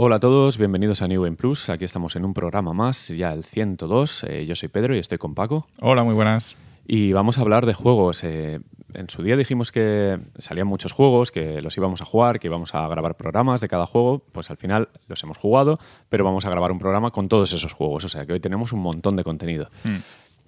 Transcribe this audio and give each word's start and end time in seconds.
Hola 0.00 0.14
a 0.14 0.20
todos, 0.20 0.58
bienvenidos 0.58 1.02
a 1.02 1.08
New 1.08 1.24
Game 1.24 1.36
Plus. 1.36 1.68
Aquí 1.68 1.84
estamos 1.84 2.14
en 2.14 2.24
un 2.24 2.32
programa 2.32 2.72
más, 2.72 3.08
ya 3.08 3.32
el 3.32 3.42
102. 3.42 4.22
Eh, 4.28 4.46
yo 4.46 4.54
soy 4.54 4.68
Pedro 4.68 4.94
y 4.94 5.00
estoy 5.00 5.18
con 5.18 5.34
Paco. 5.34 5.66
Hola, 5.80 6.04
muy 6.04 6.14
buenas. 6.14 6.54
Y 6.86 7.12
vamos 7.12 7.36
a 7.36 7.40
hablar 7.40 7.66
de 7.66 7.74
juegos. 7.74 8.22
Eh, 8.22 8.60
en 8.94 9.10
su 9.10 9.24
día 9.24 9.36
dijimos 9.36 9.72
que 9.72 10.20
salían 10.38 10.68
muchos 10.68 10.92
juegos, 10.92 11.32
que 11.32 11.60
los 11.62 11.76
íbamos 11.76 12.00
a 12.00 12.04
jugar, 12.04 12.38
que 12.38 12.46
íbamos 12.46 12.76
a 12.76 12.86
grabar 12.86 13.16
programas 13.16 13.60
de 13.60 13.66
cada 13.66 13.86
juego. 13.86 14.20
Pues 14.30 14.50
al 14.50 14.56
final 14.56 14.88
los 15.08 15.20
hemos 15.24 15.36
jugado, 15.36 15.80
pero 16.08 16.22
vamos 16.24 16.44
a 16.44 16.50
grabar 16.50 16.70
un 16.70 16.78
programa 16.78 17.10
con 17.10 17.28
todos 17.28 17.52
esos 17.52 17.72
juegos. 17.72 18.04
O 18.04 18.08
sea 18.08 18.24
que 18.24 18.34
hoy 18.34 18.40
tenemos 18.40 18.72
un 18.72 18.78
montón 18.78 19.16
de 19.16 19.24
contenido. 19.24 19.68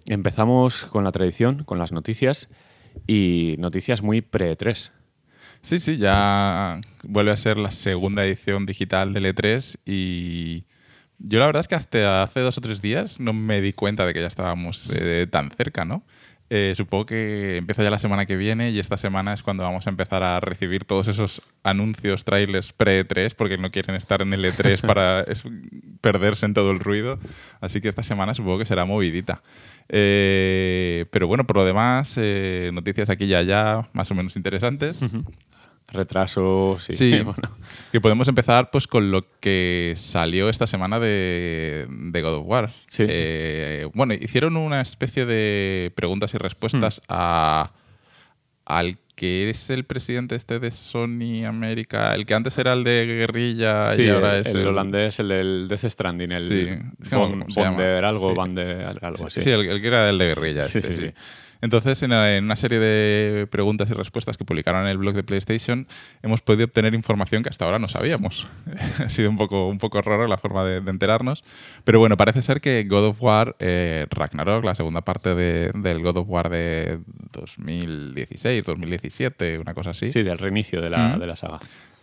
Empezamos 0.07 0.85
con 0.85 1.03
la 1.03 1.11
tradición, 1.11 1.65
con 1.65 1.81
las 1.81 1.91
noticias 1.91 2.49
y 3.05 3.57
noticias 3.59 4.01
muy 4.01 4.21
pre-3. 4.21 4.93
Sí, 5.63 5.79
sí, 5.79 5.99
ya 5.99 6.81
vuelve 7.05 7.33
a 7.33 7.37
ser 7.37 7.57
la 7.57 7.71
segunda 7.71 8.25
edición 8.25 8.67
digital 8.67 9.13
del 9.13 9.27
E3 9.27 9.79
y 9.85 10.65
yo 11.19 11.39
la 11.39 11.47
verdad 11.47 11.61
es 11.61 11.69
que 11.69 11.75
hasta 11.75 12.23
hace 12.23 12.41
dos 12.41 12.57
o 12.59 12.61
tres 12.61 12.81
días 12.81 13.21
no 13.21 13.33
me 13.33 13.61
di 13.61 13.73
cuenta 13.73 14.07
de 14.07 14.15
que 14.15 14.21
ya 14.21 14.27
estábamos 14.27 14.91
eh, 14.95 15.27
tan 15.31 15.51
cerca, 15.51 15.85
¿no? 15.85 16.03
Eh, 16.53 16.75
supongo 16.77 17.07
que 17.07 17.59
empieza 17.59 17.85
ya 17.85 17.91
la 17.91 18.01
semana 18.01 18.27
que 18.27 18.35
viene 18.37 18.71
y 18.71 18.81
esta 18.81 18.99
semana 18.99 19.33
es 19.33 19.45
cuando 19.45 19.63
vamos 19.63 19.87
a 19.87 19.91
empezar 19.91 20.25
a 20.25 20.41
recibir 20.41 20.85
todos 20.85 21.07
esos 21.07 21.43
anuncios, 21.63 22.25
trailers 22.25 22.73
pre-E3, 22.73 23.35
porque 23.37 23.57
no 23.57 23.71
quieren 23.71 23.95
estar 23.95 24.21
en 24.21 24.33
el 24.33 24.45
E3 24.45 24.81
para 24.87 25.25
perderse 26.01 26.47
en 26.47 26.55
todo 26.55 26.73
el 26.73 26.81
ruido. 26.81 27.21
Así 27.61 27.81
que 27.81 27.89
esta 27.89 28.03
semana 28.03 28.35
supongo 28.35 28.59
que 28.59 28.65
será 28.65 28.85
movidita. 28.85 29.43
Eh, 29.89 31.07
pero 31.13 31.29
bueno, 31.29 31.47
por 31.47 31.55
lo 31.55 31.65
demás, 31.65 32.15
eh, 32.17 32.71
noticias 32.75 33.11
aquí 33.11 33.27
y 33.27 33.35
allá 33.35 33.89
más 33.93 34.11
o 34.11 34.17
menos 34.17 34.35
interesantes. 34.35 35.01
Retrasos, 35.93 36.83
sí. 36.85 36.95
Sí, 36.95 37.11
bueno. 37.25 37.43
que 37.93 38.01
podemos 38.01 38.29
empezar 38.29 38.71
pues 38.71 38.87
con 38.87 39.11
lo 39.11 39.25
que 39.41 39.95
salió 39.97 40.49
esta 40.49 40.67
semana 40.67 40.99
de, 41.01 41.87
de 41.89 42.23
God 42.23 42.35
of 42.37 42.45
War. 42.47 42.73
Sí. 42.87 43.05
Eh, 43.09 43.89
bueno, 43.95 44.15
hicieron 44.15 44.57
una 44.57 44.81
especie 44.81 45.27
de 45.27 45.93
preguntas 45.95 46.33
y 46.35 46.39
respuestas 46.39 47.01
Hmm. 47.01 47.05
a, 47.09 47.73
al 48.65 48.99
que 49.17 49.51
es 49.51 49.69
el 49.69 49.85
presidente 49.85 50.35
este 50.35 50.59
de 50.61 50.71
Sony 50.71 51.45
América, 51.47 52.15
el 52.15 52.25
que 52.25 52.33
antes 52.33 52.57
era 52.57 52.73
el 52.73 52.85
de 52.85 53.05
Guerrilla 53.05 53.87
Sí, 53.89 54.05
y 54.05 54.09
ahora 54.09 54.37
el, 54.39 54.47
es 54.47 54.55
el 54.55 54.67
holandés, 54.67 55.19
el 55.21 55.29
del 55.29 55.67
Death 55.69 55.85
Stranding, 55.91 56.33
el 56.33 56.49
Sí, 57.03 57.11
llama. 57.11 57.45
Bonder 57.55 58.05
algo, 58.07 58.31
Sí. 58.31 58.37
Bander 58.37 58.99
algo 59.03 59.27
así. 59.27 59.43
Sí, 59.43 59.51
el, 59.51 59.67
el 59.67 59.81
que 59.83 59.87
era 59.89 60.09
el 60.09 60.17
de 60.17 60.27
guerrilla. 60.29 60.63
Sí, 60.63 60.79
este, 60.79 60.95
sí, 60.95 61.01
sí. 61.09 61.13
Entonces, 61.63 62.03
en, 62.03 62.13
en 62.13 62.45
una 62.45 62.57
serie 62.57 62.79
de 62.79 63.47
preguntas 63.47 63.91
y 63.91 63.93
respuestas 63.93 64.37
que 64.37 64.45
publicaron 64.45 64.83
en 64.83 64.89
el 64.89 64.99
blog 64.99 65.15
de 65.15 65.23
PlayStation, 65.23 65.87
hemos 66.23 66.41
podido 66.41 66.65
obtener 66.65 66.95
información 66.95 67.43
que 67.43 67.49
hasta 67.51 67.65
ahora 67.67 67.79
no 67.79 67.87
sabíamos. 67.89 68.47
ha 68.99 69.09
sido 69.11 69.29
un 69.31 69.37
poco, 69.37 69.69
un 69.69 69.79
poco 69.79 70.01
raro 70.03 70.27
la 70.27 70.39
forma 70.39 70.65
de, 70.65 70.81
de 70.81 70.91
enterarnos. 70.91 71.45
Pero 71.85 71.99
bueno, 71.99 72.17
parece 72.17 72.43
ser 72.43 72.61
que 72.61 72.85
God 72.85 73.07
of 73.09 73.23
War 73.23 73.57
eh, 73.59 74.07
Ragnarok, 74.11 74.65
la 74.65 74.75
segunda 74.75 75.03
parte 75.03 75.35
de- 75.35 75.71
del 75.75 76.01
God 76.03 76.17
of 76.19 76.29
War 76.29 76.49
de 76.49 76.99
2016, 77.33 78.65
2017, 78.65 79.59
una 79.59 79.75
cosa 79.75 79.91
así. 79.91 80.09
Sí, 80.09 80.23
del 80.23 80.39
reinicio 80.39 80.81
de 80.81 80.91
la, 80.91 81.17
Mm. 81.17 81.21
de 81.21 81.27
la 81.27 81.37
saga. 81.37 81.59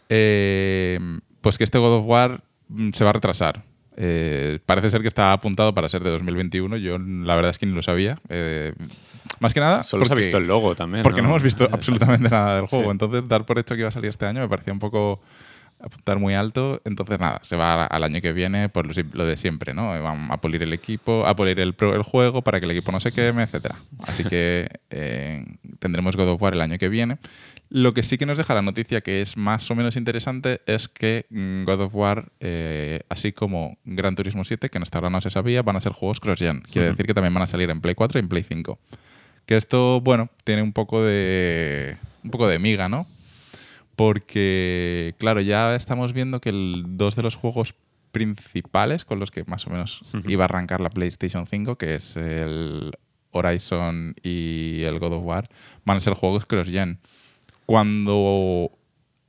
Eh, 0.09 0.99
pues 1.41 1.57
que 1.57 1.63
este 1.63 1.77
God 1.77 1.97
of 1.99 2.05
War 2.05 2.41
mm, 2.69 2.91
se 2.93 3.03
va 3.03 3.09
a 3.11 3.13
retrasar. 3.13 3.63
Eh, 3.99 4.59
parece 4.65 4.91
ser 4.91 5.01
que 5.01 5.07
está 5.07 5.33
apuntado 5.33 5.73
para 5.73 5.89
ser 5.89 6.03
de 6.03 6.11
2021. 6.11 6.77
Yo 6.77 6.97
la 6.99 7.35
verdad 7.35 7.51
es 7.51 7.57
que 7.57 7.65
ni 7.65 7.73
lo 7.73 7.81
sabía. 7.81 8.17
Eh, 8.29 8.73
más 9.39 9.53
que 9.53 9.59
nada. 9.59 9.83
Solo 9.83 10.05
se 10.05 10.13
ha 10.13 10.15
visto 10.15 10.37
el 10.37 10.47
logo 10.47 10.75
también. 10.75 11.03
Porque 11.03 11.21
no, 11.21 11.29
hemos 11.29 11.43
visto 11.43 11.67
absolutamente 11.71 12.29
nada 12.29 12.55
del 12.57 12.67
juego. 12.67 12.85
Sí. 12.85 12.91
Entonces, 12.91 13.27
dar 13.27 13.45
por 13.45 13.59
hecho 13.59 13.75
que 13.75 13.81
iba 13.81 13.89
a 13.89 13.91
salir 13.91 14.09
este 14.09 14.25
año 14.25 14.41
me 14.41 14.49
parecía 14.49 14.73
un 14.73 14.79
poco 14.79 15.21
apuntar 15.79 16.17
muy 16.17 16.33
alto. 16.33 16.81
Entonces, 16.85 17.19
nada, 17.19 17.39
se 17.43 17.55
va 17.55 17.85
al 17.85 18.03
año 18.03 18.19
que 18.21 18.33
viene 18.33 18.67
por 18.69 18.87
lo, 18.87 19.25
de 19.25 19.37
siempre, 19.37 19.73
¿no? 19.73 19.89
Van 20.01 20.31
a 20.31 20.37
pulir 20.41 20.63
el 20.63 20.73
equipo, 20.73 21.25
a 21.27 21.35
pulir 21.35 21.59
el, 21.59 21.73
pro- 21.75 21.95
el 21.95 22.01
juego 22.03 22.41
para 22.41 22.59
que 22.59 22.65
el 22.65 22.71
equipo 22.71 22.91
no 22.91 22.99
se 22.99 23.11
queme, 23.11 23.43
etcétera. 23.43 23.75
Así 24.07 24.23
que 24.23 24.69
eh, 24.89 25.45
tendremos 25.79 26.15
God 26.15 26.29
of 26.29 26.41
War 26.41 26.53
el 26.53 26.61
año 26.61 26.77
que 26.77 26.89
viene. 26.89 27.17
Lo 27.69 27.93
que 27.93 28.01
sí 28.01 28.17
que 28.17 28.25
nos 28.25 28.37
deja 28.37 28.53
la 28.55 28.61
noticia 28.61 29.01
que 29.01 29.21
es 29.21 29.35
más 29.35 29.69
o 29.69 29.75
menos 29.75 29.97
interesante 29.97 30.61
es 30.67 30.87
que 30.87 31.25
mm, 31.29 31.65
God 31.65 31.81
of 31.81 31.93
War, 31.95 32.29
eh, 32.39 33.01
así 33.09 33.33
como 33.33 33.77
Gran 33.83 34.15
Turismo 34.15 34.45
7, 34.45 34.69
que 34.69 34.77
hasta 34.77 34.97
ahora 34.99 35.09
no 35.09 35.19
se 35.19 35.29
sabía, 35.29 35.63
van 35.63 35.75
a 35.75 35.81
ser 35.81 35.91
juegos 35.91 36.21
cross-gen. 36.21 36.61
Quiere 36.61 36.87
decir 36.91 37.05
que 37.05 37.13
también 37.13 37.33
van 37.33 37.43
a 37.43 37.47
salir 37.47 37.69
en 37.69 37.81
Play 37.81 37.93
4 37.93 38.19
y 38.19 38.21
en 38.21 38.29
Play 38.29 38.43
5. 38.43 38.79
Que 39.47 39.57
esto, 39.57 40.01
bueno, 40.01 40.29
tiene 40.43 40.61
un 40.61 40.73
poco 40.73 41.01
de. 41.01 41.97
un 42.23 42.29
poco 42.29 42.47
de 42.47 42.59
miga, 42.59 42.89
¿no? 42.89 43.07
Porque, 43.95 45.15
claro, 45.17 45.41
ya 45.41 45.75
estamos 45.75 46.13
viendo 46.13 46.39
que 46.39 46.49
el, 46.49 46.83
dos 46.85 47.15
de 47.15 47.23
los 47.23 47.35
juegos 47.35 47.73
principales 48.11 49.05
con 49.05 49.19
los 49.19 49.31
que 49.31 49.43
más 49.45 49.65
o 49.65 49.69
menos 49.69 50.01
iba 50.27 50.43
a 50.43 50.45
arrancar 50.45 50.81
la 50.81 50.89
PlayStation 50.89 51.47
5, 51.47 51.77
que 51.77 51.95
es 51.95 52.15
el 52.17 52.91
Horizon 53.31 54.15
y 54.21 54.83
el 54.83 54.99
God 54.99 55.13
of 55.13 55.23
War, 55.23 55.47
van 55.85 55.97
a 55.97 56.01
ser 56.01 56.13
juegos 56.13 56.45
cross-gen. 56.45 56.99
Cuando 57.65 58.76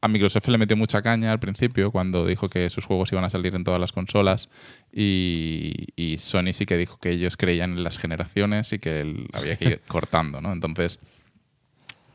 a 0.01 0.09
Microsoft 0.09 0.47
le 0.49 0.59
metió 0.59 0.77
mucha 0.77 1.03
caña 1.03 1.33
al 1.33 1.41
principio, 1.41 1.91
cuando 1.91 2.25
dijo 2.25 2.49
que 2.49 2.71
sus 2.71 2.85
juegos 2.85 3.11
iban 3.13 3.25
a 3.25 3.31
salir 3.31 3.55
en 3.55 3.65
todas 3.65 3.81
las 3.81 3.91
consolas, 3.93 4.49
y, 4.93 5.89
y 5.97 6.19
Sony 6.19 6.53
sí 6.53 6.67
que 6.67 6.77
dijo 6.77 6.99
que 6.99 7.11
ellos 7.11 7.37
creían 7.37 7.73
en 7.73 7.83
las 7.85 7.99
generaciones 7.99 8.73
y 8.73 8.79
que 8.79 9.01
el- 9.01 9.27
había 9.35 9.57
que 9.57 9.65
ir 9.65 9.81
cortando, 9.89 10.41
¿no? 10.41 10.53
Entonces, 10.53 10.99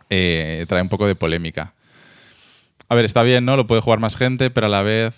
eh, 0.10 0.66
trae 0.68 0.82
un 0.82 0.90
poco 0.90 1.08
de 1.08 1.16
polémica. 1.16 1.74
A 2.90 2.96
ver, 2.96 3.06
está 3.06 3.24
bien, 3.24 3.46
¿no? 3.46 3.56
Lo 3.58 3.66
puede 3.68 3.82
jugar 3.82 4.00
más 4.00 4.16
gente, 4.16 4.50
pero 4.50 4.68
a 4.68 4.70
la 4.70 4.84
vez, 4.84 5.16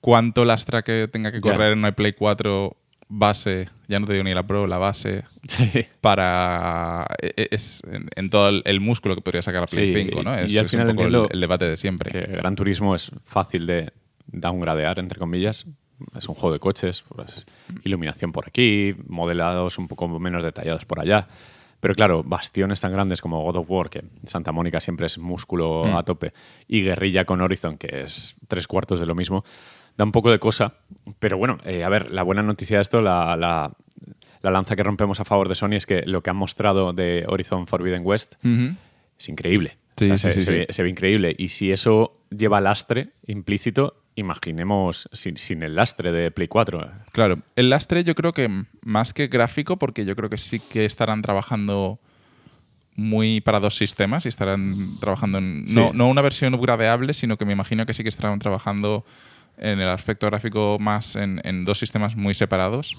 ¿cuánto 0.00 0.44
lastra 0.44 0.82
que 0.82 1.08
tenga 1.10 1.32
que 1.32 1.38
correr 1.52 1.72
en 1.72 1.78
una 1.78 1.92
Play 1.92 2.12
4 2.12 2.76
base? 3.14 3.68
Ya 3.88 4.00
no 4.00 4.06
te 4.06 4.12
digo 4.14 4.24
ni 4.24 4.32
la 4.34 4.42
Pro, 4.46 4.66
la 4.66 4.78
base, 4.78 5.24
para... 6.00 7.06
e- 7.20 7.32
e- 7.36 7.48
Es 7.50 7.82
en, 8.16 8.30
todo 8.30 8.48
el, 8.64 8.80
músculo 8.80 9.14
que 9.14 9.20
podría 9.20 9.42
sacar 9.42 9.60
la 9.62 9.66
Play 9.66 9.94
Sí, 9.94 10.02
5, 10.10 10.22
¿no? 10.22 10.40
y 10.40 10.44
Es, 10.44 10.52
yo 10.52 10.60
al 10.60 10.66
es 10.66 10.70
final 10.70 10.88
un 10.90 10.96
poco 10.96 11.08
el, 11.08 11.28
el 11.32 11.40
debate 11.40 11.66
de 11.66 11.76
siempre. 11.76 12.10
que 12.10 12.20
Gran 12.36 12.56
Turismo 12.56 12.94
es 12.94 13.10
fácil 13.24 13.66
de 13.66 13.92
downgradear, 14.26 14.98
entre 14.98 15.18
comillas. 15.18 15.66
Es 16.16 16.28
un 16.28 16.34
juego 16.34 16.52
de 16.52 16.58
coches, 16.58 17.04
pues, 17.14 17.46
iluminación 17.84 18.32
por 18.32 18.46
aquí, 18.48 18.94
modelados 19.06 19.78
un 19.78 19.86
poco 19.88 20.08
menos 20.18 20.42
detallados 20.42 20.84
por 20.84 20.98
allá. 21.00 21.28
Pero 21.80 21.94
claro, 21.94 22.22
bastiones 22.22 22.80
tan 22.80 22.92
grandes 22.92 23.20
como 23.20 23.42
God 23.42 23.56
of 23.56 23.70
War, 23.70 23.90
que 23.90 24.04
Santa 24.24 24.52
Mónica 24.52 24.80
siempre 24.80 25.06
es 25.06 25.18
músculo 25.18 25.82
Mm. 25.84 25.96
a 25.96 26.02
tope, 26.04 26.32
y 26.68 26.82
Guerrilla 26.82 27.24
con 27.24 27.40
Horizon, 27.40 27.76
que 27.76 28.02
es 28.02 28.36
tres 28.48 28.66
cuartos 28.68 29.00
de 29.00 29.06
lo 29.06 29.14
mismo, 29.14 29.44
da 29.96 30.04
un 30.04 30.12
poco 30.12 30.30
de 30.30 30.38
cosa. 30.38 30.74
Pero 31.18 31.36
bueno, 31.38 31.58
eh, 31.64 31.84
a 31.84 31.88
ver, 31.88 32.10
la 32.10 32.22
buena 32.22 32.42
noticia 32.42 32.76
de 32.78 32.82
esto, 32.82 33.00
la, 33.00 33.36
la- 33.36 33.72
la 34.42 34.50
lanza 34.50 34.74
que 34.74 34.82
rompemos 34.82 35.20
a 35.20 35.24
favor 35.24 35.48
de 35.48 35.54
Sony 35.54 35.74
es 35.74 35.86
que 35.86 36.02
lo 36.04 36.22
que 36.22 36.30
han 36.30 36.36
mostrado 36.36 36.92
de 36.92 37.24
Horizon 37.28 37.68
Forbidden 37.68 38.02
West 38.04 38.34
es 39.18 39.28
increíble. 39.28 39.78
Sí, 39.96 40.10
O 40.10 40.18
sea, 40.18 40.30
sí, 40.32 40.34
se, 40.34 40.40
sí, 40.40 40.40
se 40.40 40.52
sí. 40.52 40.58
Ve, 40.58 40.66
se 40.70 40.82
ve 40.82 40.88
increíble. 40.88 41.34
Y 41.38 41.48
si 41.48 41.70
eso 41.70 42.18
lleva 42.30 42.60
lastre 42.60 43.10
implícito, 43.28 44.02
imaginemos 44.16 45.08
sin, 45.12 45.36
sin 45.36 45.62
el 45.62 45.76
lastre 45.76 46.10
de 46.10 46.32
Play 46.32 46.48
4. 46.48 46.90
Claro, 47.12 47.38
el 47.54 47.70
lastre 47.70 48.02
yo 48.02 48.16
creo 48.16 48.32
que 48.32 48.48
más 48.82 49.12
que 49.12 49.28
gráfico, 49.28 49.76
porque 49.78 50.04
yo 50.04 50.16
creo 50.16 50.28
que 50.28 50.38
sí 50.38 50.58
que 50.58 50.86
estarán 50.86 51.22
trabajando 51.22 52.00
muy 52.96 53.40
para 53.40 53.60
dos 53.60 53.76
sistemas 53.76 54.26
y 54.26 54.28
estarán 54.28 54.98
trabajando 54.98 55.38
en 55.38 55.64
no, 55.66 55.92
no 55.94 56.08
una 56.08 56.20
versión 56.20 56.60
gradeable, 56.60 57.14
sino 57.14 57.38
que 57.38 57.44
me 57.44 57.52
imagino 57.52 57.86
que 57.86 57.94
sí 57.94 58.02
que 58.02 58.08
estarán 58.10 58.38
trabajando 58.38 59.04
en 59.58 59.80
el 59.80 59.88
aspecto 59.88 60.26
gráfico 60.26 60.78
más 60.80 61.16
en, 61.16 61.40
en 61.44 61.64
dos 61.64 61.78
sistemas 61.78 62.16
muy 62.16 62.34
separados. 62.34 62.96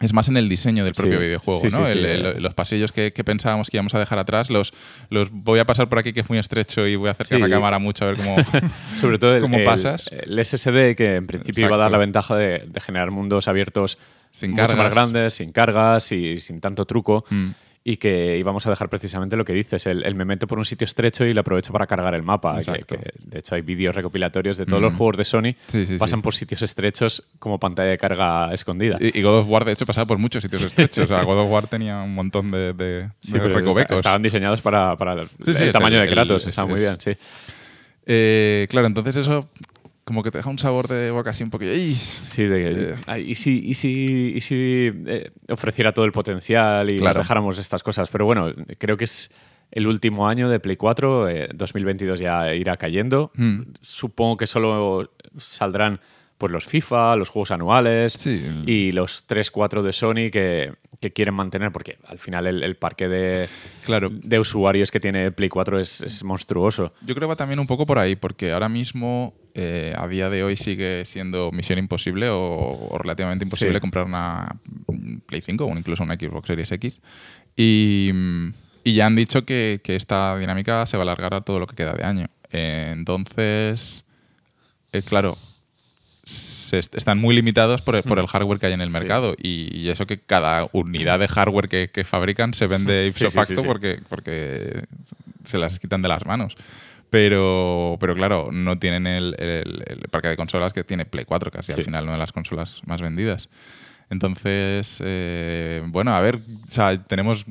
Es 0.00 0.12
más 0.12 0.26
en 0.26 0.36
el 0.36 0.48
diseño 0.48 0.84
del 0.84 0.94
propio 0.94 1.18
Sí. 1.20 1.24
videojuego, 1.26 1.60
Sí, 1.60 1.66
¿no? 1.78 1.86
sí, 1.86 1.92
sí. 1.92 1.98
El- 1.98 2.06
el- 2.06 2.42
los 2.42 2.54
pasillos 2.54 2.90
que, 2.90 3.12
que 3.12 3.22
pensábamos 3.22 3.70
que 3.70 3.76
íbamos 3.76 3.94
a 3.94 4.00
dejar 4.00 4.18
atrás, 4.18 4.50
los, 4.50 4.72
los 5.10 5.30
voy 5.30 5.60
a 5.60 5.64
pasar 5.64 5.88
por 5.88 5.98
aquí 6.00 6.12
que 6.12 6.18
es 6.18 6.28
muy 6.28 6.38
estrecho 6.38 6.88
y 6.88 6.96
voy 6.96 7.08
a 7.08 7.12
acercar 7.12 7.38
la 7.38 7.48
cámara 7.48 7.78
mucho 7.78 8.04
a 8.04 8.08
ver 8.08 8.16
cómo... 8.16 8.34
Sobre 8.96 9.20
todo 9.20 9.36
el, 9.36 9.42
¿Cómo 9.42 9.58
el- 9.58 9.64
pasas? 9.64 10.10
el 10.10 10.44
SSD, 10.44 10.96
que 10.96 11.14
en 11.16 11.26
principio 11.28 11.66
iba 11.66 11.76
a 11.76 11.78
dar 11.78 11.90
la 11.92 11.98
ventaja 11.98 12.34
de, 12.34 12.64
de 12.66 12.80
generar 12.80 13.12
mundos 13.12 13.46
abiertos 13.46 13.96
Sin 14.32 14.50
mucho 14.52 14.76
más 14.76 14.90
grandes, 14.90 15.34
sin 15.34 15.52
cargas 15.52 16.10
y 16.10 16.38
sin 16.38 16.60
tanto 16.60 16.84
truco. 16.84 17.24
Mm. 17.30 17.50
Y 17.84 17.96
que 17.96 18.38
íbamos 18.38 18.64
a 18.66 18.70
dejar 18.70 18.88
precisamente 18.88 19.36
lo 19.36 19.44
que 19.44 19.52
dices, 19.52 19.86
el, 19.86 20.04
el 20.04 20.14
me 20.14 20.24
meto 20.24 20.46
por 20.46 20.56
un 20.56 20.64
sitio 20.64 20.84
estrecho 20.84 21.24
y 21.24 21.34
lo 21.34 21.40
aprovecho 21.40 21.72
para 21.72 21.84
cargar 21.88 22.14
el 22.14 22.22
mapa. 22.22 22.54
Que, 22.54 22.60
Exacto. 22.60 22.96
que, 22.96 23.10
de 23.18 23.38
hecho 23.40 23.56
hay 23.56 23.62
vídeos 23.62 23.92
recopilatorios 23.96 24.56
de 24.56 24.66
todos 24.66 24.80
Mm. 24.80 24.84
los 24.84 24.94
juegos 24.94 25.16
de 25.16 25.24
Sony, 25.24 25.52
Sí, 25.66 25.86
sí, 25.86 25.96
pasan 25.98 26.20
sí. 26.20 26.22
por 26.22 26.32
sitios 26.32 26.62
estrechos 26.62 27.24
como 27.40 27.58
pantalla 27.58 27.90
de 27.90 27.98
carga 27.98 28.54
escondida. 28.54 28.98
Y, 29.00 29.18
y 29.18 29.22
God 29.22 29.38
of 29.40 29.48
War, 29.50 29.64
de 29.64 29.72
hecho, 29.72 29.84
pasaba 29.84 30.06
por 30.06 30.18
muchos 30.18 30.42
sitios 30.44 30.64
estrechos. 30.64 31.06
O 31.06 31.08
sea, 31.08 31.24
God 31.24 31.40
of 31.40 31.50
War 31.50 31.66
tenía 31.66 32.00
un 32.02 32.14
montón 32.14 32.52
de, 32.52 32.72
de, 32.72 33.08
Sí, 33.20 33.36
estaban 33.96 34.22
diseñados 34.22 34.62
para, 34.62 34.96
para 34.96 35.14
el, 35.14 35.72
tamaño 35.72 35.96
el- 36.00 36.02
de 36.08 36.14
Kratos, 36.14 36.46
está 36.46 36.62
es- 36.62 36.68
muy 36.68 36.78
bien, 36.78 36.96
sí. 37.00 37.10
Eh, 38.06 38.66
claro, 38.70 38.86
entonces 38.86 39.16
eso 39.16 39.48
como 40.12 40.22
que 40.22 40.30
te 40.30 40.36
deja 40.38 40.50
un 40.50 40.58
sabor 40.58 40.88
de 40.88 41.10
boca 41.10 41.30
así 41.30 41.42
un 41.42 41.48
poquillo. 41.48 41.72
¡Ih! 41.72 41.94
Sí, 41.94 42.42
de 42.44 42.58
que- 42.58 42.82
Eh. 42.90 42.94
ay, 43.06 43.30
y 43.30 43.34
si, 43.34 43.60
y 43.64 43.72
si, 43.72 44.34
y 44.36 44.40
si 44.42 44.90
eh, 45.06 45.30
ofreciera 45.48 45.92
todo 45.92 46.04
el 46.04 46.12
potencial 46.12 46.92
y 46.92 46.98
Claro. 46.98 47.20
dejáramos 47.20 47.58
estas 47.58 47.82
cosas. 47.82 48.10
Pero 48.10 48.26
bueno, 48.26 48.52
creo 48.76 48.98
que 48.98 49.04
es 49.04 49.30
el 49.70 49.86
último 49.86 50.28
año 50.28 50.50
de 50.50 50.60
Play 50.60 50.76
4, 50.76 51.30
eh, 51.30 51.48
2022 51.54 52.20
ya 52.20 52.54
irá 52.54 52.76
cayendo. 52.76 53.32
Mm. 53.36 53.60
Supongo 53.80 54.36
que 54.36 54.46
solo 54.46 55.10
saldrán 55.38 55.98
pues 56.36 56.50
los 56.52 56.66
FIFA, 56.66 57.14
los 57.16 57.28
juegos 57.30 57.52
anuales 57.52 58.14
Sí. 58.14 58.42
y 58.66 58.90
los 58.90 59.24
3-4 59.28 59.80
de 59.80 59.92
Sony 59.92 60.28
que, 60.32 60.72
que 61.00 61.12
quieren 61.12 61.34
mantener, 61.34 61.70
porque 61.70 61.98
al 62.04 62.18
final 62.18 62.48
el, 62.48 62.64
el 62.64 62.74
parque 62.76 63.06
de, 63.08 63.48
Claro. 63.84 64.10
de 64.12 64.38
usuarios 64.40 64.90
que 64.90 64.98
tiene 64.98 65.30
Play 65.30 65.48
4 65.48 65.78
es, 65.78 66.00
es 66.00 66.24
monstruoso. 66.24 66.92
Yo 67.02 67.14
creo 67.14 67.28
que 67.28 67.30
va 67.30 67.36
también 67.36 67.60
un 67.60 67.68
poco 67.68 67.86
por 67.86 68.00
ahí, 68.00 68.16
porque 68.16 68.50
ahora 68.50 68.68
mismo, 68.68 69.34
eh, 69.54 69.94
a 69.96 70.06
día 70.08 70.30
de 70.30 70.42
hoy, 70.44 70.56
sigue 70.56 71.04
siendo 71.04 71.50
misión 71.52 71.78
imposible 71.78 72.28
o, 72.28 72.38
o 72.40 72.98
relativamente 72.98 73.44
imposible 73.44 73.74
Sí. 73.74 73.80
comprar 73.80 74.06
una 74.06 74.56
Play 75.26 75.40
5 75.42 75.64
o 75.64 75.76
incluso 75.76 76.02
una 76.02 76.14
Xbox 76.16 76.46
Series 76.46 76.72
X. 76.72 77.00
Y, 77.56 78.10
y 78.84 78.94
ya 78.94 79.06
han 79.06 79.14
dicho 79.16 79.44
que, 79.44 79.80
que 79.84 79.96
esta 79.96 80.36
dinámica 80.38 80.86
se 80.86 80.96
va 80.96 81.02
a 81.02 81.04
alargar 81.04 81.34
a 81.34 81.40
todo 81.42 81.58
lo 81.58 81.66
que 81.66 81.76
queda 81.76 81.92
de 81.92 82.04
año. 82.04 82.26
Eh, 82.50 82.90
entonces, 82.92 84.04
eh, 84.92 85.02
claro, 85.02 85.36
están 86.72 87.18
muy 87.18 87.34
limitados 87.34 87.82
por 87.82 87.96
el, 87.96 88.02
por 88.02 88.18
el 88.18 88.26
hardware 88.26 88.58
que 88.58 88.66
hay 88.66 88.72
en 88.72 88.80
el 88.80 88.88
mercado 88.90 89.34
y, 89.38 89.68
y 89.78 89.90
eso 89.90 90.06
que 90.06 90.18
cada 90.18 90.68
unidad 90.72 91.18
de 91.18 91.28
hardware 91.28 91.68
que, 91.68 91.90
que 91.90 92.04
fabrican 92.04 92.54
se 92.54 92.66
vende 92.66 93.06
ipso 93.08 93.28
Sí, 93.28 93.38
sí, 93.38 93.44
sí, 93.44 93.54
facto 93.54 93.68
porque 94.08 94.84
se 95.44 95.58
las 95.58 95.78
quitan 95.78 96.00
de 96.00 96.08
las 96.08 96.24
manos. 96.24 96.56
Pero, 97.12 97.98
pero 98.00 98.14
claro, 98.14 98.48
no 98.50 98.78
tienen 98.78 99.06
el, 99.06 99.36
el- 99.38 99.84
el 99.86 100.08
parque 100.10 100.28
de 100.28 100.36
consolas 100.38 100.72
que 100.72 100.82
tiene 100.82 101.04
Play 101.04 101.26
4, 101.26 101.50
casi 101.50 101.70
al 101.72 101.76
Sí. 101.76 101.82
final 101.84 102.04
una 102.04 102.14
de 102.14 102.18
las 102.18 102.32
consolas 102.32 102.80
más 102.86 103.02
vendidas. 103.02 103.50
Entonces, 104.08 104.96
eh, 105.04 105.82
bueno, 105.88 106.14
a 106.14 106.20
ver, 106.22 106.36
o 106.36 106.70
sea, 106.70 106.96
tenemos, 107.04 107.44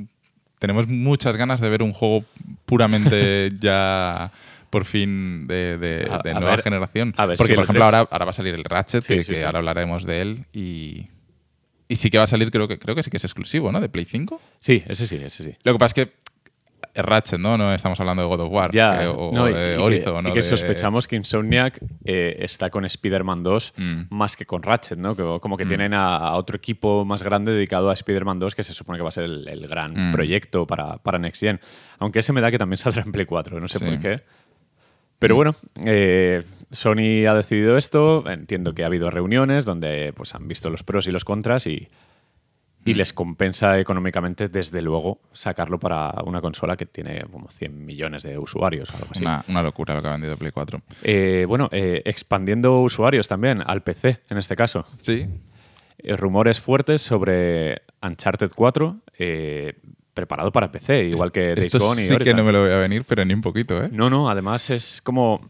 tenemos 0.58 0.88
muchas 0.88 1.36
ganas 1.38 1.62
de 1.62 1.70
ver 1.70 1.84
un 1.84 1.94
juego 1.94 2.26
puramente 2.66 3.52
ya 3.60 4.32
por 4.72 4.86
fin 4.86 5.46
de, 5.46 5.78
de- 5.78 6.08
A- 6.10 6.22
de 6.24 6.32
a 6.32 6.40
nueva 6.40 6.56
ver- 6.56 6.64
generación. 6.64 7.14
a 7.18 7.28
ver 7.28 7.38
Porque, 7.38 7.54
si 7.54 7.56
por 7.56 7.64
ejemplo, 7.66 7.86
3 7.86 7.94
ahora, 7.94 8.10
ahora 8.12 8.26
va 8.26 8.32
a 8.32 8.34
salir 8.34 8.56
el 8.56 8.64
Ratchet, 8.64 9.04
Sí, 9.04 9.14
que, 9.18 9.24
sí, 9.24 9.34
que 9.34 9.38
sí. 9.42 9.46
ahora 9.46 9.60
hablaremos 9.60 10.06
de 10.06 10.22
él. 10.22 10.46
Y, 10.54 11.08
y 11.88 11.98
sí 11.98 12.10
que 12.10 12.18
va 12.18 12.24
a 12.24 12.28
salir, 12.28 12.50
creo 12.50 12.68
que, 12.68 12.80
creo 12.80 12.96
que 12.96 13.04
sí 13.04 13.12
que 13.12 13.18
es 13.18 13.24
exclusivo, 13.26 13.72
¿no? 13.72 13.80
De 13.80 13.90
Play 13.90 14.06
5. 14.06 14.42
Sí, 14.60 14.82
ese 14.88 15.06
sí, 15.06 15.18
ese 15.18 15.44
sí. 15.44 15.56
Lo 15.64 15.74
que 15.74 15.78
pasa 15.78 15.88
es 16.02 16.06
que 16.08 16.14
Ratchet, 16.96 17.40
¿no? 17.40 17.58
No 17.58 17.74
estamos 17.74 18.00
hablando 18.00 18.22
de 18.24 18.28
God 18.28 18.42
of 18.42 18.52
War 18.52 18.72
Ya, 18.72 19.10
o 19.12 19.32
no, 19.34 19.50
y- 19.50 19.54
de 19.54 19.74
y, 19.74 19.78
que- 19.78 19.82
Horizon. 19.84 20.28
y 20.28 20.32
que 20.34 20.42
sospechamos 20.42 21.08
que 21.08 21.16
Insomniac 21.16 21.80
eh, 22.06 22.36
está 22.40 22.70
con 22.70 22.86
Spider-Man 22.86 23.44
2 23.44 23.74
Mm. 23.78 24.02
más 24.10 24.36
que 24.36 24.46
con 24.46 24.62
Ratchet, 24.64 24.98
¿no? 24.98 25.16
Que- 25.16 25.40
como 25.42 25.58
que 25.58 25.66
tienen 25.66 25.94
a, 25.94 26.18
a 26.18 26.36
otro 26.36 26.58
equipo 26.58 27.06
más 27.06 27.24
grande 27.24 27.52
dedicado 27.52 27.90
a 27.90 27.94
Spider-Man 27.94 28.40
2 28.40 28.56
que 28.56 28.64
se 28.64 28.74
supone 28.74 28.98
que 28.98 29.04
va 29.04 29.10
a 29.10 29.14
ser 29.14 29.24
el, 29.26 29.48
el 29.48 29.68
gran 29.68 30.10
Mm. 30.10 30.12
proyecto 30.12 30.68
para, 30.68 30.98
para 30.98 31.18
Next 31.20 31.40
Gen. 31.42 31.60
Aunque 32.00 32.20
ese 32.20 32.34
me 32.34 32.42
da 32.42 32.52
que 32.52 32.58
también 32.58 32.78
saldrá 32.78 33.04
en 33.04 33.12
Play 33.12 33.26
4, 33.26 33.60
no 33.60 33.68
sé 33.68 33.80
Sí. 33.80 33.86
por 33.86 34.00
qué. 34.00 34.22
Pero 35.20 35.36
bueno, 35.36 35.52
eh, 35.86 36.42
Sony 36.72 37.28
ha 37.30 37.36
decidido 37.36 37.78
esto. 37.78 38.24
Entiendo 38.28 38.74
que 38.74 38.84
ha 38.84 38.88
habido 38.88 39.12
reuniones 39.12 39.66
donde 39.66 40.14
pues, 40.16 40.34
han 40.34 40.48
visto 40.48 40.70
los 40.72 40.84
pros 40.84 41.06
y 41.08 41.12
los 41.12 41.24
contras 41.26 41.68
y, 41.68 41.88
Mm. 41.90 42.11
Y 42.84 42.94
les 42.96 43.14
compensa 43.14 43.80
económicamente, 43.80 44.48
desde 44.48 44.82
luego, 44.82 45.20
sacarlo 45.32 45.80
para 45.80 46.14
una 46.26 46.42
consola 46.42 46.76
que 46.76 46.86
tiene 46.86 47.22
como 47.32 47.48
100 47.50 47.86
millones 47.86 48.24
de 48.24 48.38
usuarios 48.38 48.90
o 48.92 48.96
algo 48.98 49.08
así. 49.12 49.24
Una, 49.24 49.44
una 49.48 49.62
locura 49.62 49.94
lo 49.94 50.02
que 50.02 50.08
ha 50.08 50.12
vendido 50.12 50.36
Play 50.38 50.52
4. 50.52 50.82
Eh, 51.04 51.46
bueno, 51.48 51.70
eh, 51.72 52.02
expandiendo 52.06 52.80
usuarios 52.82 53.28
también 53.28 53.62
al 53.66 53.84
PC, 53.84 54.22
en 54.30 54.38
este 54.38 54.56
caso. 54.56 54.86
Sí. 55.02 55.28
Eh, 56.00 56.16
rumores 56.16 56.60
fuertes 56.60 57.02
sobre 57.02 57.84
Uncharted 58.02 58.50
4, 58.56 58.98
eh, 59.20 59.74
preparado 60.14 60.52
para 60.52 60.72
PC, 60.72 61.08
igual 61.08 61.32
que 61.32 61.54
Days 61.56 61.68
Esto 61.68 61.80
Gone 61.80 62.02
y 62.02 62.06
sí 62.06 62.10
que 62.10 62.16
Horizon. 62.16 62.38
no 62.38 62.44
me 62.44 62.52
lo 62.52 62.62
voy 62.64 62.72
a 62.72 62.78
venir, 62.78 63.06
pero 63.08 63.24
ni 63.24 63.34
un 63.34 63.42
poquito, 63.42 63.84
¿eh? 63.84 63.90
No, 63.92 64.10
no, 64.10 64.30
además 64.30 64.70
es 64.72 65.02
como 65.02 65.50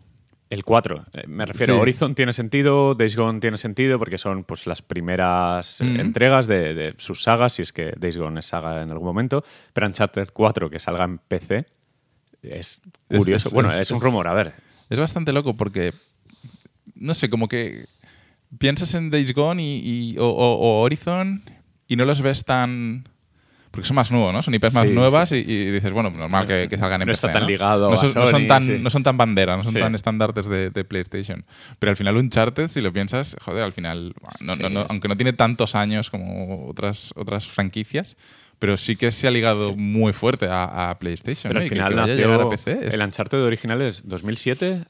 el 0.51 0.63
4. 0.63 1.05
Eh, 1.13 1.23
me 1.27 1.45
refiero, 1.45 1.73
Sí. 1.75 1.79
Horizon 1.79 2.13
tiene 2.13 2.33
sentido, 2.33 2.93
Days 2.93 3.15
Gone 3.15 3.39
tiene 3.39 3.57
sentido, 3.57 3.97
porque 3.97 4.17
son 4.19 4.43
pues, 4.43 4.67
las 4.67 4.81
primeras 4.83 5.81
eh, 5.81 5.85
entregas 5.85 6.45
de, 6.45 6.73
de 6.75 6.93
sus 6.97 7.23
sagas, 7.23 7.53
si 7.53 7.61
es 7.63 7.71
que 7.73 7.93
Days 7.97 8.17
Gone 8.17 8.39
es 8.41 8.45
saga 8.47 8.83
en 8.83 8.91
algún 8.91 9.07
momento. 9.07 9.43
Pero 9.73 9.87
Uncharted 9.87 10.29
4, 10.33 10.69
que 10.69 10.79
salga 10.79 11.05
en 11.05 11.17
PC, 11.19 11.65
es 12.43 12.81
curioso. 13.07 13.47
es- 13.47 13.53
bueno, 13.53 13.71
es- 13.71 13.81
es, 13.81 13.91
un 13.91 14.01
rumor, 14.01 14.27
a 14.27 14.33
ver. 14.33 14.53
Es 14.89 14.99
bastante 14.99 15.31
loco 15.31 15.55
porque, 15.55 15.93
no 16.95 17.13
sé, 17.13 17.29
como 17.29 17.47
que 17.47 17.85
piensas 18.57 18.93
en 18.93 19.09
Days 19.09 19.33
Gone 19.33 19.63
y, 19.63 20.11
y- 20.13 20.17
o, 20.17 20.27
o- 20.27 20.55
o 20.57 20.81
Horizon 20.81 21.41
y 21.87 21.95
no 21.95 22.03
los 22.05 22.21
ves 22.21 22.43
tan... 22.45 23.07
Porque 23.71 23.87
son 23.87 23.95
más 23.95 24.11
nuevos, 24.11 24.33
¿no? 24.33 24.43
Son 24.43 24.53
IPs 24.53 24.73
más 24.73 24.85
Sí, 24.87 24.93
nuevas 24.93 25.29
sí. 25.29 25.43
Y, 25.47 25.51
y 25.53 25.71
dices, 25.71 25.91
bueno, 25.93 26.09
normal 26.11 26.45
que, 26.45 26.67
que 26.69 26.77
salgan 26.77 27.01
en 27.01 27.07
No 27.07 27.13
PC, 27.13 27.27
está 27.27 27.39
tan 27.39 27.47
ligado 27.47 27.87
no 27.89 27.93
a 27.95 27.97
son, 27.97 28.07
no 28.07 28.27
son 28.27 28.41
Sony, 28.41 28.47
tan, 28.47 28.61
sí. 28.63 28.77
no 28.81 28.89
son 28.89 29.03
tan 29.03 29.15
bandera, 29.17 29.55
no 29.55 29.63
son 29.63 29.73
tan 29.73 29.95
estandartes 29.95 30.45
de, 30.47 30.69
de 30.71 30.83
PlayStation. 30.83 31.45
Pero 31.79 31.91
al 31.91 31.95
final 31.95 32.17
Uncharted, 32.17 32.69
si 32.69 32.81
lo 32.81 32.91
piensas, 32.91 33.37
joder, 33.41 33.63
al 33.63 33.71
final, 33.73 34.13
no- 34.41 34.55
no- 34.57 34.69
no- 34.69 34.85
aunque 34.89 35.07
no 35.07 35.15
tiene 35.15 35.31
tantos 35.33 35.73
años 35.75 36.09
como 36.09 36.67
otras, 36.67 37.13
otras 37.15 37.47
franquicias, 37.47 38.17
pero 38.59 38.75
sí 38.77 38.95
que 38.95 39.11
se 39.11 39.27
ha 39.27 39.31
ligado 39.31 39.71
Sí. 39.71 39.77
muy 39.77 40.11
fuerte 40.13 40.47
a, 40.47 40.89
a 40.91 40.99
PlayStation. 40.99 41.49
Pero 41.49 41.53
¿no? 41.53 41.59
al 41.61 41.65
Y 41.65 41.69
que- 41.69 41.75
final 41.75 41.93
que 41.93 41.99
a 41.99 42.05
nació 42.05 42.41
a 42.41 42.49
PC 42.49 42.79
es- 42.89 42.93
el 42.93 43.01
Uncharted 43.01 43.41
original 43.41 43.81
es 43.81 44.07
2007. 44.07 44.83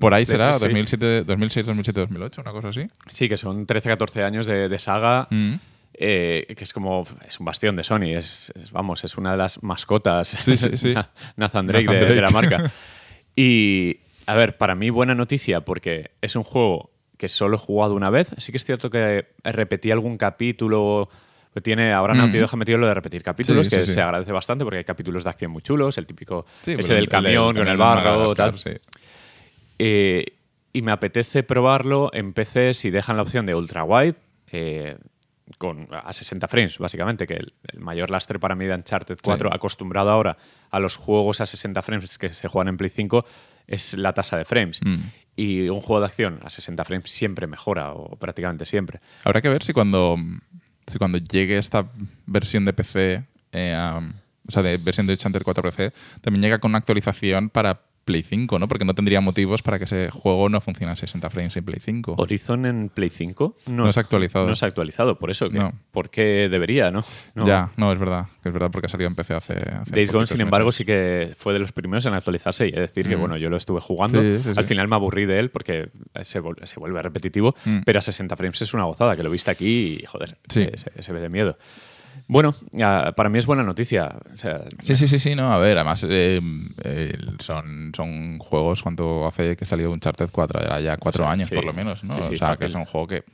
por 0.00 0.14
ahí 0.14 0.26
será, 0.26 0.54
sí. 0.54 0.60
2007, 0.60 1.24
2006, 1.24 1.64
2007, 1.66 2.00
2008, 2.00 2.40
una 2.40 2.52
cosa 2.52 2.68
así. 2.68 2.86
Sí, 3.08 3.28
que 3.28 3.36
son 3.36 3.66
13-14 3.66 4.24
años 4.24 4.46
de, 4.46 4.68
de 4.68 4.78
saga, 4.78 5.28
Mm. 5.30 5.54
Eh, 5.98 6.46
que 6.56 6.64
es 6.64 6.72
como, 6.72 7.04
es 7.26 7.38
un 7.40 7.46
bastión 7.46 7.76
de 7.76 7.84
Sony, 7.84 8.14
es, 8.16 8.52
es- 8.54 8.70
vamos, 8.72 9.02
es 9.04 9.16
una 9.16 9.32
de 9.32 9.36
las 9.38 9.62
mascotas, 9.62 10.28
Sí, 10.28 10.56
sí, 10.56 10.76
sí. 10.76 10.94
Na- 10.94 11.10
Nathan 11.36 11.66
Drake, 11.66 11.84
Nathan 11.86 12.08
de, 12.08 12.14
de 12.14 12.20
la 12.20 12.30
marca. 12.30 12.70
Y, 13.38 13.98
a 14.26 14.34
ver, 14.34 14.56
para 14.56 14.74
mí 14.74 14.88
buena 14.88 15.14
noticia, 15.14 15.60
porque 15.60 16.12
es 16.22 16.36
un 16.36 16.42
juego 16.42 16.90
que 17.18 17.28
solo 17.28 17.56
he 17.56 17.58
jugado 17.58 17.94
una 17.94 18.08
vez. 18.08 18.28
Sí 18.38 18.50
que 18.50 18.56
es 18.56 18.64
cierto 18.64 18.88
que 18.88 19.26
repetí 19.44 19.90
algún 19.90 20.16
capítulo 20.16 21.08
que 21.52 21.60
tiene, 21.60 21.92
ahora 21.92 22.14
Mm. 22.14 22.18
Naughty 22.18 22.38
Dog 22.38 22.50
ha 22.52 22.56
metido 22.56 22.78
lo 22.78 22.86
de 22.86 22.94
repetir 22.94 23.22
capítulos, 23.22 23.66
Sí, 23.66 23.70
que 23.76 23.82
sí, 23.82 23.88
sí. 23.88 23.92
se 23.94 24.00
agradece 24.02 24.32
bastante 24.32 24.64
porque 24.64 24.78
hay 24.78 24.84
capítulos 24.84 25.24
de 25.24 25.30
acción 25.30 25.50
muy 25.50 25.60
chulos, 25.62 25.96
el 25.98 26.06
típico 26.06 26.46
ese 26.62 26.74
pues 26.76 26.86
del 26.88 26.96
el- 26.96 27.02
el 27.04 27.08
camión 27.08 27.54
con 27.54 27.68
el 27.68 27.76
barro, 27.76 28.34
tal. 28.34 28.54
Eh, 29.78 30.24
y 30.72 30.82
me 30.82 30.92
apetece 30.92 31.42
probarlo 31.42 32.10
en 32.12 32.32
PC 32.32 32.74
si 32.74 32.90
dejan 32.90 33.16
la 33.16 33.22
opción 33.22 33.46
de 33.46 33.54
ultra 33.54 33.84
wide 33.84 34.14
eh, 34.52 34.96
con, 35.58 35.88
a 35.92 36.12
60 36.12 36.48
frames, 36.48 36.78
básicamente, 36.78 37.26
que 37.26 37.34
el, 37.34 37.52
el 37.72 37.80
mayor 37.80 38.10
lastre 38.10 38.38
para 38.38 38.54
mí 38.54 38.64
de 38.64 38.74
Uncharted 38.74 39.18
4, 39.22 39.48
Sí. 39.50 39.54
acostumbrado 39.56 40.10
ahora 40.10 40.36
a 40.70 40.80
los 40.80 40.96
juegos 40.96 41.40
a 41.40 41.46
60 41.46 41.82
frames 41.82 42.18
que 42.18 42.32
se 42.32 42.48
juegan 42.48 42.68
en 42.68 42.76
Play 42.76 42.90
5, 42.90 43.24
es 43.66 43.94
la 43.94 44.12
tasa 44.12 44.36
de 44.36 44.44
frames. 44.44 44.80
Mm. 44.84 44.96
Y 45.36 45.68
un 45.68 45.80
juego 45.80 46.00
de 46.00 46.06
acción 46.06 46.40
a 46.42 46.50
60 46.50 46.84
frames 46.84 47.10
siempre 47.10 47.46
mejora, 47.46 47.92
o 47.92 48.16
prácticamente 48.16 48.66
siempre. 48.66 49.00
Habrá 49.24 49.40
que 49.40 49.48
ver 49.48 49.62
si 49.62 49.72
cuando, 49.72 50.16
si 50.86 50.98
cuando 50.98 51.18
llegue 51.18 51.58
esta 51.58 51.88
versión 52.26 52.64
de 52.64 52.72
PC, 52.72 53.24
eh, 53.52 53.74
am, 53.74 54.14
o 54.48 54.50
sea, 54.52 54.62
de 54.62 54.76
versión 54.78 55.06
de 55.06 55.12
Uncharted 55.14 55.42
4 55.42 55.62
PC, 55.62 55.92
también 56.20 56.42
llega 56.42 56.58
con 56.58 56.70
una 56.70 56.78
actualización 56.78 57.50
para 57.50 57.82
Play 58.06 58.22
5, 58.22 58.58
¿no? 58.58 58.68
Porque 58.68 58.84
no 58.86 58.94
tendría 58.94 59.20
motivos 59.20 59.60
para 59.62 59.78
que 59.78 59.84
ese 59.84 60.10
juego 60.10 60.48
no 60.48 60.60
funcione 60.62 60.92
a 60.92 60.96
60 60.96 61.28
frames 61.28 61.54
en 61.56 61.64
Play 61.64 61.80
5. 61.80 62.14
Horizon 62.16 62.64
en 62.64 62.88
Play 62.88 63.10
5 63.10 63.56
No 63.66 63.92
se 63.92 64.00
ha 64.00 64.02
actualizado. 64.02 64.46
No 64.46 64.54
se 64.54 64.64
ha 64.64 64.68
actualizado, 64.68 65.18
por 65.18 65.30
eso. 65.30 65.50
Que, 65.50 65.58
No. 65.58 65.72
¿Por 65.90 66.08
qué 66.08 66.48
debería, 66.48 66.90
no? 66.90 67.04
No. 67.34 67.46
Ya, 67.46 67.72
no, 67.76 67.92
es 67.92 67.98
verdad. 67.98 68.26
Es 68.44 68.52
verdad 68.52 68.70
porque 68.70 68.86
ha 68.86 68.88
salido 68.88 69.08
en 69.08 69.16
PC 69.16 69.34
hace. 69.34 69.54
hace 69.54 69.90
Days 69.90 70.12
Gone, 70.12 70.26
sin 70.28 70.40
embargo, 70.40 70.68
meses. 70.68 70.76
sí 70.78 70.84
que 70.86 71.32
fue 71.36 71.52
de 71.52 71.58
los 71.58 71.72
primeros 71.72 72.06
en 72.06 72.14
actualizarse 72.14 72.66
y 72.66 72.70
es 72.70 72.76
decir 72.76 73.08
que, 73.08 73.16
Mm. 73.16 73.20
bueno, 73.20 73.36
yo 73.36 73.50
lo 73.50 73.56
estuve 73.56 73.80
jugando. 73.80 74.22
Sí, 74.22 74.38
sí, 74.42 74.48
Al 74.56 74.64
sí. 74.64 74.68
final 74.68 74.86
me 74.88 74.94
aburrí 74.96 75.26
de 75.26 75.38
él 75.40 75.50
porque 75.50 75.90
se, 76.22 76.38
vuelve 76.40 77.02
repetitivo, 77.02 77.54
Mm. 77.64 77.78
pero 77.84 77.98
a 77.98 78.02
60 78.02 78.36
frames 78.36 78.62
es 78.62 78.72
una 78.72 78.84
gozada, 78.84 79.16
que 79.16 79.24
lo 79.24 79.30
viste 79.30 79.50
aquí 79.50 79.98
y, 80.00 80.06
joder, 80.06 80.36
Sí. 80.48 80.64
se, 80.74 80.78
se- 80.78 81.02
se 81.02 81.12
ve 81.12 81.20
de 81.20 81.28
miedo. 81.28 81.58
Bueno, 82.28 82.54
para 83.16 83.28
mí 83.28 83.38
es 83.38 83.46
buena 83.46 83.62
noticia. 83.62 84.14
O 84.34 84.38
sea, 84.38 84.62
Sí, 84.82 84.96
sí, 84.96 85.08
sí, 85.08 85.18
sí, 85.18 85.34
no, 85.34 85.52
a 85.52 85.58
ver, 85.58 85.76
además 85.78 86.04
eh, 86.08 86.40
eh, 86.82 87.16
son, 87.40 87.92
son 87.94 88.38
juegos, 88.38 88.82
¿cuánto 88.82 89.26
hace 89.26 89.56
que 89.56 89.64
salió 89.64 89.90
Uncharted 89.92 90.28
4? 90.32 90.60
Era 90.60 90.80
ya 90.80 90.96
cuatro 90.96 91.26
años 91.28 91.48
sí. 91.48 91.54
por 91.54 91.64
lo 91.64 91.72
menos, 91.72 92.02
¿no? 92.04 92.12
Sí, 92.14 92.22
sí, 92.22 92.34
o 92.34 92.36
sea, 92.36 92.48
fácil. 92.48 92.58
que 92.60 92.66
es 92.66 92.74
un 92.74 92.84
juego 92.84 93.06
que, 93.06 93.24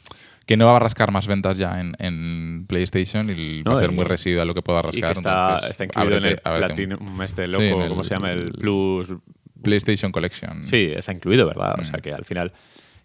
que 0.47 0.57
no 0.57 0.67
va 0.67 0.77
a 0.77 0.79
rascar 0.81 1.11
más 1.11 1.27
ventas 1.27 1.57
ya 1.57 1.81
en, 1.81 1.95
en 1.99 2.67
PlayStation 2.69 3.31
y 3.31 3.62
va 3.62 3.73
No, 3.73 3.77
a 3.79 3.81
ser 3.81 3.93
muy 3.93 4.05
residual 4.05 4.47
lo 4.49 4.55
que 4.55 4.62
pueda 4.62 4.81
y 4.81 4.83
rascar. 4.83 5.12
que 5.12 5.19
está, 5.19 5.45
entonces, 5.47 5.71
está 5.71 5.85
incluido 5.85 6.17
en 6.19 6.25
el 6.25 6.41
ábrete- 6.43 6.51
un- 6.85 6.97
Platinum 6.99 7.23
este 7.23 7.49
loco, 7.49 7.83
el- 7.83 7.89
¿cómo 7.89 8.05
se 8.05 8.15
llama? 8.15 8.33
El 8.33 8.53
Plus. 8.53 9.15
PlayStation 9.62 10.11
Collection. 10.11 10.65
Sí, 10.67 10.91
está 10.95 11.12
incluido, 11.12 11.47
¿verdad? 11.47 11.77
O 11.81 11.85
sea 11.85 11.99
Mm. 11.99 12.03
que 12.03 12.12
al 12.12 12.25
final, 12.25 12.53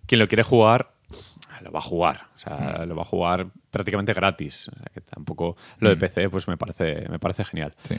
quien 0.07 0.17
lo 0.19 0.27
quiere 0.27 0.41
jugar, 0.41 0.91
lo 1.67 1.71
va 1.73 1.79
a 1.79 1.83
jugar. 1.83 2.21
O 2.35 2.39
sea, 2.39 2.79
Mm. 2.85 2.87
lo 2.89 2.95
va 2.95 3.01
a 3.01 3.05
jugar 3.05 3.47
prácticamente 3.71 4.13
gratis. 4.13 4.69
O 4.69 4.75
sea, 4.75 4.85
que 4.93 5.01
tampoco 5.01 5.55
lo 5.79 5.89
de 5.89 5.95
Mm. 5.95 5.99
PC, 5.99 6.29
pues 6.29 6.47
me 6.47 6.57
parece, 6.57 7.05
me 7.09 7.19
parece 7.19 7.43
genial. 7.45 7.73
Sí. 7.83 7.95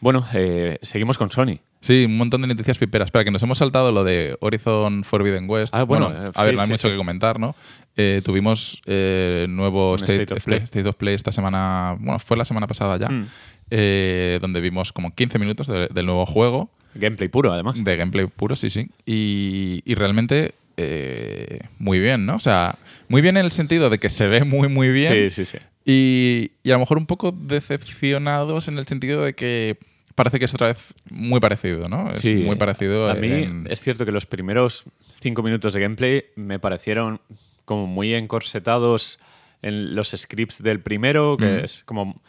Bueno, 0.00 0.24
eh, 0.32 0.78
seguimos 0.82 1.18
con 1.18 1.28
Sony. 1.28 1.58
Sí, 1.80 2.04
un 2.04 2.16
montón 2.16 2.40
de 2.42 2.46
noticias 2.46 2.78
piperas. 2.78 3.06
Espera, 3.06 3.24
que 3.24 3.32
nos 3.32 3.42
hemos 3.42 3.58
saltado 3.58 3.90
lo 3.90 4.04
de 4.04 4.36
Horizon 4.40 5.02
Forbidden 5.02 5.50
West. 5.50 5.74
Ah, 5.74 5.82
bueno, 5.82 6.12
eh, 6.12 6.30
a 6.34 6.44
ver, 6.44 6.50
sí, 6.50 6.56
no 6.56 6.60
hay 6.62 6.66
sí, 6.66 6.72
mucho 6.72 6.86
sí. 6.88 6.92
que 6.92 6.96
comentar, 6.96 7.40
¿no? 7.40 7.56
Eh, 7.96 8.22
tuvimos 8.24 8.80
eh, 8.86 9.46
nuevo 9.48 9.96
State, 9.96 10.12
State 10.22 10.34
of 10.34 10.44
Play. 10.44 10.58
State 10.60 10.88
of 10.88 10.94
Play 10.94 11.14
esta 11.16 11.32
semana, 11.32 11.96
bueno, 11.98 12.20
fue 12.20 12.36
la 12.36 12.44
semana 12.44 12.68
pasada 12.68 12.96
ya. 12.96 13.08
Mm. 13.08 13.26
eh, 13.70 14.38
donde 14.40 14.60
vimos 14.62 14.92
como 14.94 15.10
15 15.14 15.38
minutos 15.38 15.66
de- 15.66 15.88
del 15.88 16.06
nuevo 16.06 16.24
juego, 16.24 16.70
Gameplay 16.94 17.28
puro, 17.28 17.52
además. 17.52 17.82
de 17.84 17.96
gameplay 17.96 18.26
puro, 18.26 18.56
sí, 18.56 18.70
sí. 18.70 18.88
Y, 19.04 19.82
y 19.84 19.94
realmente 19.94 20.54
eh, 20.80 21.58
muy 21.78 21.98
bien, 21.98 22.24
¿no? 22.24 22.36
O 22.36 22.40
sea, 22.40 22.76
muy 23.08 23.20
bien 23.20 23.36
en 23.36 23.44
el 23.44 23.50
sentido 23.50 23.90
de 23.90 23.98
que 23.98 24.08
se 24.08 24.26
ve 24.28 24.44
muy, 24.44 24.68
muy 24.68 24.88
bien. 24.90 25.12
Sí, 25.12 25.44
sí, 25.44 25.44
sí. 25.44 25.58
Y, 25.84 26.52
y 26.62 26.70
a 26.70 26.74
lo 26.74 26.78
mejor 26.80 26.98
un 26.98 27.06
poco 27.06 27.32
decepcionados 27.32 28.68
en 28.68 28.78
el 28.78 28.86
sentido 28.86 29.24
de 29.24 29.34
que 29.34 29.78
parece 30.14 30.38
que 30.38 30.44
es 30.44 30.54
otra 30.54 30.68
vez 30.68 30.94
muy 31.10 31.40
parecido, 31.40 31.88
¿no? 31.88 32.10
Es 32.10 32.18
Sí, 32.18 32.34
muy 32.34 32.56
parecido. 32.56 33.08
A 33.10 33.14
mí 33.14 33.28
en- 33.30 33.66
es 33.70 33.80
cierto 33.82 34.04
que 34.04 34.12
los 34.12 34.26
primeros 34.26 34.84
cinco 35.20 35.42
minutos 35.42 35.74
de 35.74 35.80
gameplay 35.80 36.24
me 36.36 36.58
parecieron 36.58 37.20
como 37.64 37.86
muy 37.86 38.14
encorsetados 38.14 39.18
en 39.62 39.94
los 39.96 40.10
scripts 40.16 40.62
del 40.62 40.80
primero, 40.80 41.36
que 41.36 41.46
Mm. 41.46 41.64
es 41.64 41.82
como 41.84 42.20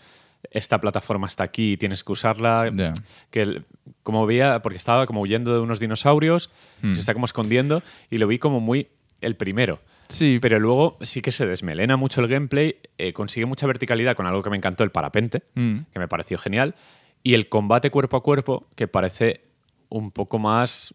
esta 0.51 0.79
plataforma 0.79 1.27
está 1.27 1.43
aquí 1.43 1.73
y 1.73 1.77
tienes 1.77 2.03
que 2.03 2.11
usarla. 2.11 2.71
Que 3.29 3.61
como 4.03 4.25
veía, 4.25 4.61
porque 4.61 4.77
estaba 4.77 5.05
como 5.05 5.21
huyendo 5.21 5.53
de 5.53 5.59
unos 5.59 5.79
dinosaurios, 5.79 6.49
Mm. 6.81 6.93
se 6.93 6.99
está 6.99 7.13
como 7.13 7.25
escondiendo 7.25 7.83
y 8.09 8.17
lo 8.17 8.27
vi 8.27 8.39
como 8.39 8.59
muy 8.59 8.87
el 9.21 9.35
primero. 9.35 9.79
Sí, 10.07 10.39
Pero 10.41 10.59
luego 10.59 10.97
sí 11.01 11.21
que 11.21 11.31
se 11.31 11.45
desmelena 11.45 11.95
mucho 11.97 12.21
el 12.21 12.27
gameplay, 12.27 12.77
eh, 12.97 13.13
consigue 13.13 13.45
mucha 13.45 13.67
verticalidad 13.67 14.15
con 14.15 14.25
algo 14.25 14.41
que 14.41 14.49
me 14.49 14.57
encantó, 14.57 14.83
el 14.83 14.89
parapente, 14.91 15.43
Mm. 15.53 15.79
que 15.93 15.99
me 15.99 16.07
pareció 16.07 16.37
genial, 16.39 16.73
y 17.21 17.35
el 17.35 17.47
combate 17.47 17.91
cuerpo 17.91 18.17
a 18.17 18.23
cuerpo, 18.23 18.67
que 18.75 18.87
parece 18.87 19.41
un 19.89 20.09
poco 20.11 20.39
más 20.39 20.93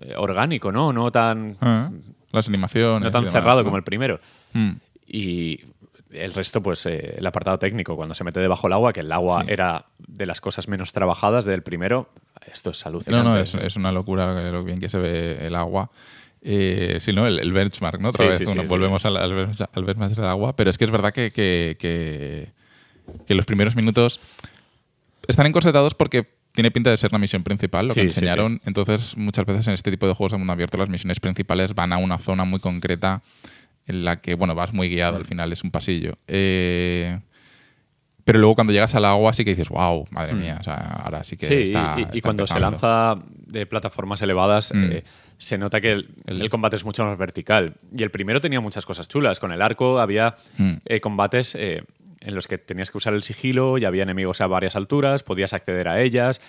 eh, 0.00 0.14
orgánico, 0.16 0.72
¿no? 0.72 0.92
No 0.92 1.10
tan, 1.12 1.56
Ah, 1.60 1.90
las 2.32 2.48
animaciones. 2.48 3.02
no 3.04 3.10
tan 3.10 3.22
demás, 3.22 3.32
cerrado 3.32 3.60
¿no? 3.60 3.64
como 3.64 3.76
el 3.76 3.82
primero. 3.84 4.18
Mm. 4.52 4.72
Y 5.06 5.60
el 6.16 6.32
resto, 6.34 6.62
pues 6.62 6.84
eh, 6.86 7.16
el 7.18 7.26
apartado 7.26 7.58
técnico, 7.58 7.96
cuando 7.96 8.14
se 8.14 8.24
mete 8.24 8.40
debajo 8.40 8.66
del 8.66 8.72
agua, 8.74 8.92
que 8.92 9.00
el 9.00 9.12
agua 9.12 9.42
Sí. 9.42 9.52
era 9.52 9.86
de 10.06 10.26
las 10.26 10.40
cosas 10.40 10.68
menos 10.68 10.92
trabajadas 10.92 11.44
del 11.44 11.62
primero, 11.62 12.08
esto 12.50 12.70
es 12.70 12.84
alucinante. 12.86 13.24
No, 13.24 13.34
no, 13.34 13.40
es, 13.40 13.54
es 13.54 13.76
una 13.76 13.92
locura 13.92 14.32
lo 14.50 14.64
bien 14.64 14.80
que 14.80 14.88
se 14.88 14.98
ve 14.98 15.38
el 15.46 15.54
agua. 15.54 15.90
Eh, 16.42 16.98
sí, 17.00 17.12
¿no? 17.12 17.26
El, 17.26 17.38
el 17.40 17.52
benchmark, 17.52 18.00
¿no? 18.00 18.10
Otra 18.10 18.24
Sí, 18.24 18.28
vez, 18.28 18.38
sí, 18.38 18.44
bueno, 18.44 18.62
sí, 18.62 18.68
volvemos 18.68 19.04
al, 19.04 19.16
al 19.16 19.32
bench- 19.32 19.68
al 19.72 19.84
benchmark 19.84 20.14
del 20.14 20.24
agua, 20.26 20.54
pero 20.54 20.70
es 20.70 20.78
que 20.78 20.84
es 20.84 20.90
verdad 20.90 21.12
que, 21.12 21.32
que, 21.32 21.76
que- 21.78 22.52
que 23.26 23.34
los 23.34 23.46
primeros 23.46 23.74
minutos 23.76 24.20
están 25.28 25.46
encorsetados 25.46 25.94
porque 25.94 26.36
tiene 26.54 26.70
pinta 26.70 26.90
de 26.90 26.96
ser 26.98 27.12
la 27.12 27.18
misión 27.18 27.42
principal, 27.42 27.86
lo 27.86 27.94
que 27.94 28.04
Sí, 28.04 28.10
sí, 28.10 28.20
enseñaron. 28.20 28.60
Entonces, 28.64 29.16
muchas 29.16 29.44
veces 29.44 29.66
en 29.68 29.74
este 29.74 29.90
tipo 29.90 30.06
de 30.06 30.14
juegos 30.14 30.32
de 30.32 30.38
mundo 30.38 30.52
abierto, 30.52 30.78
las 30.78 30.88
misiones 30.88 31.20
principales 31.20 31.74
van 31.74 31.92
a 31.92 31.98
una 31.98 32.16
zona 32.18 32.44
muy 32.44 32.60
concreta 32.60 33.22
en 33.86 34.04
la 34.04 34.20
que, 34.20 34.34
bueno, 34.34 34.54
vas 34.54 34.72
muy 34.72 34.88
guiado, 34.88 35.16
al 35.16 35.26
final 35.26 35.52
es 35.52 35.62
un 35.64 35.70
pasillo. 35.70 36.14
Eh, 36.26 37.18
pero 38.24 38.40
luego 38.40 38.56
cuando 38.56 38.72
llegas 38.72 38.94
al 38.96 39.04
agua 39.04 39.32
sí 39.32 39.44
que 39.44 39.50
dices, 39.50 39.68
wow, 39.68 40.04
madre 40.10 40.32
mía, 40.34 40.56
o 40.60 40.64
sea, 40.64 40.74
ahora 41.04 41.22
sí 41.22 41.36
que 41.36 41.46
Sí, 41.46 41.54
está 41.54 41.94
y, 41.96 42.00
y 42.00 42.04
está 42.04 42.20
cuando 42.22 42.46
se 42.46 42.54
empezando". 42.54 42.70
lanza 42.86 43.22
de 43.46 43.66
plataformas 43.66 44.20
elevadas, 44.22 44.72
Mm. 44.74 44.90
eh, 44.90 45.04
se 45.38 45.58
nota 45.58 45.80
que 45.80 45.92
el, 45.92 46.08
El- 46.26 46.42
el 46.42 46.50
combate 46.50 46.74
es 46.76 46.84
mucho 46.84 47.04
más 47.04 47.16
vertical. 47.16 47.74
Y 47.96 48.02
el 48.02 48.10
primero 48.10 48.40
tenía 48.40 48.60
muchas 48.60 48.84
cosas 48.86 49.06
chulas. 49.06 49.38
Con 49.38 49.52
el 49.52 49.62
arco 49.62 50.00
había 50.00 50.34
Mm. 50.58 50.72
eh, 50.86 51.00
combates 51.00 51.54
eh, 51.54 51.84
en 52.20 52.34
los 52.34 52.48
que 52.48 52.58
tenías 52.58 52.90
que 52.90 52.96
usar 52.98 53.14
el 53.14 53.22
sigilo 53.22 53.78
y 53.78 53.84
había 53.84 54.02
enemigos 54.02 54.40
a 54.40 54.48
varias 54.48 54.74
alturas, 54.74 55.22
podías 55.22 55.52
acceder 55.52 55.86
a 55.86 56.00
ellas. 56.00 56.40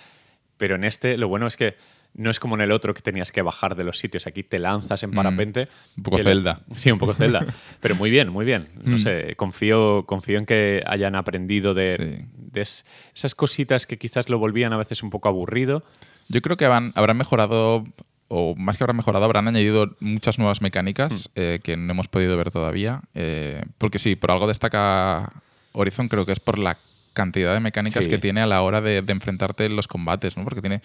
Pero 0.56 0.74
en 0.74 0.82
este, 0.82 1.16
lo 1.16 1.28
bueno 1.28 1.46
es 1.46 1.56
que 1.56 1.76
no 2.14 2.30
es 2.30 2.40
como 2.40 2.56
en 2.56 2.62
el 2.62 2.72
otro 2.72 2.94
que 2.94 3.02
tenías 3.02 3.30
que 3.30 3.42
bajar 3.42 3.76
de 3.76 3.84
los 3.84 3.98
sitios. 3.98 4.26
Aquí 4.26 4.42
te 4.42 4.58
lanzas 4.58 5.02
en 5.04 5.12
parapente. 5.12 5.66
Mm. 5.66 5.98
Un 5.98 6.02
poco 6.02 6.16
le- 6.18 6.24
Zelda. 6.24 6.60
Sí, 6.76 6.90
un 6.90 6.98
poco 6.98 7.14
Zelda. 7.14 7.46
Pero 7.80 7.94
muy 7.94 8.10
bien, 8.10 8.28
muy 8.30 8.44
bien. 8.44 8.68
No 8.82 8.96
Mm. 8.96 8.98
sé, 8.98 9.34
confío, 9.36 10.04
confío 10.06 10.38
en 10.38 10.46
que 10.46 10.82
hayan 10.86 11.14
aprendido 11.14 11.74
de, 11.74 12.18
Sí. 12.20 12.26
de 12.36 12.60
es- 12.62 12.84
esas 13.14 13.34
cositas 13.34 13.86
que 13.86 13.98
quizás 13.98 14.28
lo 14.28 14.38
volvían 14.38 14.72
a 14.72 14.76
veces 14.76 15.02
un 15.02 15.10
poco 15.10 15.28
aburrido. 15.28 15.84
Yo 16.28 16.42
creo 16.42 16.56
que 16.56 16.64
habrán, 16.64 16.92
habrán 16.96 17.16
mejorado, 17.16 17.84
o 18.26 18.54
más 18.56 18.76
que 18.76 18.84
habrán 18.84 18.96
mejorado, 18.96 19.24
habrán 19.24 19.46
añadido 19.48 19.96
muchas 20.00 20.38
nuevas 20.38 20.60
mecánicas 20.60 21.30
eh, 21.36 21.60
que 21.62 21.76
no 21.76 21.92
hemos 21.92 22.08
podido 22.08 22.36
ver 22.36 22.50
todavía. 22.50 23.02
eh, 23.14 23.62
porque 23.78 23.98
sí, 23.98 24.16
por 24.16 24.30
algo 24.32 24.46
destaca 24.48 25.32
Horizon, 25.72 26.08
creo 26.08 26.26
que 26.26 26.32
es 26.32 26.40
por 26.40 26.58
la 26.58 26.76
cantidad 27.14 27.54
de 27.54 27.60
mecánicas 27.60 28.04
Sí. 28.04 28.10
que 28.10 28.18
tiene 28.18 28.40
a 28.42 28.46
la 28.46 28.62
hora 28.62 28.80
de, 28.80 29.02
de 29.02 29.12
enfrentarte 29.12 29.64
en 29.66 29.74
los 29.76 29.88
combates, 29.88 30.36
¿no? 30.36 30.44
Porque 30.44 30.60
tiene 30.60 30.82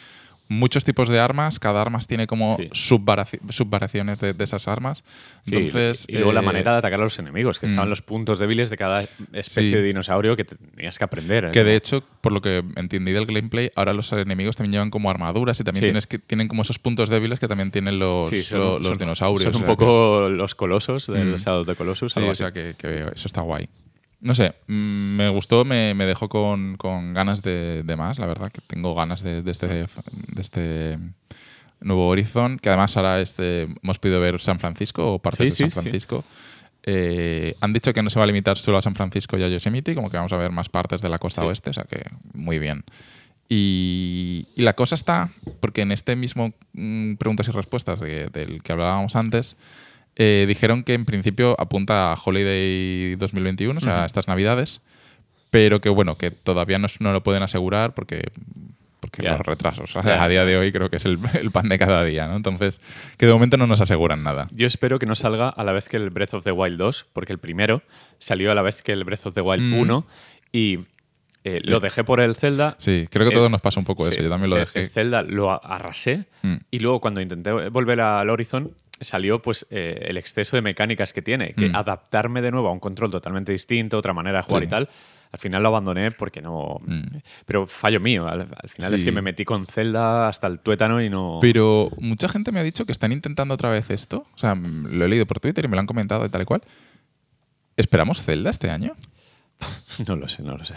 muchos 0.53 0.83
tipos 0.83 1.09
de 1.09 1.19
armas, 1.19 1.59
cada 1.59 1.81
arma 1.81 1.99
tiene 2.07 2.27
como 2.27 2.55
Sí. 2.57 2.69
subvariaciones 2.73 4.19
de, 4.19 4.33
de 4.33 4.43
esas 4.43 4.67
armas. 4.67 5.03
Sí, 5.43 5.55
Entonces, 5.55 6.05
y 6.07 6.13
luego 6.17 6.31
la 6.33 6.41
eh, 6.41 6.45
manera 6.45 6.71
de 6.73 6.77
atacar 6.77 6.99
a 6.99 7.03
los 7.03 7.17
enemigos, 7.19 7.59
que 7.59 7.65
mm. 7.65 7.69
estaban 7.69 7.89
los 7.89 8.01
puntos 8.01 8.39
débiles 8.39 8.69
de 8.69 8.77
cada 8.77 9.01
especie 9.33 9.69
Sí. 9.71 9.75
de 9.75 9.83
dinosaurio 9.83 10.35
que 10.35 10.45
tenías 10.45 10.97
que 10.97 11.03
aprender. 11.03 11.51
Que 11.51 11.63
de 11.63 11.75
hecho, 11.75 12.03
por 12.21 12.31
lo 12.31 12.41
que 12.41 12.63
entendí 12.75 13.11
del 13.11 13.25
gameplay, 13.25 13.71
ahora 13.75 13.93
los 13.93 14.11
enemigos 14.13 14.55
también 14.55 14.73
llevan 14.73 14.89
como 14.89 15.09
armaduras 15.09 15.59
y 15.59 15.63
también 15.63 15.83
tienes 15.85 16.07
que, 16.07 16.19
tienen 16.19 16.47
como 16.47 16.61
esos 16.61 16.79
puntos 16.79 17.09
débiles 17.09 17.39
que 17.39 17.47
también 17.47 17.71
tienen 17.71 17.99
los, 17.99 18.29
son- 18.29 18.81
los 18.83 18.97
dinosaurios. 18.97 19.43
Son 19.43 19.55
o 19.55 19.57
un 19.57 19.63
que- 19.63 19.67
poco 19.75 20.29
los 20.29 20.55
colosos 20.55 21.07
del 21.07 21.33
Mm. 21.33 21.37
Shadow 21.37 21.63
de 21.65 21.75
Colossus. 21.75 22.13
Sí, 22.13 22.19
algo 22.19 22.31
o 22.31 22.35
sea 22.35 22.51
que, 22.51 22.75
que 22.77 23.05
eso 23.15 23.27
está 23.27 23.41
guay. 23.41 23.67
No 24.23 24.33
sé, 24.33 24.55
mm, 24.67 25.15
me 25.17 25.29
gustó, 25.29 25.65
me, 25.65 25.93
me 25.93 26.05
dejó 26.05 26.29
con, 26.29 26.77
con 26.77 27.13
ganas 27.13 27.41
de, 27.41 27.83
de 27.83 27.95
más, 27.95 28.17
la 28.19 28.25
verdad, 28.25 28.51
que 28.51 28.61
tengo 28.65 28.95
ganas 28.95 29.21
de, 29.21 29.41
de 29.43 29.51
este, 29.51 29.67
de 29.67 30.41
este 30.41 30.97
nuevo 31.81 32.07
Horizon, 32.07 32.57
que 32.57 32.69
además 32.69 32.95
ahora 32.95 33.19
este, 33.19 33.63
hemos 33.83 33.99
podido 33.99 34.21
ver 34.21 34.39
San 34.39 34.59
Francisco 34.59 35.13
o 35.15 35.19
partes 35.19 35.53
Sí, 35.53 35.63
de 35.63 35.69
sí, 35.69 35.73
San 35.75 35.83
sí. 35.83 35.89
Francisco. 35.89 36.23
Eh, 36.85 37.55
han 37.61 37.73
dicho 37.73 37.93
que 37.93 38.01
no 38.01 38.09
se 38.09 38.17
va 38.19 38.23
a 38.23 38.27
limitar 38.27 38.57
solo 38.57 38.77
a 38.77 38.81
San 38.81 38.95
Francisco 38.95 39.37
y 39.37 39.43
a 39.43 39.49
Yosemite, 39.49 39.93
como 39.93 40.09
que 40.09 40.17
vamos 40.17 40.31
a 40.33 40.37
ver 40.37 40.51
más 40.51 40.69
partes 40.69 41.01
de 41.01 41.09
la 41.09 41.17
costa 41.19 41.43
oeste, 41.45 41.69
o 41.69 41.73
sea 41.73 41.83
que 41.83 42.03
muy 42.33 42.59
bien. 42.59 42.83
Y, 43.49 44.47
y 44.55 44.61
la 44.63 44.73
cosa 44.73 44.95
está, 44.95 45.29
porque 45.59 45.81
en 45.81 45.91
este 45.91 46.15
mismo 46.15 46.53
mm, 46.73 47.15
preguntas 47.15 47.47
y 47.47 47.51
respuestas 47.51 47.99
de- 47.99 48.27
del 48.27 48.63
que 48.63 48.71
hablábamos 48.71 49.15
antes, 49.15 49.55
eh, 50.15 50.45
dijeron 50.47 50.83
que 50.83 50.93
en 50.93 51.05
principio 51.05 51.55
apunta 51.59 52.11
a 52.13 52.17
Holiday 52.23 53.15
2021, 53.15 53.77
o 53.77 53.81
sea, 53.81 53.97
Ujú. 53.97 54.05
estas 54.05 54.27
navidades, 54.27 54.81
pero 55.49 55.81
que 55.81 55.89
bueno, 55.89 56.17
que 56.17 56.31
todavía 56.31 56.77
no, 56.79 56.87
no 56.99 57.13
lo 57.13 57.23
pueden 57.23 57.43
asegurar 57.43 57.93
porque, 57.93 58.23
porque 58.99 59.23
los 59.23 59.39
retrasos. 59.41 59.95
A 59.95 60.27
día 60.27 60.45
de 60.45 60.57
hoy 60.57 60.71
creo 60.71 60.89
que 60.89 60.97
es 60.97 61.05
el, 61.05 61.19
el 61.39 61.51
pan 61.51 61.69
de 61.69 61.77
cada 61.79 62.03
día, 62.03 62.27
¿no? 62.27 62.35
Entonces, 62.35 62.79
que 63.17 63.25
de 63.27 63.33
momento 63.33 63.57
no 63.57 63.67
nos 63.67 63.81
aseguran 63.81 64.23
nada. 64.23 64.47
Yo 64.51 64.65
espero 64.67 64.97
que 64.99 65.05
no 65.05 65.15
salga 65.15 65.49
a 65.49 65.63
la 65.63 65.71
vez 65.71 65.89
que 65.89 65.97
el 65.97 66.09
Breath 66.09 66.33
of 66.35 66.43
the 66.43 66.51
Wild 66.51 66.77
2, 66.77 67.05
porque 67.13 67.33
el 67.33 67.39
primero 67.39 67.81
salió 68.19 68.51
a 68.51 68.55
la 68.55 68.61
vez 68.61 68.81
que 68.81 68.91
el 68.93 69.03
Breath 69.03 69.25
of 69.27 69.33
the 69.33 69.41
Wild 69.41 69.63
Mm. 69.63 69.79
1 69.79 70.05
y 70.51 70.79
eh, 71.43 71.59
lo 71.63 71.79
dejé 71.81 72.03
por 72.05 72.21
el 72.21 72.35
Zelda. 72.35 72.75
Sí, 72.79 73.07
creo 73.11 73.25
que 73.27 73.33
a 73.33 73.33
Eh, 73.33 73.35
todos 73.37 73.51
nos 73.51 73.61
pasa 73.61 73.77
un 73.79 73.85
poco 73.85 74.03
Sí, 74.05 74.13
eso. 74.13 74.23
Yo 74.23 74.29
también 74.29 74.49
lo 74.49 74.55
dejé. 74.55 74.79
El 74.81 74.89
Zelda 74.89 75.23
lo 75.23 75.51
a- 75.51 75.57
arrasé 75.57 76.25
Mm. 76.41 76.55
y 76.71 76.79
luego 76.79 77.01
cuando 77.01 77.19
intenté 77.21 77.51
volver 77.69 77.99
al 78.01 78.29
Horizon 78.29 78.71
salió 79.03 79.41
pues 79.41 79.65
eh, 79.69 80.05
el 80.07 80.17
exceso 80.17 80.55
de 80.55 80.61
mecánicas 80.61 81.13
que 81.13 81.21
tiene, 81.21 81.53
que 81.53 81.69
Mm. 81.69 81.75
adaptarme 81.75 82.41
de 82.41 82.51
nuevo 82.51 82.67
a 82.67 82.71
un 82.71 82.79
control 82.79 83.11
totalmente 83.11 83.51
distinto, 83.51 83.97
otra 83.97 84.13
manera 84.13 84.37
de 84.39 84.43
jugar 84.43 84.63
Sí. 84.63 84.67
y 84.67 84.69
tal. 84.69 84.89
Al 85.31 85.39
final 85.39 85.63
lo 85.63 85.69
abandoné 85.69 86.11
porque 86.11 86.41
no... 86.43 86.79
Mm. 86.85 86.97
Pero 87.47 87.65
fallo 87.65 87.99
mío. 87.99 88.27
Al, 88.27 88.41
al 88.41 88.69
final 88.69 88.93
es 88.93 89.03
que 89.03 89.11
me 89.11 89.23
metí 89.23 89.45
con 89.45 89.65
Zelda 89.65 90.27
hasta 90.27 90.45
el 90.45 90.59
tuétano 90.59 91.01
y 91.01 91.09
no... 91.09 91.39
Pero 91.41 91.89
mucha 91.97 92.29
gente 92.29 92.51
me 92.51 92.59
ha 92.59 92.63
dicho 92.63 92.85
que 92.85 92.91
están 92.91 93.11
intentando 93.11 93.55
otra 93.55 93.71
vez 93.71 93.89
esto. 93.89 94.27
O 94.35 94.37
sea, 94.37 94.53
mm, 94.53 94.89
lo 94.91 95.05
he 95.05 95.07
leído 95.07 95.25
por 95.25 95.39
Twitter 95.39 95.65
y 95.65 95.67
me 95.67 95.75
lo 95.75 95.79
han 95.79 95.87
comentado 95.87 96.23
y 96.25 96.29
tal 96.29 96.43
y 96.43 96.45
cual. 96.45 96.61
¿Esperamos 97.77 98.21
Zelda 98.21 98.49
este 98.51 98.69
año? 98.69 98.93
No 100.07 100.15
lo 100.15 100.27
sé, 100.27 100.43
no 100.43 100.57
lo 100.57 100.65
sé. 100.65 100.75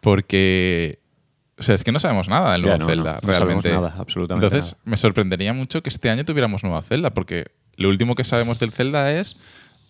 Porque. 0.00 0.98
O 1.58 1.62
sea, 1.62 1.74
es 1.74 1.82
que 1.84 1.90
no 1.92 1.98
sabemos 1.98 2.28
nada 2.28 2.52
del 2.52 2.62
nuevo 2.62 2.78
no, 2.78 2.86
Zelda, 2.86 3.18
no, 3.22 3.28
no 3.28 3.32
sabemos 3.34 3.64
realmente. 3.64 3.88
nada, 3.90 4.00
absolutamente 4.00 4.46
Entonces, 4.46 4.72
nada. 4.72 4.82
me 4.84 4.96
sorprendería 4.98 5.52
mucho 5.54 5.82
que 5.82 5.88
este 5.88 6.10
año 6.10 6.24
tuviéramos 6.24 6.62
nueva 6.62 6.82
Zelda, 6.82 7.10
porque 7.14 7.46
lo 7.76 7.88
último 7.88 8.14
que 8.14 8.24
sabemos 8.24 8.58
del 8.58 8.72
Zelda 8.72 9.12
es 9.12 9.36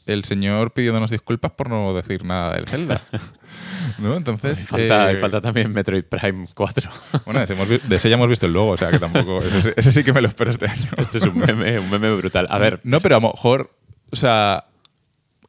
el 0.07 0.25
señor 0.25 0.73
pidiéndonos 0.73 1.11
disculpas 1.11 1.53
por 1.53 1.69
no 1.69 1.93
decir 1.93 2.25
nada 2.25 2.55
del 2.55 2.67
Zelda. 2.67 3.03
¿No? 3.99 4.17
Entonces. 4.17 4.63
Y 4.63 4.67
falta, 4.67 5.11
eh, 5.11 5.17
falta 5.17 5.41
también 5.41 5.73
Metroid 5.73 6.05
Prime 6.05 6.47
4. 6.55 6.91
Bueno, 7.25 7.45
de 7.45 7.97
ese, 7.97 8.09
ya 8.09 8.15
hemos 8.15 8.29
visto 8.29 8.47
el 8.47 8.53
logo, 8.53 8.73
o 8.73 8.77
sea 8.77 8.91
que 8.91 8.99
tampoco. 8.99 9.43
Ese, 9.43 9.75
ese 9.77 9.93
sí 9.93 10.05
que 10.05 10.13
me 10.13 10.21
lo 10.21 10.29
espero 10.29 10.51
este 10.51 10.67
año. 10.67 10.91
este 10.99 11.19
es 11.19 11.25
un 11.25 11.37
meme, 11.37 11.79
un 11.79 11.91
meme 11.91 12.15
brutal. 12.15 12.47
A 12.51 12.59
ver, 12.59 12.81
No, 12.85 12.99
pero 13.01 13.17
a 13.17 13.21
lo 13.21 13.29
mejor. 13.33 13.71
O 14.11 14.17
sea. 14.17 14.65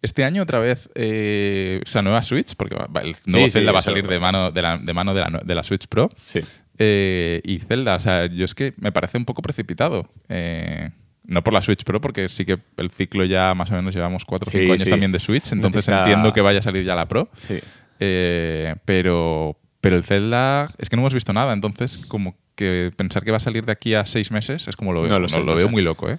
Este 0.03 0.24
año 0.24 0.44
otra 0.44 0.60
vez, 0.60 0.89
eh, 0.94 1.82
o 1.84 1.89
sea, 1.89 2.03
nueva 2.03 2.22
Switch, 2.22 2.56
porque 2.56 2.75
el 2.75 3.15
nuevo 3.25 3.46
sí, 3.46 3.51
Zelda 3.51 3.72
va 3.72 3.79
a 3.79 3.82
salir 3.82 4.08
de 4.08 4.20
mano 4.20 4.51
de 4.51 4.62
la, 4.62 4.77
de, 4.77 4.94
mano 4.94 5.15
de, 5.15 5.22
la, 5.22 5.41
de 5.44 5.56
la 5.56 5.63
Switch 5.63 5.88
Pro. 5.88 6.10
sí. 6.22 6.39
Eh, 6.79 7.41
y 7.44 7.58
Zelda, 7.60 7.96
o 7.96 8.00
sea, 8.00 8.27
yo 8.27 8.46
es 8.46 8.53
que 8.53 8.75
me 8.77 8.91
parece 8.91 9.17
un 9.17 9.25
poco 9.25 9.41
precipitado. 9.41 10.08
Eh, 10.29 10.91
no 11.27 11.43
por 11.43 11.53
la 11.53 11.62
Switch 11.62 11.84
Pro, 11.84 12.01
porque 12.01 12.27
sí 12.29 12.46
que 12.46 12.57
el 12.77 12.89
ciclo 12.89 13.24
ya 13.25 13.53
más 13.53 13.69
o 13.69 13.74
menos 13.75 13.93
llevamos 13.93 14.25
4 14.25 14.48
o 14.48 14.51
Sí, 14.51 14.57
5 14.60 14.72
años 14.74 14.84
sí. 14.84 14.89
también 14.89 15.12
de 15.12 15.19
Switch, 15.19 15.51
entonces 15.51 15.88
entiendo 15.88 16.34
que 16.34 16.41
vaya 16.41 16.60
a 16.60 16.62
salir 16.63 16.84
ya 16.86 16.96
la 16.96 17.07
Pro. 17.07 17.29
Sí. 17.38 17.60
Eh, 18.00 18.75
pero, 18.86 19.57
pero 19.81 19.96
el 19.96 20.03
Zelda 20.03 20.69
es 20.77 20.89
que 20.89 20.96
no 20.96 21.01
hemos 21.01 21.13
visto 21.13 21.34
nada, 21.34 21.53
entonces 21.53 21.98
como 22.07 22.36
que 22.55 22.91
pensar 22.96 23.24
que 23.24 23.31
va 23.31 23.38
a 23.38 23.41
salir 23.41 23.65
de 23.65 23.72
aquí 23.72 23.93
a 23.93 24.05
6 24.05 24.31
meses 24.31 24.67
es 24.67 24.75
como 24.75 24.93
lo 24.93 25.01
veo. 25.03 25.12
No 25.12 25.19
lo 25.19 25.27
sé, 25.27 25.39
lo 25.39 25.46
no 25.46 25.55
veo 25.55 25.65
sé. 25.67 25.72
muy 25.72 25.81
loco, 25.84 26.10
¿eh? 26.10 26.17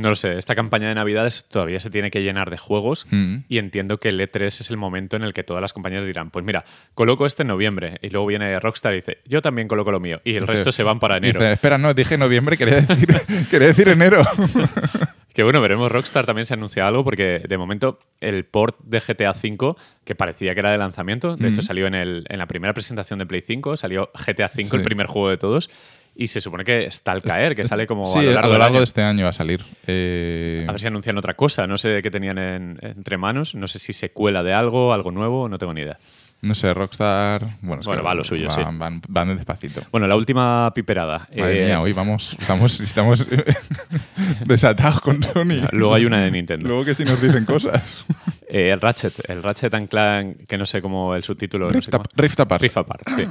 No 0.00 0.08
lo 0.08 0.16
sé, 0.16 0.36
esta 0.38 0.54
campaña 0.54 0.88
de 0.88 0.94
Navidades 0.94 1.44
todavía 1.50 1.78
se 1.80 1.90
tiene 1.90 2.10
que 2.10 2.22
llenar 2.22 2.50
de 2.50 2.58
juegos 2.58 3.06
Mm. 3.10 3.38
y 3.48 3.58
entiendo 3.58 3.98
que 3.98 4.08
el 4.08 4.20
E3 4.20 4.46
es 4.60 4.70
el 4.70 4.76
momento 4.76 5.16
en 5.16 5.22
el 5.22 5.32
que 5.32 5.42
todas 5.44 5.60
las 5.60 5.72
compañías 5.72 6.04
dirán, 6.04 6.30
pues 6.30 6.44
mira, 6.44 6.64
coloco 6.94 7.26
este 7.26 7.42
en 7.42 7.48
noviembre 7.48 7.98
y 8.02 8.10
luego 8.10 8.26
viene 8.26 8.58
Rockstar 8.60 8.92
y 8.92 8.96
dice, 8.96 9.18
yo 9.26 9.42
también 9.42 9.68
coloco 9.68 9.90
lo 9.92 10.00
mío 10.00 10.20
y 10.24 10.36
el 10.36 10.46
resto 10.46 10.72
se 10.72 10.82
van 10.82 10.98
para 10.98 11.16
enero. 11.18 11.40
Dice, 11.40 11.52
espera, 11.52 11.78
no, 11.78 11.92
dije 11.94 12.16
noviembre, 12.18 12.56
quería 12.56 12.80
decir, 12.80 13.08
quería 13.50 13.68
decir 13.68 13.88
enero. 13.88 14.22
Que 15.32 15.44
bueno, 15.44 15.60
veremos, 15.60 15.92
Rockstar 15.92 16.26
también 16.26 16.44
se 16.44 16.54
anuncia 16.54 16.88
algo 16.88 17.04
porque 17.04 17.40
de 17.48 17.56
momento 17.56 18.00
el 18.20 18.44
port 18.44 18.76
de 18.82 18.98
GTA 18.98 19.30
V, 19.30 19.74
que 20.04 20.16
parecía 20.16 20.54
que 20.54 20.60
era 20.60 20.72
de 20.72 20.78
lanzamiento, 20.78 21.36
de 21.36 21.48
hecho 21.48 21.62
salió 21.62 21.86
en, 21.86 21.94
el, 21.94 22.24
en 22.28 22.38
la 22.38 22.46
primera 22.48 22.74
presentación 22.74 23.20
de 23.20 23.26
Play 23.26 23.40
5, 23.46 23.76
salió 23.76 24.10
GTA 24.12 24.46
V, 24.52 24.64
Sí. 24.64 24.76
el 24.76 24.82
primer 24.82 25.06
juego 25.06 25.30
de 25.30 25.36
todos, 25.38 25.70
y 26.22 26.26
se 26.26 26.38
supone 26.40 26.64
que 26.64 26.84
está 26.84 27.12
al 27.12 27.22
caer, 27.22 27.54
que 27.54 27.64
sale 27.64 27.86
como 27.86 28.04
sí, 28.12 28.18
a 28.18 28.22
lo 28.22 28.32
largo, 28.32 28.52
del 28.52 28.62
año. 28.62 28.78
de 28.78 28.84
este 28.84 29.02
año 29.02 29.24
va 29.24 29.30
a 29.30 29.32
salir. 29.32 29.64
Eh, 29.86 30.66
A 30.68 30.72
ver 30.72 30.80
si 30.80 30.86
anuncian 30.86 31.16
otra 31.16 31.34
cosa, 31.34 31.66
no 31.66 31.78
sé 31.78 32.00
qué 32.02 32.10
tenían 32.10 32.36
en- 32.38 32.78
entre 32.82 33.16
manos, 33.16 33.54
no 33.54 33.66
sé 33.68 33.78
si 33.78 33.92
secuela 33.92 34.42
de 34.42 34.52
algo, 34.52 34.92
algo 34.92 35.10
nuevo, 35.10 35.48
no 35.48 35.56
tengo 35.58 35.72
ni 35.72 35.80
idea. 35.80 35.98
No 36.42 36.54
sé, 36.54 36.72
Rockstar. 36.72 37.42
Bueno, 37.60 37.80
es 37.80 37.86
Bueno, 37.86 38.00
que 38.02 38.06
va 38.06 38.14
lo 38.14 38.24
suyo, 38.24 38.46
van, 38.48 38.54
sí. 38.56 38.62
Van, 38.78 39.02
van 39.08 39.36
despacito. 39.36 39.82
Bueno, 39.92 40.06
la 40.06 40.16
última 40.16 40.72
piperada. 40.74 41.28
Madre 41.36 41.62
Eh, 41.62 41.66
mía, 41.66 41.80
hoy 41.82 41.92
vamos, 41.92 42.34
estamos, 42.38 42.80
estamos 42.80 43.26
desatados 44.46 45.00
con 45.00 45.22
Sony. 45.22 45.66
Luego 45.72 45.94
hay 45.94 46.04
una 46.06 46.20
de 46.22 46.30
Nintendo. 46.30 46.68
Luego 46.68 46.84
que 46.84 46.94
si 46.94 47.04
nos 47.04 47.20
dicen 47.20 47.44
cosas. 47.44 47.82
Eh, 48.52 48.70
el 48.72 48.80
Ratchet, 48.80 49.12
el 49.30 49.44
Ratchet 49.44 49.72
and 49.74 49.88
Clank, 49.88 50.38
que 50.48 50.58
no 50.58 50.66
sé 50.66 50.82
cómo 50.82 51.14
el 51.14 51.22
subtítulo. 51.22 51.70
no 51.70 51.80
sé 51.80 51.88
Rift, 51.92 52.06
Rift 52.16 52.40
Apart. 52.40 52.60
Rift 52.62 52.76
Apart, 52.78 53.02
sí. 53.14 53.24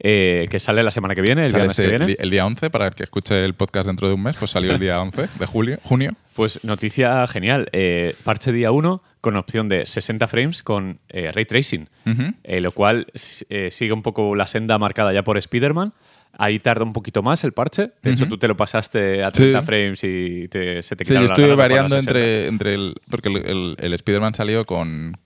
Eh, 0.00 0.48
que 0.50 0.58
sale 0.58 0.82
la 0.82 0.90
semana 0.90 1.14
que 1.14 1.20
viene, 1.20 1.44
el 1.46 1.52
viernes 1.52 1.78
este- 1.78 1.82
que 1.90 1.96
viene. 1.98 2.16
el 2.18 2.30
día 2.30 2.44
11, 2.44 2.70
para 2.70 2.88
el 2.88 2.94
que 2.94 3.04
escuche 3.04 3.44
el 3.44 3.54
podcast 3.54 3.86
dentro 3.86 4.08
de 4.08 4.14
un 4.14 4.22
mes, 4.22 4.36
pues 4.36 4.50
salió 4.50 4.72
el 4.72 4.80
día 4.80 5.00
11 5.00 5.28
de 5.38 5.46
julio, 5.46 5.78
junio. 5.84 6.12
Pues 6.34 6.58
noticia 6.64 7.24
genial. 7.28 7.68
Eh, 7.72 8.14
parche 8.24 8.50
día 8.52 8.72
1 8.72 9.02
con 9.20 9.36
opción 9.36 9.68
de 9.68 9.86
60 9.86 10.26
frames 10.26 10.62
con 10.62 10.98
eh, 11.08 11.30
ray 11.32 11.44
tracing, 11.44 11.88
eh, 12.42 12.60
lo 12.60 12.72
cual 12.72 13.06
sigue 13.14 13.92
un 13.92 14.02
poco 14.02 14.34
la 14.34 14.46
senda 14.48 14.76
marcada 14.78 15.12
ya 15.12 15.22
por 15.22 15.38
Spider-Man. 15.38 15.92
Ahí 16.38 16.58
tarda 16.58 16.82
un 16.84 16.94
poquito 16.94 17.22
más 17.22 17.44
el 17.44 17.52
parche. 17.52 17.90
De 18.02 18.10
hecho, 18.12 18.26
tú 18.26 18.38
te 18.38 18.48
lo 18.48 18.56
pasaste 18.56 19.22
a 19.22 19.30
30 19.30 19.60
Sí. 19.60 19.66
frames 19.66 20.02
y 20.02 20.48
te- 20.48 20.82
se 20.82 20.96
te 20.96 21.04
Sí, 21.04 21.08
quitaron 21.10 21.28
yo 21.28 21.30
las 21.30 21.38
estuve 21.38 21.54
variando 21.54 21.94
60. 21.94 22.10
entre, 22.10 22.46
entre 22.48 22.74
el. 22.74 22.94
Porque 23.10 23.28
el, 23.28 23.36
el- 23.46 23.76
el 23.78 23.92
Spider-Man 23.92 24.34
salió 24.34 24.64
con 24.64 25.18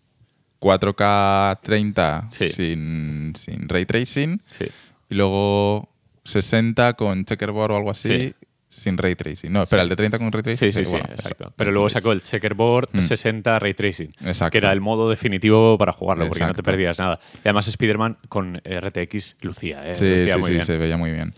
4K 0.60 1.60
30 1.62 2.28
Sí. 2.30 2.48
sin, 2.50 3.32
sin 3.36 3.68
ray 3.68 3.84
tracing. 3.86 4.40
Sí. 4.46 4.66
Y 5.10 5.14
luego 5.14 5.88
60 6.25 6.94
con 6.94 7.25
checkerboard 7.25 7.72
o 7.72 7.76
algo 7.76 7.90
así. 7.90 8.08
Sí. 8.08 8.34
Sin 8.68 8.98
ray 8.98 9.14
tracing. 9.14 9.50
No, 9.52 9.62
espera, 9.62 9.82
el 9.84 9.88
de 9.88 9.96
30 9.96 10.18
con 10.18 10.30
ray 10.30 10.42
tracing. 10.42 10.70
Sí, 10.70 10.78
sí, 10.78 10.84
sí, 10.84 10.90
bueno, 10.90 11.06
exacto. 11.10 11.44
eso. 11.44 11.52
Pero 11.56 11.72
luego 11.72 11.88
sacó 11.88 12.12
el 12.12 12.20
checkerboard 12.22 12.90
Mm. 12.92 13.00
60 13.00 13.58
ray 13.58 13.72
tracing, 13.75 14.10
Exacto. 14.25 14.50
que 14.50 14.58
era 14.58 14.70
el 14.72 14.80
modo 14.82 15.08
definitivo 15.08 15.78
para 15.78 15.92
jugarlo, 15.92 16.26
porque 16.28 16.40
no 16.40 16.46
te 16.48 16.50
Exacto. 16.52 16.62
perdías 16.72 16.98
nada. 16.98 17.18
Y 17.36 17.38
además 17.44 17.68
Spider-Man 17.68 18.18
con 18.28 18.60
RTX 18.64 19.36
lucía, 19.42 19.80
¿eh? 19.90 19.96
Sí, 19.96 20.04
lucía 20.04 20.32
sí, 20.34 20.38
muy 20.40 20.46
sí, 20.48 20.52
bien. 20.52 20.64
se 20.64 20.76
veía 20.76 20.96
muy 20.98 21.10
bien. 21.10 21.32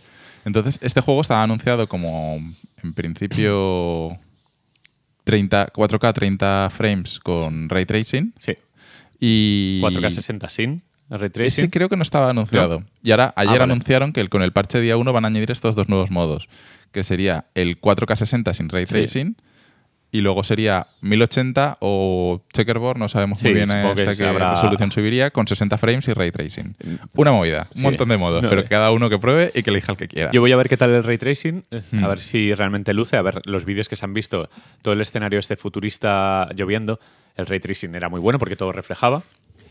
Entonces, 0.44 0.78
este 0.82 1.00
juego 1.00 1.20
estaba 1.20 1.42
anunciado 1.44 1.87
como, 1.88 2.38
en 2.82 2.94
principio, 2.94 4.18
30, 5.25 5.68
4K 5.72 6.12
30 6.14 6.70
frames 6.70 7.20
con 7.20 7.68
ray 7.68 7.84
tracing. 7.84 8.32
Sí, 8.38 8.56
Y 9.20 9.80
4K 9.82 10.10
60 10.10 10.48
sin 10.48 10.82
ray 11.10 11.26
Ese 11.26 11.30
tracing. 11.30 11.70
creo 11.70 11.88
que 11.88 11.96
no 11.96 12.02
estaba 12.02 12.30
anunciado. 12.30 12.84
Y 13.02 13.10
ahora, 13.12 13.32
ayer 13.37 13.48
Ah, 13.56 13.58
vale. 13.60 13.72
anunciaron 13.72 14.12
que 14.12 14.20
el- 14.20 14.28
con 14.28 14.42
el 14.42 14.52
parche 14.52 14.80
día 14.80 14.96
1 14.96 15.12
van 15.12 15.25
a 15.25 15.28
añadir 15.28 15.50
estos 15.50 15.75
dos 15.75 15.88
nuevos 15.88 16.10
modos, 16.10 16.48
que 16.92 17.02
sería 17.04 17.46
el 17.54 17.80
4K 17.80 18.14
60 18.16 18.52
sin 18.54 18.68
ray 18.68 18.87
Sí. 18.87 18.94
Y 20.10 20.20
luego 20.22 20.42
sería 20.42 20.86
1080 21.02 21.76
o 21.80 22.40
checkerboard, 22.52 22.96
no 22.98 23.08
sabemos 23.08 23.42
muy 23.42 23.52
bien 23.52 23.68
que 23.68 24.02
hasta 24.06 24.30
habrá- 24.30 24.52
resolución 24.52 24.90
subiría, 24.90 25.30
con 25.30 25.46
60 25.46 25.76
frames 25.78 26.08
y 26.08 26.12
ray 26.14 26.30
tracing. 26.30 26.74
Una 27.14 27.32
movida, 27.32 27.66
un 27.76 27.82
montón 27.82 28.08
de 28.08 28.16
modos, 28.16 28.42
No, 28.42 28.48
pero 28.48 28.62
eh. 28.62 28.64
que 28.64 28.70
cada 28.70 28.90
uno 28.92 29.10
que 29.10 29.18
pruebe 29.18 29.50
y 29.54 29.62
que 29.62 29.70
elija 29.70 29.92
el 29.92 29.98
que 29.98 30.08
quiera. 30.08 30.30
Yo 30.32 30.40
voy 30.40 30.52
a 30.52 30.56
ver 30.56 30.68
qué 30.68 30.76
tal 30.78 30.90
el 30.90 31.04
ray 31.04 31.18
tracing, 31.18 31.62
eh, 31.70 31.82
Mm. 31.90 32.04
a 32.04 32.08
ver 32.08 32.20
si 32.20 32.54
realmente 32.54 32.94
luce, 32.94 33.16
a 33.18 33.22
ver 33.22 33.40
los 33.44 33.64
vídeos 33.66 33.88
que 33.88 33.96
se 33.96 34.04
han 34.06 34.14
visto, 34.14 34.48
todo 34.82 34.94
el 34.94 35.00
escenario 35.00 35.38
este 35.38 35.56
futurista 35.56 36.48
lloviendo, 36.54 36.99
el 37.36 37.47
ray 37.47 37.60
tracing 37.60 37.94
era 37.94 38.08
muy 38.08 38.21
bueno 38.21 38.38
porque 38.38 38.56
todo 38.56 38.73
reflejaba. 38.73 39.23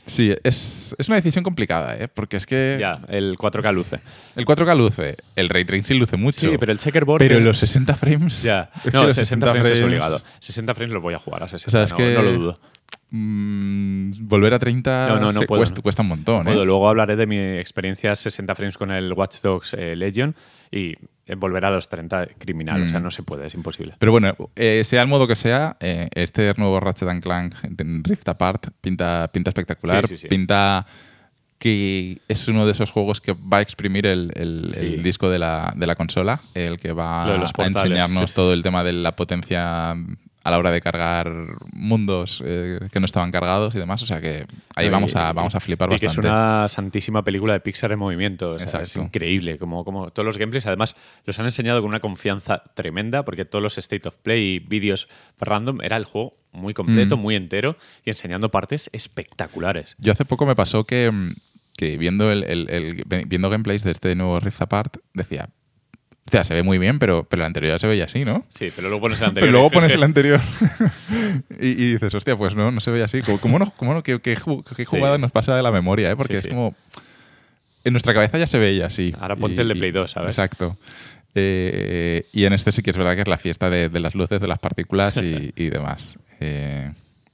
Sí, 0.08 0.34
es, 0.43 0.96
es 0.98 1.08
una 1.08 1.17
decisión 1.17 1.43
complicada, 1.43 1.96
¿eh? 1.98 2.08
porque 2.08 2.38
es 2.38 2.46
que 2.46 2.78
Ya, 2.80 3.02
el 3.10 3.38
4K 3.38 3.74
luce. 3.74 4.00
el 4.36 4.46
4K 4.46 4.76
luce, 4.78 5.17
el 5.36 5.50
ray 5.50 5.65
tracing 5.65 6.00
luce 6.00 6.17
mucho. 6.17 6.39
Sí, 6.39 6.58
pero 6.60 6.72
el 6.72 6.80
checkerboard... 6.80 7.20
pero 7.20 7.36
que- 7.36 7.41
los 7.43 7.58
60 7.60 7.93
frames... 7.96 8.41
Ya, 8.41 8.70
no, 8.86 8.91
que 8.91 8.98
los 9.08 9.13
60, 9.15 9.52
frames, 9.52 9.72
es 9.72 9.82
obligado. 9.82 10.22
60 10.39 10.74
frames 10.74 10.93
los 10.93 11.04
voy 11.04 11.13
a 11.13 11.20
jugar 11.20 11.43
a 11.43 11.48
60, 11.48 11.67
O 11.67 11.72
sea, 11.72 11.84
es 11.84 11.91
no, 11.91 11.98
que 11.98 12.13
no 12.15 12.22
lo 12.24 12.32
dudo. 12.34 12.54
Mm, 13.10 14.28
volver 14.28 14.54
a 14.54 14.60
30 14.60 15.08
No, 15.10 15.20
no, 15.20 15.32
se 15.32 15.46
puedo, 15.46 15.60
cuesta, 15.60 15.82
cuesta 15.82 16.02
un 16.02 16.08
montón. 16.10 16.43
Puedo, 16.46 16.63
¿eh? 16.63 16.65
Luego 16.65 16.89
hablaré 16.89 17.15
de 17.15 17.26
mi 17.26 17.38
experiencia 17.39 18.15
60 18.15 18.56
frames 18.56 18.78
con 18.78 18.91
el 18.91 19.13
Watch 19.13 19.41
Dogs 19.41 19.74
eh, 19.78 19.96
Legion 19.96 20.36
y 20.72 20.93
volver 21.36 21.66
a 21.66 21.72
los 21.72 21.90
30 21.90 22.28
criminal. 22.38 22.84
O 22.84 22.88
sea, 22.88 23.00
Mm. 23.00 23.04
no 23.04 23.12
se 23.12 23.24
puede, 23.24 23.48
es 23.48 23.54
imposible. 23.54 23.96
Pero 24.00 24.12
bueno, 24.12 24.36
eh, 24.56 24.84
sea 24.86 25.02
el 25.02 25.08
modo 25.08 25.28
que 25.28 25.36
sea, 25.36 25.76
eh, 25.80 26.08
este 26.13 26.54
nuevo 26.58 26.80
Ratchet 26.80 27.10
and 27.10 27.22
Clank 27.24 27.56
en 27.63 28.04
Rift 28.04 28.28
Apart 28.30 28.68
pinta, 28.82 29.30
pinta 29.34 29.50
espectacular. 29.50 30.08
Sí, 30.08 30.16
sí, 30.18 30.22
sí. 30.24 30.28
Pinta 30.28 30.86
que 31.60 32.20
es 32.28 32.48
uno 32.48 32.66
de 32.68 32.72
esos 32.74 32.92
juegos 32.92 33.20
que 33.20 33.34
va 33.34 33.58
a 33.58 33.62
exprimir 33.62 34.06
el, 34.06 34.32
el- 34.36 34.72
Sí. 34.74 34.80
el 34.80 35.04
disco 35.04 35.30
de 35.30 35.40
la, 35.40 35.74
de 35.76 35.88
la 35.88 35.96
consola, 35.96 36.40
el 36.54 36.78
que 36.78 36.92
va 36.92 37.26
a 37.26 37.44
enseñarnos 37.66 38.34
todo 38.36 38.54
el 38.54 38.62
tema 38.62 38.84
de 38.84 38.94
la 38.94 39.16
potencia 39.16 39.96
a 40.48 40.52
la 40.52 40.58
hora 40.60 40.72
de 40.72 40.80
cargar 40.82 41.30
mundos 41.74 42.42
eh, 42.46 42.80
que 42.92 43.00
no 43.02 43.06
estaban 43.06 43.32
cargados 43.32 43.76
y 43.76 43.80
demás. 43.80 44.02
O 44.02 44.06
sea 44.06 44.22
que 44.22 44.46
ahí 44.76 44.88
Y- 44.88 44.90
vamos 44.90 45.16
a, 45.16 45.34
vamos 45.34 45.56
a 45.56 45.60
flipar 45.60 45.92
y 45.92 46.00
que 46.00 46.06
bastante. 46.06 46.28
es 46.30 46.32
una 46.34 46.68
santísima 46.70 47.24
película 47.24 47.54
de 47.54 47.60
Pixar 47.60 47.92
en 47.92 48.00
movimiento. 48.00 48.52
O 48.52 48.60
sea, 48.60 48.82
es 48.82 48.96
increíble. 48.96 49.58
Como, 49.58 49.84
como 49.84 50.10
todos 50.12 50.26
los 50.26 50.38
gameplays, 50.38 50.66
además, 50.66 50.96
los 51.26 51.38
han 51.40 51.46
enseñado 51.46 51.82
con 51.82 51.90
una 51.90 52.00
confianza 52.00 52.64
tremenda, 52.76 53.26
porque 53.26 53.44
todos 53.46 53.62
los 53.62 53.78
State 53.78 54.08
of 54.08 54.16
Play 54.18 54.56
y 54.56 54.60
vídeos 54.60 55.10
random 55.40 55.82
era 55.82 55.98
el 55.98 56.06
juego 56.06 56.38
muy 56.54 56.74
completo, 56.74 57.18
Mm. 57.18 57.22
muy 57.22 57.36
entero 57.36 57.76
y 58.06 58.10
enseñando 58.10 58.50
partes 58.50 58.90
espectaculares. 58.94 59.96
Yo 60.00 60.12
hace 60.14 60.26
poco 60.26 60.46
me 60.46 60.56
pasó 60.56 60.86
que, 60.86 61.12
mm, 61.12 61.34
que 61.78 61.98
viendo, 61.98 62.32
el, 62.32 62.44
el- 62.46 62.70
el- 62.70 63.04
viendo 63.28 63.50
gameplays 63.50 63.84
de 63.84 63.92
este 63.92 64.16
nuevo 64.16 64.40
Rift 64.40 64.62
Apart, 64.62 64.98
decía, 65.14 65.50
o 66.28 66.32
sea, 66.32 66.44
se 66.44 66.54
ve 66.54 66.62
muy 66.63 66.78
bien, 66.78 67.00
pero, 67.00 67.24
pero 67.30 67.42
el 67.44 67.48
anterior 67.48 67.76
ya 67.76 67.80
se 67.80 67.88
veía 67.88 68.06
así, 68.06 68.26
¿no? 68.26 68.46
Sí, 68.50 68.72
pero 68.76 68.90
luego 68.90 69.02
pones 69.02 69.22
el 69.22 69.28
anterior. 69.30 69.48
Pero 69.48 69.50
y 69.50 69.52
luego 69.52 69.70
dices, 69.70 69.78
pones 69.80 69.96
el 69.96 70.04
anterior 70.04 70.42
y, 71.62 71.68
y 71.70 71.94
dices, 71.94 72.13
hostia, 72.13 72.36
pues 72.36 72.56
no, 72.56 72.70
no 72.72 72.82
se 72.82 72.92
veía 72.92 73.06
así. 73.06 73.22
¿Cómo, 73.22 73.38
cómo 73.40 73.60
no? 73.60 73.72
¿Cómo 73.78 73.94
no? 73.94 74.04
¿Qué, 74.04 74.20
qué 74.20 74.38
ju- 74.38 74.63
qué 74.76 74.86
jugada 74.86 75.16
Sí. 75.16 75.22
nos 75.22 75.32
pasa 75.32 75.56
de 75.56 75.63
la 75.63 75.72
memoria? 75.72 76.12
¿eh? 76.12 76.16
Porque 76.16 76.34
Sí, 76.34 76.38
es 76.40 76.44
sí. 76.44 76.50
como... 76.50 76.76
En 77.84 77.94
nuestra 77.94 78.13
cabeza 78.13 78.38
ya 78.38 78.48
se 78.48 78.60
veía 78.60 78.88
así. 78.88 79.13
Ahora 79.20 79.38
ponte 79.38 79.62
el 79.62 79.70
de 79.70 79.76
Play 79.76 79.92
2, 79.92 80.12
¿sabes? 80.12 80.30
Exacto. 80.38 80.78
Eh, 81.36 82.26
y 82.34 82.44
en 82.46 82.54
este 82.54 82.72
sí 82.72 82.82
que 82.82 82.92
es 82.92 82.98
verdad 82.98 83.16
que 83.16 83.22
es 83.22 83.28
la 83.28 83.38
fiesta 83.38 83.70
de, 83.70 83.88
de 83.90 84.00
las 84.00 84.16
luces, 84.16 84.42
de 84.42 84.48
las 84.48 84.60
partículas 84.60 85.18
y, 85.18 85.52
y 85.56 85.70
demás. 85.70 86.18
Eh, 86.42 86.92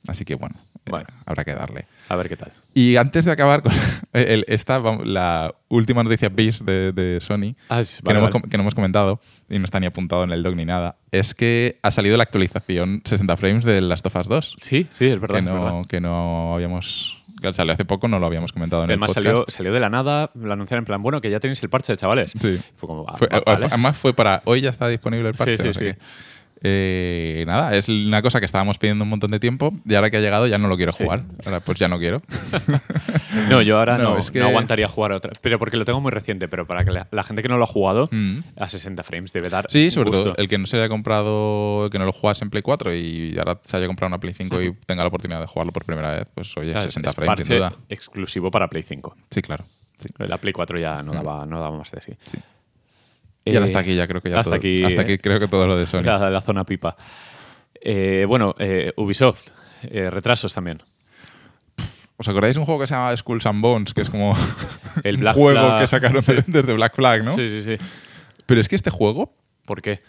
así 0.07 0.25
que 0.25 0.35
bueno, 0.35 0.55
Bueno. 0.85 1.07
habrá 1.25 1.43
que 1.45 1.53
darle. 1.53 1.85
A 2.09 2.15
ver 2.15 2.27
qué 2.29 2.35
tal. 2.37 2.51
Y 2.73 2.95
antes 2.97 3.25
de 3.25 3.31
acabar 3.31 3.61
con 3.61 3.71
el- 4.13 4.45
esta, 4.47 4.79
la 5.05 5.53
última 5.69 6.03
noticia 6.03 6.29
bis 6.29 6.65
de, 6.65 6.91
de 6.91 7.19
Sony, 7.21 7.55
Ah, 7.69 7.79
es- 7.79 7.97
que, 7.97 8.01
vale, 8.03 8.19
no 8.19 8.25
hemos, 8.25 8.31
vale. 8.33 8.41
com- 8.41 8.49
que 8.49 8.57
no 8.57 8.63
hemos 8.63 8.75
comentado 8.75 9.19
y 9.49 9.59
no 9.59 9.65
está 9.65 9.79
ni 9.79 9.85
apuntado 9.85 10.23
en 10.23 10.31
el 10.31 10.43
doc 10.43 10.55
ni 10.55 10.65
nada, 10.65 10.97
es 11.11 11.33
que 11.35 11.79
ha 11.83 11.91
salido 11.91 12.17
la 12.17 12.23
actualización 12.23 13.01
60 13.05 13.37
frames 13.37 13.65
de 13.65 13.79
Last 13.81 14.05
of 14.07 14.15
Us 14.15 14.27
2. 14.27 14.55
Sí, 14.61 14.87
sí, 14.89 15.05
es 15.07 15.19
verdad. 15.19 15.35
que, 15.35 15.39
es 15.39 15.45
verdad. 15.53 15.71
no, 15.71 15.83
que 15.85 16.01
no 16.01 16.55
habíamos. 16.55 17.23
que 17.41 17.53
salió 17.53 17.73
hace 17.73 17.85
poco, 17.85 18.07
no 18.07 18.19
lo 18.19 18.25
habíamos 18.25 18.51
comentado 18.53 18.83
en 18.83 18.89
Además 18.89 19.11
el 19.17 19.23
podcast. 19.23 19.35
salió, 19.37 19.45
salió 19.49 19.73
de 19.73 19.79
la 19.79 19.89
nada, 19.89 20.31
lo 20.33 20.53
anunciaron 20.53 20.81
en 20.81 20.85
plan, 20.85 21.01
bueno, 21.03 21.21
que 21.21 21.29
ya 21.29 21.39
tenéis 21.39 21.61
el 21.63 21.69
parche, 21.69 21.95
chavales. 21.95 22.31
Sí. 22.39 22.59
Fue 22.75 22.87
como, 22.87 23.05
ah, 23.07 23.15
Fue- 23.17 23.27
va- 23.27 23.41
vale. 23.45 23.65
Además 23.67 23.97
fue 23.97 24.13
para 24.13 24.41
hoy 24.45 24.61
ya 24.61 24.69
está 24.69 24.87
disponible 24.87 25.29
el 25.29 25.35
parche. 25.35 25.55
Sí, 25.57 25.61
sí, 25.61 25.67
no 25.67 25.73
sé 25.73 25.79
sí. 25.79 25.85
qué. 25.95 25.99
Eh, 26.65 27.43
nada, 27.45 27.75
es 27.75 27.89
una 27.89 28.21
cosa 28.21 28.39
que 28.39 28.45
estábamos 28.45 28.77
pidiendo 28.77 29.03
un 29.03 29.09
montón 29.09 29.29
de 29.31 29.39
tiempo 29.39 29.73
y 29.85 29.95
ahora 29.95 30.09
que 30.09 30.17
ha 30.17 30.21
llegado 30.21 30.47
ya 30.47 30.57
no 30.57 30.69
lo 30.69 30.77
quiero 30.77 30.93
Sí. 30.93 31.03
jugar. 31.03 31.23
Ahora 31.45 31.59
pues 31.59 31.77
ya 31.77 31.87
no 31.89 31.99
quiero. 31.99 32.21
No, 33.49 33.61
yo 33.61 33.79
ahora 33.79 33.97
No, 33.97 34.11
no, 34.13 34.17
es 34.17 34.31
que- 34.31 34.39
no 34.39 34.47
aguantaría 34.47 34.87
jugar 34.87 35.11
otra. 35.11 35.33
Pero 35.41 35.59
porque 35.59 35.75
lo 35.77 35.85
tengo 35.85 35.99
muy 36.01 36.11
reciente, 36.11 36.47
pero 36.47 36.65
para 36.65 36.85
que 36.85 36.91
la, 36.91 37.07
la 37.11 37.23
gente 37.23 37.41
que 37.41 37.49
no 37.49 37.57
lo 37.57 37.63
ha 37.63 37.67
jugado, 37.67 38.07
Mm. 38.11 38.39
a 38.57 38.69
60 38.69 39.03
frames 39.03 39.33
debe 39.33 39.49
dar 39.49 39.65
Sí, 39.69 39.91
sobre 39.91 40.09
gusto. 40.09 40.23
todo 40.23 40.35
el 40.37 40.47
que 40.47 40.57
no 40.57 40.67
se 40.67 40.77
haya 40.77 40.87
comprado, 40.89 41.89
que 41.91 41.99
no 41.99 42.05
lo 42.05 42.13
jugase 42.13 42.43
en 42.45 42.49
Play 42.49 42.61
4 42.63 42.93
y 42.95 43.35
ahora 43.37 43.59
se 43.63 43.75
haya 43.77 43.87
comprado 43.87 44.07
una 44.09 44.19
Play 44.19 44.33
5 44.33 44.61
y 44.61 44.73
tenga 44.85 45.03
la 45.03 45.07
oportunidad 45.09 45.41
de 45.41 45.47
jugarlo 45.47 45.71
por 45.73 45.83
primera 45.85 46.11
vez, 46.11 46.27
pues 46.33 46.55
oye, 46.57 46.69
O 46.69 46.73
sea, 46.73 46.81
60 46.83 47.09
es 47.09 47.15
frames 47.15 47.47
sin 47.47 47.57
duda. 47.57 47.73
exclusivo 47.89 48.51
para 48.51 48.67
Play 48.69 48.83
5. 48.83 49.15
Sí, 49.31 49.41
claro. 49.41 49.65
Sí. 49.99 50.07
La 50.17 50.37
Play 50.37 50.53
4 50.53 50.79
ya 50.79 51.01
no 51.03 51.13
daba, 51.13 51.45
no 51.45 51.59
daba 51.59 51.77
más 51.77 51.91
de 51.91 52.01
sí. 52.01 52.13
Y 53.45 53.51
ahora 53.51 53.65
Eh, 53.65 53.69
hasta 53.69 53.79
aquí 53.79 53.95
ya 53.95 54.07
creo 54.07 54.21
que 54.21 54.29
ya 54.29 54.39
hasta 54.39 54.51
todo- 54.51 54.55
aquí, 54.57 54.83
hasta 54.83 55.01
aquí 55.01 55.17
creo 55.17 55.39
que 55.39 55.47
todo 55.47 55.67
lo 55.67 55.75
de 55.77 55.85
Sony. 55.87 56.01
La, 56.03 56.29
la 56.29 56.41
zona 56.41 56.63
pipa. 56.65 56.95
Eh, 57.81 58.25
bueno, 58.27 58.55
eh, 58.59 58.93
Ubisoft, 58.95 59.49
eh, 59.83 60.09
retrasos 60.09 60.53
también. 60.53 60.81
¿Os 62.15 62.27
acordáis 62.27 62.53
de 62.55 62.59
un 62.59 62.65
juego 62.65 62.79
que 62.81 62.87
se 62.87 62.93
llama 62.93 63.15
Skulls 63.17 63.45
and 63.45 63.61
Bones? 63.61 63.93
Que 63.93 64.01
es 64.01 64.09
como 64.09 64.33
El 65.03 65.17
un 65.25 65.33
juego 65.33 65.59
Flag. 65.59 65.81
que 65.81 65.87
sacaron 65.87 66.21
Sí. 66.23 66.33
desde 66.47 66.73
Black 66.73 66.95
Flag, 66.95 67.23
¿no? 67.23 67.33
Sí, 67.35 67.47
sí, 67.49 67.61
sí. 67.61 67.75
Pero 68.45 68.61
es 68.61 68.69
que 68.69 68.75
este 68.75 68.89
juego 68.89 69.35
¿Por 69.65 69.81
qué? 69.81 70.01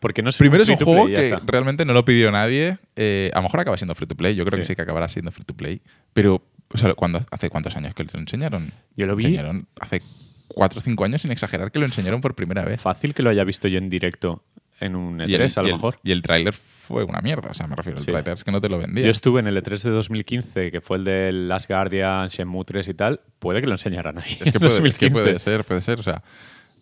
Porque 0.00 0.22
no 0.22 0.28
es 0.30 0.36
Primero 0.36 0.62
es 0.62 0.68
un 0.68 0.76
juego 0.76 1.06
que 1.06 1.20
está. 1.20 1.40
realmente 1.46 1.84
no 1.86 1.92
lo 1.94 2.04
pidió 2.04 2.30
nadie. 2.30 2.78
Eh, 2.96 3.30
a 3.32 3.38
lo 3.38 3.44
mejor 3.44 3.60
acaba 3.60 3.76
siendo 3.78 3.94
free 3.94 4.06
to 4.06 4.14
play. 4.14 4.34
Yo 4.34 4.44
creo 4.44 4.58
que 4.58 4.64
Sí. 4.64 4.72
sí 4.72 4.76
que 4.76 4.82
acabará 4.82 5.08
siendo 5.08 5.30
free 5.30 5.44
to 5.44 5.54
play. 5.54 5.80
Pero, 6.12 6.42
o 6.72 6.78
sea, 6.78 6.92
¿cuándo- 6.94 7.24
¿hace 7.30 7.48
cuántos 7.50 7.74
años 7.76 7.94
que 7.94 8.04
lo 8.04 8.18
enseñaron? 8.18 8.70
Yo 8.96 9.06
lo 9.06 9.14
vi. 9.16 9.24
Enseñaron 9.26 9.66
hace 9.80 10.02
cuatro 10.48 10.78
o 10.78 10.82
cinco 10.82 11.04
años, 11.04 11.22
sin 11.22 11.30
exagerar, 11.32 11.70
que 11.72 11.78
lo 11.78 11.84
enseñaron 11.86 12.20
por 12.20 12.34
primera 12.34 12.64
vez. 12.64 12.80
Fácil 12.80 13.14
que 13.14 13.22
lo 13.22 13.30
haya 13.30 13.44
visto 13.44 13.68
yo 13.68 13.78
en 13.78 13.88
directo 13.88 14.42
en 14.80 14.96
un 14.96 15.18
E3, 15.20 15.28
Y 15.28 15.34
el, 15.34 15.42
a 15.42 15.46
y 15.46 15.48
lo 15.56 15.62
el- 15.66 15.72
mejor. 15.74 15.98
y 16.02 16.12
el 16.12 16.22
tráiler 16.22 16.52
fue 16.52 17.04
una 17.04 17.20
mierda. 17.20 17.50
O 17.50 17.54
sea, 17.54 17.66
me 17.66 17.76
refiero 17.76 17.98
al 17.98 18.04
Sí. 18.04 18.10
tráiler, 18.10 18.34
es 18.34 18.44
que 18.44 18.50
no 18.52 18.60
te 18.60 18.68
lo 18.68 18.78
vendía. 18.78 19.04
Yo 19.04 19.10
estuve 19.10 19.40
en 19.40 19.46
el 19.46 19.56
E3 19.56 19.82
de 19.82 19.90
2015, 19.90 20.70
que 20.70 20.80
fue 20.80 20.98
el 20.98 21.04
de 21.04 21.32
Last 21.32 21.68
Guardian, 21.70 22.28
Shenmue 22.28 22.64
3 22.64 22.88
y 22.88 22.94
tal. 22.94 23.20
Puede 23.38 23.60
que 23.60 23.66
lo 23.66 23.72
enseñaran 23.72 24.18
ahí. 24.18 24.36
Es 24.44 24.52
que, 24.52 24.58
puede, 24.58 24.72
es 24.72 24.78
que 24.98 25.08
2015. 25.08 25.10
puede 25.12 25.38
ser, 25.38 25.64
puede 25.64 25.80
ser. 25.80 26.00
O 26.00 26.02
sea, 26.02 26.22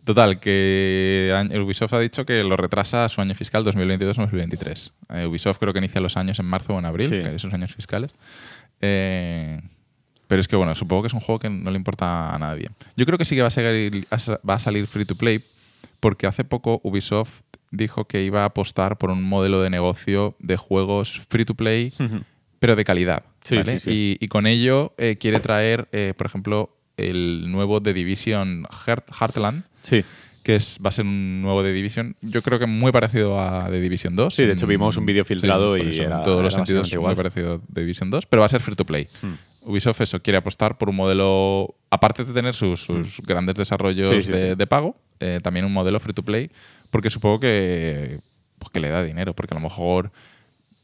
total, 0.05 0.41
que 0.41 1.33
Ubisoft 1.65 1.93
ha 1.93 2.01
dicho 2.01 2.25
que 2.27 2.43
lo 2.43 2.57
retrasa 2.57 3.05
a 3.05 3.09
su 3.09 3.21
año 3.21 3.35
fiscal 3.35 3.63
2022-2023. 3.65 4.91
Eh, 5.11 5.27
Ubisoft 5.27 5.59
creo 5.59 5.73
que 5.73 5.79
inicia 5.79 6.01
los 6.01 6.17
años 6.17 6.39
en 6.41 6.47
marzo 6.47 6.75
o 6.75 6.79
en 6.79 6.87
abril, 6.87 7.07
Sí. 7.11 7.23
que 7.23 7.35
esos 7.37 7.53
años 7.53 7.75
fiscales. 7.75 8.13
Eh, 8.81 9.61
pero 10.33 10.41
es 10.41 10.49
que, 10.49 10.57
bueno, 10.57 10.75
supongo 10.75 11.03
que 11.03 11.09
es 11.09 11.13
un 11.13 11.21
juego 11.21 11.39
que 11.39 11.51
no 11.51 11.71
le 11.71 11.77
importa 11.77 12.35
a 12.35 12.39
nadie. 12.39 12.71
Yo 12.97 13.05
creo 13.05 13.19
que 13.19 13.27
sí 13.27 13.35
que 13.37 13.43
va 13.43 13.49
a, 13.49 13.51
seguir- 13.51 14.07
va 14.49 14.55
a 14.55 14.59
salir 14.59 14.87
free 14.87 15.05
to 15.05 15.15
play, 15.15 15.43
porque 16.01 16.27
hace 16.27 16.43
poco 16.43 16.81
Ubisoft 16.85 17.43
dijo 17.71 18.07
que 18.07 18.23
iba 18.25 18.41
a 18.41 18.47
apostar 18.47 18.97
por 18.97 19.11
un 19.11 19.23
modelo 19.23 19.61
de 19.61 19.69
negocio 19.69 20.35
de 20.39 20.57
juegos 20.57 21.21
free 21.29 21.45
to 21.45 21.55
play 21.55 21.93
pero 22.61 22.77
de 22.77 22.85
calidad. 22.85 23.25
Sí, 23.45 23.57
¿vale? 23.57 23.73
sí, 23.73 23.79
sí. 23.79 23.91
Y, 24.21 24.25
y 24.25 24.29
con 24.29 24.47
ello 24.47 24.95
eh, 24.97 25.17
quiere 25.21 25.39
traer, 25.41 25.87
eh, 25.93 26.15
por 26.17 26.27
ejemplo, 26.29 26.75
el 26.97 27.51
nuevo 27.53 27.83
The 27.83 27.93
Division 27.93 28.65
Heart- 28.87 29.13
Heartland, 29.21 29.65
Sí. 29.83 30.03
que 30.43 30.57
es, 30.57 30.79
va 30.83 30.89
a 30.89 30.93
ser 30.93 31.05
un 31.05 31.43
nuevo 31.43 31.63
The 31.63 31.75
Division, 31.75 32.17
yo 32.23 32.41
creo 32.41 32.59
que 32.59 32.65
muy 32.67 32.91
parecido 32.91 33.39
a 33.39 33.69
The 33.69 33.81
Division 33.83 34.17
2. 34.17 34.35
Sí, 34.35 34.45
de 34.47 34.53
hecho 34.55 34.67
vimos 34.67 34.97
un 34.97 35.05
vídeo 35.05 35.27
filtrado 35.27 35.77
y 35.77 35.91
eso, 35.91 36.05
era- 36.05 36.19
en 36.19 36.23
todos 36.25 36.43
los 36.43 36.55
sentidos 36.55 36.85
básicamente 36.85 36.97
muy 36.97 37.13
igual. 37.13 37.17
parecido 37.17 37.55
a 37.57 37.75
The 37.75 37.81
Division 37.83 38.09
2, 38.11 38.25
pero 38.27 38.41
va 38.41 38.47
a 38.47 38.49
ser 38.49 38.63
free 38.63 38.77
to 38.77 38.87
play. 38.87 39.09
Hmm. 39.21 39.35
Ubisoft 39.65 40.01
eso 40.01 40.21
quiere 40.23 40.37
apostar 40.39 40.77
por 40.79 40.89
un 40.89 40.97
modelo, 40.97 41.75
aparte 41.91 42.25
de 42.25 42.33
tener 42.33 42.55
sus, 42.55 42.81
sus 42.83 43.21
grandes 43.23 43.55
desarrollos. 43.55 44.09
Sí, 44.09 44.23
sí, 44.23 44.33
de, 44.33 44.39
sí. 44.39 44.55
de 44.55 44.67
pago, 44.67 44.97
eh, 45.21 45.41
también 45.43 45.65
un 45.65 45.73
modelo 45.73 45.99
free 46.01 46.15
to 46.15 46.23
play, 46.25 46.51
porque 46.91 47.11
supongo 47.11 47.41
que, 47.41 48.21
pues 48.59 48.71
que 48.71 48.81
le 48.81 48.89
da 48.89 49.03
dinero, 49.03 49.35
porque 49.35 49.55
a 49.55 49.59
lo 49.59 49.63
mejor 49.63 50.11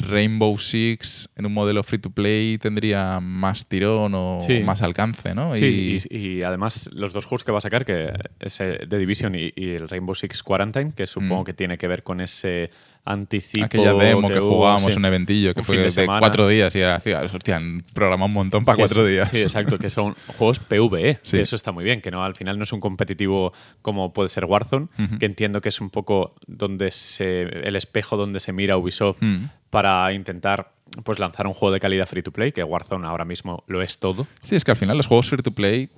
Rainbow 0.00 0.56
Six 0.60 1.28
en 1.34 1.46
un 1.46 1.52
modelo 1.52 1.82
free 1.82 1.98
to 1.98 2.10
play 2.10 2.56
tendría 2.58 3.18
más 3.18 3.66
tirón 3.66 4.12
o 4.14 4.38
Sí. 4.40 4.60
más 4.60 4.80
alcance, 4.82 5.34
¿no? 5.34 5.56
Sí, 5.56 5.98
y, 6.08 6.16
y 6.16 6.42
además 6.44 6.88
los 6.92 7.12
dos 7.12 7.24
juegos 7.24 7.42
que 7.42 7.50
va 7.50 7.58
a 7.58 7.62
sacar, 7.62 7.84
que 7.84 8.12
es 8.38 8.60
eh, 8.60 8.86
The 8.88 8.96
Division 8.96 9.34
y, 9.34 9.52
y 9.56 9.70
el 9.70 9.88
Rainbow 9.88 10.14
Six 10.14 10.44
Quarantine, 10.44 10.92
que 10.94 11.06
supongo 11.06 11.42
Mm. 11.42 11.44
que 11.46 11.52
tiene 11.52 11.78
que 11.78 11.88
ver 11.88 12.04
con 12.04 12.20
ese 12.20 12.70
anticipo. 13.10 13.64
Aquella 13.64 13.94
demo 13.94 14.28
que, 14.28 14.38
jugábamos, 14.38 14.92
sí. 14.92 14.98
un 14.98 15.04
eventillo 15.04 15.54
que 15.54 15.60
Un 15.60 15.66
fue 15.66 15.78
de 15.78 15.88
de, 15.88 16.06
cuatro 16.06 16.46
días 16.46 16.74
y 16.74 16.80
era, 16.80 17.00
hostia, 17.32 17.56
han 17.56 17.82
programado 17.94 18.26
un 18.26 18.32
montón 18.34 18.64
para 18.64 18.76
cuatro 18.76 19.04
es- 19.06 19.12
días. 19.12 19.28
Sí, 19.30 19.38
exacto, 19.40 19.78
que 19.78 19.88
son 19.90 20.14
juegos 20.36 20.58
PvE, 20.58 21.18
Sí. 21.22 21.36
que 21.36 21.40
eso 21.42 21.56
está 21.56 21.72
muy 21.72 21.84
bien, 21.84 22.00
que 22.00 22.10
no 22.10 22.22
al 22.22 22.36
final 22.36 22.58
no 22.58 22.64
es 22.64 22.72
un 22.72 22.80
competitivo 22.80 23.52
como 23.82 24.12
puede 24.12 24.28
ser 24.28 24.44
Warzone, 24.44 24.88
que 25.18 25.26
entiendo 25.26 25.60
que 25.60 25.70
es 25.70 25.80
un 25.80 25.90
poco 25.90 26.34
donde 26.46 26.90
se, 26.90 27.42
el 27.42 27.76
espejo 27.76 28.16
donde 28.16 28.40
se 28.40 28.52
mira 28.52 28.76
Ubisoft 28.76 29.18
Mm. 29.22 29.44
para 29.70 30.12
intentar 30.12 30.72
pues 31.04 31.18
lanzar 31.18 31.46
un 31.46 31.52
juego 31.52 31.72
de 31.72 31.80
calidad 31.80 32.06
free 32.06 32.22
to 32.22 32.32
play, 32.32 32.52
que 32.52 32.62
Warzone 32.64 33.06
ahora 33.06 33.24
mismo 33.24 33.62
lo 33.68 33.82
es 33.82 33.98
todo. 33.98 34.26
Sí, 34.42 34.56
es 34.56 34.64
que 34.64 34.70
al 34.70 34.76
final 34.76 34.96
los 34.96 35.06
juegos 35.06 35.28
free 35.28 35.42
to 35.42 35.52
play, 35.52 35.88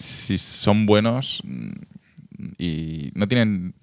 si 0.00 0.38
son 0.38 0.86
buenos 0.86 1.40
mm, 1.44 1.72
y 2.58 3.10
no 3.14 3.28
tienen. 3.28 3.74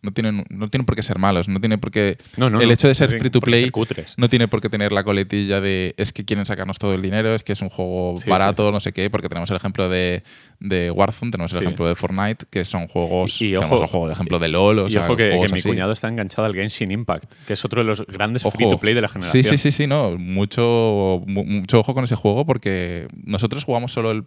No 0.00 0.12
tienen, 0.12 0.44
no 0.48 0.68
tienen 0.68 0.86
por 0.86 0.94
qué 0.94 1.02
ser 1.02 1.18
malos, 1.18 1.48
no 1.48 1.58
tiene 1.58 1.76
por 1.76 1.90
qué. 1.90 2.18
No, 2.36 2.48
no, 2.48 2.60
el 2.60 2.70
hecho 2.70 2.86
de 2.86 2.94
ser 2.94 3.10
free 3.18 3.30
to 3.30 3.40
play 3.40 3.70
no 4.16 4.28
tiene 4.28 4.46
por 4.46 4.60
qué 4.60 4.68
tener 4.68 4.92
la 4.92 5.02
coletilla 5.02 5.60
de 5.60 5.94
es 5.96 6.12
que 6.12 6.24
quieren 6.24 6.46
sacarnos 6.46 6.78
todo 6.78 6.94
el 6.94 7.02
dinero, 7.02 7.34
es 7.34 7.42
que 7.42 7.52
es 7.52 7.60
un 7.62 7.68
juego 7.68 8.14
Sí, 8.18 8.30
barato, 8.30 8.70
no 8.70 8.78
sé 8.78 8.92
qué, 8.92 9.10
porque 9.10 9.28
tenemos 9.28 9.50
el 9.50 9.56
ejemplo 9.56 9.88
de, 9.88 10.22
de 10.60 10.92
Warzone, 10.92 11.32
tenemos 11.32 11.50
el 11.52 11.58
Sí. 11.58 11.64
ejemplo 11.64 11.88
de 11.88 11.96
Fortnite, 11.96 12.46
que 12.48 12.64
son 12.64 12.86
juegos. 12.86 13.42
Y- 13.42 13.46
y 13.46 13.48
tenemos 13.58 13.72
ojo, 13.72 13.82
el 13.82 13.88
juego, 13.90 14.06
el 14.06 14.12
ejemplo 14.12 14.38
de 14.38 14.48
LOL, 14.48 14.78
o 14.78 14.86
y 14.86 14.92
sea, 14.92 15.02
ojo 15.02 15.16
que, 15.16 15.30
que 15.30 15.48
mi 15.52 15.58
así. 15.58 15.68
cuñado 15.68 15.90
está 15.90 16.06
enganchado 16.08 16.46
al 16.46 16.54
Genshin 16.54 16.92
Impact, 16.92 17.32
que 17.48 17.54
es 17.54 17.64
otro 17.64 17.80
de 17.82 17.86
los 17.88 18.06
grandes 18.06 18.44
Ojo. 18.44 18.56
free 18.56 18.68
to 18.70 18.78
play 18.78 18.94
de 18.94 19.00
la 19.00 19.08
generación. 19.08 19.42
Sí, 19.42 19.50
sí, 19.50 19.58
sí, 19.58 19.72
sí, 19.72 19.86
no. 19.88 20.16
Mucho, 20.16 21.22
mu- 21.26 21.44
mucho 21.44 21.80
ojo 21.80 21.92
con 21.94 22.04
ese 22.04 22.14
juego 22.14 22.46
porque 22.46 23.08
nosotros 23.24 23.64
jugamos 23.64 23.92
solo 23.92 24.10
el, 24.12 24.22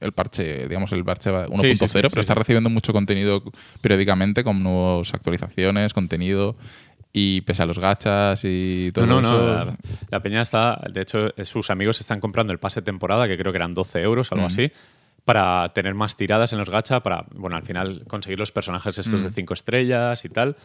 el 0.00 0.12
parche, 0.12 0.68
digamos, 0.68 0.92
el 0.92 1.04
parche 1.04 1.30
1.0, 1.30 1.60
Sí, 1.60 1.76
sí, 1.76 1.86
sí, 1.88 1.98
pero 2.00 2.20
está 2.20 2.34
recibiendo 2.34 2.70
mucho 2.70 2.92
contenido 2.92 3.42
periódicamente 3.80 4.44
con 4.44 4.62
nuevas 4.62 5.12
actualizaciones, 5.14 5.92
contenido. 5.94 6.56
Y 7.16 7.42
pese 7.42 7.62
a 7.62 7.66
los 7.66 7.78
gachas 7.78 8.40
y 8.44 8.90
todo 8.92 9.06
No, 9.06 9.20
no, 9.20 9.28
eso. 9.28 9.38
no. 9.38 9.54
La, 9.66 9.76
la 10.10 10.20
peña 10.20 10.42
está. 10.42 10.80
De 10.92 11.02
hecho, 11.02 11.28
sus 11.44 11.70
amigos 11.70 12.00
están 12.00 12.18
comprando 12.18 12.52
el 12.52 12.58
pase 12.58 12.80
de 12.80 12.84
temporada, 12.86 13.28
que 13.28 13.38
creo 13.38 13.52
que 13.52 13.56
eran 13.58 13.72
12 13.72 14.00
euros, 14.02 14.32
algo 14.32 14.44
Mm. 14.44 14.48
así, 14.48 14.72
para 15.24 15.72
tener 15.72 15.94
más 15.94 16.16
tiradas 16.16 16.52
en 16.52 16.58
los 16.58 16.68
gacha, 16.68 17.00
para, 17.00 17.24
bueno, 17.32 17.56
al 17.56 17.62
final 17.62 18.02
conseguir 18.08 18.40
los 18.40 18.50
personajes 18.50 18.98
estos 18.98 19.20
Mm. 19.20 19.24
de 19.24 19.30
5 19.30 19.54
estrellas 19.54 20.24
y 20.24 20.28
tal. 20.28 20.56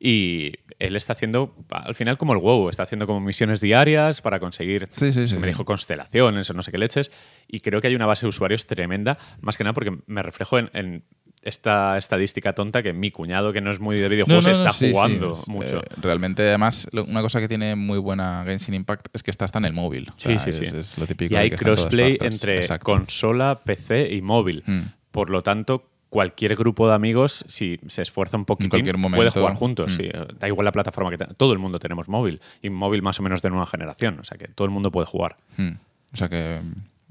Y 0.00 0.52
él 0.78 0.94
está 0.94 1.12
haciendo, 1.12 1.54
al 1.70 1.94
final, 1.94 2.18
como 2.18 2.32
el 2.32 2.38
WoW, 2.38 2.68
está 2.68 2.84
haciendo 2.84 3.06
como 3.06 3.20
misiones 3.20 3.60
diarias 3.60 4.20
para 4.20 4.38
conseguir. 4.38 4.88
Sí, 4.96 5.12
sí, 5.12 5.26
sí, 5.26 5.36
me 5.38 5.48
dijo 5.48 5.64
constelaciones 5.64 6.48
o 6.50 6.54
no 6.54 6.62
sé 6.62 6.70
qué 6.70 6.78
leches. 6.78 7.10
Y 7.48 7.60
creo 7.60 7.80
que 7.80 7.88
hay 7.88 7.94
una 7.96 8.06
base 8.06 8.26
de 8.26 8.28
usuarios 8.28 8.66
tremenda, 8.66 9.18
más 9.40 9.56
que 9.56 9.64
nada 9.64 9.74
porque 9.74 9.96
me 10.06 10.22
reflejo 10.22 10.58
en. 10.58 10.70
en 10.74 11.04
esta 11.40 11.96
estadística 11.96 12.52
tonta 12.52 12.82
que 12.82 12.92
mi 12.92 13.12
cuñado, 13.12 13.52
que 13.52 13.60
no 13.60 13.70
es 13.70 13.78
muy 13.78 13.96
de 13.98 14.08
videojuegos, 14.08 14.44
no, 14.44 14.50
no, 14.52 14.58
está 14.70 14.72
jugando 14.72 15.40
mucho. 15.46 15.78
eh, 15.80 15.86
realmente, 16.02 16.42
además, 16.42 16.88
lo- 16.90 17.04
una 17.04 17.22
cosa 17.22 17.38
que 17.40 17.46
tiene 17.46 17.76
muy 17.76 17.98
buena 17.98 18.42
Genshin 18.44 18.74
Impact 18.74 19.06
es 19.14 19.22
que 19.22 19.30
está 19.30 19.44
hasta 19.44 19.58
en 19.58 19.66
el 19.66 19.72
móvil. 19.72 20.08
O 20.10 20.14
Sí, 20.16 20.30
sea, 20.30 20.38
sí, 20.40 20.50
es, 20.50 20.56
sí. 20.56 20.64
es 20.64 20.98
lo 20.98 21.06
típico. 21.06 21.32
Y 21.32 21.36
hay 21.36 21.50
crossplay 21.50 22.18
entre 22.20 22.56
Exacto. 22.56 22.84
consola, 22.86 23.60
PC 23.64 24.12
y 24.12 24.20
móvil. 24.20 24.64
Mm. 24.66 24.80
Por 25.12 25.30
lo 25.30 25.42
tanto, 25.42 25.88
cualquier 26.10 26.56
grupo 26.56 26.88
de 26.88 26.94
amigos, 26.94 27.44
si 27.48 27.78
se 27.86 28.02
esfuerza 28.02 28.36
un 28.36 28.44
poquito, 28.44 28.76
puede 29.14 29.30
jugar 29.30 29.54
juntos. 29.54 29.92
Mm. 29.92 29.96
sí. 29.96 30.08
Da 30.38 30.48
igual 30.48 30.64
la 30.64 30.72
plataforma 30.72 31.10
que 31.10 31.18
tenga. 31.18 31.34
Todo 31.34 31.52
el 31.52 31.58
mundo 31.58 31.78
tenemos 31.78 32.08
móvil. 32.08 32.40
Y 32.62 32.70
móvil 32.70 33.02
más 33.02 33.18
o 33.20 33.22
menos 33.22 33.42
de 33.42 33.50
nueva 33.50 33.66
generación. 33.66 34.18
O 34.20 34.24
sea 34.24 34.38
que 34.38 34.48
todo 34.48 34.64
el 34.66 34.70
mundo 34.70 34.90
puede 34.90 35.06
jugar. 35.06 35.36
Mm. 35.56 35.70
O 36.12 36.16
sea 36.16 36.28
que. 36.28 36.60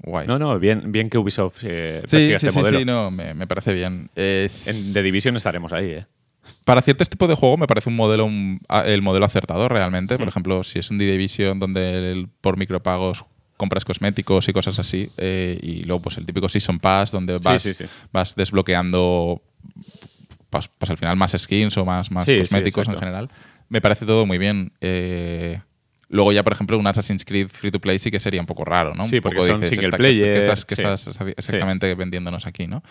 Guay. 0.00 0.26
No, 0.28 0.38
no, 0.38 0.58
bien, 0.60 0.92
bien 0.92 1.10
que 1.10 1.18
Ubisoft 1.18 1.64
eh, 1.64 2.02
sí, 2.04 2.10
persiga 2.10 2.38
sí, 2.38 2.46
este 2.46 2.50
sí, 2.50 2.58
modelo. 2.58 2.78
sí, 2.78 2.84
no, 2.84 3.10
me, 3.10 3.34
me 3.34 3.46
parece 3.48 3.72
bien. 3.74 4.10
Es- 4.14 4.66
En 4.68 4.92
The 4.92 5.02
Division 5.02 5.34
estaremos 5.36 5.72
ahí, 5.72 5.86
¿eh? 5.90 6.06
Para 6.64 6.82
ciertos 6.82 7.08
tipos 7.08 7.28
de 7.28 7.34
juego 7.34 7.56
me 7.56 7.66
parece 7.66 7.88
un 7.90 7.96
modelo 7.96 8.24
un- 8.24 8.60
el 8.86 9.02
modelo 9.02 9.26
acertado 9.26 9.68
realmente. 9.68 10.16
Por 10.16 10.26
Mm. 10.26 10.28
ejemplo, 10.28 10.64
si 10.64 10.78
es 10.78 10.90
un 10.90 10.98
The 10.98 11.04
Division 11.10 11.58
donde 11.58 12.12
el- 12.12 12.28
por 12.40 12.56
micropagos 12.56 13.24
compras 13.58 13.84
cosméticos 13.84 14.48
y 14.48 14.52
cosas 14.54 14.78
así, 14.78 15.10
eh, 15.18 15.58
y 15.62 15.84
luego 15.84 16.00
pues 16.00 16.16
el 16.16 16.24
típico 16.24 16.48
Season 16.48 16.78
Pass 16.78 17.10
donde 17.10 17.36
vas, 17.38 17.60
sí, 17.60 17.74
sí. 17.74 17.84
vas 18.10 18.34
desbloqueando 18.34 19.42
pues, 20.48 20.68
pues, 20.78 20.90
al 20.90 20.96
final 20.96 21.16
más 21.16 21.32
skins 21.36 21.76
o 21.76 21.84
más, 21.84 22.10
más 22.10 22.24
cosméticos 22.24 22.88
en 22.88 22.98
general. 22.98 23.28
Me 23.68 23.82
parece 23.82 24.06
todo 24.06 24.24
muy 24.24 24.38
bien. 24.38 24.72
Eh, 24.80 25.60
Luego 26.10 26.32
ya, 26.32 26.42
por 26.42 26.54
ejemplo, 26.54 26.78
un 26.78 26.86
Assassin's 26.86 27.24
Creed 27.24 27.48
free 27.48 27.70
to 27.70 27.80
play 27.80 27.98
sí 27.98 28.10
que 28.10 28.18
sería 28.18 28.40
un 28.40 28.46
poco 28.46 28.64
raro, 28.64 28.94
¿no? 28.94 29.04
Sí, 29.04 29.16
un 29.16 29.22
porque 29.22 29.36
poco 29.36 29.46
son 29.48 29.60
dices, 29.60 29.70
single 29.76 29.88
esta- 29.88 29.96
player, 29.98 30.32
¿Qué 30.32 30.38
estás, 30.38 30.60
sí. 30.66 30.82
estás 30.82 31.20
exactamente 31.36 31.94
vendiéndonos 31.94 32.46
aquí, 32.46 32.66
no? 32.66 32.82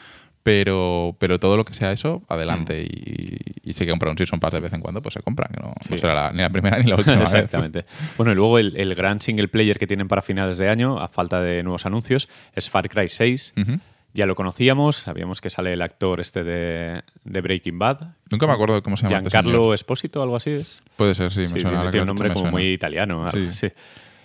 Pero, 0.43 1.15
pero 1.19 1.39
todo 1.39 1.57
lo 1.57 1.65
que 1.65 1.73
sea 1.73 1.91
eso, 1.91 2.21
adelante. 2.29 2.83
Mm. 2.83 2.85
Y, 2.93 3.46
y 3.69 3.73
si 3.73 3.83
hay 3.83 3.87
que 3.87 3.91
comprar 3.91 4.11
un 4.11 4.17
Season 4.17 4.39
Pass 4.39 4.53
de 4.53 4.59
vez 4.59 4.73
en 4.73 4.81
cuando, 4.81 5.01
pues 5.01 5.13
se 5.13 5.21
compra. 5.21 5.47
Que 5.53 5.61
no, 5.61 5.73
Sí. 5.81 5.89
no 5.91 5.97
será 5.97 6.13
la- 6.13 6.31
ni 6.31 6.39
la 6.39 6.49
primera 6.49 6.77
ni 6.83 6.89
la 6.89 6.95
última 6.95 7.17
vez. 7.17 7.33
Exactamente. 7.33 7.85
Bueno, 8.17 8.31
y 8.31 8.35
luego 8.35 8.59
el, 8.59 8.75
el 8.77 8.95
gran 8.95 9.19
single 9.21 9.47
player 9.47 9.77
que 9.79 9.87
tienen 9.87 10.07
para 10.07 10.21
finales 10.21 10.57
de 10.57 10.69
año, 10.69 10.99
a 10.99 11.07
falta 11.07 11.41
de 11.41 11.63
nuevos 11.63 11.85
anuncios, 11.85 12.27
es 12.53 12.69
Far 12.69 12.87
Cry 12.89 13.09
6. 13.09 13.53
Ujú. 13.57 13.79
Ya 14.13 14.25
lo 14.25 14.33
conocíamos, 14.35 14.95
sabíamos 14.95 15.41
que 15.41 15.49
sale 15.51 15.73
el 15.73 15.81
actor 15.81 16.19
este 16.21 16.43
de, 16.43 17.03
de 17.23 17.41
Breaking 17.41 17.77
Bad. 17.77 17.99
Nunca 18.31 18.47
me 18.47 18.53
acuerdo 18.53 18.73
de 18.75 18.81
cómo 18.81 18.97
se 18.97 19.03
llama. 19.03 19.17
este 19.17 19.29
Giancarlo. 19.29 19.73
Espósito, 19.75 20.23
algo 20.23 20.35
así 20.37 20.49
es. 20.51 20.81
Puede 20.95 21.13
ser, 21.13 21.31
sí, 21.31 21.41
me 21.41 21.47
Sí, 21.47 21.59
suena. 21.61 21.91
tiene 21.91 22.01
un 22.01 22.07
nombre 22.07 22.33
como 22.33 22.49
muy 22.49 22.71
italiano. 22.71 23.25
algo 23.27 23.37
Sí. 23.37 23.47
así. 23.49 23.67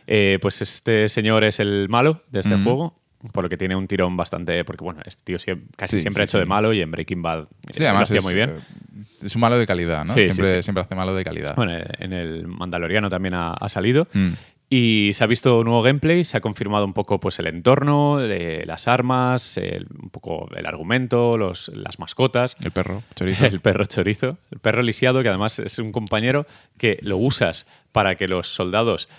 Eh, 0.07 0.38
pues 0.40 0.62
este 0.62 1.09
señor 1.09 1.44
es 1.44 1.61
el 1.61 1.88
malo 1.90 2.22
de 2.31 2.40
este 2.40 2.57
juego, 2.57 2.96
por 3.32 3.44
lo 3.44 3.50
que 3.50 3.56
tiene 3.56 3.76
un 3.76 3.87
tirón 3.87 4.16
bastante. 4.16 4.64
Porque 4.64 4.82
bueno, 4.85 5.00
este 5.04 5.22
tío 5.24 5.37
casi 5.76 5.96
Sí, 5.98 6.02
siempre 6.02 6.22
sí, 6.22 6.22
ha 6.22 6.24
hecho 6.24 6.38
de 6.38 6.46
malo 6.46 6.72
y 6.72 6.80
en 6.80 6.90
Breaking 6.90 7.22
Bad 7.22 7.46
Sí, 7.72 7.82
eh, 7.82 7.87
además 7.88 8.00
lo 8.00 8.04
hacía 8.04 8.18
es, 8.18 8.24
muy 8.24 8.35
bien. 8.35 8.50
eh, 8.50 9.04
es 9.26 9.35
un 9.35 9.40
malo 9.40 9.58
de 9.58 9.66
calidad, 9.66 10.04
¿no? 10.04 10.12
Sí, 10.12 10.20
sí, 10.26 10.32
siempre, 10.32 10.62
siempre 10.62 10.82
hace 10.82 10.94
malo 10.94 11.14
de 11.14 11.24
calidad. 11.24 11.54
Bueno, 11.56 11.72
en 11.98 12.12
el 12.12 12.46
Mandaloriano 12.48 13.08
también 13.08 13.35
ha, 13.35 13.52
ha 13.52 13.68
salido. 13.68 14.08
Mm. 14.12 14.30
Y 14.74 15.11
se 15.12 15.22
ha 15.22 15.26
visto 15.26 15.62
nuevo 15.64 15.82
gameplay, 15.82 16.24
se 16.24 16.38
ha 16.38 16.40
confirmado 16.40 16.87
un 16.87 16.94
poco 16.94 17.20
pues, 17.20 17.38
el 17.38 17.46
entorno, 17.46 18.22
eh, 18.22 18.64
las 18.66 18.88
armas, 18.88 19.58
el- 19.58 19.87
un 20.02 20.08
poco 20.08 20.48
el 20.56 20.64
argumento, 20.64 21.37
los, 21.37 21.70
las 21.74 21.98
mascotas. 21.98 22.56
El 22.64 22.70
perro, 22.70 23.02
chorizo. 23.14 23.44
El 23.46 23.61
perro 23.61 23.85
chorizo, 23.85 24.38
el 24.50 24.61
perro 24.61 24.80
lisiado, 24.80 25.22
que 25.22 25.28
además 25.28 25.58
es 25.58 25.78
un 25.78 25.92
compañero 25.92 26.46
que 26.78 26.98
lo 27.02 27.18
usas 27.18 27.66
para 27.92 28.14
que 28.14 28.28
los 28.28 28.48
soldados 28.48 29.11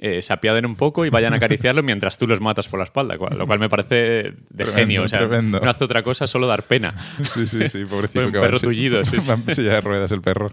eh, 0.00 0.20
se 0.22 0.32
apiaden 0.32 0.66
un 0.66 0.76
poco 0.76 1.04
y 1.06 1.10
vayan 1.10 1.32
a 1.32 1.36
acariciarlo 1.36 1.82
mientras 1.84 2.18
tú 2.18 2.26
los 2.26 2.40
matas 2.40 2.68
por 2.68 2.78
la 2.78 2.84
espalda, 2.84 3.16
cual- 3.18 3.38
lo 3.38 3.46
cual 3.46 3.58
me 3.58 3.68
parece 3.68 3.94
de 3.94 4.32
Tremendo, 4.56 4.72
genio. 4.78 5.02
O 5.04 5.08
sea, 5.08 5.20
tremendo. 5.20 5.60
no 5.60 5.70
hace 5.70 5.84
otra 5.84 6.02
cosa, 6.02 6.26
solo 6.26 6.46
dar 6.46 6.64
pena. 6.64 6.94
Sí, 7.34 7.46
sí, 7.46 7.68
sí, 7.68 7.84
pobrecito. 7.90 8.26
Un 8.26 8.32
perro 8.32 8.58
tullido, 8.60 9.04
sí, 9.04 9.18
sí. 9.20 9.32
silla 9.54 9.74
de 9.74 9.80
ruedas 9.80 10.12
el 10.12 10.20
perro. 10.22 10.48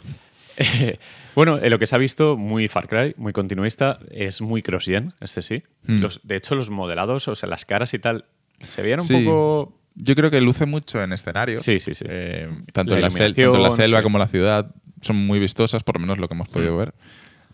bueno, 1.35 1.57
eh, 1.57 1.69
lo 1.69 1.79
que 1.79 1.85
se 1.87 1.95
ha 1.95 1.97
visto, 1.97 2.37
muy 2.37 2.67
Far 2.67 2.87
Cry, 2.87 3.15
muy 3.17 3.33
continuista, 3.33 3.99
es 4.11 4.41
muy 4.41 4.61
cross-gen, 4.61 5.13
este 5.19 5.41
sí. 5.41 5.63
Hmm. 5.87 6.01
Los- 6.01 6.19
de 6.23 6.35
hecho, 6.35 6.55
los 6.55 6.69
modelados, 6.69 7.27
o 7.27 7.35
sea, 7.35 7.49
las 7.49 7.65
caras 7.65 7.93
y 7.93 7.99
tal, 7.99 8.25
se 8.59 8.81
veían 8.81 8.99
un 9.01 9.07
Sí. 9.07 9.13
poco... 9.23 9.79
Yo 9.95 10.15
creo 10.15 10.31
que 10.31 10.41
luce 10.41 10.65
mucho 10.65 11.03
en 11.03 11.13
escenario. 11.13 11.59
Sí, 11.59 11.79
sí, 11.79 11.93
sí. 11.93 12.05
Eh, 12.09 12.49
tanto, 12.71 12.93
La 12.93 12.97
en 12.97 13.01
la 13.03 13.09
tanto 13.09 13.55
en 13.57 13.61
la 13.61 13.71
selva 13.71 13.99
sí. 13.99 14.03
como 14.03 14.17
en 14.17 14.21
la 14.21 14.27
ciudad 14.27 14.71
son 15.01 15.17
muy 15.17 15.37
vistosas, 15.39 15.83
por 15.83 15.95
lo 15.95 16.01
menos 16.01 16.17
lo 16.17 16.27
que 16.27 16.33
hemos 16.33 16.49
podido 16.49 16.75
ver. 16.77 16.93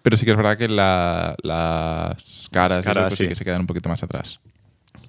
Pero 0.01 0.17
sí 0.17 0.25
que 0.25 0.31
es 0.31 0.37
verdad 0.37 0.57
que 0.57 0.67
la- 0.67 1.35
las 1.43 2.49
caras, 2.51 2.79
eso, 2.79 2.83
caras, 2.83 3.03
pues 3.05 3.15
sí 3.17 3.23
sí. 3.23 3.29
que 3.29 3.35
se 3.35 3.43
quedan 3.45 3.61
un 3.61 3.67
poquito 3.67 3.89
más 3.89 4.01
atrás. 4.03 4.39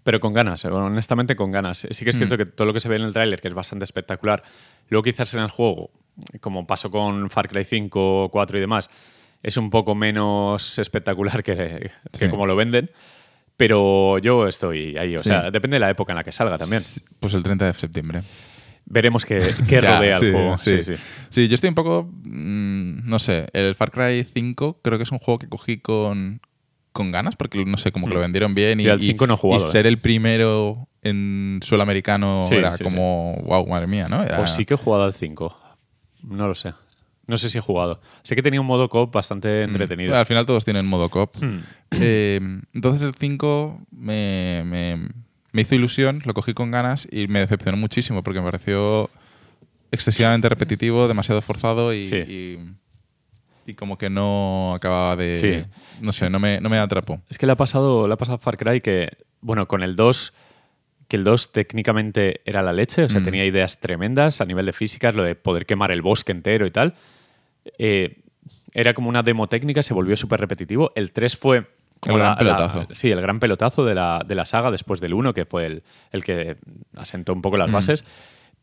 Pero 0.03 0.19
con 0.21 0.33
ganas, 0.33 0.65
eh, 0.65 0.69
honestamente 0.69 1.37
con 1.37 1.53
ganas. 1.53 1.87
Sí 1.91 2.05
que 2.05 2.11
es 2.11 2.17
Mm. 2.17 2.19
cierto 2.19 2.37
que 2.39 2.47
todo 2.47 2.67
lo 2.67 2.73
que 2.73 2.81
se 2.81 2.89
ve 2.89 2.97
en 2.97 3.03
el 3.03 3.13
tráiler, 3.13 3.41
que 3.41 3.49
es 3.49 3.55
bastante 3.55 3.85
espectacular, 3.85 4.43
luego 4.89 5.03
quizás 5.03 5.33
en 5.35 5.41
el 5.41 5.51
juego, 5.51 5.91
como 6.41 6.67
pasó 6.67 6.91
con 6.91 7.31
Far 7.31 7.49
Cry 7.49 7.65
5, 7.65 8.29
4 8.33 8.57
y 8.59 8.61
demás, 8.61 8.89
es 9.43 9.57
un 9.57 9.71
poco 9.71 9.95
menos 9.95 10.79
espectacular 10.79 11.43
que, 11.43 11.91
como 12.31 12.47
lo 12.47 12.57
venden. 12.57 12.91
Pero 13.57 14.19
yo 14.19 14.47
estoy 14.49 14.97
ahí, 14.97 15.15
o 15.17 15.19
Sí. 15.19 15.27
sea, 15.29 15.51
depende 15.51 15.75
de 15.77 15.81
la 15.81 15.91
época 15.91 16.13
en 16.13 16.17
la 16.17 16.25
que 16.25 16.33
salga 16.33 16.57
también. 16.57 16.83
Pues 17.21 17.35
el 17.35 17.43
30 17.43 17.67
de 17.67 17.75
septiembre. 17.75 18.23
Veremos 18.87 19.25
qué, 19.25 19.39
qué 19.69 19.81
Ya, 19.81 19.99
rodea 19.99 20.17
sí, 20.17 20.27
el 20.27 20.33
juego. 20.33 20.59
Sí. 20.59 20.83
Sí, 20.83 20.95
sí. 20.97 21.03
Sí, 21.31 21.49
yo 21.49 21.55
estoy 21.55 21.69
un 21.69 21.75
poco. 21.75 22.09
mm, 22.25 23.09
no 23.09 23.19
sé, 23.19 23.47
el 23.53 23.75
Far 23.75 23.91
Cry 23.91 24.25
5 24.33 24.81
creo 24.83 24.99
que 24.99 25.05
es 25.05 25.13
un 25.13 25.19
juego 25.19 25.39
que 25.39 25.49
cogí 25.49 25.79
con, 25.79 26.41
con 26.93 27.11
ganas, 27.13 27.37
porque 27.37 27.65
no 27.65 27.77
sé, 27.77 27.93
como 27.93 28.09
que 28.09 28.15
lo 28.15 28.21
vendieron 28.21 28.55
bien. 28.55 28.81
Y, 28.81 28.85
Yo 28.85 28.93
al 28.93 29.01
5 29.01 29.27
no 29.27 29.35
he 29.35 29.37
jugado, 29.37 29.69
y 29.69 29.71
ser 29.73 29.87
el 29.87 29.99
primero 29.99 30.89
en 31.03 31.61
suelo 31.63 31.83
americano 31.83 32.45
Sí, 32.49 32.57
era 32.57 32.71
sí, 32.73 32.83
como. 32.85 33.37
wow, 33.45 33.67
madre 33.67 33.87
mía, 33.87 34.09
¿no? 34.09 34.23
Era- 34.23 34.41
O 34.41 34.47
sí 34.47 34.65
que 34.65 34.75
he 34.75 34.77
jugado 34.77 35.05
al 35.05 35.15
5. 35.15 35.57
No 36.25 36.47
lo 36.49 36.55
sé. 36.55 36.75
No 37.27 37.37
sé 37.37 37.49
si 37.49 37.59
he 37.59 37.61
jugado. 37.61 38.01
Sé 38.25 38.35
que 38.35 38.43
tenía 38.43 38.61
un 38.61 38.67
modo 38.67 38.89
cop 38.89 39.15
bastante 39.15 39.63
entretenido. 39.63 40.15
Mm. 40.15 40.19
Al 40.19 40.27
final 40.27 40.47
todos 40.47 40.65
tienen 40.65 40.85
modo 40.89 41.09
cop. 41.11 41.37
Hmm. 41.41 41.61
Eh, 41.93 42.41
entonces 42.75 43.03
el 43.03 43.15
5 43.15 43.81
me, 43.93 44.63
me- 44.65 45.09
me 45.53 45.63
hizo 45.63 45.75
ilusión, 45.75 46.23
lo 46.25 46.35
cogí 46.35 46.55
con 46.55 46.71
ganas 46.71 47.07
y 47.11 47.27
me 47.29 47.41
decepcionó 47.41 47.77
muchísimo 47.77 48.23
porque 48.23 48.41
me 48.41 48.47
pareció 48.51 49.11
excesivamente 49.93 50.49
repetitivo, 50.49 51.09
demasiado 51.09 51.43
forzado 51.43 51.93
y, 51.93 52.03
Sí. 52.05 52.17
y, 52.17 52.59
y 53.71 53.75
como 53.75 53.99
que 53.99 54.09
no 54.11 54.75
acababa 54.75 55.17
de... 55.17 55.37
Sí. 55.37 55.65
No 56.01 56.13
sé, 56.13 56.31
no 56.31 56.39
me, 56.39 56.61
no 56.61 56.69
me 56.69 56.79
atrapó. 56.79 57.21
Es 57.29 57.39
que 57.39 57.47
le 57.47 57.53
ha 57.53 57.57
pasado, 57.57 58.07
le 58.07 58.15
ha 58.15 58.17
pasado 58.17 58.37
a 58.37 58.39
Far 58.39 58.57
Cry 58.57 58.81
que, 58.81 59.09
bueno, 59.41 59.67
con 59.69 59.83
el 59.83 59.97
2, 59.97 60.33
que 61.09 61.17
el 61.17 61.25
2 61.25 61.51
técnicamente 61.53 62.41
era 62.45 62.63
la 62.63 62.73
leche, 62.73 63.03
o 63.05 63.09
sea, 63.09 63.21
Mm. 63.21 63.25
tenía 63.25 63.45
ideas 63.45 63.79
tremendas 63.81 64.41
a 64.41 64.45
nivel 64.45 64.67
de 64.67 64.73
físicas, 64.73 65.15
lo 65.17 65.25
de 65.25 65.35
poder 65.35 65.67
quemar 65.67 65.91
el 65.91 66.03
bosque 66.03 66.31
entero 66.33 66.67
y 66.67 66.71
tal. 66.71 66.95
Eh, 67.79 68.21
era 68.73 68.95
como 68.95 69.09
una 69.09 69.23
demo 69.25 69.49
técnica, 69.49 69.83
se 69.83 69.93
volvió 69.93 70.17
súper 70.17 70.39
repetitivo. 70.41 70.93
El 70.95 71.11
3 71.11 71.37
fue 71.37 71.67
El 72.07 72.15
gran 72.17 72.29
la- 72.31 72.37
pelotazo. 72.37 72.87
sí, 72.93 73.11
el 73.11 73.21
gran 73.21 73.41
pelotazo 73.41 73.85
de 73.85 73.95
la, 73.95 74.23
de 74.27 74.35
la 74.35 74.45
saga 74.45 74.71
después 74.71 75.01
del 75.01 75.13
1, 75.15 75.35
que 75.35 75.45
fue 75.45 75.67
el, 75.67 75.83
el 76.13 76.25
que 76.25 76.57
asentó 76.97 77.33
un 77.33 77.43
poco 77.43 77.57
las 77.57 77.69
Mm. 77.69 77.73
bases. 77.73 78.05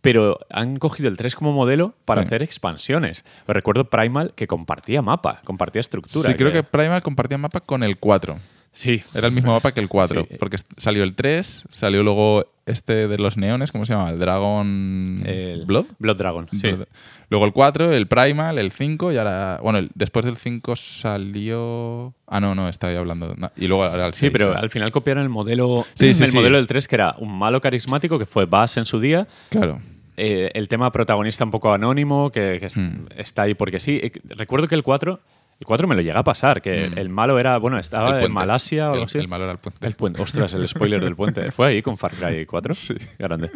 Pero 0.02 0.40
han 0.52 0.78
cogido 0.78 1.10
el 1.10 1.18
3 1.18 1.36
como 1.36 1.52
modelo 1.54 1.96
para 2.06 2.22
Sí. 2.22 2.28
hacer 2.28 2.44
expansiones. 2.44 3.26
Recuerdo 3.48 3.90
Primal 3.90 4.34
que 4.36 4.46
compartía 4.48 5.02
mapa, 5.02 5.42
compartía 5.44 5.80
estructura. 5.80 6.30
Sí, 6.30 6.36
creo 6.36 6.52
que 6.52 6.62
Primal 6.64 7.02
compartía 7.02 7.38
mapa 7.40 7.62
con 7.62 7.82
el 7.84 7.98
4. 7.98 8.38
Sí, 8.78 9.02
Era 9.16 9.26
el 9.28 9.34
mismo 9.34 9.54
mapa 9.54 9.72
que 9.74 9.80
el 9.80 9.88
4. 9.90 10.28
Sí. 10.30 10.36
Porque 10.38 10.58
salió 10.78 11.02
el 11.04 11.16
3, 11.16 11.64
salió 11.72 12.04
luego 12.04 12.46
este 12.68 13.08
de 13.08 13.18
los 13.18 13.36
neones, 13.36 13.72
¿cómo 13.72 13.86
se 13.88 13.94
llama? 13.94 14.12
El 14.12 14.20
Dragon 14.20 15.24
El 15.26 15.66
Blood. 15.66 15.86
Blood 15.98 16.16
Dragon, 16.18 16.48
sí. 16.52 16.72
Blood. 16.74 16.86
Luego 17.30 17.46
el 17.48 17.54
4, 17.54 17.92
el 17.94 18.08
Primal, 18.08 18.60
el 18.60 18.72
5 18.72 19.12
y 19.14 19.18
ahora... 19.18 19.60
Bueno, 19.64 19.80
el- 19.80 19.90
después 19.96 20.26
del 20.26 20.38
5 20.38 20.76
salió... 20.76 22.14
Ah, 22.28 22.40
no, 22.40 22.54
no, 22.56 22.70
estaba 22.70 22.98
hablando... 22.98 23.34
no, 23.36 23.52
y 23.56 23.68
luego 23.68 23.84
ahora 23.84 24.08
el 24.08 24.14
Sí, 24.14 24.22
6, 24.22 24.32
pero 24.32 24.54
¿no? 24.54 24.60
al 24.60 24.70
final 24.70 24.92
copiaron 24.92 25.24
el 25.24 25.30
modelo, 25.30 25.86
Sí, 25.96 26.14
sí, 26.14 26.24
el 26.26 26.30
sí. 26.30 26.36
modelo 26.36 26.58
del 26.58 26.68
3, 26.68 26.88
que 26.88 26.96
era 26.96 27.16
un 27.20 27.36
malo 27.38 27.60
carismático, 27.62 28.20
que 28.20 28.26
fue 28.26 28.46
Bass 28.46 28.78
en 28.78 28.86
su 28.86 29.00
día. 29.00 29.28
Claro. 29.50 29.80
Eh, 30.18 30.52
el 30.54 30.68
tema 30.68 30.92
protagonista 30.92 31.44
un 31.44 31.52
poco 31.52 31.72
anónimo, 31.74 32.32
que, 32.32 32.66
Hmm. 32.76 33.06
está 33.18 33.44
ahí 33.44 33.54
porque 33.54 33.80
sí. 33.80 34.00
Eh, 34.04 34.12
Recuerdo 34.30 34.68
que 34.68 34.76
el 34.76 34.84
4, 34.84 35.20
el 35.60 35.66
4 35.66 35.88
me 35.88 35.96
lo 35.96 36.02
llega 36.02 36.20
a 36.20 36.24
pasar, 36.24 36.62
que 36.62 36.90
Hmm. 36.90 36.98
el 36.98 37.10
malo 37.10 37.40
era, 37.40 37.58
bueno, 37.58 37.80
estaba 37.80 38.22
en. 38.24 38.32
Malasia 38.32 38.86
o 38.90 38.94
algo 38.94 38.98
El- 39.04 39.06
así. 39.06 39.18
El 39.18 39.28
malo 39.28 39.44
era 39.46 39.54
el 39.54 39.60
puente. 39.60 39.88
El 39.88 39.94
puente. 39.96 40.22
Ostras, 40.22 40.54
el 40.54 40.68
spoiler 40.68 41.02
del 41.04 41.16
puente. 41.16 41.52
¿Fue 41.52 41.68
ahí 41.68 41.82
con 41.82 41.98
Far 41.98 42.12
Cry 42.12 42.46
4? 42.46 42.74
Sí. 42.74 42.96
Grande. 43.18 43.50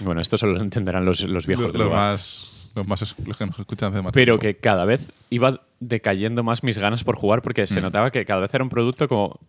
Bueno, 0.00 0.20
esto 0.20 0.36
solo 0.36 0.52
lo 0.54 0.60
entenderán 0.60 1.04
los, 1.04 1.20
los 1.22 1.46
viejos 1.46 1.66
Los, 1.66 1.76
los 1.76 1.90
más, 1.90 2.70
los, 2.74 2.86
más, 2.86 3.14
los 3.26 3.36
que 3.36 3.46
nos 3.46 3.58
escuchan 3.58 3.92
hace 3.92 4.02
más 4.02 4.12
Pero 4.12 4.38
tiempo. 4.38 4.40
que 4.40 4.56
cada 4.62 4.84
vez 4.84 5.10
iba 5.30 5.60
decayendo 5.80 6.44
más 6.44 6.62
mis 6.62 6.78
ganas 6.78 7.02
por 7.02 7.16
jugar 7.16 7.42
porque 7.42 7.66
se 7.66 7.80
Mm. 7.80 7.82
notaba 7.82 8.10
que 8.12 8.24
cada 8.24 8.40
vez 8.40 8.54
era 8.54 8.62
un 8.62 8.70
producto 8.70 9.08
como 9.08 9.40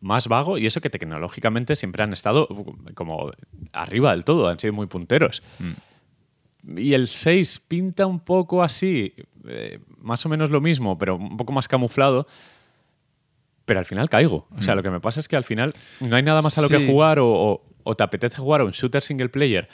más 0.00 0.26
vago 0.26 0.58
y 0.58 0.66
eso 0.66 0.80
que 0.80 0.90
tecnológicamente 0.90 1.76
siempre 1.76 2.02
han 2.02 2.12
estado 2.12 2.48
como 2.94 3.30
arriba 3.72 4.10
del 4.10 4.24
todo, 4.24 4.48
han 4.48 4.58
sido 4.58 4.72
muy 4.72 4.88
punteros. 4.88 5.42
Mm. 5.60 6.78
Y 6.78 6.94
el 6.94 7.06
6 7.06 7.60
pinta 7.68 8.06
un 8.06 8.18
poco 8.18 8.64
así, 8.64 9.14
eh, 9.46 9.78
más 9.98 10.24
o 10.26 10.28
menos 10.28 10.50
lo 10.50 10.60
mismo, 10.60 10.96
pero 10.98 11.16
un 11.16 11.36
poco 11.36 11.52
más 11.52 11.68
camuflado. 11.68 12.26
Pero 13.64 13.80
al 13.80 13.86
final 13.86 14.08
caigo. 14.08 14.46
O 14.56 14.62
sea, 14.62 14.74
lo 14.76 14.82
que 14.82 14.90
me 14.90 15.00
pasa 15.00 15.18
es 15.20 15.26
que 15.28 15.36
al 15.36 15.42
final 15.44 15.72
no 16.08 16.14
hay 16.16 16.22
nada 16.22 16.40
más 16.40 16.56
a 16.58 16.62
lo 16.62 16.68
que 16.68 16.78
Mm. 16.78 16.86
Jugar 16.86 17.18
o, 17.18 17.26
o- 17.28 17.62
o 17.82 17.94
te 17.96 18.04
apetece 18.04 18.36
jugar 18.36 18.60
a 18.60 18.64
un 18.64 18.70
shooter 18.70 19.02
single 19.02 19.28
player 19.28 19.68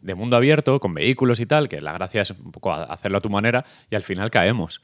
de 0.00 0.14
mundo 0.14 0.36
abierto, 0.36 0.78
con 0.80 0.94
vehículos 0.94 1.38
y 1.40 1.46
tal, 1.46 1.68
que 1.68 1.80
la 1.80 1.92
gracia 1.92 2.22
es 2.22 2.30
un 2.32 2.52
poco 2.52 2.72
hacerlo 2.72 3.18
a 3.18 3.20
tu 3.20 3.30
manera 3.30 3.64
y 3.90 3.94
al 3.96 4.02
final 4.02 4.30
caemos. 4.30 4.80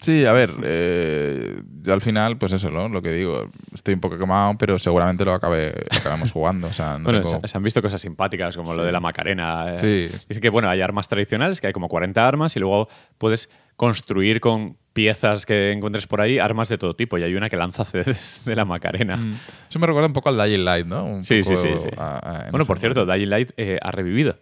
Sí, 0.00 0.24
a 0.26 0.32
ver, 0.32 0.50
eh, 0.64 1.62
yo 1.82 1.94
al 1.94 2.00
final, 2.00 2.36
pues 2.36 2.52
eso, 2.52 2.70
¿no? 2.70 2.88
Lo 2.88 3.00
que 3.00 3.10
digo, 3.12 3.48
estoy 3.72 3.94
un 3.94 4.00
poco 4.00 4.18
quemado, 4.18 4.54
pero 4.58 4.78
seguramente 4.78 5.24
lo, 5.24 5.32
acabe, 5.32 5.72
lo 5.92 5.98
acabemos 5.98 6.30
jugando. 6.32 6.66
O 6.66 6.72
sea, 6.72 6.98
no 6.98 7.04
bueno, 7.04 7.22
tengo- 7.22 7.46
se, 7.46 7.56
han 7.56 7.62
visto 7.62 7.80
cosas 7.80 8.00
simpáticas 8.00 8.56
como 8.56 8.74
lo 8.74 8.82
de 8.84 8.92
la 8.92 9.00
Macarena. 9.00 9.74
eh. 9.74 9.78
Sí. 10.10 10.18
Dice 10.28 10.40
que 10.40 10.50
bueno, 10.50 10.68
hay 10.68 10.80
armas 10.80 11.08
tradicionales, 11.08 11.60
que 11.60 11.68
hay 11.68 11.72
como 11.72 11.88
40 11.88 12.26
armas 12.26 12.54
y 12.56 12.60
luego 12.60 12.88
puedes 13.18 13.48
construir 13.76 14.40
con 14.40 14.76
piezas 14.92 15.44
que 15.44 15.72
encuentres 15.72 16.06
por 16.06 16.20
ahí 16.20 16.38
armas 16.38 16.68
de 16.68 16.78
todo 16.78 16.94
tipo. 16.94 17.18
Y 17.18 17.22
hay 17.24 17.34
una 17.34 17.48
que 17.50 17.56
lanza 17.56 17.84
CDs 17.84 18.40
de 18.44 18.54
la 18.54 18.64
Macarena. 18.64 19.16
Mm. 19.16 19.34
Eso 19.68 19.78
me 19.78 19.86
recuerda 19.86 20.06
un 20.06 20.12
poco 20.12 20.28
al 20.28 20.36
Dying 20.38 20.64
Light, 20.64 20.86
¿no? 20.86 21.04
Un 21.04 21.24
Sí, 21.24 21.42
sí, 21.42 21.54
poco 21.54 21.62
sí, 21.66 21.68
sí. 21.82 21.88
a- 21.96 22.20
a- 22.42 22.44
en 22.46 22.50
bueno, 22.52 22.64
por 22.64 22.78
cierto. 22.78 23.04
Dying 23.04 23.28
Light 23.30 23.50
eh, 23.56 23.78
ha 23.82 23.90
revivido. 23.90 24.36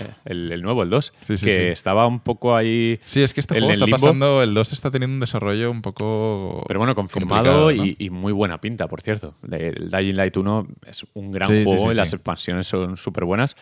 Eh, 0.00 0.06
El, 0.26 0.52
el 0.52 0.62
nuevo, 0.62 0.82
el 0.82 0.88
2. 0.90 1.12
Sí, 1.22 1.36
sí, 1.36 1.46
que 1.46 1.52
sí. 1.54 1.60
estaba 1.62 2.06
un 2.06 2.20
poco 2.20 2.54
ahí. 2.56 2.98
Sí, 3.06 3.22
es 3.22 3.34
que 3.34 3.40
este 3.40 3.54
juego 3.54 3.70
está 3.72 3.84
limbo. 3.86 3.96
pasando, 3.98 4.42
el 4.42 4.54
2 4.54 4.72
está 4.72 4.90
teniendo 4.90 5.14
un 5.14 5.20
desarrollo 5.20 5.70
un 5.70 5.82
poco. 5.82 6.62
Pero 6.68 6.80
bueno, 6.80 6.94
confirmado 6.94 7.70
¿no? 7.70 7.84
y, 7.84 7.96
y 7.98 8.10
muy 8.10 8.32
buena 8.32 8.60
pinta, 8.60 8.86
por 8.88 9.00
cierto. 9.02 9.34
El 9.50 9.90
Dying 9.90 10.16
Light 10.16 10.36
1 10.36 10.66
es 10.86 11.04
un 11.14 11.32
gran 11.32 11.48
Sí, 11.50 11.58
sí, 11.58 11.64
juego 11.64 11.84
sí, 11.84 11.90
y 11.90 11.94
las 11.94 12.10
sí. 12.10 12.16
expansiones 12.16 12.66
son 12.66 12.96
súper 12.96 13.24
buenas. 13.24 13.56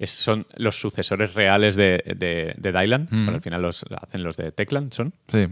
Es- 0.00 0.10
son 0.10 0.46
los 0.56 0.80
sucesores 0.80 1.34
reales 1.34 1.76
de, 1.76 2.02
de, 2.16 2.54
de 2.56 2.72
Dylan, 2.72 3.02
Mm. 3.10 3.24
pero 3.26 3.36
al 3.36 3.42
final 3.42 3.62
los 3.62 3.84
hacen 4.02 4.22
los 4.24 4.36
de 4.36 4.50
Techland, 4.50 4.92
son. 4.92 5.12
Sí. 5.28 5.46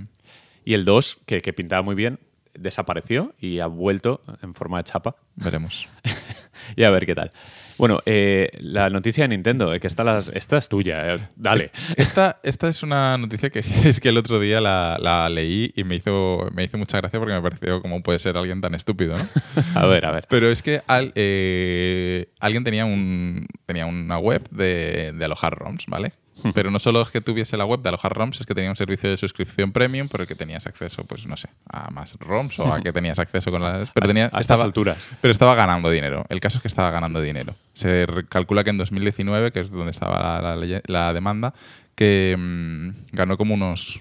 Y 0.64 0.74
el 0.74 0.84
2, 0.84 1.18
que, 1.26 1.40
que 1.40 1.52
pintaba 1.52 1.82
muy 1.82 1.94
bien, 1.94 2.18
desapareció 2.58 3.34
y 3.38 3.60
ha 3.60 3.66
vuelto 3.66 4.22
en 4.42 4.54
forma 4.54 4.78
de 4.78 4.84
chapa. 4.84 5.14
Veremos. 5.36 5.88
Y 6.76 6.82
a 6.84 6.90
ver 6.90 7.06
qué 7.06 7.14
tal. 7.14 7.30
Bueno, 7.78 8.00
eh, 8.06 8.50
la 8.60 8.90
noticia 8.90 9.24
de 9.24 9.28
Nintendo, 9.28 9.72
eh, 9.72 9.80
que 9.80 9.86
esta, 9.86 10.02
las, 10.04 10.28
esta 10.34 10.58
es 10.58 10.68
tuya, 10.68 11.14
eh, 11.14 11.18
dale. 11.36 11.70
Esta, 11.96 12.40
esta 12.42 12.68
es 12.68 12.82
una 12.82 13.16
noticia 13.18 13.50
que 13.50 13.60
es 13.84 14.00
que 14.00 14.08
el 14.08 14.16
otro 14.18 14.40
día 14.40 14.60
la, 14.60 14.98
la 15.00 15.28
leí 15.28 15.72
y 15.76 15.84
me 15.84 15.94
hizo, 15.94 16.48
me 16.52 16.64
hizo 16.64 16.76
mucha 16.76 16.98
gracia 16.98 17.18
porque 17.20 17.34
me 17.34 17.42
pareció 17.42 17.80
cómo 17.80 18.02
puede 18.02 18.18
ser 18.18 18.36
alguien 18.36 18.60
tan 18.60 18.74
estúpido, 18.74 19.14
¿no? 19.16 19.62
A 19.80 19.86
ver, 19.86 20.04
a 20.06 20.10
ver. 20.10 20.26
Pero 20.28 20.48
es 20.48 20.60
que 20.62 20.82
al- 20.88 21.12
eh, 21.14 22.26
alguien 22.40 22.64
tenía, 22.64 22.84
un, 22.84 23.46
tenía 23.66 23.86
una 23.86 24.18
web 24.18 24.48
de, 24.50 25.12
de 25.14 25.24
alojar 25.24 25.54
ROMs, 25.56 25.86
¿vale? 25.86 26.12
Pero 26.54 26.70
no 26.70 26.78
solo 26.78 27.02
es 27.02 27.08
que 27.10 27.20
tuviese 27.20 27.56
la 27.56 27.64
web 27.64 27.80
de 27.80 27.88
alojar 27.88 28.12
ROMs, 28.14 28.40
es 28.40 28.46
que 28.46 28.54
tenía 28.54 28.70
un 28.70 28.76
servicio 28.76 29.10
de 29.10 29.16
suscripción 29.16 29.72
premium 29.72 30.08
por 30.08 30.20
el 30.20 30.26
que 30.26 30.34
tenías 30.34 30.66
acceso, 30.66 31.04
pues 31.04 31.26
no 31.26 31.36
sé, 31.36 31.48
a 31.72 31.90
más 31.90 32.14
ROMs 32.20 32.58
o 32.60 32.72
a 32.72 32.80
que 32.80 32.92
tenías 32.92 33.18
acceso 33.18 33.50
con 33.50 33.62
las... 33.62 33.90
Pero 33.94 34.06
tenía, 34.06 34.24
a 34.24 34.26
estas 34.26 34.40
estaba, 34.42 34.64
alturas. 34.64 35.08
Pero 35.20 35.32
estaba 35.32 35.54
ganando 35.54 35.90
dinero. 35.90 36.24
El 36.28 36.40
caso 36.40 36.58
es 36.58 36.62
que 36.62 36.68
estaba 36.68 36.90
ganando 36.90 37.20
dinero. 37.20 37.54
Se 37.74 38.06
calcula 38.28 38.64
que 38.64 38.70
en 38.70 38.78
2019, 38.78 39.52
que 39.52 39.60
es 39.60 39.70
donde 39.70 39.90
estaba 39.90 40.18
la, 40.42 40.56
la 40.56 40.82
la 40.86 41.12
demanda, 41.12 41.54
que 41.94 42.36
mm, 42.38 42.88
ganó 43.12 43.36
como 43.36 43.54
unos 43.54 44.00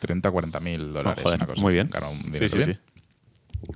30 0.00 0.30
40 0.30 0.60
mil 0.60 0.92
dólares. 0.92 1.18
Oh, 1.20 1.22
joder, 1.24 1.38
una 1.38 1.46
cosa. 1.46 1.60
muy 1.60 1.72
bien. 1.72 1.88
Ganó 1.90 2.10
un 2.10 2.18
Sí, 2.18 2.24
dinero 2.30 2.48
sí, 2.48 2.56
bien. 2.58 2.72
sí. 2.74 2.78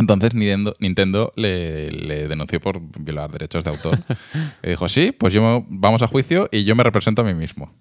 Entonces 0.00 0.34
Nintendo, 0.34 0.74
Nintendo 0.80 1.32
le, 1.36 1.90
le 1.92 2.26
denunció 2.26 2.60
por 2.60 2.80
violar 2.98 3.30
derechos 3.30 3.62
de 3.62 3.70
autor. 3.70 3.98
y 4.64 4.70
dijo, 4.70 4.88
sí, 4.88 5.12
pues 5.12 5.32
yo 5.32 5.40
me- 5.42 5.64
vamos 5.68 6.02
a 6.02 6.08
juicio 6.08 6.48
y 6.50 6.64
yo 6.64 6.74
me 6.74 6.82
represento 6.82 7.22
a 7.22 7.24
mí 7.24 7.34
mismo. 7.34 7.72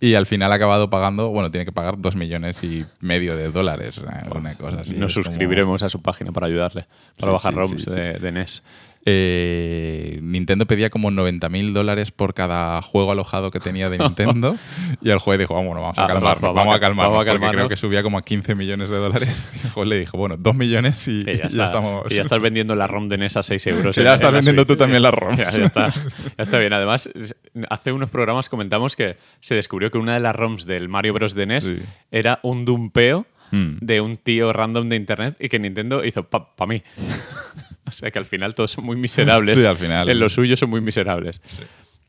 Y 0.00 0.14
al 0.14 0.26
final 0.26 0.52
ha 0.52 0.56
acabado 0.56 0.90
pagando, 0.90 1.30
bueno, 1.30 1.50
tiene 1.50 1.64
que 1.64 1.72
pagar 1.72 1.98
dos 1.98 2.16
millones 2.16 2.62
y 2.62 2.84
medio 3.00 3.34
de 3.36 3.50
dólares, 3.50 3.98
eh, 3.98 4.28
una 4.34 4.54
cosa 4.56 4.80
así. 4.80 4.94
Nos 4.94 5.14
como- 5.14 5.24
suscribiremos 5.24 5.82
a 5.82 5.88
su 5.88 6.02
página 6.02 6.32
para 6.32 6.46
ayudarle, 6.48 6.86
para 7.18 7.30
Sí, 7.30 7.32
bajar 7.32 7.52
sí, 7.54 7.58
ROMs 7.58 7.84
sí. 7.84 7.90
De, 7.90 8.12
de 8.18 8.32
NES. 8.32 8.62
eh, 9.06 10.15
Nintendo 10.46 10.66
pedía 10.66 10.90
como 10.90 11.10
90.000 11.10 11.72
dólares 11.72 12.12
por 12.12 12.32
cada 12.32 12.80
juego 12.80 13.10
alojado 13.10 13.50
que 13.50 13.58
tenía 13.58 13.90
de 13.90 13.98
Nintendo 13.98 14.54
y 15.02 15.10
el 15.10 15.18
juez 15.18 15.40
dijo, 15.40 15.54
vamos, 15.54 15.74
vamos 15.74 15.98
a 15.98 16.04
Ah, 16.04 16.06
calmarnos, 16.06 16.40
vamos 16.40 16.56
a 16.56 16.62
vamos 16.62 16.76
a 16.76 16.78
cal- 16.78 16.80
calmarnos, 16.90 17.12
vamos 17.12 17.14
a 17.14 17.18
porque 17.18 17.30
creo 17.30 17.40
calmarnos. 17.50 17.68
que 17.68 17.76
subía 17.76 18.02
como 18.04 18.18
a 18.18 18.22
15 18.22 18.54
millones 18.54 18.88
de 18.88 18.96
dólares. 18.96 19.28
Y 19.62 19.66
el 19.66 19.72
juez 19.72 19.88
le 19.88 19.98
dijo, 19.98 20.16
bueno, 20.18 20.36
2 20.38 20.54
millones 20.54 21.08
y, 21.08 21.22
y 21.22 21.24
ya, 21.24 21.32
está, 21.46 21.64
estamos... 21.64 22.04
que 22.06 22.14
ya 22.14 22.22
estás 22.22 22.40
vendiendo 22.40 22.76
la 22.76 22.86
ROM 22.86 23.08
de 23.08 23.18
NES 23.18 23.36
a 23.38 23.42
6 23.42 23.66
euros. 23.66 23.98
En- 23.98 24.04
ya 24.04 24.10
en 24.10 24.14
estás 24.14 24.30
la 24.30 24.36
vendiendo 24.36 24.64
tú 24.64 24.76
también 24.76 25.02
las 25.02 25.12
ROMs. 25.14 25.36
Ya, 25.36 25.50
ya 25.50 25.64
está, 25.64 25.88
ya 25.92 25.94
está 26.38 26.58
bien. 26.60 26.72
Además, 26.72 27.10
hace 27.68 27.90
unos 27.90 28.10
programas 28.10 28.48
comentamos 28.48 28.94
que 28.94 29.16
se 29.40 29.56
descubrió 29.56 29.90
que 29.90 29.98
una 29.98 30.14
de 30.14 30.20
las 30.20 30.36
ROMs 30.36 30.64
del 30.64 30.88
Mario 30.88 31.12
Bros. 31.14 31.34
de 31.34 31.46
NES 31.46 31.64
Sí. 31.64 31.78
era 32.12 32.38
un 32.44 32.64
dumpeo 32.64 33.26
Mm. 33.52 33.76
de 33.80 34.00
un 34.00 34.16
tío 34.16 34.52
random 34.52 34.88
de 34.88 34.96
internet 34.96 35.36
y 35.38 35.48
que 35.48 35.60
Nintendo 35.60 36.04
hizo 36.04 36.24
para 36.24 36.46
mí. 36.66 36.82
o 37.88 37.90
sea 37.90 38.10
que 38.10 38.18
al 38.18 38.24
final 38.24 38.54
todos 38.54 38.70
son 38.72 38.84
muy 38.84 38.96
miserables. 38.96 39.56
Sí, 39.56 39.64
al 39.64 39.76
final. 39.76 40.08
En 40.08 40.18
lo 40.20 40.28
suyo 40.28 40.56
son 40.56 40.70
muy 40.70 40.80
miserables. 40.80 41.40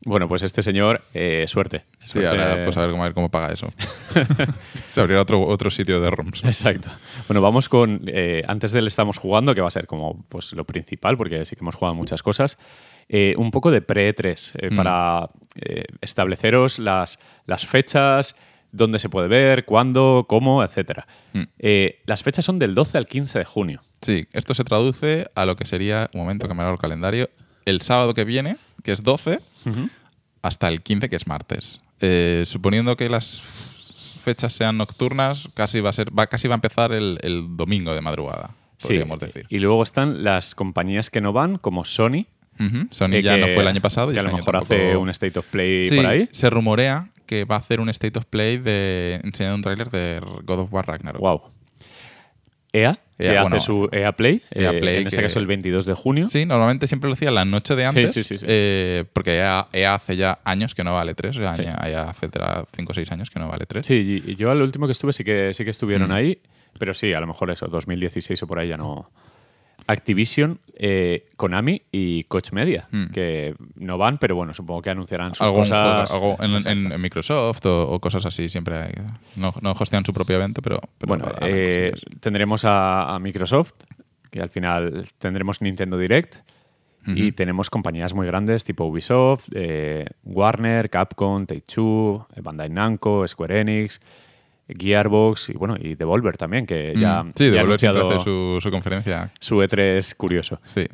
Bueno, 0.04 0.28
pues 0.28 0.42
este 0.42 0.62
señor, 0.62 1.02
eh, 1.12 1.44
suerte. 1.48 1.84
Sí, 2.04 2.12
Suerte. 2.12 2.28
ahora 2.28 2.62
pues 2.62 2.76
a 2.76 2.82
ver 2.82 2.90
cómo, 2.92 3.02
a 3.02 3.06
ver 3.06 3.14
cómo 3.14 3.30
paga 3.30 3.52
eso. 3.52 3.72
Se 4.94 5.00
abrirá 5.00 5.20
otro, 5.20 5.44
otro 5.44 5.70
sitio 5.70 6.00
de 6.00 6.08
ROMs. 6.08 6.44
Exacto. 6.44 6.88
Bueno, 7.26 7.42
vamos 7.42 7.68
con. 7.68 8.02
eh, 8.06 8.44
antes 8.46 8.70
del 8.70 8.86
estamos 8.86 9.18
jugando, 9.18 9.56
que 9.56 9.60
va 9.60 9.66
a 9.68 9.72
ser 9.72 9.86
como 9.88 10.24
pues, 10.28 10.52
lo 10.52 10.64
principal, 10.64 11.16
porque 11.16 11.44
sí 11.44 11.56
que 11.56 11.60
hemos 11.62 11.74
jugado 11.74 11.96
muchas 11.96 12.22
cosas. 12.22 12.58
eh, 13.08 13.34
un 13.38 13.50
poco 13.50 13.70
de 13.72 13.80
pre-3 13.82 14.52
eh, 14.60 14.70
Mm. 14.70 14.76
para 14.76 15.30
estableceros 16.00 16.78
las, 16.78 17.18
las 17.46 17.66
fechas, 17.66 18.36
dónde 18.70 18.98
se 18.98 19.08
puede 19.08 19.28
ver, 19.28 19.64
cuándo, 19.64 20.26
cómo, 20.28 20.62
etcétera. 20.62 21.06
Mm. 21.32 21.42
Las 22.06 22.22
fechas 22.22 22.44
son 22.44 22.58
del 22.60 22.74
12 22.74 22.98
al 22.98 23.06
15 23.06 23.38
de 23.40 23.44
junio. 23.44 23.82
Sí, 24.02 24.26
esto 24.32 24.54
se 24.54 24.64
traduce 24.64 25.28
a 25.34 25.44
lo 25.46 25.56
que 25.56 25.66
sería, 25.66 26.08
un 26.14 26.20
momento 26.20 26.46
que 26.48 26.54
me 26.54 26.62
hago 26.62 26.72
el 26.72 26.78
calendario, 26.78 27.28
el 27.64 27.80
sábado 27.80 28.14
que 28.14 28.24
viene, 28.24 28.56
que 28.82 28.92
es 28.92 29.02
12, 29.02 29.40
hasta 30.42 30.68
el 30.68 30.82
15, 30.82 31.08
que 31.08 31.16
es 31.16 31.26
martes. 31.26 31.80
Eh, 32.00 32.44
suponiendo 32.46 32.96
que 32.96 33.08
las 33.08 33.40
fechas 34.22 34.52
sean 34.52 34.76
nocturnas, 34.78 35.48
casi 35.54 35.80
va 35.80 35.90
a 35.90 35.92
ser, 35.92 36.16
va, 36.16 36.26
casi 36.28 36.46
va 36.48 36.54
a 36.54 36.56
empezar 36.56 36.92
el, 36.92 37.18
el 37.22 37.56
domingo 37.56 37.94
de 37.94 38.00
madrugada, 38.00 38.50
podríamos 38.80 39.18
decir. 39.18 39.46
Y 39.48 39.58
luego 39.58 39.82
están 39.82 40.22
las 40.22 40.54
compañías 40.54 41.10
que 41.10 41.20
no 41.20 41.32
van, 41.32 41.58
como 41.58 41.84
Sony. 41.84 42.26
Sony 42.90 43.14
eh, 43.14 43.22
ya 43.22 43.34
que- 43.34 43.40
no 43.40 43.46
fue 43.48 43.62
el 43.62 43.68
año 43.68 43.80
pasado. 43.80 44.10
y 44.10 44.14
Que 44.14 44.20
a 44.20 44.22
este 44.22 44.30
lo 44.30 44.36
año 44.36 44.44
mejor 44.44 44.54
tampoco- 44.60 44.74
hace 44.74 44.96
un 44.96 45.10
State 45.10 45.38
of 45.38 45.46
Play 45.46 45.88
Sí, 45.88 45.96
por 45.96 46.06
ahí. 46.06 46.28
se 46.32 46.50
rumorea 46.50 47.08
que 47.26 47.44
va 47.44 47.56
a 47.56 47.58
hacer 47.58 47.78
un 47.80 47.88
State 47.88 48.18
of 48.18 48.24
Play 48.26 48.58
de 48.58 49.20
enseñando 49.22 49.56
un 49.56 49.62
tráiler 49.62 49.90
de 49.90 50.20
God 50.44 50.60
of 50.60 50.72
War 50.72 50.86
Ragnarok. 50.86 51.20
Wow. 51.20 51.42
EA, 52.72 52.98
que 53.18 53.26
EA, 53.32 53.40
hace 53.40 53.42
bueno, 53.42 53.60
su 53.60 53.88
EA 53.92 54.12
Play, 54.12 54.42
EA 54.50 54.72
eh, 54.72 54.80
Play 54.80 54.96
en 54.98 55.06
este 55.08 55.16
que- 55.18 55.22
caso 55.24 55.38
el 55.38 55.46
22 55.46 55.84
de 55.86 55.94
junio. 55.94 56.28
Sí, 56.28 56.46
normalmente 56.46 56.86
siempre 56.86 57.08
lo 57.08 57.14
hacía 57.14 57.30
la 57.30 57.44
noche 57.44 57.74
de 57.76 57.84
antes. 57.86 58.12
sí, 58.14 58.22
sí, 58.24 58.38
sí. 58.38 58.46
eh, 58.48 59.04
porque 59.12 59.36
EA, 59.36 59.66
EA 59.72 59.94
hace 59.94 60.16
ya 60.16 60.38
años 60.44 60.74
que 60.74 60.84
no 60.84 60.94
vale 60.94 61.14
3. 61.14 61.36
O 61.36 61.40
sea. 61.40 61.56
EA 61.56 62.08
hace 62.10 62.28
5 62.30 62.90
o 62.90 62.94
6 62.94 63.10
años 63.12 63.30
que 63.30 63.38
no 63.38 63.48
vale 63.48 63.66
3. 63.66 63.84
Sí, 63.84 64.22
y 64.26 64.36
yo 64.36 64.50
al 64.50 64.62
último 64.62 64.86
que 64.86 64.92
estuve 64.92 65.12
sí 65.12 65.24
que, 65.24 65.52
sí 65.52 65.64
que 65.64 65.70
estuvieron 65.70 66.10
Mm. 66.10 66.12
ahí, 66.14 66.38
pero 66.78 66.94
sí, 66.94 67.12
a 67.12 67.20
lo 67.20 67.26
mejor 67.26 67.50
eso, 67.50 67.66
2016 67.66 68.42
o 68.42 68.46
por 68.46 68.58
ahí 68.58 68.68
ya 68.68 68.76
no. 68.76 69.10
Activision, 69.88 70.60
eh, 70.74 71.24
Konami 71.36 71.82
y 71.90 72.22
Coach 72.24 72.52
Media, 72.52 72.86
Mm. 72.92 73.06
que 73.06 73.54
no 73.74 73.98
van, 73.98 74.18
pero 74.18 74.36
bueno, 74.36 74.54
supongo 74.54 74.82
que 74.82 74.90
anunciarán 74.90 75.34
sus 75.34 75.40
Algún 75.46 75.62
cosas. 75.62 76.10
juego- 76.12 76.36
algo 76.38 76.58
en, 76.68 77.00
Microsoft 77.00 77.66
o, 77.66 77.90
o 77.90 77.98
cosas 77.98 78.24
así. 78.26 78.48
Siempre 78.48 78.76
hay- 78.76 78.92
no, 79.36 79.52
no 79.60 79.72
hostean 79.72 80.04
su 80.04 80.12
propio 80.12 80.36
evento, 80.36 80.62
pero. 80.62 80.80
pero 80.98 81.08
bueno, 81.08 81.32
eh, 81.40 81.92
tendremos 82.20 82.64
a, 82.64 83.14
a 83.14 83.18
Microsoft, 83.18 83.72
que 84.30 84.40
al 84.40 84.50
final 84.50 85.04
tendremos 85.18 85.60
Nintendo 85.62 85.98
Direct. 85.98 86.36
Y 87.06 87.32
tenemos 87.32 87.70
compañías 87.70 88.12
muy 88.12 88.26
grandes 88.26 88.64
tipo 88.64 88.84
Ubisoft, 88.84 89.48
eh, 89.54 90.04
Warner, 90.24 90.90
Capcom, 90.90 91.46
Take-Two, 91.46 92.26
Bandai 92.42 92.68
Namco, 92.68 93.26
Square 93.26 93.60
Enix, 93.62 93.98
Gearbox 94.68 95.48
y 95.50 95.52
bueno, 95.54 95.76
y 95.80 95.94
Devolver 95.94 96.36
también, 96.36 96.66
que 96.66 96.94
ya, 96.96 97.22
Mm, 97.22 97.32
sí, 97.34 97.44
ya 97.44 97.50
ha 97.50 97.52
Devolver 97.54 97.78
siempre 97.78 98.00
anunciado 98.00 98.20
hace 98.20 98.24
su, 98.30 98.58
su 98.60 98.70
conferencia. 98.70 99.30
su 99.40 99.56
E3 99.62 100.14
curioso. 100.16 100.60
Sí. 100.74 100.86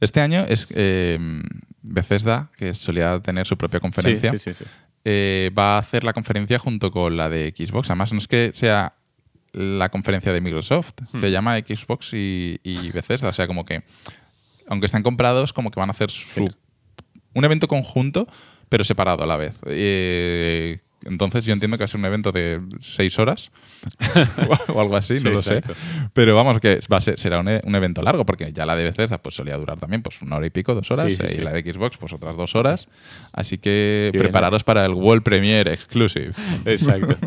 Este 0.00 0.20
año 0.20 0.44
es 0.48 0.66
eh, 0.70 1.18
Bethesda, 1.82 2.50
que 2.56 2.74
solía 2.74 3.20
tener 3.20 3.46
su 3.46 3.56
propia 3.56 3.80
conferencia. 3.80 4.30
sí, 4.30 4.38
sí, 4.38 4.54
sí. 4.54 4.64
eh, 5.04 5.50
va 5.58 5.76
a 5.76 5.78
hacer 5.78 6.04
la 6.04 6.12
conferencia 6.12 6.58
junto 6.58 6.90
con 6.90 7.16
la 7.16 7.28
de 7.28 7.52
Xbox. 7.56 7.90
Además, 7.90 8.12
no 8.12 8.18
es 8.18 8.28
que 8.28 8.50
sea 8.54 8.94
la 9.52 9.88
conferencia 9.88 10.32
de 10.32 10.40
Microsoft, 10.40 10.92
Hmm. 11.12 11.18
se 11.18 11.30
llama 11.30 11.58
Xbox 11.58 12.12
y, 12.14 12.60
y 12.62 12.90
Bethesda. 12.92 13.28
O 13.28 13.32
sea, 13.32 13.46
como 13.46 13.64
que, 13.64 13.82
aunque 14.68 14.86
están 14.86 15.02
comprados, 15.02 15.52
como 15.52 15.70
que 15.70 15.80
van 15.80 15.90
a 15.90 15.92
hacer 15.92 16.10
su, 16.10 16.48
un 17.34 17.44
evento 17.44 17.66
conjunto, 17.68 18.26
pero 18.68 18.84
separado 18.84 19.24
a 19.24 19.26
la 19.26 19.36
vez. 19.36 19.54
Eh, 19.66 20.78
entonces, 21.04 21.44
yo 21.44 21.52
entiendo 21.52 21.76
que 21.76 21.82
va 21.82 21.84
a 21.86 21.88
ser 21.88 21.98
un 22.00 22.06
evento 22.06 22.32
de 22.32 22.60
seis 22.80 23.18
horas 23.18 23.50
o 24.68 24.80
algo 24.80 24.96
así, 24.96 25.18
Sí, 25.18 25.24
no 25.24 25.32
lo 25.32 25.42
sé. 25.42 25.62
Pero 26.12 26.34
vamos, 26.34 26.60
que 26.60 26.80
va 26.92 26.98
a 26.98 27.00
ser, 27.00 27.18
será 27.18 27.40
un, 27.40 27.48
e- 27.48 27.60
un 27.64 27.74
evento 27.74 28.02
largo, 28.02 28.26
porque 28.26 28.52
ya 28.52 28.66
la 28.66 28.76
de 28.76 28.84
Bethesda 28.84 29.18
pues, 29.18 29.34
solía 29.34 29.56
durar 29.56 29.78
también 29.78 30.02
pues, 30.02 30.20
una 30.22 30.36
hora 30.36 30.46
y 30.46 30.50
pico, 30.50 30.74
dos 30.74 30.90
horas, 30.90 31.06
Sí, 31.06 31.14
sí, 31.16 31.26
eh, 31.26 31.34
y 31.38 31.40
la 31.42 31.52
de 31.52 31.62
Xbox 31.62 31.96
pues 31.96 32.12
otras 32.12 32.36
dos 32.36 32.54
horas. 32.54 32.88
Así 33.32 33.58
que 33.58 34.10
Bien. 34.12 34.24
prepararos 34.24 34.64
para 34.64 34.84
el 34.84 34.92
World 34.92 35.22
Premiere 35.22 35.72
Exclusive. 35.72 36.32
Exacto. 36.64 37.16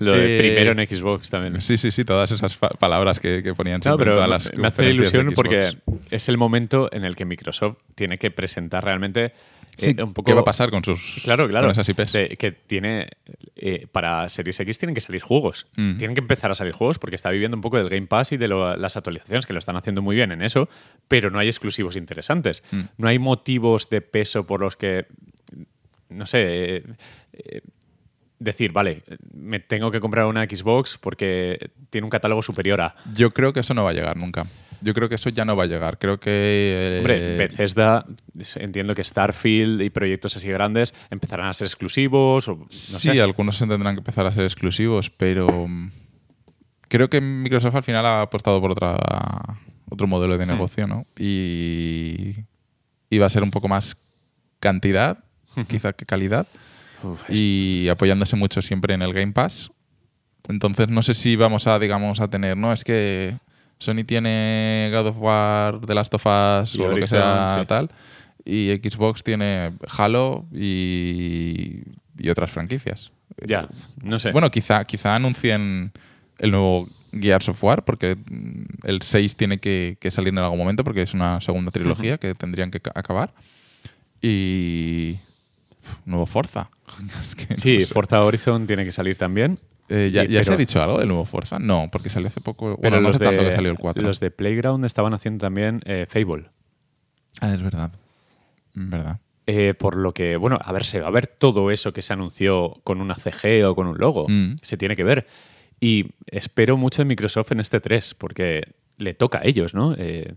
Lo 0.00 0.12
de 0.16 0.36
Eh, 0.36 0.40
primero 0.54 0.80
en 0.80 0.86
Xbox 0.88 1.28
también. 1.28 1.60
Sí, 1.60 1.76
sí, 1.76 1.90
sí, 1.90 2.04
todas 2.04 2.30
esas 2.30 2.56
palabras 2.78 3.18
que, 3.18 3.42
que 3.42 3.52
ponían 3.52 3.78
No, 3.78 3.82
siempre 3.82 4.04
en 4.04 4.10
pero 4.10 4.14
todas 4.14 4.28
las 4.28 4.56
me 4.56 4.68
hace 4.68 4.88
ilusión 4.90 5.32
porque 5.34 5.76
es 6.10 6.28
el 6.28 6.38
momento 6.38 6.88
en 6.92 7.04
el 7.04 7.16
que 7.16 7.24
Microsoft 7.24 7.78
tiene 7.96 8.16
que 8.16 8.30
presentar 8.30 8.84
realmente 8.84 9.32
Sí, 9.78 9.94
eh, 9.96 10.02
un 10.02 10.12
poco 10.12 10.26
¿Qué 10.26 10.34
va 10.34 10.40
a 10.40 10.44
pasar 10.44 10.70
con 10.70 10.84
sus 10.84 11.00
Claro, 11.22 11.48
claro. 11.48 11.66
con 11.66 11.70
esas 11.72 11.88
IPs? 11.88 12.12
De- 12.12 12.36
que 12.36 12.52
tiene. 12.52 13.08
eh, 13.56 13.86
para 13.90 14.28
Series 14.28 14.58
X 14.60 14.78
tienen 14.78 14.94
que 14.94 15.00
salir 15.00 15.20
juegos. 15.22 15.66
Mm. 15.76 15.96
Tienen 15.96 16.14
que 16.14 16.20
empezar 16.20 16.50
a 16.50 16.54
salir 16.54 16.72
juegos 16.72 16.98
porque 16.98 17.16
está 17.16 17.30
viviendo 17.30 17.56
un 17.56 17.60
poco 17.60 17.76
del 17.78 17.88
Game 17.88 18.06
Pass 18.06 18.32
y 18.32 18.36
de 18.36 18.48
lo- 18.48 18.76
las 18.76 18.96
actualizaciones, 18.96 19.46
que 19.46 19.52
lo 19.52 19.58
están 19.58 19.76
haciendo 19.76 20.02
muy 20.02 20.14
bien 20.16 20.30
en 20.32 20.42
eso, 20.42 20.68
pero 21.08 21.30
no 21.30 21.38
hay 21.38 21.46
exclusivos 21.48 21.96
interesantes. 21.96 22.62
Mm. 22.70 22.80
No 22.98 23.08
hay 23.08 23.18
motivos 23.18 23.88
de 23.90 24.00
peso 24.00 24.46
por 24.46 24.60
los 24.60 24.76
que. 24.76 25.06
No 26.08 26.26
sé. 26.26 26.76
eh, 26.76 26.82
eh, 27.32 27.60
decir, 28.38 28.72
vale, 28.72 29.02
me 29.32 29.58
tengo 29.60 29.90
que 29.90 30.00
comprar 30.00 30.26
una 30.26 30.44
Xbox 30.44 30.96
porque 30.98 31.70
tiene 31.90 32.04
un 32.04 32.10
catálogo 32.10 32.42
superior 32.42 32.80
a. 32.80 32.94
Yo 33.14 33.32
creo 33.32 33.52
que 33.52 33.60
eso 33.60 33.74
no 33.74 33.84
va 33.84 33.90
a 33.90 33.94
llegar 33.94 34.16
nunca. 34.16 34.46
Yo 34.80 34.94
creo 34.94 35.08
que 35.08 35.16
eso 35.16 35.28
ya 35.30 35.44
no 35.44 35.56
va 35.56 35.64
a 35.64 35.66
llegar. 35.66 35.98
Creo 35.98 36.20
que... 36.20 36.30
eh, 36.32 36.98
Hombre, 36.98 37.36
Bethesda, 37.36 38.06
entiendo 38.56 38.94
que 38.94 39.02
Starfield 39.02 39.82
y 39.82 39.90
proyectos 39.90 40.36
así 40.36 40.46
grandes 40.48 40.94
empezarán 41.10 41.48
a 41.48 41.54
ser 41.54 41.66
exclusivos 41.66 42.46
o 42.46 42.54
no 42.56 42.66
sí, 42.70 43.10
sé. 43.10 43.20
algunos 43.20 43.58
tendrán 43.58 43.96
que 43.96 44.00
empezar 44.00 44.24
a 44.26 44.30
ser 44.30 44.44
exclusivos, 44.44 45.10
pero 45.10 45.66
mm, 45.66 45.90
creo 46.86 47.10
que 47.10 47.20
Microsoft 47.20 47.74
al 47.74 47.82
final 47.82 48.06
ha 48.06 48.22
apostado 48.22 48.60
por 48.60 48.70
otra, 48.70 48.96
otro 49.90 50.06
modelo 50.06 50.38
de 50.38 50.46
Hmm. 50.46 50.50
negocio, 50.50 50.86
¿no? 50.86 51.06
Y, 51.18 52.34
y 53.10 53.18
va 53.18 53.26
a 53.26 53.30
ser 53.30 53.42
un 53.42 53.50
poco 53.50 53.66
más 53.66 53.96
cantidad, 54.60 55.18
quizá 55.68 55.92
que 55.92 56.06
calidad, 56.06 56.46
Uf, 57.02 57.22
y 57.30 57.88
apoyándose 57.88 58.36
mucho 58.36 58.60
siempre 58.62 58.94
en 58.94 59.02
el 59.02 59.12
Game 59.12 59.32
Pass. 59.32 59.70
Entonces 60.48 60.88
no 60.88 61.02
sé 61.02 61.14
si 61.14 61.36
vamos 61.36 61.66
a, 61.66 61.78
digamos, 61.78 62.20
a 62.20 62.28
tener, 62.28 62.56
¿no? 62.56 62.72
Es 62.72 62.82
que 62.84 63.36
Sony 63.78 64.04
tiene 64.06 64.90
God 64.92 65.08
of 65.08 65.16
War, 65.18 65.80
The 65.86 65.94
Last 65.94 66.14
of 66.14 66.24
Us 66.26 66.74
Y 66.74 66.80
o 66.80 66.88
lo 66.88 66.96
que 66.96 67.06
sea 67.06 67.58
sí. 67.60 67.66
tal, 67.66 67.90
y 68.44 68.70
Xbox 68.76 69.22
tiene 69.22 69.72
Halo 69.96 70.46
y, 70.52 71.82
y 72.18 72.28
otras 72.30 72.50
franquicias. 72.50 73.12
ya, 73.44 73.68
no 74.02 74.18
sé. 74.18 74.32
Bueno, 74.32 74.50
quizá, 74.50 74.84
quizá 74.84 75.14
anuncien 75.14 75.92
el 76.38 76.50
nuevo 76.50 76.88
Gears 77.12 77.48
of 77.50 77.62
War, 77.62 77.84
porque 77.84 78.16
el 78.84 79.02
6 79.02 79.36
tiene 79.36 79.58
que, 79.58 79.96
que 80.00 80.10
salir 80.10 80.32
en 80.32 80.38
algún 80.38 80.58
momento, 80.58 80.82
porque 80.82 81.02
es 81.02 81.12
una 81.14 81.40
segunda 81.40 81.70
trilogía 81.70 82.16
que 82.18 82.34
tendrían 82.34 82.70
que 82.70 82.80
ca- 82.80 82.92
acabar. 82.94 83.32
Y. 84.22 85.18
Nuevo 86.04 86.26
Forza. 86.26 86.70
Es 87.20 87.34
que 87.34 87.56
sí, 87.56 87.78
no 87.78 87.86
sé. 87.86 87.92
Forza 87.92 88.24
Horizon 88.24 88.66
tiene 88.66 88.84
que 88.84 88.90
salir 88.92 89.16
también. 89.16 89.58
Eh, 89.88 90.10
¿Ya, 90.12 90.24
y- 90.24 90.28
ya 90.28 90.44
se 90.44 90.52
ha 90.52 90.56
dicho 90.56 90.82
algo 90.82 90.98
del 90.98 91.08
nuevo 91.08 91.24
Forza? 91.24 91.58
No, 91.58 91.88
porque 91.90 92.10
salió 92.10 92.28
hace 92.28 92.40
poco. 92.40 92.76
Pero 92.80 92.90
bueno, 92.90 92.96
no 93.00 93.08
los, 93.08 93.16
hace 93.16 93.24
de, 93.24 93.30
tanto 93.30 93.44
que 93.48 93.54
salió 93.56 93.70
el 93.70 93.78
4. 93.78 94.02
los 94.02 94.20
de 94.20 94.30
Playground 94.30 94.84
estaban 94.84 95.14
haciendo 95.14 95.40
también 95.46 95.80
eh, 95.86 96.06
Fable. 96.08 96.50
Ah, 97.40 97.54
es 97.54 97.62
verdad. 97.62 97.92
Es 98.76 98.90
verdad. 98.90 99.20
Eh, 99.46 99.72
por 99.72 99.96
lo 99.96 100.12
que, 100.12 100.36
bueno, 100.36 100.58
a 100.62 100.72
ver, 100.72 100.84
se 100.84 101.00
va 101.00 101.08
a 101.08 101.10
ver 101.10 101.26
todo 101.26 101.70
eso 101.70 101.92
que 101.94 102.02
se 102.02 102.12
anunció 102.12 102.80
con 102.84 103.00
una 103.00 103.14
CG 103.14 103.64
o 103.66 103.74
con 103.74 103.86
un 103.86 103.96
logo. 103.96 104.26
Mm. 104.28 104.56
Se 104.60 104.76
tiene 104.76 104.94
que 104.94 105.04
ver. 105.04 105.26
Y 105.80 106.10
espero 106.26 106.76
mucho 106.76 107.00
de 107.00 107.06
Microsoft 107.06 107.52
en 107.52 107.60
este 107.60 107.80
3, 107.80 108.14
porque 108.14 108.74
le 108.98 109.14
toca 109.14 109.38
a 109.38 109.42
ellos, 109.44 109.74
¿no? 109.74 109.94
Eh, 109.96 110.34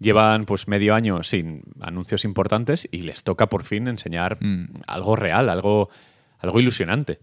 llevan 0.00 0.46
pues 0.46 0.66
medio 0.66 0.94
año 0.94 1.22
sin 1.22 1.62
anuncios 1.80 2.24
importantes 2.24 2.88
y 2.90 3.02
les 3.02 3.22
toca 3.22 3.46
por 3.48 3.64
fin 3.64 3.86
enseñar 3.86 4.38
Mm. 4.42 4.64
algo 4.86 5.14
real, 5.14 5.48
algo, 5.48 5.88
algo 6.40 6.58
ilusionante. 6.60 7.20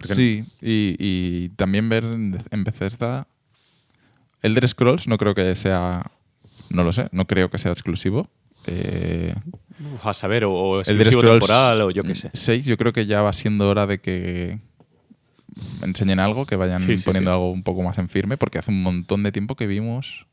Sí, 0.00 0.44
y, 0.60 0.96
y 0.98 1.48
también 1.50 1.88
ver 1.88 2.04
en 2.04 2.64
Bethesda. 2.64 3.26
Elder 4.42 4.68
Scrolls 4.68 5.08
no 5.08 5.16
creo 5.18 5.34
que 5.34 5.54
sea 5.56 6.10
No 6.70 6.82
lo 6.84 6.92
sé, 6.92 7.08
no 7.12 7.26
creo 7.26 7.50
que 7.50 7.58
sea 7.58 7.72
exclusivo. 7.72 8.28
Eh, 8.66 9.34
Uf, 9.94 10.06
a 10.06 10.12
saber, 10.14 10.44
o, 10.44 10.52
o 10.52 10.80
exclusivo 10.80 11.22
temporal, 11.22 11.80
o 11.82 11.90
yo 11.90 12.02
qué 12.02 12.14
sé. 12.14 12.30
6, 12.32 12.64
yo 12.66 12.76
creo 12.76 12.92
que 12.92 13.06
ya 13.06 13.22
va 13.22 13.32
siendo 13.32 13.68
hora 13.68 13.86
de 13.86 13.98
que 14.00 14.58
enseñen 15.82 16.18
algo, 16.20 16.46
que 16.46 16.56
vayan 16.56 16.80
Sí, 16.80 16.96
sí, 16.96 17.04
poniendo 17.04 17.30
sí. 17.30 17.34
algo 17.34 17.50
un 17.52 17.62
poco 17.62 17.82
más 17.82 17.98
en 17.98 18.08
firme, 18.08 18.36
porque 18.36 18.58
hace 18.58 18.70
un 18.70 18.82
montón 18.82 19.22
de 19.22 19.32
tiempo 19.32 19.54
que 19.56 19.66
vimos 19.66 20.26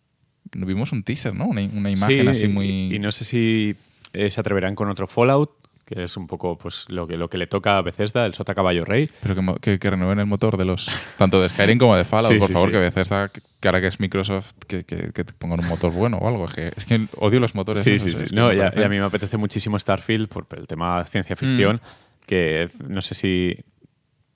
vimos 0.54 0.92
un 0.92 1.04
teaser, 1.04 1.34
¿no? 1.36 1.46
Una, 1.46 1.62
una 1.62 1.90
imagen 1.92 2.22
Sí, 2.24 2.28
así 2.28 2.48
muy... 2.48 2.94
Y, 2.94 3.00
no 3.00 3.12
sé 3.12 3.24
si 3.26 3.76
eh, 4.14 4.30
se 4.30 4.40
atreverán 4.40 4.76
con 4.76 4.90
otro 4.90 5.08
Fallout, 5.08 5.52
que 5.86 6.04
es 6.04 6.16
un 6.16 6.28
poco 6.28 6.58
pues 6.58 6.86
lo 6.90 7.06
que, 7.08 7.18
lo 7.18 7.30
que 7.30 7.38
le 7.38 7.48
toca 7.48 7.78
a 7.78 7.82
Bethesda, 7.82 8.26
el 8.26 8.34
sota 8.34 8.56
caballo 8.56 8.84
rey. 8.86 9.10
Pero 9.22 9.36
que, 9.36 9.42
mo- 9.42 9.56
que, 9.56 9.78
que 9.80 9.90
renueven 9.90 10.20
el 10.20 10.26
motor 10.26 10.56
de 10.58 10.64
los 10.66 10.88
tanto 11.18 11.42
de 11.42 11.50
Skyrim 11.50 11.78
como 11.78 11.96
de 11.98 12.06
Fallout, 12.06 12.32
Sí, 12.34 12.40
por 12.40 12.48
sí, 12.48 12.54
favor, 12.54 12.70
sí. 12.70 12.74
que 12.74 12.80
Bethesda, 12.80 13.28
que 13.30 13.42
que 13.62 13.68
ahora 13.68 13.80
que 13.80 13.88
es 13.88 14.00
Microsoft, 14.00 14.54
que, 14.68 14.84
que, 14.86 15.24
pongan 15.38 15.60
un 15.60 15.68
motor 15.68 15.92
bueno 15.94 16.18
o 16.18 16.28
algo. 16.28 16.46
Es 16.48 16.54
que, 16.56 16.72
es 16.76 16.84
que 16.86 17.08
odio 17.18 17.40
los 17.40 17.54
motores. 17.54 17.84
Sí, 17.84 17.92
esos, 17.92 18.16
sí, 18.16 18.26
sí. 18.28 18.34
No, 18.36 18.52
y 18.52 18.60
a, 18.60 18.72
parecen- 18.72 18.82
y 18.82 18.84
a 18.86 18.90
mí 18.90 18.98
me 18.98 19.06
apetece 19.06 19.38
muchísimo 19.38 19.78
Starfield 19.78 20.28
por 20.30 20.48
el 20.58 20.66
tema 20.66 21.06
ciencia 21.06 21.36
ficción, 21.36 21.80
que 22.26 22.70
no 22.88 23.02
sé 23.04 23.14
si, 23.14 23.56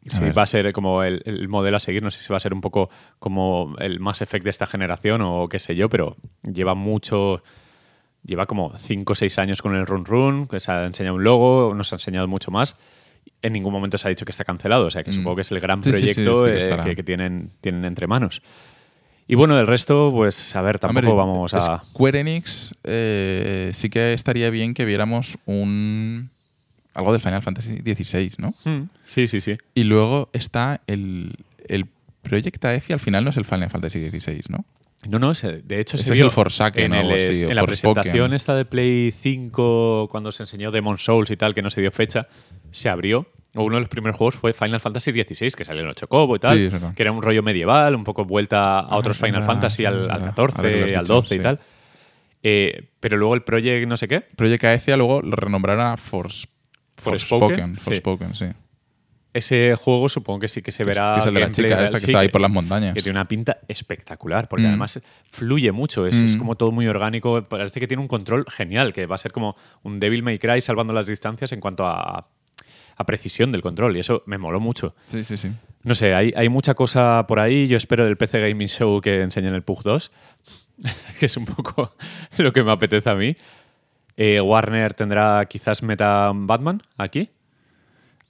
si 0.09 0.29
va 0.31 0.43
a 0.43 0.45
ser 0.45 0.71
como 0.73 1.03
el, 1.03 1.21
el 1.25 1.47
modelo 1.47 1.77
a 1.77 1.79
seguir, 1.79 2.03
no 2.03 2.11
sé 2.11 2.21
si 2.21 2.29
va 2.31 2.37
a 2.37 2.39
ser 2.39 2.53
un 2.53 2.61
poco 2.61 2.89
como 3.19 3.75
el 3.79 3.99
Mass 3.99 4.21
Effect 4.21 4.43
de 4.43 4.49
esta 4.51 4.65
generación 4.67 5.21
o 5.23 5.47
qué 5.47 5.59
sé 5.59 5.75
yo, 5.75 5.89
pero 5.89 6.15
lleva 6.43 6.75
mucho... 6.75 7.43
Lleva 8.23 8.47
como 8.47 8.75
5 8.75 9.13
o 9.13 9.15
6 9.15 9.37
años 9.37 9.61
con 9.61 9.75
el 9.75 9.85
Run 9.85 10.03
Run, 10.03 10.47
que 10.47 10.59
se 10.59 10.71
ha 10.71 10.85
enseñado 10.85 11.15
un 11.15 11.23
logo, 11.23 11.75
nos 11.75 11.93
ha 11.93 11.97
enseñado 11.97 12.27
mucho 12.27 12.49
más. 12.49 12.75
En 13.43 13.53
ningún 13.53 13.71
momento 13.71 13.99
se 13.99 14.07
ha 14.07 14.09
dicho 14.09 14.25
que 14.25 14.31
está 14.31 14.43
cancelado, 14.43 14.85
o 14.87 14.89
sea 14.89 15.03
que 15.03 15.11
Mm. 15.11 15.13
supongo 15.13 15.35
que 15.35 15.41
es 15.41 15.51
el 15.51 15.59
gran 15.59 15.83
Sí, 15.83 15.91
sí, 15.93 15.97
sí, 15.99 16.01
proyecto 16.23 16.45
sí 16.47 16.51
eh, 16.55 16.77
que, 16.83 16.95
que 16.95 17.03
tienen, 17.03 17.51
tienen 17.61 17.85
entre 17.85 18.07
manos. 18.07 18.41
Y 19.27 19.35
bueno, 19.35 19.59
el 19.59 19.67
resto, 19.67 20.09
pues 20.11 20.55
a 20.55 20.61
ver, 20.63 20.79
tampoco 20.79 21.07
Hombre, 21.11 21.15
vamos 21.15 21.53
a... 21.53 21.83
Square 21.83 22.19
Enix 22.21 22.71
eh, 22.83 23.69
sí 23.73 23.91
que 23.91 24.13
estaría 24.13 24.49
bien 24.49 24.73
que 24.73 24.85
viéramos 24.85 25.37
un 25.45 26.31
algo 26.95 27.11
del 27.11 27.21
Final 27.21 27.41
Fantasy 27.41 27.77
XVI, 27.77 28.31
¿no? 28.37 28.53
Mm, 28.65 28.89
Sí, 29.03 29.27
sí, 29.27 29.41
sí. 29.41 29.57
Y 29.73 29.83
luego 29.83 30.29
está 30.33 30.81
el, 30.87 31.35
el 31.67 31.85
Project 32.21 32.63
Aethia, 32.65 32.95
al 32.95 32.99
final 32.99 33.23
no 33.23 33.29
es 33.29 33.37
el 33.37 33.45
Final 33.45 33.69
Fantasy 33.69 34.09
XVI, 34.09 34.41
¿no? 34.49 34.65
No, 35.09 35.19
no, 35.19 35.31
ese- 35.31 35.61
de 35.61 35.79
hecho 35.79 35.97
Ese 35.97 36.05
se 36.05 36.13
es 36.13 36.15
vio 36.17 36.25
el 36.25 36.31
Forsaken 36.31 36.93
en, 36.93 37.05
o 37.05 37.11
el- 37.13 37.45
o 37.45 37.49
en 37.49 37.55
la 37.55 37.63
presentación 37.63 38.33
esta 38.33 38.55
de 38.55 38.65
Play 38.65 39.11
5 39.11 40.07
cuando 40.09 40.31
se 40.31 40.41
enseñó 40.43 40.71
Demon 40.71 40.97
Souls 40.97 41.29
y 41.29 41.37
tal, 41.37 41.53
que 41.53 41.61
no 41.61 41.69
se 41.69 41.81
dio 41.81 41.91
fecha, 41.91 42.27
se 42.71 42.89
abrió. 42.89 43.27
Uno 43.53 43.75
de 43.75 43.81
los 43.81 43.89
primeros 43.89 44.17
juegos 44.17 44.35
fue 44.35 44.53
Final 44.53 44.79
Fantasy 44.79 45.11
XVI, 45.11 45.51
que 45.51 45.63
salió 45.63 45.83
en 45.83 45.89
8 45.89 46.07
Cobo 46.07 46.35
y 46.35 46.39
tal, 46.39 46.57
Sí, 46.71 46.77
que 46.95 47.03
era 47.03 47.11
un 47.11 47.21
rollo 47.21 47.41
medieval, 47.43 47.95
un 47.95 48.03
poco 48.03 48.25
vuelta 48.25 48.79
a 48.79 48.95
otros 48.97 49.17
Ah, 49.21 49.25
Final 49.27 49.41
verdad, 49.41 49.53
Fantasy, 49.53 49.85
al, 49.85 49.93
al 49.95 50.07
verdad. 50.21 50.25
14, 50.35 50.57
Ahora 50.57 50.69
que 50.71 50.77
lo 50.79 50.85
has 50.85 50.91
al 50.93 51.03
dicho, 51.05 51.13
12 51.13 51.35
y 51.35 51.37
sí. 51.37 51.43
tal. 51.43 51.59
Eh, 52.43 52.89
pero 52.99 53.17
luego 53.17 53.33
el 53.35 53.43
Project 53.43 53.87
no 53.87 53.97
sé 53.97 54.07
qué, 54.07 54.21
Project 54.21 54.63
Aethia 54.65 54.97
luego 54.97 55.21
lo 55.21 55.35
renombraron 55.35 55.85
a 55.85 55.95
Fors- 55.97 56.47
Forspoken, 56.97 57.77
Forspoken. 57.77 58.35
sí. 58.35 58.45
Sí. 58.47 58.51
ese 59.33 59.75
juego 59.75 60.07
supongo 60.07 60.39
que 60.39 60.47
sí 60.47 60.61
que 60.61 60.71
se 60.71 60.83
es- 60.83 60.87
verá. 60.87 61.13
que 61.15 61.19
es 61.19 61.25
el 61.25 61.33
de 61.33 61.39
la 61.41 61.51
chica 61.51 61.83
esta 61.83 61.91
que 61.95 61.99
Sí, 61.99 62.05
está 62.11 62.19
ahí 62.19 62.29
por 62.29 62.39
las 62.39 62.49
montañas. 62.51 62.93
Que 62.93 63.01
tiene 63.01 63.17
una 63.17 63.27
pinta 63.27 63.57
espectacular, 63.67 64.47
porque 64.47 64.63
Mm. 64.63 64.69
además 64.69 64.99
fluye 65.29 65.73
mucho, 65.73 66.07
es, 66.07 66.21
es 66.21 66.35
Mm. 66.35 66.39
como 66.39 66.55
todo 66.55 66.71
muy 66.71 66.87
orgánico. 66.87 67.43
Parece 67.43 67.81
que 67.81 67.87
tiene 67.87 67.99
un 68.01 68.07
control 68.07 68.45
genial, 68.49 68.93
que 68.93 69.05
va 69.07 69.15
a 69.15 69.17
ser 69.17 69.33
como 69.33 69.57
un 69.83 69.99
Devil 69.99 70.23
May 70.23 70.39
Cry 70.39 70.61
salvando 70.61 70.93
las 70.93 71.07
distancias 71.07 71.51
en 71.51 71.59
cuanto 71.59 71.85
a, 71.85 72.29
a 72.97 73.03
precisión 73.05 73.51
del 73.51 73.61
control, 73.61 73.97
y 73.97 73.99
eso 73.99 74.23
me 74.25 74.37
moló 74.37 74.61
mucho. 74.61 74.95
Sí, 75.09 75.25
sí, 75.25 75.35
sí. 75.35 75.51
No 75.83 75.95
sé, 75.95 76.13
hay, 76.15 76.31
hay 76.37 76.47
mucha 76.47 76.73
cosa 76.73 77.25
por 77.27 77.41
ahí. 77.41 77.67
Yo 77.67 77.75
espero 77.75 78.05
del 78.05 78.15
PC 78.15 78.39
Gaming 78.39 78.69
Show 78.69 79.01
que 79.01 79.21
enseñen 79.21 79.53
el 79.53 79.63
Pug 79.63 79.83
2, 79.83 80.11
que 81.19 81.25
es 81.25 81.35
un 81.35 81.43
poco 81.43 81.93
lo 82.37 82.53
que 82.53 82.63
me 82.63 82.71
apetece 82.71 83.09
a 83.09 83.15
mí. 83.15 83.35
Eh, 84.17 84.39
Warner 84.41 84.93
tendrá 84.93 85.45
quizás 85.45 85.83
meta 85.83 86.31
Batman 86.33 86.81
aquí. 86.97 87.29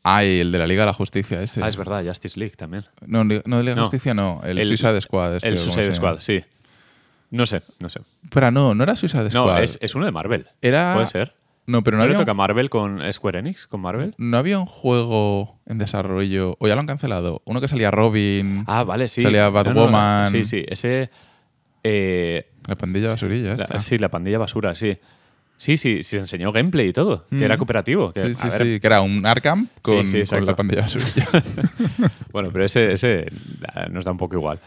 Ah, 0.03 0.23
y 0.23 0.39
el 0.39 0.51
de 0.51 0.59
la 0.59 0.67
Liga 0.67 0.83
de 0.83 0.87
la 0.87 0.93
Justicia 0.93 1.41
ese. 1.41 1.63
Ah, 1.63 1.67
es 1.67 1.77
verdad, 1.77 2.03
Justice 2.05 2.39
League 2.39 2.55
también. 2.55 2.83
No, 3.05 3.23
no 3.23 3.33
de 3.33 3.43
Liga 3.45 3.57
de 3.57 3.63
la 3.63 3.75
No. 3.75 3.81
Justicia 3.83 4.13
no. 4.13 4.41
El, 4.43 4.63
Suicide 4.65 5.01
Squad. 5.01 5.35
Este, 5.37 5.47
el 5.49 5.57
Suicide. 5.59 5.93
Squad, 5.93 6.19
sí. 6.19 6.43
No 7.31 7.45
sé, 7.45 7.61
no 7.79 7.89
sé. 7.89 8.01
Pero 8.29 8.51
no, 8.51 8.75
no 8.75 8.83
era 8.83 8.95
Suicide 8.95 9.29
Squad. 9.31 9.45
No, 9.45 9.57
es, 9.57 9.77
es 9.81 9.95
uno 9.95 10.05
de 10.05 10.11
Marvel. 10.11 10.47
Era- 10.61 10.93
Puede 10.93 11.07
ser. 11.07 11.33
No, 11.67 11.83
pero 11.83 11.97
¿No, 11.97 12.03
no, 12.03 12.07
le 12.09 12.13
había, 12.13 12.21
toca 12.23 12.33
un, 12.33 12.37
Marvel 12.37 12.69
con 12.69 13.01
Square 13.11 13.39
Enix? 13.39 13.65
¿Con 13.65 13.81
Marvel? 13.81 14.13
no 14.19 14.37
había 14.37 14.59
un 14.59 14.67
juego 14.67 15.59
en 15.65 15.79
desarrollo. 15.79 16.55
O 16.59 16.67
ya 16.67 16.75
lo 16.75 16.81
han 16.81 16.85
cancelado. 16.87 17.41
Uno 17.45 17.59
que 17.59 17.67
salía 17.67 17.89
Robin. 17.89 18.63
Ah, 18.67 18.83
vale, 18.83 19.07
sí. 19.07 19.23
Salía 19.23 19.45
No, 19.45 19.47
no, 19.47 19.51
Batwoman. 19.53 20.25
sí, 20.27 20.43
sí. 20.43 20.63
Ese. 20.67 21.09
eh, 21.83 22.51
La 22.67 22.75
pandilla 22.75 23.07
basurilla. 23.07 23.55
la- 23.55 23.79
sí, 23.79 23.97
la 23.97 24.09
pandilla 24.09 24.37
basura, 24.37 24.75
sí. 24.75 24.95
Sí, 25.57 25.77
sí, 25.77 25.97
sí, 26.03 26.03
se 26.03 26.17
enseñó 26.17 26.51
gameplay 26.51 26.89
y 26.89 26.93
todo, 26.93 27.25
que 27.29 27.35
Mm. 27.35 27.43
era 27.43 27.57
cooperativo. 27.57 28.11
que, 28.11 28.19
Sí, 28.19 28.33
sí, 28.35 28.51
sí. 28.51 28.79
Que 28.79 28.87
era 28.87 29.01
un 29.01 29.25
Arkham 29.25 29.67
con, 29.81 30.05
sí, 30.07 30.13
con 30.13 30.21
exacto. 30.21 30.45
la 30.45 30.55
pandilla. 30.55 30.85
Bueno, 32.31 32.49
pero 32.51 32.65
ese, 32.65 32.91
ese 32.91 33.25
nos 33.91 34.05
da 34.05 34.11
un 34.11 34.17
poco 34.17 34.35
igual. 34.35 34.59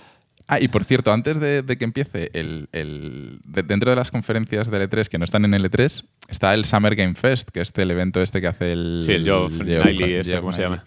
Ah, 0.50 0.58
y 0.60 0.68
por 0.68 0.84
cierto, 0.84 1.12
antes 1.12 1.38
de, 1.38 1.60
de 1.60 1.76
que 1.76 1.84
empiece, 1.84 2.30
el, 2.32 2.68
el- 2.72 3.38
de- 3.44 3.62
dentro 3.64 3.90
de 3.90 3.96
las 3.96 4.10
conferencias 4.10 4.70
del 4.70 4.88
E3 4.88 5.08
que 5.08 5.18
no 5.18 5.26
están 5.26 5.44
en 5.44 5.52
el 5.52 5.70
E3, 5.70 6.04
está 6.28 6.54
el 6.54 6.64
Summer 6.64 6.94
Game 6.96 7.14
Fest, 7.14 7.50
que 7.50 7.60
es 7.60 7.70
el 7.76 7.90
evento 7.90 8.22
este 8.22 8.40
que 8.40 8.46
hace 8.46 8.72
el... 8.72 9.00
Sí, 9.04 9.12
el 9.12 9.24
Geoff 9.24 9.58
Keighley, 9.58 10.14
este, 10.14 10.40
¿cómo 10.40 10.54
se 10.54 10.62
llama? 10.62 10.84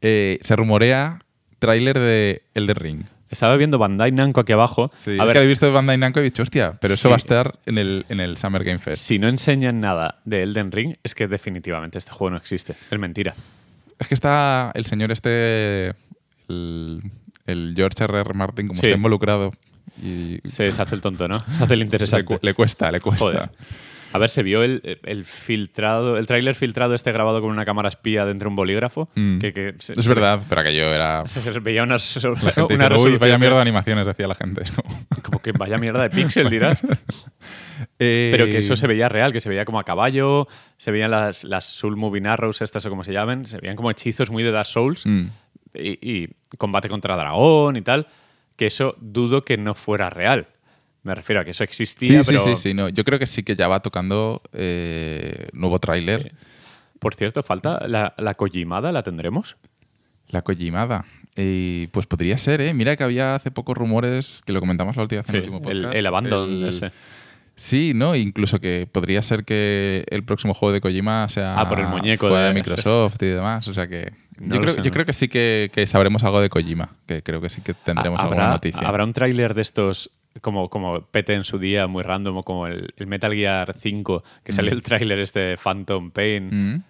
Eh, 0.00 0.38
se 0.40 0.56
rumorea 0.56 1.18
tráiler 1.58 1.98
de 1.98 2.42
Elder 2.54 2.78
Ring. 2.78 3.02
Estaba 3.32 3.56
viendo 3.56 3.78
Bandai 3.78 4.12
Namco 4.12 4.40
aquí 4.42 4.52
abajo. 4.52 4.92
Sí, 5.02 5.10
a 5.10 5.14
es 5.14 5.18
ver, 5.26 5.32
que 5.32 5.42
he 5.42 5.46
visto 5.48 5.72
Bandai 5.72 5.96
Namco 5.98 6.20
y 6.20 6.22
he 6.22 6.24
dicho, 6.24 6.42
hostia, 6.44 6.74
pero 6.80 6.94
eso 6.94 7.04
Sí. 7.04 7.08
va 7.08 7.14
a 7.14 7.18
estar 7.18 7.58
en 7.66 7.78
el, 7.78 8.06
en 8.08 8.20
el 8.20 8.36
Summer 8.36 8.62
Game 8.62 8.78
Fest. 8.78 9.02
si 9.02 9.18
no 9.18 9.26
enseñan 9.26 9.80
nada 9.80 10.20
de 10.24 10.42
Elden 10.44 10.70
Ring, 10.70 10.94
es 11.02 11.14
que 11.16 11.26
definitivamente 11.26 11.98
este 11.98 12.12
juego 12.12 12.30
no 12.30 12.36
existe. 12.36 12.74
Es 12.90 12.98
mentira. 12.98 13.34
Es 13.98 14.06
que 14.06 14.14
está 14.14 14.70
el 14.74 14.84
señor 14.86 15.10
este, 15.12 15.94
el, 16.48 17.02
el 17.46 17.72
George 17.74 18.04
R. 18.04 18.20
R. 18.20 18.34
Martin, 18.34 18.68
como 18.68 18.78
Sí. 18.80 18.86
está 18.86 18.96
involucrado. 18.96 19.50
Y 20.02 20.38
Se, 20.48 20.72
se 20.72 20.82
hace 20.82 20.94
el 20.94 21.00
tonto, 21.00 21.26
¿no? 21.28 21.40
Se 21.50 21.64
hace 21.64 21.72
el 21.74 21.78
le, 21.80 21.84
interesante. 21.86 22.24
cu- 22.24 22.38
le 22.42 22.54
cuesta, 22.54 22.92
le 22.92 23.00
cuesta. 23.00 23.24
Joder. 23.24 23.50
A 24.12 24.18
ver, 24.18 24.28
se 24.28 24.42
vio 24.42 24.62
el, 24.62 24.98
el 25.04 25.24
filtrado, 25.24 26.16
el 26.18 26.26
tráiler 26.26 26.54
filtrado 26.54 26.94
este 26.94 27.12
grabado 27.12 27.40
con 27.40 27.50
una 27.50 27.64
cámara 27.64 27.88
espía 27.88 28.24
dentro 28.26 28.46
de 28.46 28.50
un 28.50 28.56
bolígrafo. 28.56 29.08
Mm. 29.14 29.38
Que, 29.38 29.52
que 29.52 29.74
se- 29.78 29.94
Es 29.98 30.04
se- 30.04 30.14
verdad, 30.14 30.40
pero 30.48 30.60
aquello 30.60 30.92
era... 30.92 31.26
Se 31.26 31.40
veía 31.60 31.82
una, 31.82 31.96
La 31.96 32.52
gente 32.52 32.74
una 32.74 32.88
dice, 32.88 33.08
"Uy, 33.08 33.16
vaya 33.18 33.38
mierda 33.38 33.56
de 33.56 33.62
animaciones, 33.62 34.06
decía 34.06 34.28
la 34.28 34.34
gente. 34.34 34.62
Como 35.22 35.40
que 35.40 35.52
vaya 35.52 35.78
mierda 35.78 36.02
de 36.02 36.10
pixel, 36.10 36.50
dirás. 36.50 36.82
Pero 37.98 38.46
que 38.46 38.58
eso 38.58 38.76
se 38.76 38.86
veía 38.86 39.08
real, 39.08 39.32
que 39.32 39.40
se 39.40 39.48
veía 39.48 39.64
como 39.64 39.78
a 39.80 39.84
caballo, 39.84 40.46
se 40.76 40.90
veían 40.90 41.10
las, 41.10 41.44
las 41.44 41.64
Soul 41.64 41.96
Moving 41.96 42.26
Arrows, 42.26 42.60
estas 42.62 42.84
o 42.86 42.90
como 42.90 43.04
se 43.04 43.12
llaman, 43.12 43.46
se 43.46 43.58
veían 43.58 43.76
como 43.76 43.90
hechizos 43.90 44.30
muy 44.30 44.42
de 44.42 44.50
Dark 44.50 44.66
Souls 44.66 45.04
Mm. 45.06 45.26
y, 45.74 46.22
y 46.24 46.28
combate 46.58 46.88
contra 46.88 47.16
dragón 47.16 47.76
y 47.76 47.82
tal, 47.82 48.06
que 48.56 48.66
eso 48.66 48.94
dudo 49.00 49.42
que 49.42 49.56
no 49.56 49.74
fuera 49.74 50.10
real. 50.10 50.46
Me 51.04 51.14
refiero 51.14 51.40
a 51.40 51.44
que 51.44 51.50
eso 51.50 51.64
existía, 51.64 52.22
Sí, 52.22 52.30
pero... 52.32 52.40
sí, 52.44 52.50
sí, 52.56 52.62
sí, 52.62 52.74
no. 52.74 52.88
Yo 52.88 53.02
creo 53.04 53.18
que 53.18 53.26
sí 53.26 53.42
que 53.42 53.56
ya 53.56 53.66
va 53.68 53.80
tocando 53.80 54.42
eh, 54.52 55.48
nuevo 55.52 55.78
tráiler. 55.78 56.22
Sí. 56.22 56.30
Por 57.00 57.14
cierto, 57.14 57.42
falta 57.42 57.86
la, 57.88 58.14
la 58.18 58.34
Kojimada, 58.34 58.92
¿la 58.92 59.02
tendremos? 59.02 59.56
La 60.28 60.42
Kojimada. 60.42 61.04
Y 61.36 61.88
pues 61.88 62.06
podría 62.06 62.38
ser, 62.38 62.60
¿eh? 62.60 62.72
Mira 62.74 62.94
que 62.96 63.02
había 63.04 63.34
hace 63.34 63.50
pocos 63.50 63.76
rumores, 63.76 64.42
que 64.46 64.52
lo 64.52 64.60
comentamos 64.60 64.94
la 64.96 65.02
última 65.02 65.22
vez 65.22 65.28
en 65.30 65.34
el 65.34 65.40
último 65.40 65.56
el, 65.70 65.78
podcast. 65.78 65.94
el 65.98 66.06
Abandon 66.06 66.50
el- 66.50 66.68
ese. 66.68 66.92
Sí, 67.56 67.92
¿no? 67.94 68.14
Incluso 68.16 68.60
que 68.60 68.88
podría 68.90 69.20
ser 69.22 69.44
que 69.44 70.04
el 70.08 70.24
próximo 70.24 70.54
juego 70.54 70.72
de 70.72 70.80
Kojima 70.80 71.28
sea 71.28 71.58
Ah, 71.60 71.68
por 71.68 71.80
el 71.80 71.86
muñeco 71.86 72.34
de, 72.34 72.44
de- 72.44 72.54
Microsoft 72.54 73.16
y 73.22 73.26
demás. 73.26 73.66
O 73.68 73.74
sea 73.74 73.88
que. 73.88 74.12
No 74.40 74.54
yo, 74.54 74.60
creo, 74.62 74.72
sé, 74.72 74.78
yo 74.78 74.84
no. 74.86 74.90
creo 74.90 75.06
que 75.06 75.12
sí 75.12 75.28
que, 75.28 75.70
que 75.74 75.86
sabremos 75.86 76.22
algo 76.24 76.40
de 76.40 76.48
Kojima. 76.48 76.90
Que 77.06 77.22
creo 77.22 77.40
que 77.40 77.50
sí 77.50 77.60
que 77.60 77.74
tendremos 77.74 78.20
alguna 78.20 78.42
¿Habrá, 78.44 78.52
noticia. 78.54 78.80
habrá 78.88 79.04
un 79.04 79.12
tráiler 79.12 79.54
de 79.54 79.62
estos 79.62 80.10
como, 80.40 80.68
como 80.70 81.02
Pete 81.02 81.34
en 81.34 81.44
su 81.44 81.58
día, 81.58 81.86
muy 81.86 82.02
random, 82.02 82.42
como 82.42 82.66
el, 82.66 82.94
el 82.96 83.06
Metal 83.06 83.32
Gear 83.34 83.74
5, 83.78 84.24
que 84.42 84.52
salió 84.52 84.72
el 84.72 84.82
tráiler 84.82 85.18
este 85.18 85.56
Phantom 85.56 86.10
Pain. 86.10 86.48
Mm. 86.76 86.82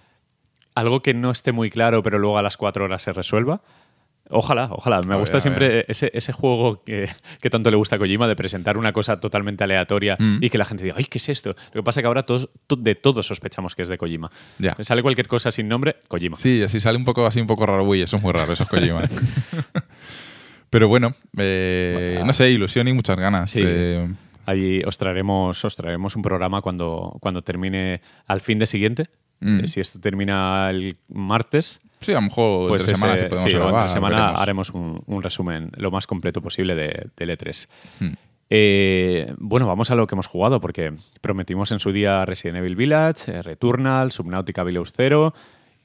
Algo 0.74 1.03
que 1.03 1.12
no 1.12 1.30
esté 1.30 1.53
muy 1.53 1.68
claro, 1.70 2.03
pero 2.03 2.18
luego 2.18 2.38
a 2.38 2.43
las 2.43 2.57
4 2.57 2.84
horas 2.84 3.03
se 3.03 3.12
resuelva. 3.12 3.61
Ojalá, 4.30 4.68
ojalá. 4.70 5.03
Me 5.03 5.14
A 5.14 5.18
gusta 5.18 5.34
ver, 5.34 5.40
siempre 5.43 5.84
ese, 5.88 6.11
ese 6.14 6.32
juego 6.32 6.82
que, 6.84 7.07
que 7.43 7.51
tanto 7.51 7.70
le 7.70 7.76
gusta 7.76 7.97
a 7.97 7.99
Kojima 7.99 8.26
de 8.28 8.36
presentar 8.36 8.78
una 8.78 8.93
cosa 8.93 9.20
totalmente 9.20 9.64
aleatoria 9.64 10.16
Mm. 10.18 10.38
y 10.40 10.49
que 10.49 10.57
la 10.57 10.64
gente 10.64 10.84
diga, 10.84 10.95
¡ay, 10.97 11.05
qué 11.05 11.18
es 11.18 11.28
esto! 11.28 11.51
Lo 11.74 11.82
que 11.82 11.82
pasa 11.82 12.01
es 12.01 12.05
que 12.05 12.07
ahora 12.07 12.22
todos, 12.22 12.49
to- 12.66 12.76
de 12.76 12.95
todos 12.95 13.26
sospechamos 13.26 13.74
que 13.74 13.82
es 13.82 13.88
de 13.88 13.99
Kojima. 13.99 14.30
Ya. 14.59 14.74
Sale 14.80 15.03
cualquier 15.03 15.28
cosa 15.28 15.51
sin 15.51 15.68
nombre, 15.68 15.97
Kojima. 16.09 16.36
Sí, 16.38 16.62
así 16.62 16.80
sale 16.80 16.97
un 16.97 17.05
poco 17.05 17.26
así 17.26 17.40
un 17.40 17.47
poco 17.49 17.66
raro. 17.66 17.84
Uy, 17.84 18.01
eso 18.01 18.16
es 18.16 18.22
muy 18.22 18.32
raro, 18.32 18.53
esos 18.55 18.68
Kojima. 18.68 19.03
Pero 20.73 20.89
bueno, 20.89 21.14
eh, 21.37 22.23
no 22.25 22.33
sé, 22.33 22.51
ilusión 22.51 22.89
y 22.89 22.95
muchas 22.95 23.16
ganas. 23.18 23.51
Sí. 23.51 23.61
Eh, 23.62 24.09
Ahí 24.47 24.83
os 24.87 24.97
traeremos, 24.97 25.62
os 25.64 25.77
traeremos 25.77 26.16
un 26.16 26.23
programa 26.23 26.62
cuando, 26.62 27.16
cuando 27.20 27.43
termine 27.43 28.01
al 28.27 28.41
fin 28.41 28.59
de 28.59 28.64
siguiente. 28.64 29.11
Mm. 29.41 29.61
Eh, 29.61 29.66
Si 29.66 29.81
esto 29.81 30.01
termina 30.01 30.70
el 30.70 30.97
martes, 31.09 31.81
sí, 32.01 32.12
a 32.12 32.14
lo 32.14 32.23
mejor 32.23 32.68
pues 32.68 32.83
entre 32.89 32.95
semana 32.97 33.14
ese- 33.16 33.25
si 33.25 33.29
podemos 33.29 33.51
sí, 33.51 33.57
grabar, 33.57 33.75
entre 33.75 33.89
semana 33.93 34.29
haremos 34.31 34.70
un, 34.70 35.03
un 35.07 35.23
resumen 35.23 35.70
lo 35.77 35.91
más 35.91 36.07
completo 36.07 36.41
posible 36.41 36.75
de, 36.75 37.07
del 37.18 37.31
E3. 37.39 37.68
Mm. 38.01 38.12
Eh, 38.55 39.33
bueno, 39.39 39.66
vamos 39.66 39.91
a 39.91 39.95
lo 39.95 40.07
que 40.07 40.14
hemos 40.14 40.27
jugado, 40.27 40.59
porque 40.61 40.93
prometimos 41.20 41.70
en 41.70 41.79
su 41.79 41.93
día 41.93 42.25
Resident 42.25 42.59
Evil 42.59 42.77
Village, 42.77 43.43
Returnal, 43.43 44.11
Subnautica 44.11 44.62
Below 44.62 44.85
Zero 44.87 45.35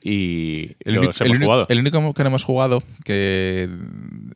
y 0.09 0.77
El, 0.85 0.95
los 0.95 1.19
el 1.19 1.27
hemos 1.27 1.39
jugado. 1.39 1.65
el 1.67 1.79
único 1.79 2.13
que 2.13 2.23
no 2.23 2.27
hemos 2.29 2.43
jugado 2.45 2.81
que 3.03 3.69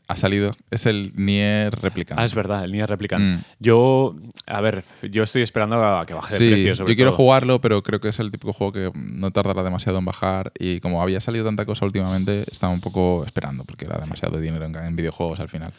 ha 0.07 0.17
salido 0.17 0.55
es 0.69 0.86
el 0.86 1.13
Nier 1.15 1.74
Replicant. 1.82 2.19
Ah, 2.19 2.26
es 2.26 2.36
verdad, 2.36 2.65
el 2.65 2.74
Nier 2.74 2.89
Replicant. 2.89 3.24
Mm. 3.24 3.39
Yo, 3.59 4.15
a 4.47 4.59
ver, 4.59 4.84
yo 5.09 5.24
estoy 5.24 5.43
esperando 5.43 5.82
a 5.82 6.05
que 6.05 6.13
baje 6.13 6.34
de 6.34 6.38
Sí, 6.39 6.51
precio. 6.51 6.76
sobre 6.76 6.91
yo 6.91 6.95
quiero 6.97 7.11
todo. 7.11 7.17
jugarlo, 7.17 7.61
pero 7.61 7.84
creo 7.84 8.01
que 8.01 8.09
es 8.09 8.19
el 8.19 8.32
típico 8.32 8.51
juego 8.51 8.74
que 8.74 8.91
no 8.95 9.32
tardará 9.32 9.63
demasiado 9.63 9.99
en 9.99 10.05
bajar 10.05 10.51
y 10.59 10.82
como 10.82 11.01
había 11.01 11.22
salido 11.22 11.45
tanta 11.45 11.65
cosa 11.65 11.86
últimamente, 11.86 12.43
estaba 12.51 12.74
un 12.74 12.82
poco 12.82 13.24
esperando 13.26 13.63
porque 13.63 13.86
era 13.86 13.97
demasiado 13.97 14.39
dinero 14.39 14.65
en, 14.65 14.76
en 14.76 14.95
videojuegos 14.97 15.39
al 15.39 15.47
final. 15.47 15.72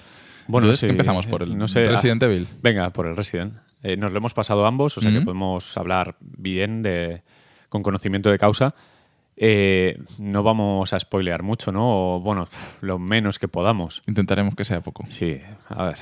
Bueno, 0.49 0.67
Entonces, 0.69 0.81
sí, 0.81 0.87
¿qué 0.87 0.93
empezamos 0.93 1.27
por 1.27 1.43
el 1.43 1.57
no 1.57 1.69
sé, 1.69 1.87
ah, 1.87 1.91
Resident 1.93 2.23
Evil. 2.23 2.49
Venga, 2.63 2.91
por 2.91 3.07
el 3.07 3.15
Resident. 3.15 3.55
Eh, 3.83 3.97
nos 3.97 4.11
lo 4.13 4.17
hemos 4.19 4.33
pasado 4.33 4.65
ambos, 4.67 4.97
o 4.97 5.01
sea 5.01 5.11
que 5.13 5.21
podemos 5.21 5.77
hablar 5.77 6.17
bien, 6.21 6.83
de, 6.83 7.23
con 7.69 7.83
conocimiento 7.83 8.31
de 8.31 8.39
causa. 8.39 8.75
Eh, 9.45 9.99
no 10.19 10.45
vamos 10.45 10.93
a 10.93 11.01
spoilear 11.01 11.43
mucho, 11.43 11.73
¿no? 11.73 12.15
O, 12.15 12.21
bueno, 12.21 12.47
lo 12.81 13.01
menos 13.01 13.41
que 13.41 13.49
podamos. 13.49 14.01
Intentaremos 14.07 14.55
que 14.55 14.65
sea 14.65 14.83
poco. 14.83 15.05
Sí, 15.09 15.41
a 15.69 15.87
ver. 15.87 15.97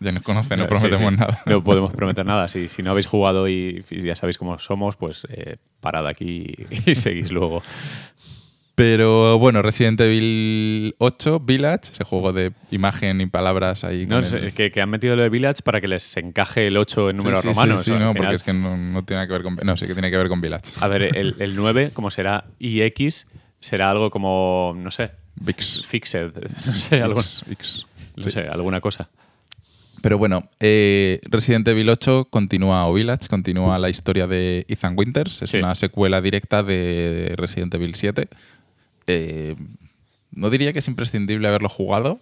Ya 0.00 0.10
nos 0.10 0.22
conocen, 0.22 0.58
no 0.58 0.64
Sí, 0.64 0.68
prometemos 0.68 1.12
sí. 1.12 1.18
nada. 1.20 1.42
No 1.46 1.62
podemos 1.62 1.92
prometer 1.92 2.24
nada. 2.26 2.48
Si, 2.48 2.66
si 2.68 2.82
no 2.82 2.90
habéis 2.92 3.06
jugado 3.06 3.46
y, 3.46 3.84
y 3.90 4.00
ya 4.00 4.16
sabéis 4.16 4.38
cómo 4.38 4.58
somos, 4.58 4.96
pues 4.96 5.26
eh, 5.30 5.56
parad 5.80 6.06
aquí 6.08 6.54
y 6.86 6.94
seguís 6.94 7.30
luego. 7.30 7.62
Pero 8.84 9.38
bueno, 9.38 9.62
Resident 9.62 10.00
Evil 10.00 10.96
8, 10.98 11.38
Village, 11.38 11.92
ese 11.92 12.02
juego 12.02 12.32
de 12.32 12.50
imagen 12.72 13.20
y 13.20 13.26
palabras 13.26 13.84
ahí. 13.84 14.06
No, 14.06 14.18
el- 14.18 14.52
que, 14.54 14.72
que 14.72 14.80
han 14.80 14.90
metido 14.90 15.14
lo 15.14 15.22
de 15.22 15.28
Village 15.28 15.62
para 15.62 15.80
que 15.80 15.86
les 15.86 16.16
encaje 16.16 16.66
el 16.66 16.76
8 16.76 17.10
en 17.10 17.18
números 17.18 17.42
Sí, 17.42 17.48
sí, 17.48 17.54
sí, 17.54 17.60
romanos. 17.60 17.80
sí, 17.82 17.90
sea, 17.92 17.98
no, 18.00 18.12
porque 18.12 18.34
es 18.34 18.42
que 18.42 18.52
no, 18.52 18.76
no 18.76 19.04
tiene 19.04 19.24
que 19.28 19.32
ver 19.34 19.42
con. 19.44 19.54
No, 19.62 19.76
sí 19.76 19.86
que 19.86 19.92
tiene 19.92 20.10
que 20.10 20.16
ver 20.16 20.28
con 20.28 20.40
Village. 20.40 20.72
A 20.80 20.88
ver, 20.88 21.16
el, 21.16 21.36
el 21.38 21.54
9, 21.54 21.92
como 21.94 22.10
será 22.10 22.44
IX, 22.58 23.24
será 23.60 23.88
algo 23.88 24.10
como, 24.10 24.74
no 24.76 24.90
sé, 24.90 25.12
Vix. 25.36 25.86
Fixed, 25.86 26.32
no 26.66 26.72
sé, 26.74 27.00
algo, 27.02 27.20
X, 27.20 27.44
X. 27.52 27.86
no 28.16 28.24
Sí. 28.24 28.30
sé, 28.30 28.40
alguna 28.48 28.80
cosa. 28.80 29.08
Pero 30.02 30.18
bueno, 30.18 30.48
eh, 30.58 31.20
Resident 31.30 31.68
Evil 31.68 31.88
8 31.88 32.26
continúa, 32.30 32.88
o 32.88 32.94
Village, 32.94 33.28
continúa 33.28 33.78
la 33.78 33.88
historia 33.90 34.26
de 34.26 34.64
Ethan 34.66 34.94
Winters. 34.98 35.42
Es 35.42 35.50
Sí. 35.50 35.58
una 35.58 35.76
secuela 35.76 36.20
directa 36.20 36.64
de 36.64 37.34
Resident 37.36 37.72
Evil 37.74 37.94
7. 37.94 38.26
Eh, 39.06 39.56
no 40.30 40.50
diría 40.50 40.72
que 40.72 40.78
es 40.80 40.88
imprescindible 40.88 41.48
haberlo 41.48 41.68
jugado. 41.68 42.18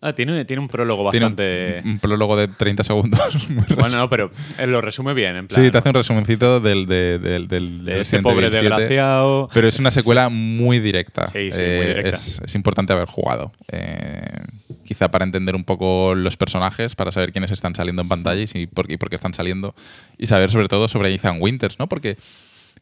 Ah, 0.00 0.12
tiene, 0.12 0.44
tiene 0.44 0.60
un 0.60 0.68
prólogo 0.68 1.10
Tiene 1.12 1.26
un- 1.26 1.32
bastante... 1.32 1.80
un, 1.82 1.98
prólogo 1.98 2.36
de 2.36 2.48
30 2.48 2.84
segundos. 2.84 3.20
Bueno, 3.78 3.96
no, 3.96 4.10
pero 4.10 4.30
él 4.58 4.70
lo 4.70 4.82
resume 4.82 5.14
bien, 5.14 5.34
en 5.36 5.46
plan... 5.46 5.64
Sí, 5.64 5.70
te 5.70 5.78
hace 5.78 5.88
un 5.88 5.94
resumencito 5.94 6.60
del, 6.60 6.84
de, 6.86 7.18
del, 7.18 7.48
del 7.48 7.84
de 7.86 8.00
este 8.00 8.20
pobre 8.20 8.48
Evil 8.48 8.58
7, 8.60 8.68
desgraciado... 8.68 9.48
Pero 9.54 9.66
es 9.66 9.78
una 9.78 9.90
secuela 9.90 10.28
muy 10.28 10.78
directa. 10.78 11.26
Sí, 11.28 11.50
sí, 11.52 11.60
Eh, 11.62 11.76
muy 11.78 11.86
directa. 11.86 12.16
Es, 12.16 12.38
es 12.44 12.54
importante 12.54 12.92
haber 12.92 13.06
jugado. 13.08 13.52
Eh, 13.72 14.42
quizá 14.84 15.10
para 15.10 15.24
entender 15.24 15.54
un 15.56 15.64
poco 15.64 16.14
los 16.14 16.36
personajes, 16.36 16.94
para 16.96 17.10
saber 17.10 17.32
quiénes 17.32 17.50
están 17.52 17.74
saliendo 17.74 18.02
en 18.02 18.08
pantalla 18.08 18.42
y, 18.42 18.46
si- 18.46 18.66
por, 18.66 18.86
qué- 18.86 18.94
y 18.94 18.96
por 18.98 19.08
qué 19.08 19.16
están 19.16 19.32
saliendo. 19.32 19.74
Y 20.18 20.26
saber 20.26 20.50
sobre 20.50 20.68
todo 20.68 20.86
sobre 20.88 21.14
Ethan 21.14 21.38
Winters, 21.40 21.78
¿no? 21.78 21.88
Porque 21.88 22.18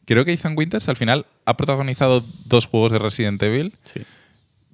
creo 0.05 0.25
que 0.25 0.33
Ethan 0.33 0.55
Winters 0.57 0.87
al 0.89 0.95
final 0.95 1.25
ha 1.45 1.57
protagonizado 1.57 2.23
dos 2.45 2.65
juegos 2.65 2.91
de 2.91 2.99
Resident 2.99 3.41
Evil 3.43 3.73
Sí. 3.83 4.01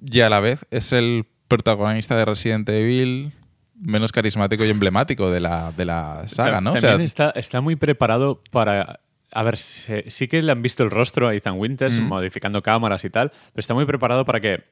y 0.04 0.20
a 0.20 0.30
la 0.30 0.40
vez 0.40 0.66
es 0.70 0.92
el 0.92 1.26
protagonista 1.48 2.16
de 2.16 2.24
Resident 2.24 2.68
Evil 2.68 3.32
menos 3.74 4.12
carismático 4.12 4.64
y 4.64 4.70
emblemático 4.70 5.30
de 5.30 5.40
la, 5.40 5.72
de 5.76 5.84
la 5.86 6.24
saga, 6.28 6.60
¿no? 6.60 6.70
O 6.70 6.74
También 6.74 6.96
sea, 6.98 7.04
está, 7.04 7.30
está 7.30 7.60
muy 7.60 7.76
preparado 7.76 8.42
para... 8.50 9.00
A 9.32 9.42
ver, 9.44 9.56
sí 9.56 10.26
que 10.28 10.42
le 10.42 10.50
han 10.50 10.60
visto 10.60 10.82
el 10.82 10.90
rostro 10.90 11.28
a 11.28 11.34
Ethan 11.34 11.56
Winters, 11.56 12.00
Mm. 12.00 12.04
modificando 12.04 12.62
cámaras 12.62 13.04
y 13.04 13.10
tal, 13.10 13.30
pero 13.30 13.60
está 13.60 13.74
muy 13.74 13.84
preparado 13.86 14.24
para 14.24 14.40
que 14.40 14.64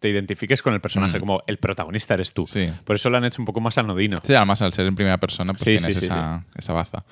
te 0.00 0.10
identifiques 0.10 0.60
con 0.62 0.74
el 0.74 0.80
personaje, 0.82 1.18
como 1.18 1.42
el 1.46 1.56
protagonista 1.58 2.14
eres 2.14 2.32
tú. 2.32 2.42
Mm. 2.44 2.48
Sí. 2.48 2.70
Por 2.84 2.96
eso 2.96 3.08
lo 3.10 3.16
han 3.16 3.24
hecho 3.24 3.40
un 3.40 3.46
poco 3.46 3.60
más 3.62 3.78
anodino. 3.78 4.18
Sí, 4.22 4.34
además 4.34 4.60
al 4.62 4.72
ser 4.74 4.86
en 4.86 4.94
primera 4.94 5.16
persona, 5.18 5.54
pues 5.54 5.60
Sí, 5.62 5.76
tienes 5.76 5.98
sí, 5.98 6.04
esa, 6.04 6.44
esa 6.56 6.72
baza. 6.74 7.04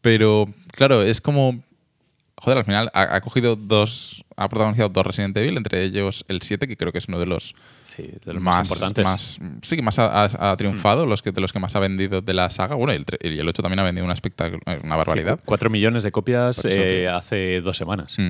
Pero, 0.00 0.46
claro, 0.72 1.02
es 1.02 1.20
como. 1.20 1.62
Joder, 2.38 2.58
al 2.58 2.64
final 2.64 2.90
ha, 2.92 3.16
ha 3.16 3.20
cogido 3.22 3.56
dos. 3.56 4.24
Ha 4.36 4.48
protagonizado 4.50 4.90
dos 4.90 5.06
Resident 5.06 5.34
Evil, 5.38 5.56
entre 5.56 5.82
ellos 5.82 6.24
el 6.28 6.42
7, 6.42 6.68
que 6.68 6.76
creo 6.76 6.92
que 6.92 6.98
es 6.98 7.08
uno 7.08 7.18
de 7.18 7.24
los, 7.24 7.54
Sí, 7.84 8.02
de 8.24 8.34
los 8.34 8.42
más, 8.42 8.58
importantes. 8.58 9.04
más- 9.04 9.38
sí, 9.62 9.76
que 9.76 9.80
más 9.82 9.98
ha, 9.98 10.24
ha- 10.24 10.50
ha 10.52 10.56
triunfado, 10.58 11.06
los 11.06 11.22
que, 11.22 11.32
de 11.32 11.40
los 11.40 11.52
que 11.52 11.58
más 11.60 11.74
ha 11.76 11.80
vendido 11.80 12.20
de 12.20 12.34
la 12.34 12.50
saga. 12.50 12.74
Bueno, 12.74 12.92
y 12.92 12.96
el, 12.96 13.34
y 13.34 13.38
el 13.38 13.48
8 13.48 13.62
también 13.62 13.78
ha 13.78 13.84
vendido 13.84 14.04
una, 14.04 14.14
espectac- 14.14 14.60
una 14.84 14.96
barbaridad. 14.96 15.38
Sí, 15.38 15.44
cuatro 15.46 15.70
millones 15.70 16.02
de 16.02 16.12
copias 16.12 16.62
eh, 16.66 17.08
hace 17.08 17.62
dos 17.62 17.78
semanas. 17.78 18.16
Mm. 18.18 18.28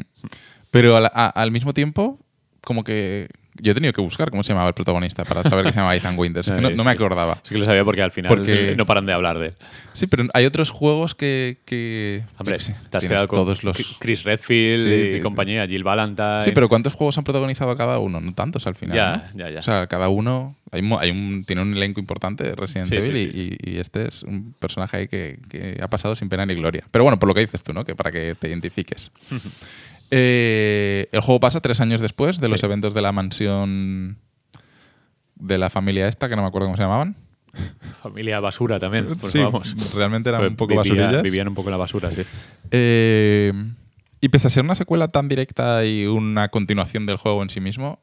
Pero 0.70 0.96
al, 0.96 1.06
a- 1.06 1.26
al 1.34 1.50
mismo 1.50 1.74
tiempo, 1.74 2.20
como 2.62 2.84
que. 2.84 3.28
Yo 3.60 3.72
he 3.72 3.74
tenido 3.74 3.92
que 3.92 4.00
buscar 4.00 4.30
cómo 4.30 4.42
se 4.42 4.50
llamaba 4.52 4.68
el 4.68 4.74
protagonista 4.74 5.24
para 5.24 5.42
saber 5.42 5.64
que 5.66 5.72
se 5.72 5.76
llamaba 5.78 5.96
Ethan 5.96 6.18
Winters. 6.18 6.48
no, 6.50 6.60
no 6.70 6.70
sí. 6.70 6.84
me 6.84 6.90
acordaba. 6.90 7.38
Sí 7.42 7.54
que 7.54 7.58
lo 7.60 7.64
sabía 7.66 7.84
porque 7.84 8.02
al 8.02 8.12
final 8.12 8.28
Porque- 8.28 8.74
no 8.76 8.86
paran 8.86 9.06
de 9.06 9.12
hablar 9.12 9.38
de 9.38 9.46
él. 9.48 9.54
Sí, 9.94 10.06
pero 10.06 10.24
hay 10.34 10.44
otros 10.44 10.70
juegos 10.70 11.14
que. 11.14 11.58
que 11.64 12.22
Hombre, 12.38 12.58
te 12.90 12.96
has 12.98 13.06
quedado 13.06 13.28
con 13.28 13.38
todos 13.38 13.64
los. 13.64 13.76
Chris 13.98 14.24
Redfield 14.24 14.82
Sí, 14.84 15.16
y 15.16 15.20
compañía, 15.20 15.66
Jill 15.66 15.84
Valentine. 15.84 16.42
Sí, 16.42 16.50
pero 16.52 16.68
¿cuántos 16.68 16.94
juegos 16.94 17.16
han 17.16 17.24
protagonizado 17.24 17.74
cada 17.76 17.98
uno? 17.98 18.20
No 18.20 18.34
tantos 18.34 18.66
al 18.66 18.74
final. 18.74 18.94
Ya, 18.96 19.30
¿no? 19.34 19.38
ya, 19.44 19.50
ya. 19.50 19.60
O 19.60 19.62
sea, 19.62 19.86
cada 19.86 20.08
uno. 20.08 20.54
Hay, 20.72 20.82
un, 21.10 21.44
tiene 21.46 21.62
un 21.62 21.74
elenco 21.74 22.00
importante 22.00 22.42
de 22.42 22.54
Resident 22.56 22.88
Sí, 22.88 23.00
sí, 23.00 23.10
Evil 23.12 23.32
sí. 23.32 23.56
Y, 23.64 23.70
y 23.76 23.78
este 23.78 24.08
es 24.08 24.24
un 24.24 24.52
personaje 24.58 24.96
ahí 24.96 25.08
que, 25.08 25.38
que 25.48 25.78
ha 25.80 25.88
pasado 25.88 26.16
sin 26.16 26.28
pena 26.28 26.44
ni 26.44 26.54
gloria. 26.54 26.82
Pero 26.90 27.04
bueno, 27.04 27.18
por 27.20 27.28
lo 27.28 27.34
que 27.34 27.40
dices 27.40 27.62
tú, 27.62 27.72
¿no? 27.72 27.84
Que 27.84 27.94
para 27.94 28.10
que 28.10 28.34
te 28.34 28.48
identifiques. 28.48 29.10
Eh, 30.10 31.08
el 31.12 31.20
juego 31.20 31.40
pasa 31.40 31.60
tres 31.60 31.80
años 31.80 32.00
después 32.00 32.40
de 32.40 32.48
los 32.48 32.62
eventos 32.62 32.94
de 32.94 33.02
la 33.02 33.12
mansión 33.12 34.18
de 35.34 35.58
la 35.58 35.68
familia 35.70 36.08
esta, 36.08 36.28
que 36.28 36.36
no 36.36 36.42
me 36.42 36.48
acuerdo 36.48 36.66
cómo 36.68 36.76
se 36.76 36.82
llamaban. 36.82 37.16
Familia 38.02 38.38
basura 38.40 38.78
también. 38.78 39.06
Pues 39.20 39.32
sí, 39.32 39.38
vamos. 39.38 39.74
realmente 39.94 40.28
eran 40.28 40.40
Pues 40.42 40.50
un 40.50 40.56
poco 40.56 40.74
vivía- 40.74 40.82
basurillas. 40.96 41.22
Vivían 41.22 41.48
un 41.48 41.54
poco 41.54 41.68
en 41.68 41.72
la 41.72 41.76
basura, 41.78 42.12
sí. 42.12 42.22
Eh, 42.70 43.52
y 44.20 44.28
pese 44.28 44.46
a 44.46 44.50
ser 44.50 44.64
una 44.64 44.74
secuela 44.74 45.08
tan 45.08 45.28
directa 45.28 45.84
y 45.84 46.06
una 46.06 46.48
continuación 46.50 47.06
del 47.06 47.16
juego 47.16 47.42
en 47.42 47.50
sí 47.50 47.60
mismo, 47.60 47.98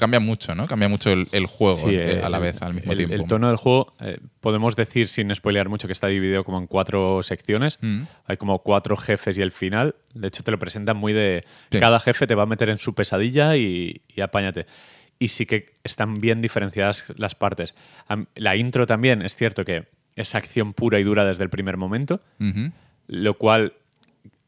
cambia 0.00 0.18
mucho, 0.18 0.54
¿no? 0.54 0.66
Cambia 0.66 0.88
mucho 0.88 1.10
el, 1.10 1.28
el 1.30 1.46
juego 1.46 1.76
Sí, 1.76 1.94
eh, 1.94 2.22
a 2.24 2.28
la 2.28 2.38
vez, 2.38 2.60
al 2.62 2.74
mismo 2.74 2.90
el, 2.90 2.98
tiempo. 2.98 3.14
El 3.14 3.26
tono 3.26 3.48
del 3.48 3.56
juego, 3.56 3.94
eh, 4.00 4.18
podemos 4.40 4.74
decir 4.74 5.08
sin 5.08 5.32
spoilear 5.34 5.68
mucho 5.68 5.86
que 5.86 5.92
está 5.92 6.06
dividido 6.06 6.42
como 6.42 6.58
en 6.58 6.66
cuatro 6.66 7.22
secciones. 7.22 7.78
Mm. 7.82 8.02
Hay 8.24 8.36
como 8.38 8.60
cuatro 8.60 8.96
jefes 8.96 9.36
y 9.38 9.42
el 9.42 9.52
final. 9.52 9.94
De 10.14 10.28
hecho, 10.28 10.42
te 10.42 10.50
lo 10.50 10.58
presentan 10.58 10.96
muy 10.96 11.12
de. 11.12 11.44
Sí. 11.70 11.78
Cada 11.78 12.00
jefe 12.00 12.26
te 12.26 12.34
va 12.34 12.44
a 12.44 12.46
meter 12.46 12.70
en 12.70 12.78
su 12.78 12.94
pesadilla 12.94 13.56
y, 13.56 14.00
y 14.08 14.20
apáñate. 14.22 14.66
Y 15.18 15.28
sí 15.28 15.44
que 15.44 15.74
están 15.84 16.14
bien 16.14 16.40
diferenciadas 16.40 17.04
las 17.16 17.34
partes. 17.34 17.74
La 18.34 18.56
intro 18.56 18.86
también 18.86 19.20
es 19.20 19.36
cierto 19.36 19.66
que 19.66 19.84
es 20.16 20.34
acción 20.34 20.72
pura 20.72 20.98
y 20.98 21.04
dura 21.04 21.26
desde 21.26 21.44
el 21.44 21.50
primer 21.50 21.76
momento, 21.76 22.22
lo 23.06 23.34
cual 23.34 23.74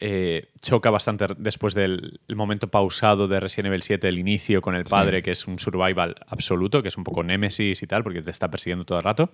eh, 0.01 0.49
choca 0.61 0.91
bastante 0.91 1.27
después 1.39 1.75
del 1.75 2.20
el 2.29 2.37
momento 2.37 2.68
pausado 2.68 3.29
de 3.29 3.39
Resident 3.41 3.66
Evil 3.68 3.83
7, 3.83 4.09
el 4.09 4.18
inicio 4.18 4.61
con 4.61 4.75
el 4.75 4.85
padre, 4.85 5.23
que 5.23 5.31
es 5.31 5.47
un 5.47 5.59
survival 5.59 6.16
absoluto, 6.27 6.83
que 6.83 6.89
es 6.89 6.97
un 6.97 7.05
poco 7.05 7.23
némesis 7.23 7.83
y 7.83 7.87
tal, 7.87 8.03
porque 8.03 8.20
te 8.23 8.31
está 8.31 8.51
persiguiendo 8.51 8.85
todo 8.85 8.99
el 8.99 9.05
rato. 9.05 9.31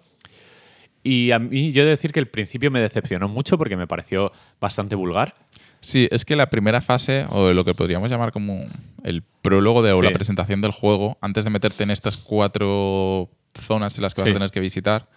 Y 1.02 1.30
a 1.30 1.38
mí 1.38 1.72
yo 1.72 1.82
he 1.82 1.84
de 1.84 1.90
decir 1.92 2.12
que 2.12 2.20
el 2.20 2.26
principio 2.26 2.70
me 2.70 2.80
decepcionó 2.80 3.28
mucho 3.28 3.56
porque 3.56 3.76
me 3.76 3.86
pareció 3.86 4.32
bastante 4.60 4.94
vulgar. 4.96 5.34
Sí, 5.80 6.08
es 6.10 6.24
que 6.24 6.34
la 6.34 6.50
primera 6.50 6.80
fase, 6.80 7.24
o 7.30 7.52
lo 7.52 7.64
que 7.64 7.72
podríamos 7.72 8.10
llamar 8.10 8.32
como 8.32 8.66
el 9.04 9.22
prólogo 9.22 9.80
de, 9.82 9.92
o 9.92 9.98
Sí. 9.98 10.02
la 10.04 10.10
presentación 10.10 10.60
del 10.60 10.72
juego, 10.72 11.16
antes 11.20 11.44
de 11.44 11.50
meterte 11.50 11.84
en 11.84 11.92
estas 11.92 12.16
cuatro 12.16 13.30
zonas 13.54 13.96
en 13.96 14.02
las 14.02 14.12
que 14.12 14.22
vas 14.22 14.26
Sí. 14.26 14.30
a 14.32 14.34
tener 14.34 14.50
que 14.50 14.60
visitar, 14.60 15.08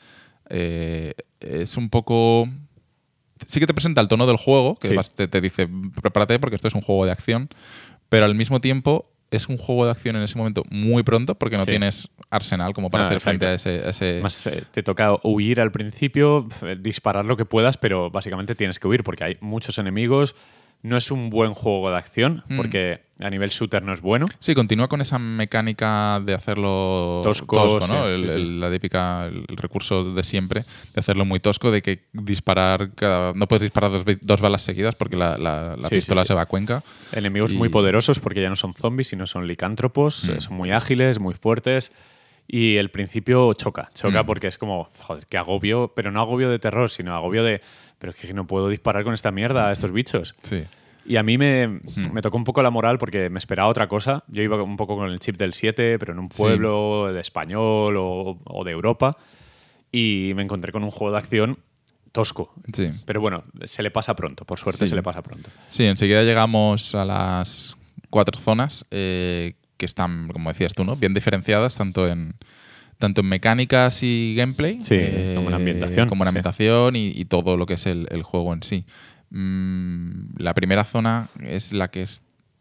eh, 0.50 1.14
es 1.40 1.78
un 1.78 1.90
poco... 1.90 2.48
Sí 3.48 3.60
que 3.60 3.68
te 3.68 3.74
presenta 3.74 4.02
el 4.02 4.08
tono 4.08 4.28
del 4.28 4.38
juego, 4.38 4.76
que 4.76 4.89
Sí. 4.89 4.96
vas- 4.96 5.14
te, 5.16 5.28
te 5.28 5.42
dice, 5.42 5.68
prepárate 6.02 6.39
porque 6.39 6.56
esto 6.56 6.68
es 6.68 6.76
un 6.76 6.82
juego 6.82 7.06
de 7.06 7.12
acción, 7.12 7.48
pero 8.10 8.26
al 8.26 8.36
mismo 8.36 8.62
tiempo 8.62 9.08
es 9.32 9.48
un 9.48 9.58
juego 9.58 9.86
de 9.86 9.92
acción 9.92 10.18
en 10.18 10.24
ese 10.24 10.38
momento 10.38 10.64
muy 10.70 11.04
pronto 11.04 11.36
porque 11.36 11.56
no 11.56 11.64
Sí. 11.64 11.70
tienes 11.72 12.10
arsenal 12.30 12.74
como 12.74 12.89
para 12.89 13.06
Ah, 13.06 13.08
hacer 13.08 13.22
frente 13.22 13.46
a 13.46 13.54
ese... 13.54 13.82
a 13.86 13.89
ese- 13.92 14.20
Más 14.22 14.46
eh, 14.48 14.64
te 14.72 14.84
toca 14.84 15.16
huir 15.24 15.62
al 15.62 15.72
principio, 15.72 16.48
disparar 16.80 17.26
lo 17.26 17.38
que 17.38 17.46
puedas, 17.46 17.78
pero 17.78 18.10
básicamente 18.12 18.56
tienes 18.56 18.78
que 18.80 18.88
huir 18.89 19.04
porque 19.06 19.24
hay 19.24 19.38
muchos 19.39 19.78
enemigos. 19.78 20.36
No 20.84 20.98
es 20.98 21.12
un 21.12 21.30
buen 21.30 21.54
juego 21.54 21.90
de 21.92 21.98
acción 21.98 22.44
Mm. 22.50 22.58
porque 22.58 23.02
a 23.20 23.30
nivel 23.30 23.50
shooter 23.52 23.84
no 23.84 23.94
es 23.94 24.02
bueno. 24.02 24.26
Sí, 24.40 24.56
continúa 24.56 24.88
con 24.88 25.00
esa 25.00 25.20
mecánica 25.20 26.20
de 26.26 26.34
hacerlo 26.34 27.22
Tosco, 27.24 27.70
¿no? 27.72 27.80
sí, 27.82 27.94
El- 27.94 28.16
sí, 28.16 28.30
sí. 28.30 28.36
el- 28.42 28.60
la 28.60 28.72
típica, 28.72 29.26
el 29.26 29.46
recurso 29.58 30.14
de 30.14 30.24
siempre, 30.24 30.62
de 30.62 31.00
hacerlo 31.00 31.24
muy 31.24 31.40
tosco, 31.40 31.70
de 31.70 31.84
que 31.84 32.06
disparar 32.14 32.92
cada, 32.96 33.34
no 33.34 33.48
puedes 33.48 33.62
disparar 33.62 33.92
dos, 34.22 34.42
balas 34.42 34.64
seguidas 34.64 34.96
porque 34.96 35.16
la, 35.18 35.76
pistola 35.90 36.26
se 36.26 36.34
va 36.34 36.42
a 36.42 36.46
cuenca. 36.48 36.84
Enemigos 37.12 37.54
Y- 37.54 37.58
muy 37.58 37.70
poderosos 37.70 38.20
porque 38.20 38.42
ya 38.42 38.50
no 38.50 38.56
son 38.56 38.74
zombies, 38.74 39.08
sino 39.10 39.28
son 39.28 39.48
licántropos, 39.48 40.28
Mm. 40.28 40.40
son 40.42 40.56
muy 40.56 40.72
ágiles, 40.72 41.20
muy 41.20 41.36
fuertes. 41.36 41.92
Y 42.54 42.76
el 42.76 42.91
principio 42.91 43.54
choca, 43.54 43.89
choca 43.93 44.24
Mm. 44.24 44.26
porque 44.26 44.47
es 44.47 44.58
como, 44.58 44.89
joder, 44.99 45.26
qué 45.30 45.38
agobio, 45.38 45.93
pero 45.95 46.12
no 46.12 46.20
agobio 46.20 46.49
de 46.49 46.60
terror, 46.60 46.89
sino 46.89 47.16
agobio 47.16 47.43
de, 47.45 47.62
pero 47.97 48.12
es 48.12 48.18
que 48.18 48.34
no 48.34 48.45
puedo 48.45 48.68
disparar 48.68 49.06
con 49.06 49.14
esta 49.14 49.32
mierda 49.32 49.70
a 49.70 49.72
estos 49.72 49.93
bichos. 49.93 50.36
Sí. 50.41 50.64
Y 51.06 51.16
a 51.16 51.24
mí 51.24 51.38
me, 51.38 51.68
Hmm. 51.68 51.82
me 52.12 52.22
tocó 52.22 52.36
un 52.36 52.43
poco 52.43 52.62
la 52.62 52.70
moral 52.70 52.97
porque 52.97 53.30
me 53.30 53.39
esperaba 53.39 53.70
otra 53.70 53.88
cosa. 53.88 54.26
Yo 54.28 54.43
iba 54.43 54.62
un 54.62 54.76
poco 54.76 54.97
con 54.97 55.10
el 55.10 55.20
chip 55.20 55.38
del 55.38 55.54
7, 55.54 55.97
pero 55.97 56.12
en 56.12 56.20
un 56.20 56.30
Sí. 56.30 56.38
pueblo 56.38 57.12
de 57.14 57.22
español 57.22 57.95
o, 57.97 58.38
o 58.43 58.64
de 58.66 58.72
Europa. 58.72 59.16
Y 59.91 60.34
me 60.36 60.43
encontré 60.43 60.74
con 60.74 60.84
un 60.84 60.91
juego 60.91 61.12
de 61.14 61.20
acción 61.20 61.58
tosco. 62.12 62.54
Sí. 62.74 62.89
Pero 63.06 63.22
bueno, 63.22 63.45
se 63.64 63.82
le 63.82 63.91
pasa 63.91 64.14
pronto, 64.16 64.43
por 64.45 64.60
suerte 64.60 64.86
Sí. 64.86 64.89
se 64.89 64.95
le 64.95 65.04
pasa 65.04 65.22
pronto. 65.22 65.49
Sí, 65.70 65.86
enseguida 65.86 66.24
llegamos 66.24 66.93
a 66.95 67.06
las 67.06 67.78
cuatro 68.10 68.38
zonas 68.39 68.84
eh, 68.91 69.54
que 69.82 69.86
están, 69.88 70.28
como 70.30 70.50
decías 70.52 70.74
tú, 70.76 70.84
¿no? 70.84 70.96
bien 70.96 71.16
diferenciadas 71.16 71.74
tanto 71.76 72.08
en 72.08 72.36
tanto 73.00 73.22
en 73.22 73.28
mecánicas 73.30 74.04
y 74.04 74.36
gameplay, 74.38 74.80
Sí, 74.80 74.96
como 75.36 75.50
en 75.50 75.56
ambientación, 75.56 76.08
como 76.08 76.24
en 76.24 76.28
sí. 76.28 76.30
ambientación 76.30 76.96
y, 76.96 77.08
y 77.16 77.26
todo 77.26 77.58
lo 77.58 77.66
que 77.66 77.74
es 77.74 77.88
el, 77.88 78.08
el 78.12 78.22
juego 78.22 78.54
en 78.54 78.62
sí. 78.62 78.86
Mm, 79.32 80.36
la 80.38 80.54
primera 80.54 80.84
zona 80.84 81.30
es 81.42 81.72
la 81.74 81.88
que 81.90 82.04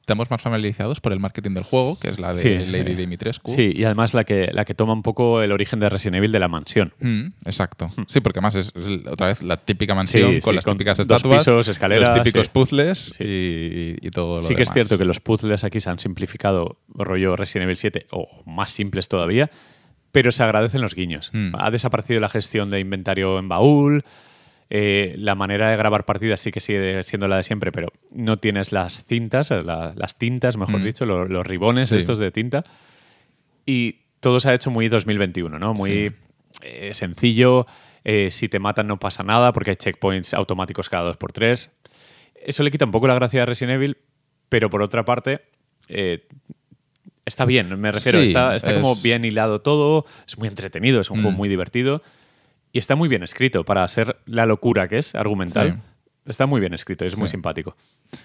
estamos 0.01 0.31
más 0.31 0.43
familiarizados 0.43 1.01
por 1.01 1.13
el 1.13 1.21
marketing 1.21 1.53
del 1.53 1.63
juego, 1.65 1.99
que 2.01 2.09
es 2.09 2.19
la 2.19 2.33
de 2.33 2.39
Sí. 2.39 2.49
Lady 2.67 2.95
Dimitrescu. 2.95 3.51
Sí, 3.53 3.73
y 3.75 3.85
además 3.85 4.13
la 4.15 4.25
que, 4.25 4.51
la 4.53 4.65
que 4.65 4.75
toma 4.75 4.93
un 4.93 5.03
poco 5.03 5.41
el 5.43 5.53
origen 5.53 5.79
de 5.81 5.89
Resident 5.89 6.17
Evil 6.17 6.33
de 6.33 6.39
la 6.41 6.49
mansión. 6.49 6.93
Mm, 7.01 7.27
exacto. 7.45 7.89
Sí, 8.09 8.21
porque 8.21 8.41
además 8.41 8.57
es, 8.57 8.73
otra 9.11 9.29
vez 9.29 9.43
la 9.43 9.57
típica 9.59 9.95
mansión 9.95 10.33
Sí, 10.35 10.41
con 10.41 10.53
sí, 10.53 10.57
las 10.57 10.65
con 10.65 10.75
típicas 10.77 10.99
dos 10.99 11.07
estatuas, 11.07 11.45
pisos, 11.45 11.69
escaleras, 11.69 12.09
los 12.17 12.23
típicos 12.25 12.49
puzzles 12.49 13.13
Sí. 13.17 13.25
y, 14.03 14.07
y 14.07 14.11
todo 14.11 14.37
lo 14.37 14.43
Sí 14.43 14.55
que 14.57 14.63
es 14.65 14.73
cierto 14.73 14.99
que 14.99 15.05
los 15.05 15.21
puzzles 15.21 15.63
aquí 15.65 15.79
se 15.81 15.91
han 15.91 15.99
simplificado 15.99 16.79
rollo 16.89 17.37
Resident 17.37 17.65
Evil 17.65 17.77
7 17.77 18.07
o 18.11 18.29
más 18.47 18.73
simples 18.73 19.07
todavía, 19.09 19.51
pero 20.13 20.33
se 20.33 20.43
agradecen 20.43 20.81
los 20.81 20.95
guiños. 20.97 21.31
Mm. 21.33 21.55
Ha 21.57 21.71
desaparecido 21.71 22.19
la 22.21 22.29
gestión 22.29 22.71
de 22.71 22.81
inventario 22.81 23.39
en 23.39 23.49
baúl, 23.49 24.05
eh, 24.71 25.15
la 25.19 25.35
manera 25.35 25.69
de 25.71 25.77
grabar 25.77 26.05
partidas 26.05 26.41
sí 26.41 26.53
que 26.53 26.61
sigue 26.61 27.03
siendo 27.03 27.27
la 27.29 27.37
de 27.37 27.43
siempre, 27.43 27.73
pero 27.73 27.89
no 28.15 28.37
tienes 28.39 28.71
las 28.73 29.05
cintas, 29.05 29.51
eh, 29.51 29.63
la- 29.63 29.93
las 29.97 30.17
tintas, 30.17 30.57
mejor 30.57 30.81
Mm. 30.81 30.85
dicho, 30.85 31.07
lo- 31.07 31.25
los, 31.27 31.45
ribones 31.47 31.89
Sí. 31.89 31.97
estos 31.97 32.19
de 32.21 32.31
tinta. 32.31 32.65
Y 33.67 33.97
todo 34.21 34.39
se 34.41 34.49
ha 34.51 34.55
hecho 34.55 34.71
muy 34.71 34.89
2021, 34.89 35.59
¿no? 35.59 35.75
Muy 35.75 35.91
Sí. 35.91 36.11
eh, 36.63 36.95
sencillo. 36.95 37.67
eh, 38.03 38.31
si 38.31 38.49
te 38.49 38.59
matan 38.59 38.87
no 38.87 38.99
pasa 38.99 39.23
nada 39.23 39.53
porque 39.53 39.71
hay 39.73 39.77
checkpoints 39.77 40.33
automáticos 40.33 40.89
cada 40.89 41.03
dos 41.05 41.19
por 41.19 41.33
tres. 41.33 41.71
Eso 42.35 42.63
le 42.63 42.71
quita 42.71 42.87
un 42.87 42.91
poco 42.93 43.07
la 43.07 43.13
gracia 43.15 43.43
a 43.43 43.47
Resident 43.47 43.75
Evil, 43.75 43.99
pero 44.49 44.71
por 44.71 44.81
otra 44.81 45.05
parte, 45.05 45.43
eh, 45.89 46.27
está 47.27 47.45
bien, 47.45 47.79
me 47.79 47.93
refiero. 47.93 48.19
Sí, 48.21 48.25
está 48.25 48.57
está 48.57 48.73
como 48.75 48.97
bien 48.97 49.27
hilado 49.27 49.61
todo, 49.61 50.07
es 50.27 50.39
muy 50.39 50.49
entretenido, 50.49 51.01
es 51.03 51.11
un 51.11 51.17
juego 51.19 51.33
Mm. 51.33 51.37
muy 51.37 51.49
divertido 51.51 52.03
y 52.73 52.79
está 52.79 52.97
muy 52.97 53.09
bien 53.09 53.23
escrito 53.23 53.65
para 53.65 53.87
ser 53.89 54.17
la 54.27 54.47
locura 54.47 54.89
que 54.89 54.99
es 54.99 55.15
argumental. 55.15 55.73
Sí. 55.75 55.79
Está 56.27 56.47
muy 56.47 56.61
bien 56.61 56.75
escrito, 56.75 57.05
es 57.05 57.17
muy 57.17 57.29
Sí. 57.29 57.33
simpático. 57.33 57.75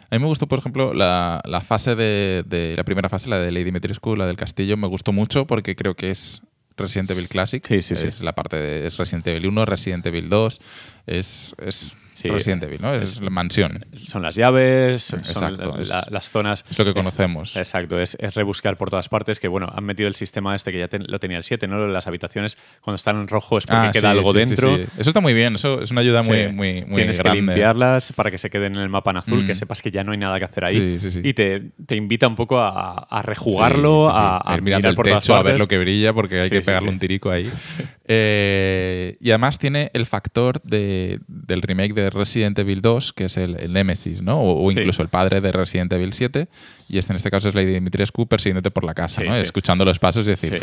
A 0.09 0.15
mí 0.15 0.19
me 0.19 0.27
gustó, 0.27 0.47
por 0.47 0.59
ejemplo, 0.59 0.93
la, 0.93 1.41
la 1.45 1.61
fase 1.61 1.95
de, 1.95 2.43
de- 2.45 2.75
la 2.75 2.83
primera 2.83 3.07
fase, 3.09 3.29
la 3.29 3.39
de 3.39 3.51
Lady 3.51 3.63
Dimitrescu, 3.63 4.15
la 4.15 4.25
del 4.25 4.35
castillo, 4.35 4.75
me 4.77 4.87
gustó 4.87 5.11
mucho 5.13 5.47
porque 5.47 5.75
creo 5.75 5.95
que 5.95 6.11
es 6.11 6.41
Resident 6.77 7.09
Evil 7.11 7.29
Classic. 7.29 7.65
Sí, 7.65 7.81
sí, 7.81 7.95
sí. 7.95 8.07
Es 8.07 8.21
la 8.21 8.35
parte 8.35 8.57
de 8.57 8.85
es 8.87 8.97
Resident 8.97 9.25
Evil 9.27 9.47
1, 9.47 9.65
Resident 9.65 10.05
Evil 10.05 10.29
2, 10.29 10.59
es, 11.07 11.55
es 11.59 11.93
Sí, 12.15 12.29
Resident 12.29 12.63
Evil, 12.63 12.79
¿no? 12.81 12.93
Es, 12.95 13.03
es- 13.13 13.21
la 13.21 13.29
mansión. 13.29 13.85
Son 13.93 14.21
las 14.23 14.35
llaves, 14.35 15.03
son 15.03 15.19
Exacto, 15.19 15.75
la- 15.75 15.81
es- 15.83 15.89
la- 15.89 16.07
las 16.09 16.29
zonas. 16.31 16.63
Es 16.69 16.79
lo 16.79 16.85
que 16.85 16.93
conocemos. 16.93 17.55
Exacto, 17.55 17.99
es, 17.99 18.15
es 18.19 18.33
rebuscar 18.35 18.77
por 18.77 18.89
todas 18.89 19.09
partes, 19.09 19.39
que 19.39 19.47
bueno, 19.49 19.71
han 19.75 19.83
metido 19.83 20.07
el 20.07 20.15
sistema 20.15 20.55
este 20.55 20.71
que 20.71 20.79
ya 20.79 20.87
ten- 20.87 21.05
lo 21.07 21.19
tenía 21.19 21.37
el 21.37 21.43
7, 21.43 21.67
¿no? 21.67 21.85
Las 21.87 22.07
habitaciones 22.07 22.57
cuando 22.81 22.95
están 22.95 23.17
en 23.19 23.27
rojo 23.27 23.57
es 23.57 23.67
porque 23.67 23.87
Ah, 23.87 23.91
queda 23.91 24.11
sí, 24.13 24.17
algo 24.17 24.31
sí, 24.31 24.39
dentro. 24.39 24.75
Eso 24.75 25.09
está 25.09 25.19
muy 25.19 25.33
bien, 25.33 25.55
eso 25.55 25.81
es 25.83 25.91
una 25.91 26.01
ayuda 26.01 26.21
muy, 26.23 26.47
muy, 26.47 26.85
muy 26.85 26.95
Tienes 26.95 27.19
grande. 27.19 27.39
que 27.41 27.45
limpiarlas 27.45 28.13
para 28.13 28.31
que 28.31 28.37
se 28.37 28.49
queden 28.49 28.75
en 28.75 28.81
el 28.81 28.89
mapa 28.89 29.11
en 29.11 29.17
azul, 29.17 29.43
Mm. 29.43 29.47
que 29.47 29.55
sepas 29.55 29.81
que 29.81 29.91
ya 29.91 30.03
no 30.05 30.13
hay 30.13 30.17
nada 30.17 30.39
que 30.39 30.45
hacer 30.45 30.63
ahí. 30.65 30.99
Y 31.23 31.33
te, 31.33 31.63
te 31.85 31.95
invita 31.97 32.27
un 32.27 32.35
poco 32.35 32.59
a, 32.59 32.93
a 33.09 33.21
rejugarlo, 33.23 34.09
a, 34.09 34.37
a 34.37 34.57
mirar 34.61 34.85
el 34.85 34.95
por 34.95 35.05
todas 35.05 35.21
techo 35.23 35.35
a 35.35 35.43
ver 35.43 35.57
lo 35.57 35.67
que 35.67 35.77
brilla 35.77 36.13
porque 36.13 36.39
hay 36.39 36.49
que 36.49 36.61
pegarle 36.61 36.89
un 36.89 36.97
tirico 36.99 37.29
ahí. 37.29 37.49
Eh, 38.07 39.17
y 39.19 39.31
además 39.31 39.57
tiene 39.57 39.89
el 39.93 40.05
factor 40.05 40.61
de- 40.61 41.19
del 41.27 41.63
remake 41.63 41.93
de 41.95 42.04
Resident 42.09 42.57
Evil 42.59 42.81
2, 42.81 43.13
que 43.13 43.25
es 43.25 43.37
el, 43.37 43.55
el 43.59 43.73
Nemesis, 43.73 44.21
¿no? 44.21 44.39
O, 44.41 44.65
o 44.65 44.71
Sí. 44.71 44.79
incluso 44.79 45.01
el 45.01 45.09
padre 45.09 45.41
de 45.41 45.51
Resident 45.51 45.91
Evil 45.93 46.13
7. 46.13 46.47
Y 46.89 46.97
este 46.97 47.13
en 47.13 47.17
este 47.17 47.31
caso 47.31 47.49
es 47.49 47.55
Lady 47.55 47.73
Dimitrescu 47.73 48.27
persiguiéndote 48.27 48.71
por 48.71 48.83
la 48.83 48.93
casa, 48.93 49.21
Sí, 49.21 49.27
¿no? 49.27 49.35
sí. 49.35 49.41
Escuchando 49.41 49.85
los 49.85 49.99
pasos 49.99 50.25
y 50.27 50.29
decir, 50.31 50.61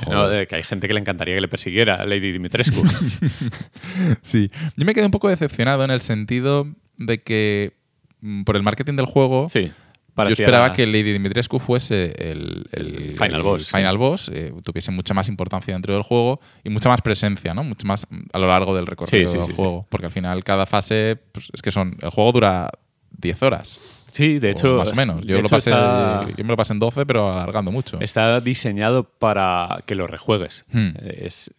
que 0.48 0.56
hay 0.56 0.62
gente 0.62 0.86
que 0.88 0.94
le 0.94 1.00
encantaría 1.00 1.34
que 1.34 1.40
le 1.40 1.48
persiguiera 1.48 1.96
a 1.96 2.06
Lady 2.06 2.32
Dimitrescu. 2.32 2.82
Sí, 4.22 4.50
yo 4.76 4.84
me 4.84 4.94
quedé 4.94 5.04
un 5.04 5.10
poco 5.10 5.28
decepcionado 5.28 5.84
en 5.84 5.90
el 5.90 6.00
sentido 6.00 6.66
de 6.98 7.22
que 7.22 7.72
mm, 8.20 8.44
por 8.44 8.56
el 8.56 8.62
marketing 8.62 8.94
del 8.96 9.06
juego, 9.06 9.48
sí. 9.48 9.72
Yo 10.16 10.24
esperaba 10.28 10.72
que 10.72 10.86
Lady 10.86 11.12
Dimitrescu 11.12 11.58
fuese 11.58 12.14
el, 12.18 12.66
el- 12.72 13.14
Final 13.14 13.34
el 13.36 13.42
boss, 13.42 13.68
final 13.70 13.98
boss, 13.98 14.30
eh, 14.32 14.52
tuviese 14.62 14.90
mucha 14.90 15.14
más 15.14 15.28
importancia 15.28 15.72
dentro 15.74 15.94
del 15.94 16.02
juego 16.02 16.40
y 16.64 16.70
mucha 16.70 16.88
más 16.88 17.00
presencia, 17.02 17.54
¿no? 17.54 17.64
Mucho 17.64 17.86
más 17.86 18.06
a 18.32 18.38
lo 18.38 18.46
largo 18.46 18.74
del 18.74 18.86
recorrido 18.86 19.26
Sí, 19.26 19.40
sí, 19.42 19.46
del 19.48 19.56
juego. 19.56 19.86
Porque 19.88 20.06
al 20.06 20.12
final 20.12 20.44
cada 20.44 20.66
fase, 20.66 21.18
pues, 21.32 21.48
es 21.52 21.62
que 21.62 21.72
son, 21.72 21.96
el 22.02 22.10
juego 22.10 22.32
dura 22.32 22.70
10 23.18 23.42
horas. 23.42 23.78
Sí, 24.12 24.38
de 24.38 24.48
o 24.48 24.50
hecho. 24.50 24.76
más 24.76 24.90
o 24.92 24.94
menos. 24.94 25.22
Yo, 25.24 25.36
lo 25.40 25.48
pasé, 25.48 25.70
está- 25.70 26.26
yo 26.36 26.44
me 26.44 26.50
lo 26.50 26.56
pasé 26.56 26.74
en 26.74 26.78
12, 26.80 27.06
pero 27.06 27.32
alargando 27.32 27.70
mucho. 27.70 27.98
Está 28.00 28.40
diseñado 28.40 29.04
para 29.04 29.78
que 29.86 29.94
lo 29.94 30.06
rejuegues. 30.06 30.64
Hmm. 30.70 30.90
Es, 31.02 31.50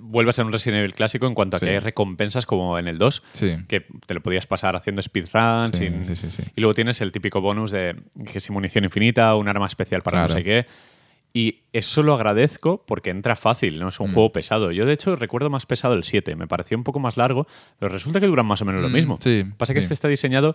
vuelve 0.00 0.30
a 0.30 0.32
ser 0.32 0.44
un 0.44 0.52
Resident 0.52 0.78
Evil 0.80 0.94
clásico 0.94 1.26
en 1.26 1.34
cuanto 1.34 1.56
a 1.56 1.60
Sí. 1.60 1.66
que 1.66 1.72
hay 1.72 1.78
recompensas 1.78 2.46
como 2.46 2.78
en 2.78 2.88
el 2.88 2.98
2, 2.98 3.22
Sí. 3.34 3.56
que 3.68 3.86
te 4.06 4.14
lo 4.14 4.22
podías 4.22 4.46
pasar 4.46 4.76
haciendo 4.76 5.02
speedruns. 5.02 5.76
Sí. 5.76 5.88
Y 6.56 6.60
luego 6.60 6.74
tienes 6.74 7.00
el 7.00 7.12
típico 7.12 7.40
bonus 7.40 7.70
de 7.70 7.96
que 8.32 8.40
si 8.40 8.52
munición 8.52 8.84
infinita, 8.84 9.34
un 9.34 9.48
arma 9.48 9.66
especial 9.66 10.02
para 10.02 10.22
no 10.22 10.28
sé 10.28 10.42
qué. 10.44 10.66
Y 11.34 11.60
eso 11.72 12.02
lo 12.02 12.12
agradezco 12.12 12.84
porque 12.86 13.08
entra 13.08 13.36
fácil, 13.36 13.78
no 13.80 13.88
es 13.88 13.98
un 14.00 14.10
Mm. 14.10 14.14
juego 14.14 14.32
pesado. 14.32 14.70
Yo, 14.70 14.84
de 14.84 14.92
hecho, 14.92 15.16
recuerdo 15.16 15.48
más 15.48 15.64
pesado 15.64 15.94
el 15.94 16.04
7. 16.04 16.36
Me 16.36 16.46
pareció 16.46 16.76
un 16.76 16.84
poco 16.84 17.00
más 17.00 17.16
largo, 17.16 17.46
pero 17.78 17.90
resulta 17.90 18.20
que 18.20 18.26
duran 18.26 18.44
más 18.44 18.60
o 18.60 18.66
menos 18.66 18.82
lo 18.82 18.90
Mm, 18.90 18.92
mismo. 18.92 19.18
Pasa 19.56 19.72
que 19.72 19.78
este 19.78 19.94
está 19.94 20.08
diseñado 20.08 20.54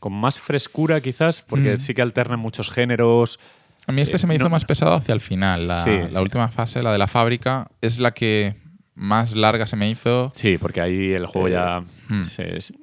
con 0.00 0.12
más 0.12 0.38
frescura, 0.38 1.00
quizás, 1.00 1.40
porque 1.42 1.74
Mm. 1.74 1.78
sí 1.78 1.94
que 1.94 2.02
alternan 2.02 2.38
muchos 2.38 2.70
géneros. 2.70 3.40
A 3.86 3.92
mí 3.92 4.02
este 4.02 4.16
Eh, 4.16 4.18
se 4.18 4.26
me 4.26 4.34
hizo 4.34 4.44
no- 4.44 4.50
más 4.50 4.66
pesado 4.66 4.92
hacia 4.94 5.14
el 5.14 5.22
final. 5.22 5.66
La, 5.66 6.20
última 6.20 6.48
fase, 6.48 6.82
la 6.82 6.92
de 6.92 6.98
la 6.98 7.06
fábrica, 7.06 7.70
es 7.80 7.98
la 7.98 8.10
que 8.12 8.54
más 8.98 9.34
larga 9.34 9.66
se 9.66 9.76
me 9.76 9.88
hizo. 9.88 10.30
Sí, 10.34 10.58
porque 10.58 10.80
ahí 10.80 11.12
el 11.12 11.26
juego 11.26 11.48
Eh, 11.48 11.52
ya 11.52 11.80
hmm. 12.08 12.24
se- 12.24 12.56
es- 12.56 12.74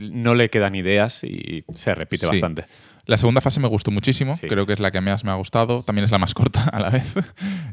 no 0.00 0.34
le 0.34 0.48
quedan 0.50 0.74
ideas 0.74 1.24
y 1.24 1.64
se 1.74 1.94
repite 1.94 2.26
Sí. 2.26 2.30
bastante. 2.30 2.64
La 3.06 3.18
segunda 3.18 3.40
fase 3.40 3.58
me 3.58 3.66
gustó 3.68 3.90
muchísimo, 3.90 4.34
Sí. 4.36 4.46
creo 4.46 4.64
que 4.64 4.74
es 4.74 4.78
la 4.80 4.90
que 4.92 5.00
más 5.00 5.24
me 5.24 5.32
ha 5.32 5.34
gustado, 5.34 5.82
también 5.82 6.04
es 6.04 6.10
la 6.12 6.18
más 6.18 6.34
corta 6.34 6.64
a 6.64 6.78
la 6.78 6.90
vez, 6.90 7.14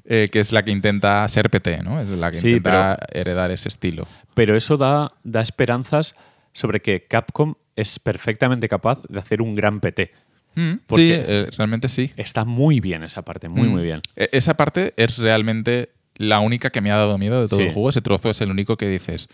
eh, 0.05 0.27
que 0.31 0.39
es 0.39 0.51
la 0.51 0.63
que 0.63 0.71
intenta 0.71 1.27
ser 1.29 1.49
PT, 1.49 1.83
¿no? 1.83 1.99
Es 2.01 2.07
la 2.09 2.31
que 2.31 2.37
Sí, 2.37 2.47
intenta 2.49 2.97
heredar 3.13 3.51
ese 3.51 3.67
estilo. 3.69 4.07
Pero 4.33 4.57
eso 4.57 4.77
da, 4.77 5.13
da 5.23 5.41
esperanzas 5.41 6.15
sobre 6.53 6.81
que 6.81 7.05
Capcom 7.05 7.55
es 7.75 7.99
perfectamente 7.99 8.67
capaz 8.67 9.01
de 9.07 9.19
hacer 9.19 9.41
un 9.41 9.53
gran 9.53 9.79
PT. 9.79 10.11
Mm, 10.55 10.73
Porque- 10.87 11.15
sí, 11.15 11.23
eh, 11.27 11.49
realmente 11.57 11.87
sí. 11.89 12.11
Está 12.17 12.43
muy 12.43 12.79
bien 12.79 13.03
esa 13.03 13.21
parte, 13.23 13.47
muy, 13.49 13.67
Mm. 13.67 13.71
muy 13.71 13.83
bien. 13.83 14.01
E- 14.15 14.29
Esa 14.33 14.55
parte 14.55 14.93
es 14.97 15.19
realmente 15.19 15.89
la 16.19 16.39
única 16.41 16.69
que 16.69 16.81
me 16.81 16.91
ha 16.91 16.97
dado 16.97 17.17
miedo 17.17 17.41
de 17.41 17.47
todo 17.47 17.59
Sí. 17.59 17.65
el 17.65 17.73
juego. 17.73 17.89
Ese 17.89 18.01
trozo 18.01 18.29
es 18.29 18.39
el 18.41 18.51
único 18.51 18.77
que 18.77 18.87
dices. 18.87 19.27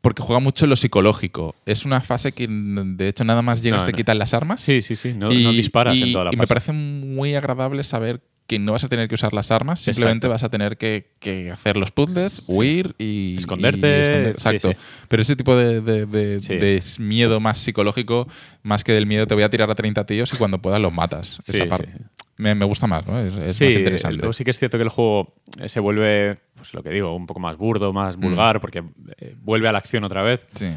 Porque 0.00 0.22
juega 0.22 0.38
mucho 0.40 0.66
lo 0.66 0.76
psicológico. 0.76 1.56
Es 1.66 1.84
una 1.84 2.00
fase 2.00 2.32
que, 2.32 2.46
de 2.48 3.08
hecho, 3.08 3.24
nada 3.24 3.42
más 3.42 3.62
llegas 3.62 3.80
No, 3.80 3.86
te 3.86 3.92
no. 3.92 3.96
quitan 3.96 4.18
las 4.18 4.32
armas. 4.32 4.60
Sí, 4.62 4.80
sí, 4.80 4.94
sí. 4.94 5.12
No, 5.12 5.28
no 5.28 5.50
disparas 5.52 5.96
y- 5.98 6.04
en 6.04 6.12
toda 6.12 6.24
la 6.26 6.30
y 6.32 6.36
me 6.36 6.46
parece 6.46 6.72
muy 6.72 7.34
agradable 7.34 7.82
saber 7.84 8.22
que 8.46 8.58
no 8.58 8.72
vas 8.72 8.82
a 8.84 8.88
tener 8.88 9.08
que 9.08 9.14
usar 9.14 9.34
las 9.34 9.50
armas, 9.50 9.80
simplemente 9.80 10.26
Exacto. 10.26 10.30
vas 10.30 10.42
a 10.44 10.48
tener 10.48 10.78
que, 10.78 11.10
que 11.18 11.50
hacer 11.50 11.76
los 11.76 11.90
puzzles, 11.90 12.42
huir 12.46 12.94
y 12.96 13.34
Esconderte, 13.36 13.86
y 13.86 13.90
esconder- 14.02 14.24
sí, 14.24 14.38
Exacto. 14.38 14.70
sí. 14.70 14.76
Pero 15.08 15.20
ese 15.20 15.36
tipo 15.36 15.54
de, 15.54 15.82
de- 15.82 16.06
de- 16.06 16.82
miedo 16.98 17.40
más 17.40 17.58
psicológico, 17.58 18.26
más 18.62 18.84
que 18.84 18.92
del 18.92 19.04
miedo, 19.04 19.26
te 19.26 19.34
voy 19.34 19.42
a 19.42 19.50
tirar 19.50 19.70
a 19.70 19.74
30 19.74 20.06
tíos 20.06 20.32
y 20.32 20.36
cuando 20.38 20.62
puedas 20.62 20.80
los 20.80 20.92
matas. 20.94 21.38
Esa 21.46 21.52
sí, 21.64 21.68
parte 21.68 21.90
sí. 21.94 22.04
Me, 22.38 22.54
me 22.54 22.64
gusta 22.64 22.86
más, 22.86 23.06
¿no? 23.06 23.18
Es, 23.20 23.34
es 23.36 23.56
sí, 23.56 23.64
más 23.66 23.74
interesante. 23.74 24.16
luego 24.18 24.32
sí 24.32 24.44
que 24.44 24.52
es 24.52 24.58
cierto 24.58 24.78
que 24.78 24.84
el 24.84 24.90
juego 24.90 25.32
se 25.66 25.80
vuelve, 25.80 26.38
pues 26.54 26.72
lo 26.72 26.82
que 26.82 26.90
digo, 26.90 27.14
un 27.14 27.26
poco 27.26 27.40
más 27.40 27.56
burdo, 27.56 27.92
más 27.92 28.16
Mm. 28.16 28.20
vulgar, 28.20 28.60
porque 28.60 28.82
eh, 29.18 29.34
vuelve 29.42 29.68
a 29.68 29.72
la 29.72 29.78
acción 29.78 30.04
otra 30.04 30.22
vez. 30.22 30.46
Sí. 30.54 30.70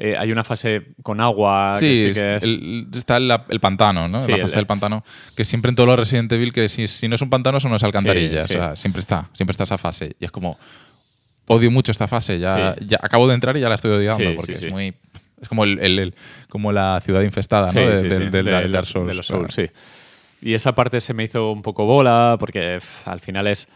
Eh, 0.00 0.16
hay 0.16 0.30
una 0.30 0.44
fase 0.44 0.92
con 1.02 1.20
agua 1.20 1.74
que 1.80 1.92
Sí, 1.96 2.02
sí 2.02 2.12
que 2.14 2.36
es... 2.36 2.44
el- 2.44 2.86
está 2.94 3.16
el, 3.16 3.28
el 3.48 3.58
pantano, 3.58 4.06
¿no? 4.06 4.20
Sí, 4.20 4.30
la 4.30 4.36
el- 4.36 4.42
fase 4.42 4.54
del 4.56 4.66
pantano. 4.66 5.04
Que 5.36 5.44
siempre 5.44 5.70
en 5.70 5.74
todos 5.74 5.88
los 5.88 5.98
Resident 5.98 6.30
Evil, 6.30 6.52
que 6.52 6.68
si, 6.68 6.86
si 6.86 7.08
no 7.08 7.16
es 7.16 7.22
un 7.22 7.30
pantano, 7.30 7.58
son 7.58 7.72
unas 7.72 7.82
alcantarillas. 7.82 8.46
Sí. 8.46 8.54
O 8.54 8.58
sea, 8.58 8.76
siempre 8.76 9.00
está, 9.00 9.28
siempre 9.32 9.50
está 9.50 9.64
esa 9.64 9.76
fase. 9.76 10.14
Y 10.20 10.24
es 10.24 10.30
como. 10.30 10.56
Odio 11.48 11.70
mucho 11.70 11.90
esta 11.90 12.06
fase. 12.06 12.38
Ya, 12.38 12.76
ya 12.86 12.98
acabo 13.02 13.26
de 13.26 13.34
entrar 13.34 13.56
y 13.56 13.60
ya 13.60 13.68
la 13.68 13.74
estoy 13.74 13.90
odiando. 13.90 14.36
Porque 14.36 14.52
es 14.52 14.70
muy. 14.70 14.94
Es 15.40 15.48
como, 15.48 15.64
el, 15.64 15.78
el- 15.80 15.98
el- 15.98 16.14
como 16.48 16.70
la 16.72 17.00
ciudad 17.04 17.22
infestada, 17.22 17.72
De- 17.72 17.86
del- 17.86 17.96
sí, 17.98 18.06
del 18.08 18.30
de- 18.30 18.42
Dark 18.44 18.68
de- 18.70 18.84
Souls. 18.84 19.08
de 19.08 19.14
los 19.14 19.26
claro. 19.26 19.48
Souls, 19.48 19.54
sí. 19.54 19.74
Y 20.40 20.54
esa 20.54 20.74
parte 20.74 21.00
se 21.00 21.14
me 21.14 21.24
hizo 21.24 21.50
un 21.50 21.62
poco 21.62 21.84
bola 21.84 22.36
porque 22.38 22.78
al 23.04 23.20
final 23.20 23.46
es 23.46 23.68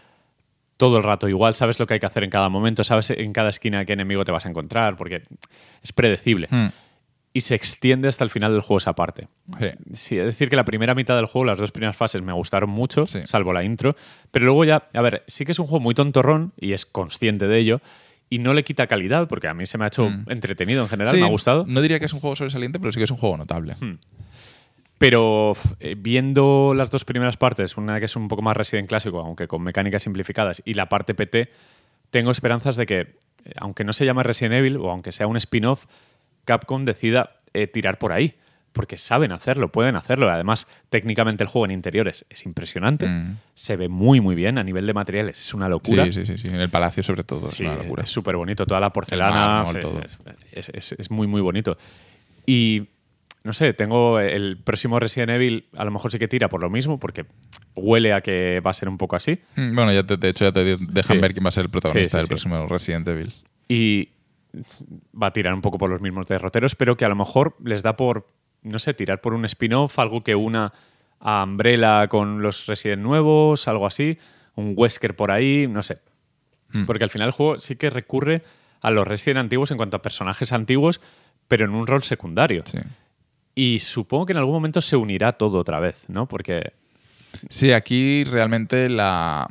todo 0.76 0.96
el 0.96 1.02
rato 1.02 1.28
igual, 1.28 1.54
sabes 1.54 1.78
lo 1.78 1.86
que 1.86 1.94
hay 1.94 2.00
que 2.00 2.06
hacer 2.06 2.24
en 2.24 2.30
cada 2.30 2.48
momento, 2.48 2.82
sabes 2.84 3.10
en 3.10 3.32
cada 3.32 3.50
esquina 3.50 3.84
qué 3.84 3.92
enemigo 3.92 4.24
te 4.24 4.32
vas 4.32 4.46
a 4.46 4.48
encontrar, 4.48 4.96
porque 4.96 5.22
es 5.82 5.92
predecible. 5.92 6.48
Hmm. 6.50 6.68
Y 7.34 7.40
se 7.40 7.54
extiende 7.54 8.08
hasta 8.08 8.24
el 8.24 8.30
final 8.30 8.52
del 8.52 8.60
juego 8.60 8.78
esa 8.78 8.94
parte. 8.94 9.28
Sí. 9.58 9.66
Sí, 9.92 10.18
es 10.18 10.26
decir, 10.26 10.50
que 10.50 10.56
la 10.56 10.64
primera 10.64 10.94
mitad 10.94 11.16
del 11.16 11.26
juego, 11.26 11.46
las 11.46 11.56
dos 11.58 11.70
primeras 11.72 11.96
fases 11.96 12.20
me 12.20 12.32
gustaron 12.32 12.68
mucho, 12.68 13.06
Sí. 13.06 13.20
salvo 13.24 13.52
la 13.52 13.64
intro. 13.64 13.96
Pero 14.30 14.44
luego 14.44 14.64
ya, 14.64 14.88
a 14.92 15.00
ver, 15.02 15.22
sí 15.28 15.44
que 15.46 15.52
es 15.52 15.58
un 15.58 15.66
juego 15.66 15.80
muy 15.82 15.94
tontorrón 15.94 16.52
y 16.60 16.72
es 16.74 16.84
consciente 16.84 17.46
de 17.48 17.58
ello. 17.58 17.80
Y 18.28 18.38
no 18.38 18.52
le 18.52 18.64
quita 18.64 18.86
calidad, 18.86 19.28
porque 19.28 19.48
a 19.48 19.54
mí 19.54 19.64
se 19.66 19.78
me 19.78 19.84
ha 19.84 19.88
hecho 19.88 20.08
Mm. 20.10 20.24
entretenido 20.30 20.82
en 20.82 20.88
general, 20.88 21.14
Sí, 21.14 21.20
me 21.20 21.26
ha 21.26 21.30
gustado. 21.30 21.64
No 21.66 21.80
diría 21.80 21.98
que 22.00 22.06
es 22.06 22.12
un 22.12 22.20
juego 22.20 22.34
sobresaliente, 22.36 22.78
pero 22.80 22.92
sí 22.92 22.98
que 22.98 23.04
es 23.04 23.10
un 23.10 23.18
juego 23.18 23.36
notable. 23.36 23.76
Hmm. 23.80 23.94
Pero 25.02 25.54
eh, 25.80 25.96
viendo 25.98 26.74
las 26.76 26.90
dos 26.92 27.04
primeras 27.04 27.36
partes, 27.36 27.76
una 27.76 27.98
que 27.98 28.04
es 28.04 28.14
un 28.14 28.28
poco 28.28 28.40
más 28.42 28.56
Resident 28.56 28.88
clásico, 28.88 29.18
aunque 29.18 29.48
con 29.48 29.60
mecánicas 29.62 30.04
simplificadas, 30.04 30.62
y 30.64 30.74
la 30.74 30.88
parte 30.88 31.12
PT, 31.14 31.48
tengo 32.10 32.30
esperanzas 32.30 32.76
de 32.76 32.86
que, 32.86 33.00
eh, 33.00 33.16
aunque 33.58 33.82
no 33.82 33.92
se 33.92 34.04
llame 34.04 34.22
Resident 34.22 34.54
Evil 34.54 34.76
o 34.76 34.90
aunque 34.92 35.10
sea 35.10 35.26
un 35.26 35.36
spin-off, 35.36 35.86
Capcom 36.44 36.84
decida 36.84 37.36
eh, 37.52 37.66
tirar 37.66 37.98
por 37.98 38.12
ahí. 38.12 38.36
Porque 38.72 38.96
saben 38.96 39.32
hacerlo, 39.32 39.70
pueden 39.70 39.96
hacerlo. 39.96 40.30
Además, 40.30 40.66
técnicamente 40.88 41.42
el 41.44 41.48
juego 41.50 41.66
en 41.66 41.72
interiores 41.72 42.24
es 42.30 42.46
impresionante. 42.46 43.06
Mm. 43.06 43.36
Se 43.54 43.76
ve 43.76 43.88
muy, 43.88 44.20
muy 44.22 44.34
bien. 44.34 44.56
A 44.56 44.62
nivel 44.64 44.86
de 44.86 44.94
materiales 44.94 45.38
es 45.40 45.52
una 45.52 45.68
locura. 45.68 46.06
Sí, 46.06 46.12
sí, 46.14 46.24
sí, 46.24 46.38
sí. 46.38 46.48
En 46.48 46.54
el 46.54 46.70
palacio, 46.70 47.02
sobre 47.02 47.22
todo, 47.22 47.48
es 47.48 47.54
Sí, 47.56 47.64
una 47.64 47.74
locura. 47.74 48.04
es 48.04 48.08
súper 48.10 48.34
bonito. 48.36 48.64
Toda 48.64 48.80
la 48.80 48.90
porcelana 48.90 49.64
es- 49.66 49.78
todo. 49.80 50.00
es, 50.00 50.18
es- 50.52 50.68
es- 50.70 50.92
es 50.92 51.10
muy, 51.10 51.26
muy 51.26 51.42
bonito. 51.42 51.76
Y 52.46 52.88
no 53.44 53.52
sé, 53.52 53.72
tengo 53.74 54.20
el 54.20 54.56
próximo 54.58 54.98
Resident 55.00 55.30
Evil, 55.30 55.66
a 55.76 55.84
lo 55.84 55.90
mejor 55.90 56.12
sí 56.12 56.18
que 56.18 56.28
tira 56.28 56.48
por 56.48 56.62
lo 56.62 56.70
mismo, 56.70 56.98
porque 57.00 57.26
huele 57.74 58.12
a 58.12 58.20
que 58.20 58.60
va 58.60 58.70
a 58.70 58.74
ser 58.74 58.88
un 58.88 58.98
poco 58.98 59.16
así. 59.16 59.38
Mm, 59.56 59.74
Bueno, 59.74 59.92
ya 59.92 60.04
te- 60.04 60.16
de 60.16 60.28
hecho 60.28 60.44
ya 60.44 60.52
te 60.52 60.64
dejan 60.64 61.16
Sí. 61.16 61.20
ver 61.20 61.32
quién 61.32 61.44
va 61.44 61.48
a 61.48 61.52
ser 61.52 61.64
el 61.64 61.70
protagonista 61.70 62.18
Sí, 62.18 62.22
sí, 62.24 62.28
del 62.28 62.28
próximo 62.28 62.66
Resident 62.68 63.08
Evil. 63.08 63.32
Y 63.68 64.10
va 65.20 65.28
a 65.28 65.32
tirar 65.32 65.54
un 65.54 65.60
poco 65.62 65.78
por 65.78 65.90
los 65.90 66.00
mismos 66.00 66.26
derroteros, 66.28 66.74
pero 66.76 66.96
que 66.96 67.04
a 67.04 67.08
lo 67.08 67.16
mejor 67.16 67.56
les 67.64 67.82
da 67.82 67.96
por, 67.96 68.28
no 68.62 68.78
sé, 68.78 68.94
tirar 68.94 69.20
por 69.20 69.34
un 69.34 69.44
spin-off, 69.46 69.98
algo 69.98 70.20
que 70.20 70.34
una 70.34 70.72
a 71.18 71.44
Umbrella 71.44 72.06
con 72.08 72.42
los 72.42 72.66
Resident 72.66 73.00
nuevos, 73.02 73.66
algo 73.68 73.86
así, 73.86 74.18
un 74.56 74.74
Wesker 74.76 75.16
por 75.16 75.30
ahí, 75.30 75.66
no 75.68 75.82
sé. 75.82 75.98
Hmm. 76.72 76.84
Porque 76.84 77.04
al 77.04 77.10
final 77.10 77.28
el 77.28 77.32
juego 77.32 77.58
sí 77.60 77.76
que 77.76 77.90
recurre 77.90 78.42
a 78.80 78.90
los 78.90 79.06
Resident 79.06 79.38
antiguos 79.38 79.70
en 79.70 79.76
cuanto 79.78 79.96
a 79.96 80.02
personajes 80.02 80.52
antiguos, 80.52 81.00
pero 81.48 81.64
en 81.64 81.70
un 81.70 81.86
rol 81.86 82.02
secundario. 82.02 82.62
Sí. 82.66 82.78
Y 83.54 83.78
supongo 83.80 84.26
que 84.26 84.32
en 84.32 84.38
algún 84.38 84.54
momento 84.54 84.80
se 84.80 84.96
unirá 84.96 85.32
todo 85.32 85.58
otra 85.58 85.78
vez, 85.80 86.04
¿no? 86.08 86.26
Porque 86.26 86.72
Sí, 87.48 87.72
aquí 87.72 88.24
realmente 88.24 88.88
la, 88.90 89.48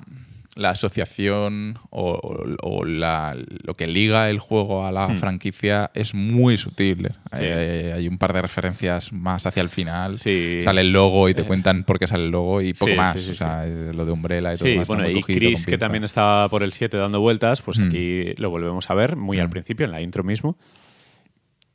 la 0.55 0.69
asociación 0.69 1.79
o, 1.89 2.19
o 2.61 2.85
la- 2.85 3.35
lo 3.63 3.75
que 3.75 3.87
liga 3.87 4.29
el 4.29 4.37
juego 4.39 4.85
a 4.85 4.91
la 4.91 5.07
franquicia 5.15 5.89
es 5.95 6.13
muy 6.13 6.57
sutil. 6.57 7.09
Hmm. 7.31 7.37
Sí. 7.37 7.43
Eh, 7.43 7.93
hay 7.95 8.07
un 8.07 8.17
par 8.19 8.33
de 8.33 8.41
referencias 8.43 9.11
más 9.11 9.45
hacia 9.47 9.61
el 9.61 9.69
final. 9.69 10.19
Sí. 10.19 10.29
Eh. 10.59 10.61
Sale 10.61 10.81
el 10.81 10.91
logo 10.93 11.27
y 11.29 11.33
te 11.33 11.43
cuentan 11.43 11.83
por 11.83 11.97
qué 11.97 12.07
sale 12.07 12.25
el 12.25 12.31
logo 12.31 12.61
y 12.61 12.73
poco 12.73 12.91
Sí, 12.91 12.97
más. 12.97 13.13
sí, 13.13 13.19
sí, 13.19 13.31
o 13.31 13.35
sea, 13.35 13.67
eh, 13.67 13.91
lo 13.93 14.05
de 14.05 14.11
Umbrella 14.11 14.53
y 14.53 14.57
todo 14.57 14.75
más 14.75 14.87
bueno, 14.87 15.09
y 15.09 15.23
Chris, 15.23 15.65
que 15.65 15.77
también 15.79 16.03
está 16.03 16.47
por 16.49 16.61
el 16.63 16.73
7 16.73 16.97
dando 16.97 17.19
vueltas, 17.19 17.61
pues 17.63 17.79
Mm. 17.79 17.87
aquí 17.87 18.23
lo 18.37 18.49
volvemos 18.51 18.89
a 18.89 18.93
ver 18.93 19.15
muy 19.15 19.39
al 19.39 19.47
Mm. 19.47 19.51
principio, 19.51 19.85
en 19.85 19.91
la 19.91 20.01
intro 20.01 20.23
mismo. 20.23 20.55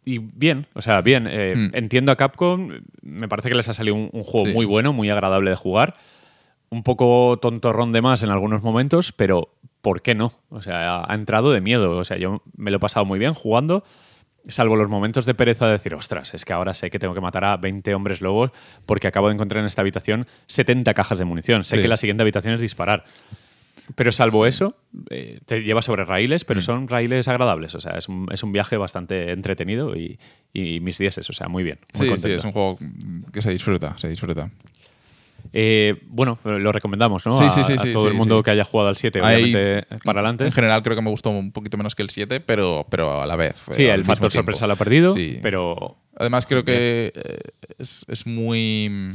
Y 0.08 0.18
bien, 0.20 0.66
o 0.72 0.80
sea, 0.80 1.00
bien. 1.02 1.26
eh, 1.28 1.54
Mm. 1.56 1.70
Entiendo 1.76 2.12
a 2.12 2.16
Capcom, 2.16 2.70
me 3.02 3.26
parece 3.28 3.48
que 3.50 3.56
les 3.56 3.68
ha 3.68 3.72
salido 3.72 3.96
un, 3.96 4.08
un 4.12 4.22
juego 4.22 4.46
Sí. 4.46 4.52
muy 4.54 4.64
bueno, 4.64 4.92
muy 4.92 5.10
agradable 5.10 5.50
de 5.50 5.56
jugar. 5.56 5.94
Un 6.70 6.82
poco 6.84 7.38
tontorrón 7.42 7.92
de 7.92 8.00
más 8.02 8.22
en 8.22 8.30
algunos 8.30 8.62
momentos, 8.62 9.10
pero 9.12 9.48
¿por 9.82 10.02
qué 10.02 10.14
no? 10.14 10.32
O 10.48 10.62
sea, 10.62 11.04
ha 11.10 11.14
entrado 11.14 11.50
de 11.50 11.60
miedo. 11.60 11.90
O 11.96 12.04
sea, 12.04 12.16
yo 12.18 12.42
me 12.56 12.70
lo 12.70 12.76
he 12.76 12.80
pasado 12.80 13.04
muy 13.04 13.18
bien 13.18 13.34
jugando, 13.34 13.82
salvo 14.46 14.76
los 14.76 14.88
momentos 14.88 15.26
de 15.26 15.34
pereza 15.34 15.66
de 15.66 15.72
decir, 15.72 15.92
ostras, 15.94 16.34
es 16.34 16.44
que 16.44 16.52
ahora 16.52 16.72
sé 16.72 16.88
que 16.88 17.00
tengo 17.00 17.12
que 17.14 17.20
matar 17.20 17.44
a 17.44 17.56
20 17.56 17.92
hombres 17.94 18.20
lobos 18.20 18.52
porque 18.86 19.08
acabo 19.08 19.26
de 19.26 19.34
encontrar 19.34 19.60
en 19.60 19.66
esta 19.66 19.80
habitación 19.80 20.26
70 20.46 20.94
cajas 20.94 21.18
de 21.18 21.24
munición. 21.24 21.64
Sé 21.64 21.76
Sí. 21.76 21.82
que 21.82 21.88
la 21.88 21.96
siguiente 21.96 22.22
habitación 22.22 22.54
es 22.54 22.60
disparar. 22.60 23.04
Pero 23.94 24.10
salvo 24.12 24.46
eso, 24.46 24.76
eh, 25.10 25.38
te 25.46 25.62
lleva 25.62 25.80
sobre 25.80 26.04
raíles, 26.04 26.42
Mm. 26.44 26.46
pero 26.48 26.60
son 26.60 26.88
raíles 26.88 27.28
agradables. 27.28 27.74
O 27.74 27.80
sea, 27.80 27.92
es 27.92 28.08
un, 28.08 28.26
es 28.32 28.42
un 28.42 28.52
viaje 28.52 28.76
bastante 28.76 29.30
entretenido 29.30 29.94
y, 29.96 30.18
y 30.52 30.80
mis 30.80 30.98
dieces. 30.98 31.28
O 31.30 31.32
sea, 31.32 31.48
muy 31.48 31.62
bien. 31.62 31.78
Muy 31.94 32.00
Sí, 32.00 32.04
sí, 32.04 32.10
contento. 32.10 32.38
es 32.38 32.44
un 32.44 32.52
juego 32.52 32.78
que 33.32 33.42
se 33.42 33.50
disfruta, 33.50 33.96
se 33.96 34.08
disfruta. 34.08 34.50
Eh, 35.52 35.94
bueno, 36.08 36.38
lo 36.44 36.72
recomendamos, 36.72 37.24
¿no? 37.24 37.34
Sí, 37.34 37.44
sí, 37.50 37.62
sí, 37.64 37.74
a 37.74 37.78
sí, 37.78 37.92
todo 37.92 38.02
sí, 38.02 38.08
el 38.08 38.14
mundo 38.14 38.38
sí. 38.38 38.42
que 38.42 38.50
haya 38.50 38.64
jugado 38.64 38.88
al 38.90 38.96
7, 38.96 39.20
Hay- 39.22 39.44
obviamente, 39.44 39.86
para 40.04 40.18
adelante. 40.20 40.44
En 40.44 40.52
general 40.52 40.82
creo 40.82 40.96
que 40.96 41.02
me 41.02 41.10
gustó 41.10 41.30
un 41.30 41.52
poquito 41.52 41.76
menos 41.76 41.94
que 41.94 42.02
el 42.02 42.10
7, 42.10 42.40
pero, 42.40 42.84
pero 42.90 43.22
a 43.22 43.26
la 43.26 43.36
vez. 43.36 43.54
Sí, 43.70 43.84
eh, 43.84 43.92
el 43.94 44.04
factor 44.04 44.30
tiempo. 44.30 44.50
sorpresa 44.52 44.66
lo 44.66 44.72
ha 44.72 44.76
perdido, 44.76 45.14
Sí. 45.14 45.38
pero 45.42 45.96
Además 46.18 46.46
creo 46.46 46.64
que 46.64 47.12
eh, 47.14 47.40
es, 47.78 48.04
es 48.08 48.26
muy 48.26 48.88
mm, 48.90 49.12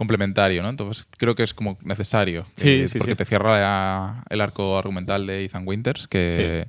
complementario, 0.00 0.62
¿no? 0.62 0.70
Entonces 0.70 1.06
creo 1.18 1.34
que 1.34 1.42
es 1.42 1.52
como 1.52 1.76
necesario. 1.82 2.46
Sí, 2.56 2.70
eh, 2.70 2.88
sí, 2.88 2.96
porque 2.98 3.12
sí. 3.12 3.16
te 3.18 3.24
cierra 3.26 3.60
la- 3.60 4.24
el 4.30 4.40
arco 4.40 4.78
argumental 4.78 5.26
de 5.26 5.44
Ethan 5.44 5.64
Winters, 5.68 6.08
que 6.08 6.68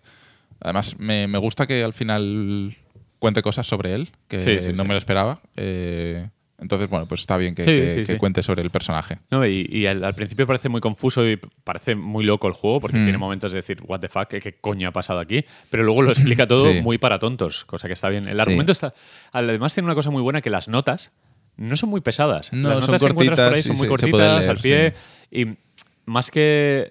además 0.59 0.99
me, 0.99 1.27
me 1.27 1.37
gusta 1.37 1.65
que 1.65 1.81
al 1.81 1.93
final 1.93 2.75
cuente 3.19 3.41
cosas 3.41 3.65
sobre 3.65 3.93
él, 3.95 4.09
que 4.27 4.37
no 4.75 4.83
me 4.83 4.93
lo 4.93 4.97
esperaba. 4.97 5.39
Eh, 5.55 6.27
entonces, 6.59 6.89
bueno, 6.89 7.05
pues 7.07 7.21
está 7.21 7.37
bien 7.37 7.55
que, 7.55 7.63
Sí, 7.63 7.71
que- 7.71 7.89
sí, 7.89 7.95
que 7.99 8.05
sí. 8.05 8.17
cuente 8.17 8.43
sobre 8.43 8.61
el 8.63 8.69
personaje. 8.69 9.17
No, 9.31 9.45
y, 9.47 9.65
y 9.71 9.85
al, 9.87 10.03
al 10.03 10.13
principio 10.13 10.45
parece 10.45 10.67
muy 10.67 10.81
confuso 10.81 11.25
y 11.27 11.37
parece 11.63 11.95
muy 11.95 12.25
loco 12.25 12.47
el 12.47 12.53
juego 12.53 12.81
porque 12.81 12.97
Mm. 12.97 13.03
tiene 13.05 13.17
momentos 13.17 13.53
de 13.53 13.59
decir, 13.59 13.77
what 13.87 14.01
the 14.01 14.09
fuck, 14.09 14.27
¿qué, 14.27 14.57
coño 14.59 14.89
ha 14.89 14.91
pasado 14.91 15.19
aquí? 15.21 15.43
Pero 15.69 15.83
luego 15.83 16.01
lo 16.01 16.09
explica 16.11 16.45
todo 16.47 16.73
muy 16.83 16.97
para 16.97 17.17
tontos, 17.17 17.63
cosa 17.63 17.87
que 17.87 17.93
está 17.93 18.09
bien. 18.09 18.27
El 18.27 18.39
argumento 18.41 18.73
está. 18.73 18.93
Además, 19.31 19.73
tiene 19.73 19.85
una 19.85 19.95
cosa 19.95 20.11
muy 20.11 20.21
buena 20.21 20.41
que 20.41 20.49
las 20.49 20.67
notas 20.67 21.11
no 21.57 21.75
son 21.75 21.89
muy 21.89 22.01
pesadas. 22.01 22.51
No, 22.53 22.69
las 22.69 22.85
son 22.85 22.93
notas 22.93 23.01
que 23.03 23.09
encuentras 23.09 23.37
por 23.37 23.45
ahí 23.45 23.51
cortitas 23.63 23.65
son 23.65 23.77
muy 23.77 23.87
cortitas, 23.87 24.39
leer, 24.39 24.49
al 24.49 24.57
pie. 24.57 24.93
Y 25.31 25.57
más 26.05 26.31
que 26.31 26.89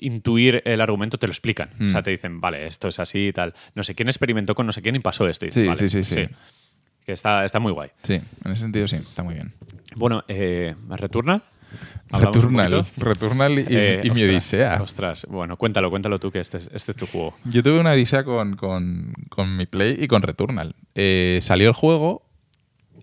intuir 0.00 0.62
el 0.64 0.80
argumento, 0.80 1.18
te 1.18 1.26
lo 1.26 1.32
explican. 1.32 1.70
Mm. 1.78 1.88
O 1.88 1.90
sea, 1.90 2.02
te 2.02 2.10
dicen, 2.10 2.40
vale, 2.40 2.66
esto 2.66 2.88
es 2.88 2.98
así 3.00 3.28
y 3.28 3.32
tal. 3.32 3.54
No 3.74 3.82
sé 3.82 3.94
quién 3.94 4.08
experimentó 4.08 4.54
con 4.54 4.66
no 4.66 4.72
sé 4.72 4.82
quién 4.82 4.96
y 4.96 5.00
pasó 5.00 5.26
esto. 5.28 5.46
Y 5.46 5.48
dices, 5.48 5.62
Sí, 5.62 5.68
"Vale, 5.68 5.88
sí, 5.88 6.04
sí, 6.04 6.14
sí. 6.28 6.34
Que 7.04 7.12
está, 7.12 7.44
está 7.44 7.60
muy 7.60 7.72
guay. 7.72 7.90
Sí, 8.02 8.14
en 8.44 8.52
ese 8.52 8.62
sentido 8.62 8.88
sí, 8.88 8.96
está 8.96 9.22
muy 9.22 9.34
bien. 9.34 9.54
Bueno, 9.94 10.24
eh, 10.28 10.74
¿Returnal? 10.90 11.42
¿Hablamos 12.10 12.36
un 12.36 12.42
Returnal? 12.56 12.86
Returnal 12.96 13.58
y, 13.58 13.64
Eh, 13.70 14.00
y 14.04 14.10
mi 14.10 14.22
Odisea. 14.24 14.80
Ostras, 14.82 15.26
bueno, 15.28 15.56
cuéntalo, 15.56 15.90
cuéntalo 15.90 16.18
tú 16.18 16.30
que 16.30 16.40
este 16.40 16.56
es, 16.58 16.70
este 16.72 16.92
es 16.92 16.96
tu 16.96 17.06
juego. 17.06 17.34
Yo 17.44 17.62
tuve 17.62 17.78
una 17.80 17.92
odisea 17.92 18.24
con, 18.24 18.56
con- 18.56 19.12
con 19.28 19.56
mi 19.56 19.66
Play 19.66 19.96
y 20.00 20.06
con 20.08 20.22
Returnal. 20.22 20.74
Eh, 20.94 21.38
salió 21.42 21.68
el 21.68 21.74
juego 21.74 22.25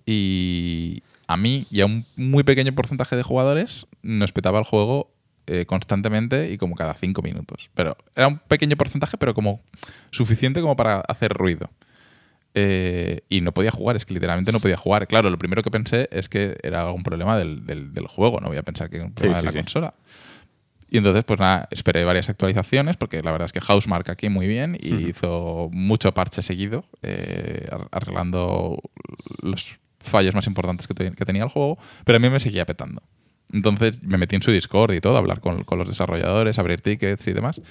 y 0.06 1.04
a 1.28 1.38
mí 1.38 1.66
y 1.72 1.82
a 1.82 1.86
un 1.86 2.06
muy 2.16 2.44
pequeño 2.44 2.74
porcentaje 2.74 3.16
de 3.16 3.24
jugadores 3.24 3.88
nos 4.02 4.32
petaba 4.32 4.60
el 4.60 4.66
juego 4.66 5.10
eh, 5.48 5.66
constantemente 5.66 6.52
y 6.52 6.58
como 6.58 6.76
cada 6.76 6.94
cinco 6.94 7.22
minutos. 7.22 7.70
Pero 7.74 7.98
era 8.16 8.28
un 8.28 8.40
pequeño 8.40 8.76
porcentaje, 8.78 9.18
pero 9.18 9.34
como 9.34 9.62
suficiente 10.12 10.62
como 10.62 10.76
para 10.76 11.00
hacer 11.02 11.34
ruido. 11.34 11.70
Eh, 12.56 13.22
y 13.30 13.42
no 13.42 13.52
podía 13.54 13.72
jugar, 13.72 13.96
es 13.96 14.06
que 14.06 14.14
literalmente 14.14 14.52
no 14.52 14.60
podía 14.60 14.78
jugar. 14.78 15.08
Claro, 15.08 15.30
lo 15.30 15.38
primero 15.40 15.64
que 15.64 15.72
pensé 15.72 16.08
es 16.12 16.30
que 16.30 16.58
era 16.62 16.82
algún 16.82 17.02
problema 17.04 17.36
del, 17.38 17.66
del- 17.66 17.94
del 17.94 18.08
juego, 18.08 18.40
no 18.40 18.48
voy 18.50 18.58
a 18.58 18.64
pensar 18.64 18.90
que 18.90 18.98
era 18.98 19.06
un 19.06 19.14
problema 19.14 19.36
sí, 19.40 19.42
de 19.42 19.46
la 19.48 19.52
sí. 19.52 19.58
consola. 19.58 19.94
Y 20.90 20.98
entonces, 20.98 21.24
pues 21.24 21.40
nada, 21.40 21.68
esperé 21.72 22.04
varias 22.04 22.30
actualizaciones, 22.30 22.96
porque 22.98 23.24
la 23.24 23.32
verdad 23.32 23.48
es 23.48 23.52
que 23.52 23.60
Housemark 23.62 24.08
aquí 24.12 24.30
muy 24.30 24.46
bien 24.48 24.78
y 24.80 25.08
hizo 25.10 25.70
mucho 25.72 26.14
parche 26.14 26.44
seguido, 26.44 26.86
eh, 27.02 27.68
ar- 27.72 27.88
arreglando 27.92 28.78
los 29.42 29.74
fallos 30.04 30.36
más 30.36 30.48
importantes 30.48 30.88
que, 30.88 30.94
te- 30.94 31.12
que 31.12 31.26
tenía 31.26 31.44
el 31.44 31.50
juego, 31.50 31.78
pero 32.06 32.18
a 32.18 32.20
mí 32.20 32.30
me 32.30 32.40
seguía 32.40 32.66
petando. 32.66 33.02
Entonces 33.52 34.02
me 34.02 34.18
metí 34.18 34.36
en 34.36 34.42
su 34.42 34.52
Discord 34.52 34.94
y 34.94 35.02
todo, 35.02 35.16
a 35.16 35.20
hablar 35.20 35.40
con, 35.40 35.64
con 35.64 35.78
los 35.78 35.88
desarrolladores, 35.88 36.58
abrir 36.58 36.82
tickets 36.82 37.28
y 37.28 37.34
demás. 37.34 37.62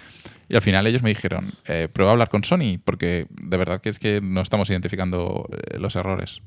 Y 0.49 0.55
al 0.55 0.63
final 0.63 0.87
ellos 0.87 1.03
me 1.03 1.09
dijeron, 1.09 1.47
eh, 1.67 1.89
prueba 1.93 2.11
a 2.11 2.13
hablar 2.13 2.29
con 2.29 2.45
Sony, 2.45 2.79
porque 2.85 3.27
de 3.31 3.57
verdad 3.57 3.81
que 3.81 3.89
es 3.89 3.99
que 3.99 4.21
no 4.23 4.43
estamos 4.43 4.71
identificando 4.71 5.49
eh, 5.51 5.79
los 5.79 5.97
errores. 5.97 6.41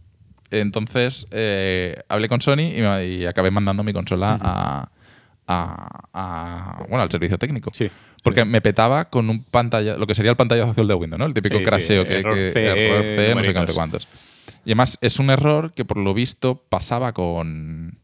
Entonces 0.51 1.25
eh, 1.31 1.97
hablé 2.07 2.29
con 2.29 2.39
Sony 2.39 2.71
y, 2.77 2.81
me- 2.81 3.05
y 3.07 3.25
acabé 3.25 3.51
mandando 3.51 3.83
mi 3.83 3.91
consola 3.93 4.37
a, 4.41 4.89
a- 5.47 5.99
a- 6.13 6.79
bueno, 6.87 7.01
al 7.03 7.11
servicio 7.11 7.37
técnico. 7.37 7.71
Sí. 7.73 7.89
Porque 8.23 8.43
me 8.45 8.61
petaba 8.61 9.05
con 9.05 9.29
un 9.29 9.43
pantalla, 9.43 9.97
lo 9.97 10.07
que 10.07 10.15
sería 10.15 10.31
el 10.31 10.37
pantallazo 10.37 10.71
azul 10.71 10.87
de 10.87 10.93
Windows, 10.95 11.19
¿no? 11.19 11.25
El 11.25 11.33
típico 11.33 11.57
Sí, 11.57 11.63
sí, 11.63 11.69
crasheo 11.69 12.05
que, 12.05 12.19
error 12.19 12.33
que- 12.35 12.65
error 12.65 13.03
CE, 13.03 13.35
no 13.35 13.43
sé 13.43 13.53
cuánto 13.53 13.73
cuántos. 13.73 14.07
Y 14.65 14.71
además 14.71 14.97
es 15.01 15.19
un 15.19 15.29
error 15.29 15.73
que 15.73 15.85
por 15.85 15.97
lo 15.97 16.13
visto 16.13 16.63
pasaba 16.69 17.13
con 17.13 17.97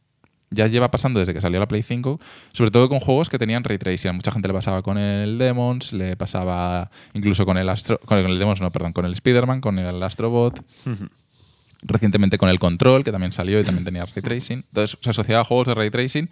ya 0.52 0.68
lleva 0.68 0.92
pasando 0.92 1.20
desde 1.20 1.34
que 1.34 1.40
salió 1.42 1.60
la 1.60 1.68
Play 1.68 1.82
5, 1.82 2.20
sobre 2.52 2.72
todo 2.72 2.90
con 2.90 3.00
juegos 3.00 3.30
que 3.30 3.40
tenían 3.40 3.64
ray 3.64 3.78
tracing. 3.78 4.14
Mucha 4.14 4.32
gente 4.32 4.50
le 4.50 4.54
pasaba 4.54 4.82
con 4.82 4.98
el 4.98 5.38
Demons, 5.38 5.94
le 5.94 6.18
pasaba 6.18 6.92
incluso 7.14 7.46
con 7.46 7.58
el 7.58 7.70
Astro, 7.70 8.00
con 8.06 8.18
el 8.18 8.38
Demons, 8.38 8.60
no, 8.60 8.70
perdón, 8.70 8.92
con 8.92 9.06
el 9.06 9.14
Spider-Man, 9.14 9.62
con 9.62 9.80
el 9.80 10.04
Astrobot, 10.04 10.62
recientemente 11.84 12.38
con 12.38 12.50
el 12.50 12.60
Control, 12.60 13.04
que 13.04 13.12
también 13.12 13.32
salió 13.32 13.60
y 13.60 13.64
también 13.64 13.86
tenía 13.86 14.06
ray 14.06 14.22
tracing. 14.22 14.66
Entonces 14.68 14.98
se 15.00 15.10
asociaba 15.10 15.42
a 15.42 15.46
juegos 15.46 15.68
de 15.68 15.76
ray 15.76 15.90
tracing 15.90 16.30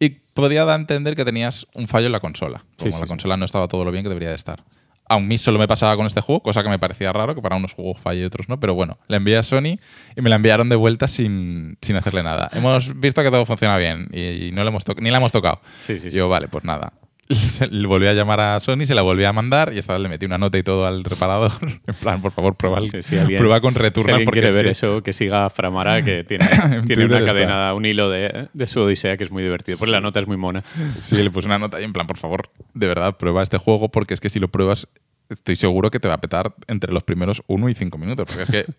Y 0.00 0.10
podía 0.34 0.64
dar 0.64 0.76
a 0.76 0.80
entender 0.80 1.14
que 1.14 1.24
tenías 1.24 1.66
un 1.72 1.86
fallo 1.86 2.06
en 2.06 2.12
la 2.12 2.20
consola. 2.20 2.64
Como 2.76 2.90
Sí, 2.90 2.92
sí, 2.92 3.00
la 3.00 3.06
sí. 3.06 3.08
consola 3.08 3.36
no 3.36 3.44
estaba 3.44 3.68
todo 3.68 3.84
lo 3.84 3.92
bien 3.92 4.02
que 4.02 4.08
debería 4.08 4.30
de 4.30 4.34
estar. 4.34 4.64
A 5.10 5.18
mí 5.18 5.38
solo 5.38 5.58
me 5.58 5.66
pasaba 5.66 5.96
con 5.96 6.06
este 6.06 6.20
juego, 6.20 6.40
cosa 6.40 6.62
que 6.62 6.68
me 6.68 6.78
parecía 6.78 7.12
raro, 7.12 7.34
que 7.34 7.42
para 7.42 7.56
unos 7.56 7.72
juegos 7.72 8.00
falle 8.00 8.20
y 8.20 8.24
otros 8.24 8.48
no, 8.48 8.60
pero 8.60 8.74
bueno, 8.74 8.96
la 9.08 9.16
envié 9.16 9.36
a 9.36 9.42
Sony 9.42 9.80
y 10.16 10.22
me 10.22 10.30
la 10.30 10.36
enviaron 10.36 10.68
de 10.68 10.76
vuelta 10.76 11.08
sin, 11.08 11.76
sin 11.82 11.96
hacerle 11.96 12.22
nada. 12.22 12.48
Hemos 12.52 12.98
visto 13.00 13.20
que 13.20 13.30
todo 13.30 13.44
funciona 13.44 13.76
bien 13.76 14.06
y, 14.12 14.46
y 14.46 14.52
no 14.52 14.62
le 14.62 14.70
hemos 14.70 14.84
ni 14.98 15.10
la 15.10 15.18
hemos 15.18 15.32
tocado. 15.32 15.60
Sí, 15.80 15.98
sí, 15.98 16.12
sí. 16.12 16.16
Yo, 16.16 16.28
vale, 16.28 16.46
pues 16.46 16.62
nada. 16.62 16.92
Le 17.70 17.86
volví 17.86 18.06
a 18.06 18.12
llamar 18.12 18.40
a 18.40 18.58
Sony, 18.60 18.84
se 18.86 18.94
la 18.94 19.02
volví 19.02 19.24
a 19.24 19.32
mandar 19.32 19.72
y 19.72 19.78
esta 19.78 19.92
vez 19.94 20.02
le 20.02 20.08
metí 20.08 20.26
una 20.26 20.36
nota 20.38 20.58
y 20.58 20.62
todo 20.62 20.86
al 20.86 21.04
reparador. 21.04 21.52
En 21.86 21.94
plan, 21.94 22.20
por 22.20 22.32
favor, 22.32 22.56
prueba, 22.56 22.78
el- 22.78 22.88
Sí, 22.90 23.02
sí, 23.02 23.16
alguien- 23.18 23.38
prueba 23.38 23.60
con 23.60 23.72
Si 23.74 23.78
Returnal 23.78 24.14
alguien 24.16 24.24
porque 24.26 24.40
quiere 24.40 24.48
es 24.48 24.54
ver 24.54 24.64
que- 24.66 24.70
eso, 24.72 25.02
que 25.02 25.12
siga 25.12 25.44
a 25.46 25.50
Framara, 25.50 26.02
que 26.04 26.24
tiene, 26.28 26.46
En 26.72 26.84
tiene 26.86 27.04
una 27.04 27.24
cadena, 27.24 27.72
un 27.74 27.86
hilo 27.86 28.10
de, 28.10 28.48
de 28.52 28.66
su 28.66 28.80
odisea 28.80 29.16
que 29.16 29.24
es 29.24 29.30
muy 29.30 29.42
divertido. 29.42 29.78
Porque 29.78 29.92
la 29.92 30.00
nota 30.00 30.18
es 30.20 30.26
muy 30.26 30.36
mona. 30.36 30.64
Sí, 31.02 31.16
le 31.16 31.30
puse 31.30 31.46
una 31.46 31.58
nota 31.58 31.80
y 31.80 31.84
en 31.84 31.92
plan, 31.92 32.06
por 32.06 32.16
favor, 32.18 32.50
de 32.74 32.86
verdad, 32.86 33.16
prueba 33.16 33.42
este 33.42 33.58
juego 33.58 33.90
porque 33.90 34.14
es 34.14 34.20
que 34.20 34.28
si 34.28 34.40
lo 34.40 34.48
pruebas, 34.48 34.88
estoy 35.28 35.54
seguro 35.56 35.90
que 35.90 36.00
te 36.00 36.08
va 36.08 36.14
a 36.14 36.20
petar 36.20 36.54
entre 36.66 36.92
los 36.92 37.04
primeros 37.04 37.42
uno 37.46 37.68
y 37.68 37.74
cinco 37.74 37.96
minutos. 37.98 38.26
Porque 38.26 38.42
es 38.42 38.50
que 38.50 38.72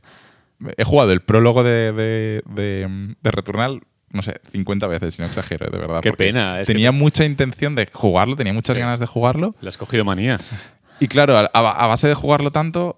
he 0.78 0.84
jugado 0.84 1.12
el 1.14 1.22
prólogo 1.22 1.64
de, 1.64 1.92
de, 1.94 2.44
de- 2.54 3.16
de 3.22 3.32
Returnal, 3.32 3.82
no 4.14 4.22
sé, 4.22 4.40
50 4.52 4.88
veces, 4.88 5.16
si 5.16 5.22
no 5.22 5.28
exagero, 5.28 5.70
de 5.70 5.78
verdad. 5.78 6.02
Qué 6.02 6.14
pena, 6.14 6.60
es 6.62 6.68
Tenía 6.68 6.92
te- 6.92 6.98
mucha 6.98 7.26
intención 7.26 7.76
de 7.76 7.88
jugarlo, 7.92 8.36
tenía 8.36 8.54
muchas 8.54 8.76
Sí. 8.76 8.82
ganas 8.82 9.00
de 9.00 9.06
jugarlo. 9.06 9.56
Le 9.62 9.70
has 9.70 9.78
cogido 9.78 10.04
manía. 10.06 10.38
Y 11.00 11.08
claro, 11.08 11.38
a, 11.38 11.46
a 11.54 11.88
base 11.88 12.08
de 12.08 12.14
jugarlo 12.14 12.52
tanto, 12.52 12.98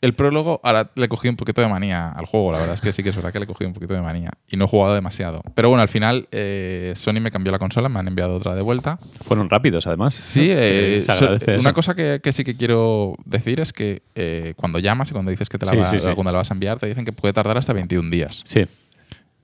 el 0.00 0.14
prólogo, 0.14 0.60
ahora 0.62 0.92
le 0.94 1.08
cogí 1.08 1.28
un 1.28 1.34
poquito 1.34 1.60
de 1.60 1.66
manía 1.66 2.08
al 2.10 2.24
juego. 2.24 2.52
La 2.52 2.58
verdad 2.58 2.74
es 2.74 2.80
que 2.80 2.92
sí 2.92 3.02
que 3.02 3.08
es 3.08 3.16
verdad 3.16 3.32
que 3.32 3.40
le 3.40 3.48
cogí 3.48 3.64
un 3.64 3.74
poquito 3.74 3.94
de 3.94 4.00
manía. 4.00 4.30
Y 4.48 4.56
no 4.56 4.66
he 4.66 4.68
jugado 4.68 4.94
demasiado. 4.94 5.42
Pero 5.56 5.70
bueno, 5.70 5.82
al 5.82 5.88
final 5.88 6.28
eh, 6.30 6.92
Sony 6.94 7.14
me 7.20 7.32
cambió 7.32 7.50
la 7.50 7.58
consola, 7.58 7.88
me 7.88 7.98
han 7.98 8.06
enviado 8.06 8.36
otra 8.36 8.54
de 8.54 8.62
vuelta. 8.62 9.00
Fueron 9.24 9.50
rápidos, 9.50 9.88
además. 9.88 10.14
Sí, 10.14 10.46
eh, 10.52 10.98
se 11.00 11.06
so- 11.06 11.12
agradece 11.24 11.56
eso. 11.56 11.66
una 11.66 11.72
cosa 11.74 11.96
que, 11.96 12.20
que 12.22 12.32
sí 12.32 12.44
que 12.44 12.56
quiero 12.56 13.16
decir 13.24 13.58
es 13.58 13.72
que 13.72 14.02
eh, 14.14 14.54
cuando 14.56 14.78
llamas 14.78 15.10
y 15.10 15.12
cuando 15.14 15.32
dices 15.32 15.48
que 15.48 15.58
te 15.58 15.66
la, 15.66 15.72
Sí, 15.72 15.78
va- 15.78 15.84
sí, 15.84 15.98
sí. 15.98 16.10
cuando 16.14 16.30
la 16.30 16.38
vas 16.38 16.50
a 16.52 16.54
enviar, 16.54 16.78
te 16.78 16.86
dicen 16.86 17.04
que 17.04 17.12
puede 17.12 17.34
tardar 17.34 17.58
hasta 17.58 17.72
21 17.72 18.08
días. 18.08 18.42
Sí. 18.46 18.66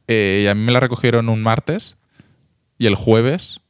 Eh, 0.09 0.43
y 0.45 0.47
a 0.49 0.55
mí 0.55 0.63
me 0.63 0.73
la 0.73 0.81
recogieron 0.81 1.29
un 1.29 1.43
martes 1.43 1.97
y 2.79 2.87
el 2.87 2.95
jueves 2.95 3.61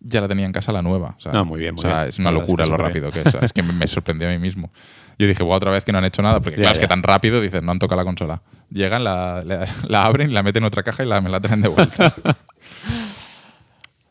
ya 0.00 0.20
la 0.20 0.28
tenía 0.28 0.46
en 0.46 0.52
casa 0.52 0.72
la 0.72 0.80
nueva. 0.82 1.14
O 1.18 1.20
sea, 1.20 1.32
Ah, 1.34 1.44
muy 1.44 1.60
bien, 1.60 1.74
muy 1.74 1.84
o 1.84 1.88
sea, 1.88 1.98
bien. 1.98 2.08
es 2.10 2.18
una 2.18 2.30
es 2.30 2.34
locura 2.36 2.64
que 2.64 2.70
lo 2.70 2.76
rápido 2.76 3.10
que 3.10 3.20
es. 3.20 3.26
O 3.26 3.30
sea, 3.32 3.40
es 3.40 3.52
que 3.52 3.62
me, 3.64 3.86
sorprendió 3.88 4.28
a 4.28 4.30
mí 4.30 4.38
mismo. 4.38 4.70
Yo 5.18 5.26
dije, 5.26 5.42
"Buah, 5.42 5.56
otra 5.56 5.70
vez 5.72 5.84
que 5.84 5.90
no 5.92 5.98
han 5.98 6.04
hecho 6.04 6.22
nada, 6.22 6.40
porque 6.40 6.56
Ya, 6.56 6.62
claro, 6.62 6.72
es 6.74 6.78
que 6.78 6.86
tan 6.86 7.02
rápido, 7.02 7.40
dicen, 7.40 7.66
no 7.66 7.72
han 7.72 7.78
tocado 7.80 8.00
la 8.00 8.04
consola. 8.04 8.42
Llegan, 8.70 9.02
la, 9.04 9.42
la- 9.44 9.66
la 9.88 10.04
abren, 10.04 10.32
la 10.32 10.42
meten 10.42 10.62
en 10.62 10.66
otra 10.68 10.82
caja 10.84 11.02
y 11.02 11.06
la, 11.06 11.20
me 11.20 11.28
la 11.30 11.40
traen 11.40 11.62
de 11.62 11.68
vuelta. 11.68 12.14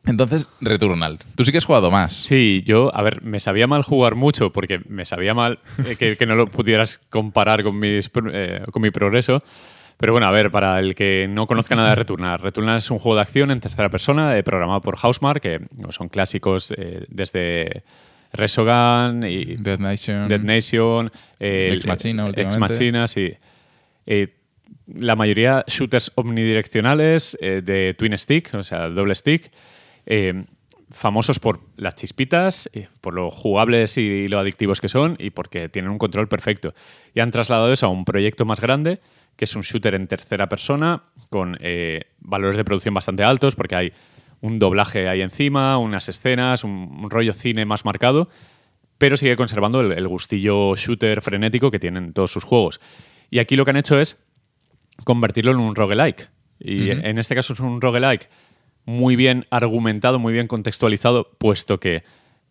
Entonces, 0.05 0.47
Returnal. 0.62 1.20
Tú 1.36 1.43
sí 1.43 1.51
que 1.51 1.58
has 1.58 1.66
jugado 1.66 1.91
más. 1.91 2.14
Sí, 2.16 2.64
yo, 2.66 2.95
a 2.95 3.01
ver, 3.01 3.22
me 3.24 3.41
sabía 3.41 3.68
mal 3.68 3.84
jugar 3.84 4.16
mucho 4.16 4.53
porque 4.53 4.80
me 4.88 5.05
sabía 5.05 5.34
mal 5.34 5.60
eh, 5.86 5.97
que, 5.97 6.16
que 6.16 6.26
no 6.26 6.36
lo 6.36 6.47
pudieras 6.47 6.99
comparar 7.10 7.62
con, 7.64 7.78
mis, 7.78 8.10
eh, 8.32 8.64
con 8.72 8.82
mi 8.82 8.89
progreso. 8.89 9.43
Pero 9.98 10.12
bueno, 10.14 10.28
a 10.28 10.32
ver, 10.32 10.52
para 10.52 10.80
el 10.80 10.93
que 10.93 11.28
no 11.30 11.48
conozca 11.48 11.76
nada 11.76 11.89
de 11.89 11.95
Returnal, 11.95 12.38
Returnal 12.39 12.78
es 12.78 12.91
un 12.91 13.00
juego 13.00 13.16
de 13.16 13.22
acción 13.22 13.50
en 13.50 13.60
tercera 13.60 13.89
persona 13.89 14.38
eh, 14.38 14.43
programado 14.43 14.82
por 14.82 14.95
Housemarque, 14.98 15.60
que 15.60 15.91
son 15.91 16.08
clásicos 16.10 16.72
eh, 16.78 17.06
desde 17.10 17.84
Resogun 18.34 19.24
y 19.28 19.56
Dead 19.56 19.80
Nation. 19.80 20.28
Dead 20.28 20.39
Nation, 20.41 21.12
eh, 21.39 21.72
Ex 21.74 21.86
Machina 21.88 22.28
el- 22.28 22.39
Ex. 22.39 22.58
Machina, 22.58 23.08
sí. 23.08 23.34
Eh, 24.06 24.36
la 24.93 25.16
mayoría 25.16 25.64
shooters 25.68 26.12
omnidireccionales 26.16 27.38
eh, 27.41 27.62
de 27.64 27.93
twin 27.98 28.18
stick, 28.18 28.54
o 28.54 28.64
sea, 28.64 28.89
doble 28.89 29.16
stick, 29.16 29.52
eh, 30.06 30.45
famosos 30.91 31.39
por 31.39 31.60
las 31.76 31.95
chispitas, 31.95 32.70
eh, 32.74 32.88
por 33.02 33.14
lo 33.14 33.30
jugables 33.30 33.98
y 33.98 34.28
lo 34.28 34.39
adictivos 34.39 34.80
que 34.80 34.88
son 34.89 35.16
y 35.20 35.32
porque 35.32 35.68
tienen 35.70 35.91
un 35.91 35.98
control 35.98 36.28
perfecto. 36.28 36.74
Y 37.14 37.20
han 37.20 37.32
trasladado 37.32 37.72
eso 37.72 37.88
a 37.88 37.89
un 37.89 38.06
proyecto 38.06 38.45
más 38.45 38.62
grande, 38.62 39.00
que 39.38 39.46
es 39.46 39.56
un 39.56 39.62
shooter 39.62 39.96
en 39.96 40.08
tercera 40.08 40.50
persona, 40.50 41.04
con 41.30 41.58
eh, 41.62 42.02
valores 42.20 42.58
de 42.58 42.66
producción 42.66 42.94
bastante 42.94 43.24
altos, 43.24 43.56
porque 43.56 43.76
hay 43.76 43.94
un 44.42 44.60
doblaje 44.60 45.08
ahí 45.08 45.22
encima, 45.22 45.78
unas 45.78 46.10
escenas, 46.10 46.64
un, 46.64 46.72
un 46.72 47.10
rollo 47.10 47.34
cine 47.34 47.66
más 47.66 47.86
marcado, 47.86 48.30
pero 48.98 49.16
sigue 49.16 49.36
conservando 49.36 49.80
el, 49.80 49.94
el 49.94 50.08
gustillo 50.08 50.76
shooter 50.76 51.22
frenético 51.22 51.72
que 51.72 51.80
tienen 51.80 52.14
todos 52.14 52.32
sus 52.32 52.44
juegos. 52.44 52.82
Y 53.30 53.40
aquí 53.40 53.56
lo 53.56 53.64
que 53.64 53.72
han 53.72 53.78
hecho 53.78 54.00
es 54.00 54.18
convertirlo 55.04 55.52
en 55.52 55.60
un 55.60 55.76
roguelike. 55.76 56.30
Y 56.60 56.90
en 56.90 57.20
este 57.20 57.36
caso 57.36 57.54
es 57.54 57.60
un 57.60 57.82
roguelike 57.82 58.30
muy 58.86 59.16
bien 59.16 59.46
argumentado, 59.52 60.18
muy 60.18 60.34
bien 60.34 60.48
contextualizado, 60.48 61.30
puesto 61.38 61.80
que 61.80 62.04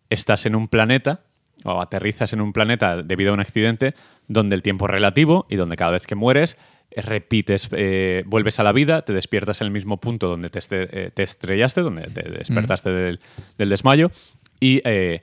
estás 0.09 0.45
en 0.45 0.55
un 0.55 0.67
planeta 0.67 1.21
o 1.63 1.81
aterrizas 1.81 2.31
en 2.31 2.41
un 2.41 2.53
planeta 2.53 3.01
debido 3.01 3.31
a 3.31 3.33
un 3.33 3.39
accidente 3.39 3.93
donde 4.27 4.55
el 4.55 4.61
tiempo 4.61 4.85
es 4.85 4.91
relativo 4.91 5.45
y 5.49 5.55
donde 5.55 5.75
cada 5.75 5.91
vez 5.91 6.05
que 6.05 6.15
mueres 6.15 6.57
repites, 7.01 7.69
eh, 7.71 8.23
vuelves 8.25 8.59
a 8.59 8.63
la 8.63 8.71
vida, 8.71 9.03
te 9.03 9.13
despiertas 9.13 9.61
en 9.61 9.65
el 9.67 9.71
mismo 9.71 9.97
punto 9.97 10.27
donde 10.27 10.49
te, 10.49 10.59
este- 10.59 11.05
eh, 11.07 11.11
te 11.11 11.23
estrellaste, 11.23 11.81
donde 11.81 12.03
te 12.03 12.23
despertaste 12.29 12.89
del, 12.89 13.19
del 13.57 13.69
desmayo 13.69 14.11
y 14.59 14.81
eh, 14.85 15.21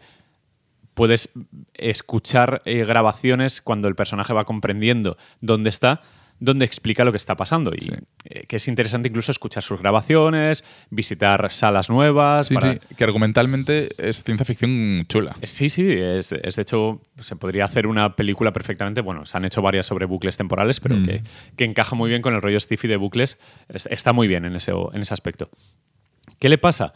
puedes 0.94 1.30
escuchar 1.74 2.60
eh, 2.64 2.84
grabaciones 2.84 3.60
cuando 3.60 3.88
el 3.88 3.94
personaje 3.94 4.32
va 4.32 4.44
comprendiendo 4.44 5.16
dónde 5.40 5.70
está, 5.70 6.02
donde 6.44 6.64
explica 6.64 7.04
lo 7.04 7.10
que 7.12 7.16
está 7.16 7.34
pasando. 7.36 7.72
Y 7.74 7.90
eh, 8.24 8.44
que 8.46 8.56
es 8.56 8.68
interesante 8.68 9.08
incluso 9.08 9.32
escuchar 9.32 9.62
sus 9.62 9.80
grabaciones, 9.80 10.64
visitar 10.90 11.50
salas 11.50 11.90
nuevas. 11.90 12.46
Sí, 12.48 12.54
para- 12.54 12.74
sí, 12.74 12.80
que 12.96 13.04
argumentalmente 13.04 13.88
es 13.98 14.22
ciencia 14.22 14.44
ficción 14.44 15.04
chula. 15.08 15.36
Sí, 15.42 15.68
sí, 15.68 15.90
es, 15.90 16.32
es 16.32 16.56
de 16.56 16.62
hecho, 16.62 17.00
se 17.18 17.36
podría 17.36 17.64
hacer 17.64 17.86
una 17.86 18.14
película 18.16 18.52
perfectamente. 18.52 19.00
Bueno, 19.00 19.26
se 19.26 19.36
han 19.36 19.44
hecho 19.44 19.62
varias 19.62 19.86
sobre 19.86 20.06
bucles 20.06 20.36
temporales, 20.36 20.80
pero 20.80 20.96
Mm. 20.96 21.02
que, 21.04 21.22
que 21.56 21.64
encaja 21.64 21.96
muy 21.96 22.08
bien 22.10 22.22
con 22.22 22.34
el 22.34 22.42
rollo 22.42 22.60
Stiffy 22.60 22.88
de 22.88 22.96
bucles. 22.96 23.38
Es- 23.68 23.86
Está 23.86 24.12
muy 24.12 24.28
bien 24.28 24.44
en 24.44 24.56
ese, 24.56 24.72
en 24.72 25.00
ese 25.00 25.14
aspecto. 25.14 25.48
¿Qué 26.38 26.48
le 26.48 26.58
pasa? 26.58 26.92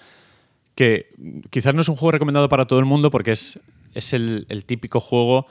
Que 0.74 1.11
quizás 1.51 1.74
no 1.74 1.80
es 1.82 1.88
un 1.88 1.96
juego 1.96 2.12
recomendado 2.12 2.49
para 2.49 2.66
todo 2.66 2.78
el 2.78 2.84
mundo 2.84 3.11
porque 3.11 3.32
es, 3.32 3.59
es 3.94 4.12
el, 4.12 4.46
el 4.49 4.64
típico 4.64 5.01
juego 5.01 5.46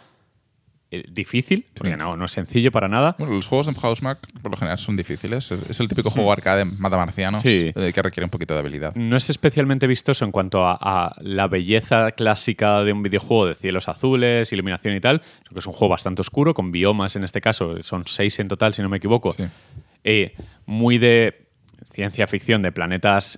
eh, 0.89 1.03
difícil, 1.11 1.65
porque 1.73 1.91
Sí. 1.93 1.97
no, 1.97 2.15
no 2.15 2.25
es 2.25 2.31
sencillo 2.31 2.71
para 2.71 2.87
nada. 2.87 3.15
Bueno, 3.19 3.33
los 3.33 3.45
juegos 3.47 3.67
en 3.67 3.73
Housemark 3.75 4.19
por 4.41 4.51
lo 4.51 4.57
general 4.57 4.79
son 4.79 4.95
difíciles. 4.95 5.51
Es 5.51 5.69
es 5.69 5.79
el 5.81 5.87
típico 5.89 6.09
juego 6.09 6.31
arcade 6.31 6.63
matamarciano 6.65 7.37
Hmm. 7.37 7.41
Sí. 7.41 7.71
eh, 7.75 7.91
que 7.93 8.01
requiere 8.01 8.23
un 8.25 8.29
poquito 8.29 8.53
de 8.53 8.61
habilidad. 8.61 8.95
No 8.95 9.17
es 9.17 9.29
especialmente 9.29 9.85
vistoso 9.87 10.23
en 10.23 10.31
cuanto 10.31 10.65
a, 10.65 10.77
a 10.79 11.15
la 11.21 11.47
belleza 11.47 12.11
clásica 12.11 12.83
de 12.83 12.93
un 12.93 13.03
videojuego 13.03 13.47
de 13.47 13.55
cielos 13.55 13.89
azules, 13.89 14.51
iluminación 14.53 14.95
y 14.95 14.99
tal, 15.01 15.21
sino 15.39 15.51
que 15.53 15.59
es 15.59 15.65
un 15.67 15.73
juego 15.73 15.89
bastante 15.91 16.21
oscuro, 16.21 16.53
con 16.53 16.71
biomas 16.71 17.15
en 17.17 17.23
este 17.25 17.41
caso, 17.41 17.81
son 17.83 18.05
seis 18.05 18.39
en 18.39 18.47
total, 18.47 18.73
si 18.73 18.81
no 18.81 18.87
me 18.89 18.97
equivoco. 18.97 19.31
Sí. 19.31 19.43
Eh, 20.03 20.35
muy 20.65 20.97
de 20.97 21.47
ciencia 21.93 22.27
ficción, 22.27 22.61
de 22.61 22.71
planetas 22.71 23.37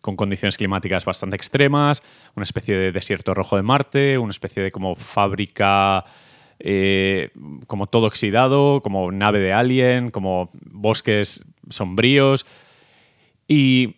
con 0.00 0.16
condiciones 0.16 0.56
climáticas 0.56 1.04
bastante 1.04 1.36
extremas, 1.36 2.02
una 2.34 2.42
especie 2.42 2.76
de 2.76 2.90
desierto 2.90 3.34
rojo 3.34 3.54
de 3.56 3.62
Marte, 3.62 4.18
una 4.18 4.32
especie 4.32 4.62
de 4.62 4.72
como 4.72 4.96
fábrica 4.96 6.04
eh, 6.64 7.30
como 7.66 7.88
todo 7.88 8.06
oxidado, 8.06 8.80
como 8.82 9.10
nave 9.10 9.40
de 9.40 9.52
alien, 9.52 10.10
como 10.10 10.48
bosques 10.70 11.42
sombríos. 11.68 12.46
Y 13.48 13.96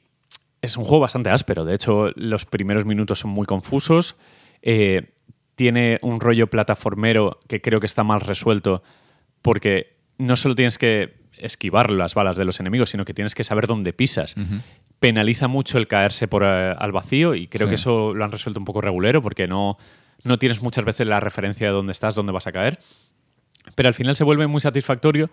es 0.63 0.77
un 0.77 0.85
juego 0.85 1.01
bastante 1.01 1.29
áspero. 1.31 1.65
De 1.65 1.75
hecho, 1.75 2.11
los 2.17 2.47
primeros 2.47 2.87
minutos 2.87 3.19
son 3.19 3.31
muy 3.31 3.47
confusos. 3.47 4.17
Eh, 4.63 5.11
tiene 5.57 5.99
un 6.03 6.21
rollo 6.21 6.49
plataformero 6.49 7.39
que 7.49 7.61
creo 7.61 7.81
que 7.81 7.87
está 7.87 8.03
mal 8.03 8.21
resuelto 8.21 8.83
porque 9.43 9.97
no 10.19 10.35
solo 10.37 10.55
tienes 10.55 10.79
que 10.79 11.23
esquivar 11.37 11.91
las 11.91 12.15
balas 12.15 12.37
de 12.37 12.45
los 12.45 12.61
enemigos, 12.61 12.91
sino 12.91 13.05
que 13.05 13.13
tienes 13.13 13.35
que 13.35 13.45
saber 13.45 13.67
dónde 13.67 13.93
pisas. 13.93 14.35
Penaliza 15.01 15.49
mucho 15.49 15.77
el 15.79 15.87
caerse 15.87 16.29
por 16.29 16.43
eh, 16.45 16.75
al 16.79 16.93
vacío 16.93 17.35
y 17.35 17.47
creo 17.47 17.67
Sí. 17.67 17.71
que 17.71 17.75
eso 17.75 18.15
lo 18.15 18.25
han 18.25 18.33
resuelto 18.33 18.59
un 18.59 18.65
poco 18.65 18.81
regulero 18.81 19.21
porque 19.21 19.47
no, 19.47 19.77
no 20.25 20.39
tienes 20.39 20.63
muchas 20.63 20.85
veces 20.85 21.07
la 21.07 21.21
referencia 21.21 21.67
de 21.69 21.73
dónde 21.73 21.93
estás, 21.93 22.15
dónde 22.15 22.33
vas 22.33 22.47
a 22.47 22.53
caer. 22.53 22.81
Pero 23.75 23.89
al 23.89 23.95
final 23.95 24.17
se 24.17 24.25
vuelve 24.25 24.47
muy 24.47 24.61
satisfactorio 24.61 25.31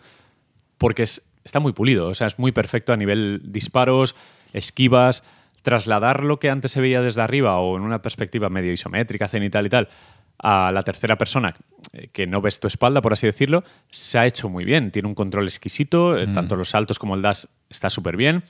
porque 0.78 1.04
es- 1.04 1.22
está 1.44 1.60
muy 1.60 1.74
pulido, 1.74 2.08
o 2.08 2.14
sea, 2.14 2.28
es 2.28 2.38
muy 2.40 2.52
perfecto 2.52 2.94
a 2.94 2.98
nivel 2.98 3.42
disparos, 3.46 4.16
esquivas, 4.54 5.24
trasladar 5.62 6.24
lo 6.24 6.40
que 6.40 6.50
antes 6.50 6.72
se 6.72 6.82
veía 6.82 7.02
desde 7.02 7.22
arriba 7.22 7.58
o 7.60 7.78
en 7.78 7.84
una 7.84 8.02
perspectiva 8.02 8.50
medio 8.50 8.72
isométrica, 8.72 9.28
cenital 9.28 9.66
y 9.66 9.70
tal, 9.70 9.90
a 10.40 10.72
la 10.72 10.82
tercera 10.82 11.18
persona, 11.18 11.56
eh, 11.94 12.08
que 12.12 12.26
no 12.26 12.42
ves 12.42 12.60
tu 12.60 12.68
espalda, 12.68 13.02
por 13.02 13.14
así 13.14 13.28
decirlo, 13.28 13.64
se 13.92 14.18
ha 14.18 14.26
hecho 14.26 14.50
muy 14.50 14.66
bien. 14.66 14.92
Tiene 14.92 15.08
un 15.08 15.14
control 15.16 15.46
exquisito, 15.46 16.18
eh, 16.18 16.28
tanto 16.28 16.56
los 16.56 16.70
saltos 16.70 16.98
como 16.98 17.14
el 17.16 17.22
dash 17.22 17.46
está 17.70 17.90
súper 17.92 18.18
bien. 18.18 18.44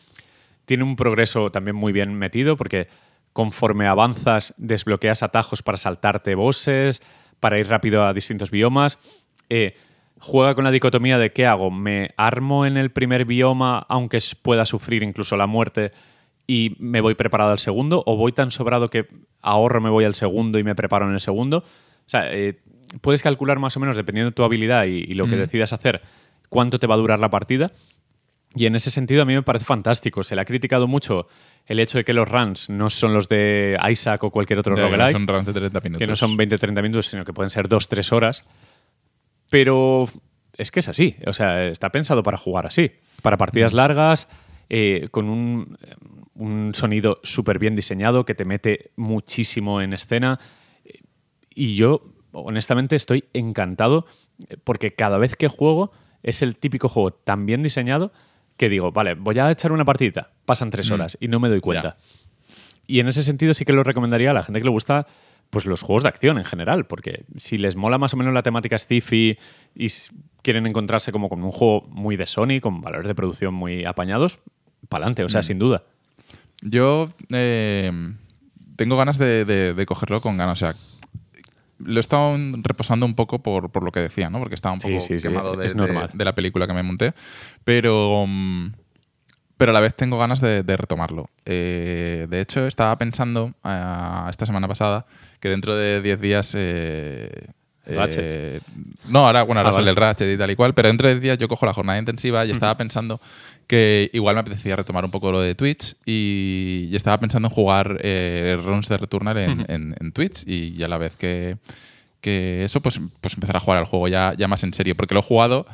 Tiene 0.66 0.84
un 0.84 0.96
progreso 0.96 1.52
también 1.52 1.76
muy 1.76 1.92
bien 1.92 2.14
metido 2.14 2.56
porque 2.56 2.88
conforme 3.34 3.88
avanzas 3.88 4.54
desbloqueas 4.58 5.24
atajos 5.24 5.62
para 5.62 5.78
saltarte 5.78 6.36
bosses, 6.36 7.02
para 7.40 7.60
ir 7.60 7.68
rápido 7.68 8.04
a 8.06 8.14
distintos 8.14 8.52
biomas. 8.52 9.00
Eh, 9.50 9.74
juega 10.20 10.54
con 10.56 10.64
la 10.64 10.72
dicotomía 10.72 11.18
de 11.18 11.32
qué 11.32 11.46
hago, 11.46 11.72
me 11.72 12.10
armo 12.18 12.66
en 12.66 12.78
el 12.78 12.92
primer 12.92 13.26
bioma 13.26 13.86
aunque 13.90 14.20
pueda 14.42 14.66
sufrir 14.66 15.02
incluso 15.04 15.36
la 15.36 15.48
muerte 15.48 15.92
y 16.46 16.76
me 16.80 17.02
voy 17.02 17.16
preparado 17.16 17.52
al 17.52 17.60
segundo, 17.60 18.04
o 18.06 18.18
voy 18.18 18.32
tan 18.34 18.52
sobrado 18.52 18.90
que 18.90 19.08
ahorro, 19.42 19.80
me 19.82 19.90
voy 19.90 20.04
al 20.04 20.16
segundo 20.16 20.60
y 20.60 20.64
me 20.64 20.76
preparo 20.76 21.08
en 21.08 21.14
el 21.14 21.22
segundo. 21.22 21.60
O 21.60 22.10
sea, 22.10 22.32
eh, 22.34 22.60
puedes 23.00 23.22
calcular 23.22 23.58
más 23.60 23.78
o 23.78 23.80
menos, 23.80 23.96
dependiendo 23.96 24.32
de 24.32 24.36
tu 24.36 24.44
habilidad 24.44 24.86
y, 24.86 24.98
y 24.98 25.14
lo 25.14 25.28
que 25.28 25.38
Mm. 25.38 25.40
decidas 25.40 25.72
hacer, 25.72 26.02
cuánto 26.50 26.78
te 26.78 26.88
va 26.88 26.96
a 26.96 26.98
durar 26.98 27.20
la 27.20 27.30
partida. 27.30 27.72
Y 28.54 28.66
en 28.66 28.76
ese 28.76 28.92
sentido 28.92 29.22
a 29.22 29.26
mí 29.26 29.34
me 29.34 29.44
parece 29.44 29.66
fantástico. 29.66 30.24
Se 30.24 30.36
le 30.36 30.42
ha 30.42 30.46
criticado 30.46 30.88
mucho 30.88 31.28
el 31.66 31.80
hecho 31.80 31.98
de 31.98 32.04
que 32.04 32.14
los 32.14 32.28
runs 32.28 32.70
no 32.70 32.90
son 32.90 33.14
los 33.14 33.30
de 33.30 33.78
Isaac 33.90 34.24
o 34.24 34.32
cualquier 34.32 34.60
otro 34.60 34.76
que 34.76 34.82
no 34.82 34.88
roguelike 34.88 35.14
son 35.14 35.28
runs 35.28 35.46
de 35.46 35.54
30 35.54 35.80
minutos. 35.80 36.00
que 36.00 36.08
no 36.08 36.16
son 36.16 36.38
20-30 36.38 36.82
minutos, 36.82 37.08
sino 37.08 37.24
que 37.24 37.34
pueden 37.34 37.50
ser 37.50 37.70
2-3 37.70 38.12
horas. 38.12 38.46
Pero 39.50 40.06
es 40.58 40.72
que 40.72 40.82
es 40.82 40.88
así. 40.90 41.16
O 41.26 41.34
sea, 41.34 41.66
está 41.68 41.90
pensado 41.92 42.24
para 42.24 42.38
jugar 42.38 42.68
así. 42.68 42.92
Para 43.22 43.38
partidas 43.38 43.72
largas, 43.72 44.28
eh, 44.70 45.08
con 45.12 45.30
un, 45.30 45.78
un 46.36 46.74
sonido 46.74 47.20
súper 47.24 47.58
bien 47.58 47.76
diseñado 47.76 48.26
que 48.26 48.36
te 48.36 48.46
mete 48.46 48.92
muchísimo 48.98 49.82
en 49.82 49.94
escena. 49.94 50.40
Y 51.50 51.76
yo, 51.76 52.14
honestamente, 52.34 52.96
estoy 52.98 53.26
encantado 53.34 54.06
eh, 54.50 54.58
porque 54.62 54.94
cada 54.94 55.18
vez 55.18 55.38
que 55.38 55.48
juego 55.48 55.92
es 56.24 56.42
el 56.42 56.58
típico 56.58 56.90
juego 56.90 57.12
tan 57.12 57.46
bien 57.46 57.64
diseñado 57.64 58.12
que 58.62 58.70
digo, 58.70 58.92
vale, 58.92 59.16
voy 59.16 59.40
a 59.40 59.50
echar 59.50 59.72
una 59.72 59.84
partidita. 59.84 60.30
Pasan 60.46 60.70
tres 60.70 60.92
horas 60.92 61.18
y 61.20 61.28
no 61.28 61.40
me 61.40 61.50
doy 61.50 61.62
cuenta. 61.62 61.98
Y 62.86 63.00
en 63.00 63.08
ese 63.08 63.24
sentido 63.24 63.56
sí 63.56 63.66
que 63.66 63.74
lo 63.74 63.84
recomendaría 63.84 64.30
a 64.30 64.34
la 64.36 64.44
gente 64.44 64.60
que 64.60 64.66
le 64.66 64.70
gusta 64.70 65.08
pues 65.50 65.66
los 65.66 65.82
juegos 65.82 66.04
de 66.04 66.10
acción 66.10 66.38
en 66.38 66.44
general, 66.46 66.86
porque 66.86 67.26
si 67.38 67.58
les 67.58 67.76
mola 67.76 67.98
más 67.98 68.14
o 68.14 68.18
menos 68.18 68.34
la 68.36 68.44
temática 68.44 68.78
sci-fi 68.78 69.36
y 69.76 69.88
quieren 70.44 70.68
encontrarse 70.68 71.12
como 71.12 71.28
con 71.28 71.44
un 71.44 71.52
juego 71.52 71.88
muy 71.90 72.18
de 72.18 72.28
Sony, 72.28 72.60
con 72.62 72.82
valores 72.82 73.08
de 73.08 73.16
producción 73.16 73.54
muy 73.56 73.84
apañados, 73.84 74.38
pa'lante, 74.90 75.24
o 75.24 75.30
sea, 75.30 75.42
sin 75.42 75.58
duda. 75.58 75.84
Yo 76.62 77.10
eh, 77.30 77.92
tengo 78.76 78.96
ganas 78.96 79.18
de, 79.18 79.44
de- 79.44 79.74
de 79.74 79.86
cogerlo 79.88 80.22
con 80.22 80.38
ganas. 80.38 80.62
O 80.62 80.66
sea, 80.68 80.76
lo 81.86 81.98
he 81.98 82.00
estado 82.00 82.38
reposando 82.64 83.06
un 83.06 83.16
poco 83.16 83.42
por, 83.44 83.72
por 83.72 83.84
lo 83.84 83.92
que 83.92 84.00
decía, 84.00 84.30
¿no? 84.30 84.40
Porque 84.40 84.56
estaba 84.56 84.74
un 84.74 84.80
poco 84.80 85.00
sí, 85.00 85.20
sí, 85.20 85.28
quemado 85.28 85.56
de, 85.56 85.66
es 85.66 85.74
de- 85.74 85.78
normal. 85.80 86.10
de 86.14 86.26
la 86.26 86.34
película 86.36 86.68
que 86.68 86.74
me 86.74 86.84
monté. 86.84 87.14
Pero, 87.64 88.26
mm, 88.28 88.74
pero 89.58 89.72
a 89.72 89.74
la 89.74 89.80
vez 89.80 89.94
tengo 89.96 90.18
ganas 90.18 90.42
de, 90.42 90.64
de 90.64 90.78
retomarlo. 90.78 91.30
Eh, 91.46 92.28
de 92.30 92.42
hecho, 92.42 92.66
estaba 92.68 92.98
pensando 92.98 93.54
ah, 93.64 94.28
esta 94.30 94.46
semana 94.46 94.68
pasada 94.68 95.06
que 95.40 95.50
dentro 95.50 95.76
de 95.76 96.02
10 96.02 96.20
días... 96.22 96.54
eh. 96.56 97.30
Eh, 97.86 98.60
no, 99.10 99.26
ahora, 99.26 99.44
bueno, 99.44 99.60
ahora 99.62 99.70
Ah, 99.72 99.74
sale 99.74 99.84
vale. 99.86 99.90
el 99.92 99.96
Ratchet 99.98 100.34
y 100.34 100.38
tal 100.38 100.52
y 100.52 100.56
cual, 100.56 100.74
pero 100.74 100.88
dentro 100.88 101.08
de 101.08 101.16
10 101.16 101.22
días 101.24 101.38
yo 101.38 101.48
cojo 101.48 101.66
la 101.66 101.74
jornada 101.74 101.98
intensiva 102.00 102.46
y 102.46 102.52
estaba 102.52 102.78
pensando 102.78 103.20
que 103.68 104.10
igual 104.14 104.36
me 104.36 104.42
apetecía 104.42 104.76
retomar 104.76 105.06
un 105.06 105.12
poco 105.12 105.32
lo 105.32 105.40
de 105.42 105.56
Twitch 105.56 105.96
y, 106.06 106.90
y 106.92 106.96
estaba 106.96 107.20
pensando 107.20 107.48
en 107.48 107.54
jugar 107.54 107.98
eh, 108.04 108.58
runs 108.64 108.88
de 108.90 108.98
Returnal 108.98 109.38
en, 109.38 109.66
en- 109.70 109.96
en 110.00 110.12
Twitch 110.12 110.44
y, 110.46 110.82
a 110.84 110.88
la 110.88 110.98
vez 110.98 111.16
que, 111.16 111.58
que 112.20 112.64
eso, 112.66 112.82
pues, 112.82 113.00
pues 113.22 113.34
empezar 113.34 113.56
a 113.58 113.60
jugar 113.62 113.80
al 113.80 113.86
juego 113.86 114.08
ya, 114.10 114.34
ya 114.38 114.48
más 114.48 114.64
en 114.64 114.74
serio, 114.74 114.96
porque 114.96 115.14
lo 115.14 115.22
he 115.22 115.24
jugado, 115.24 115.66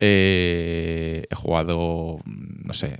eh, 0.00 1.26
he 1.30 1.34
jugado, 1.34 2.18
no 2.24 2.72
sé, 2.74 2.96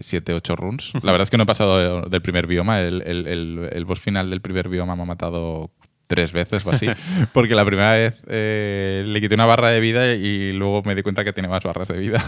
7, 0.00 0.34
8 0.34 0.56
runs. 0.56 0.92
La 1.02 1.12
verdad 1.12 1.22
es 1.24 1.30
que 1.30 1.36
no 1.36 1.42
he 1.44 1.46
pasado 1.46 2.02
del 2.02 2.22
primer 2.22 2.46
bioma, 2.46 2.80
el, 2.82 3.02
el- 3.02 3.26
el- 3.26 3.68
el 3.72 3.84
boss 3.84 4.00
final 4.00 4.30
del 4.30 4.40
primer 4.40 4.68
bioma 4.68 4.94
me 4.96 5.02
ha 5.02 5.06
matado 5.06 5.70
tres 6.06 6.32
veces 6.32 6.64
o 6.66 6.70
así, 6.70 6.86
porque 7.32 7.54
la 7.54 7.64
primera 7.64 7.92
vez 7.92 8.14
eh, 8.28 9.04
le 9.06 9.20
quité 9.20 9.34
una 9.34 9.46
barra 9.46 9.70
de 9.70 9.80
vida 9.80 10.12
y 10.14 10.52
luego 10.52 10.82
me 10.84 10.94
di 10.94 11.02
cuenta 11.02 11.24
que 11.24 11.32
tiene 11.32 11.48
más 11.48 11.62
barras 11.64 11.88
de 11.88 11.98
vida. 11.98 12.22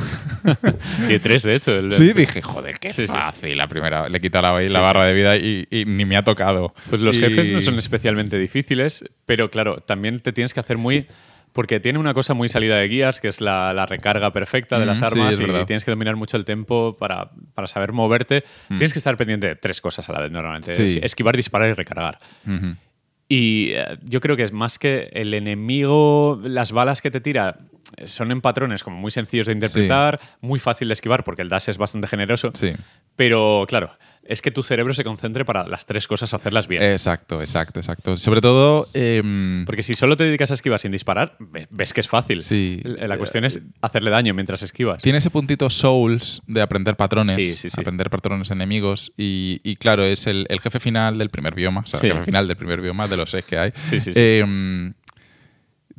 Y 1.08 1.18
tres, 1.18 1.42
de 1.42 1.54
hecho. 1.56 1.74
el- 1.76 1.92
Sí, 1.92 2.12
dije, 2.12 2.42
joder, 2.42 2.78
qué 2.78 2.92
Sí, 2.92 3.06
sí. 3.06 3.12
fácil. 3.12 3.56
La 3.56 3.68
primera, 3.68 4.08
le 4.08 4.18
he 4.18 4.20
quitado 4.20 4.42
la, 4.54 4.60
la 4.62 4.68
Sí, 4.68 4.74
barra 4.74 5.04
de 5.04 5.12
vida 5.12 5.36
y, 5.36 5.66
y 5.70 5.84
ni 5.84 6.04
me 6.04 6.16
ha 6.16 6.22
tocado. 6.22 6.74
Pues 6.90 7.02
los 7.02 7.16
Y- 7.16 7.20
jefes 7.20 7.48
no 7.50 7.60
son 7.60 7.78
especialmente 7.78 8.38
difíciles, 8.38 9.04
pero 9.24 9.50
claro, 9.50 9.80
también 9.80 10.20
te 10.20 10.32
tienes 10.32 10.54
que 10.54 10.60
hacer 10.60 10.78
muy... 10.78 11.06
Porque 11.52 11.80
tiene 11.80 11.98
una 11.98 12.12
cosa 12.12 12.34
muy 12.34 12.50
salida 12.50 12.76
de 12.76 12.86
guías, 12.86 13.18
que 13.18 13.28
es 13.28 13.40
la, 13.40 13.72
la 13.72 13.86
recarga 13.86 14.30
perfecta 14.30 14.78
de 14.78 14.84
Mm, 14.84 14.88
las 14.88 14.98
sí, 14.98 15.04
armas 15.06 15.34
es 15.34 15.40
y 15.40 15.64
tienes 15.64 15.84
que 15.84 15.90
dominar 15.90 16.14
mucho 16.14 16.36
el 16.36 16.44
tiempo 16.44 16.94
para, 16.98 17.30
para 17.54 17.66
saber 17.66 17.92
moverte. 17.92 18.44
Tienes 18.68 18.92
que 18.92 18.98
estar 18.98 19.16
pendiente 19.16 19.46
de 19.46 19.56
tres 19.56 19.80
cosas 19.80 20.06
a 20.10 20.12
la 20.12 20.20
vez 20.20 20.30
normalmente. 20.30 20.72
Mm. 20.72 20.76
Sí. 20.76 20.82
Es- 20.98 21.04
esquivar, 21.04 21.34
disparar 21.34 21.70
y 21.70 21.72
recargar. 21.72 22.18
Ujú. 22.46 22.76
Y 23.28 23.70
eh, 23.72 23.98
yo 24.04 24.20
creo 24.20 24.36
que 24.36 24.44
es 24.44 24.52
más 24.52 24.78
que 24.78 25.10
el 25.12 25.34
enemigo, 25.34 26.40
las 26.42 26.72
balas 26.72 27.00
que 27.00 27.10
te 27.10 27.20
tira 27.20 27.58
son 28.04 28.30
en 28.32 28.40
patrones 28.40 28.82
como 28.82 28.96
muy 28.96 29.10
sencillos 29.10 29.46
de 29.46 29.52
interpretar, 29.52 30.20
muy 30.40 30.58
fácil 30.58 30.88
de 30.88 30.94
esquivar 30.94 31.24
porque 31.24 31.42
el 31.42 31.48
dash 31.48 31.68
es 31.68 31.78
bastante 31.78 32.06
generoso. 32.08 32.50
Sí. 32.54 32.72
Pero 33.16 33.64
claro, 33.68 33.92
es 34.24 34.42
que 34.42 34.50
tu 34.50 34.62
cerebro 34.62 34.92
se 34.92 35.04
concentre 35.04 35.44
para 35.44 35.66
las 35.66 35.86
tres 35.86 36.06
cosas 36.06 36.34
hacerlas 36.34 36.66
bien. 36.68 36.82
Exacto, 36.82 37.40
exacto, 37.40 37.80
exacto. 37.80 38.16
Sobre 38.16 38.40
todo, 38.40 38.88
em, 38.92 39.64
Porque 39.64 39.82
si 39.82 39.94
solo 39.94 40.16
te 40.16 40.24
dedicas 40.24 40.50
a 40.50 40.54
esquivar 40.54 40.80
sin 40.80 40.92
disparar, 40.92 41.36
ve- 41.38 41.66
ves 41.70 41.92
que 41.94 42.00
es 42.00 42.08
fácil. 42.08 42.42
Sí. 42.42 42.80
La 42.84 43.16
cuestión 43.16 43.44
es 43.44 43.60
hacerle 43.80 44.10
daño 44.10 44.34
mientras 44.34 44.62
esquivas. 44.62 45.02
tiene 45.02 45.18
ese 45.18 45.30
puntito 45.30 45.70
Souls 45.70 46.42
de 46.46 46.60
aprender 46.60 46.96
patrones, 46.96 47.36
Sí, 47.36 47.56
sí, 47.56 47.70
sí. 47.70 47.80
aprender 47.80 48.10
patrones 48.10 48.50
enemigos. 48.50 49.12
Y, 49.16 49.60
y 49.64 49.76
claro, 49.76 50.04
es 50.04 50.26
el, 50.26 50.46
el 50.50 50.60
jefe 50.60 50.80
final 50.80 51.16
del 51.18 51.30
primer 51.30 51.54
bioma, 51.54 51.82
o 51.82 51.86
sea, 51.86 52.00
el 52.02 52.12
jefe 52.12 52.24
final 52.26 52.48
del 52.48 52.56
primer 52.56 52.80
bioma, 52.80 53.06
de 53.08 53.16
los 53.16 53.30
seis 53.30 53.44
que 53.44 53.56
hay. 53.58 53.72
Sí, 53.80 54.00
sí, 54.00 54.12
sí. 54.12 54.20
Em, 54.20 54.92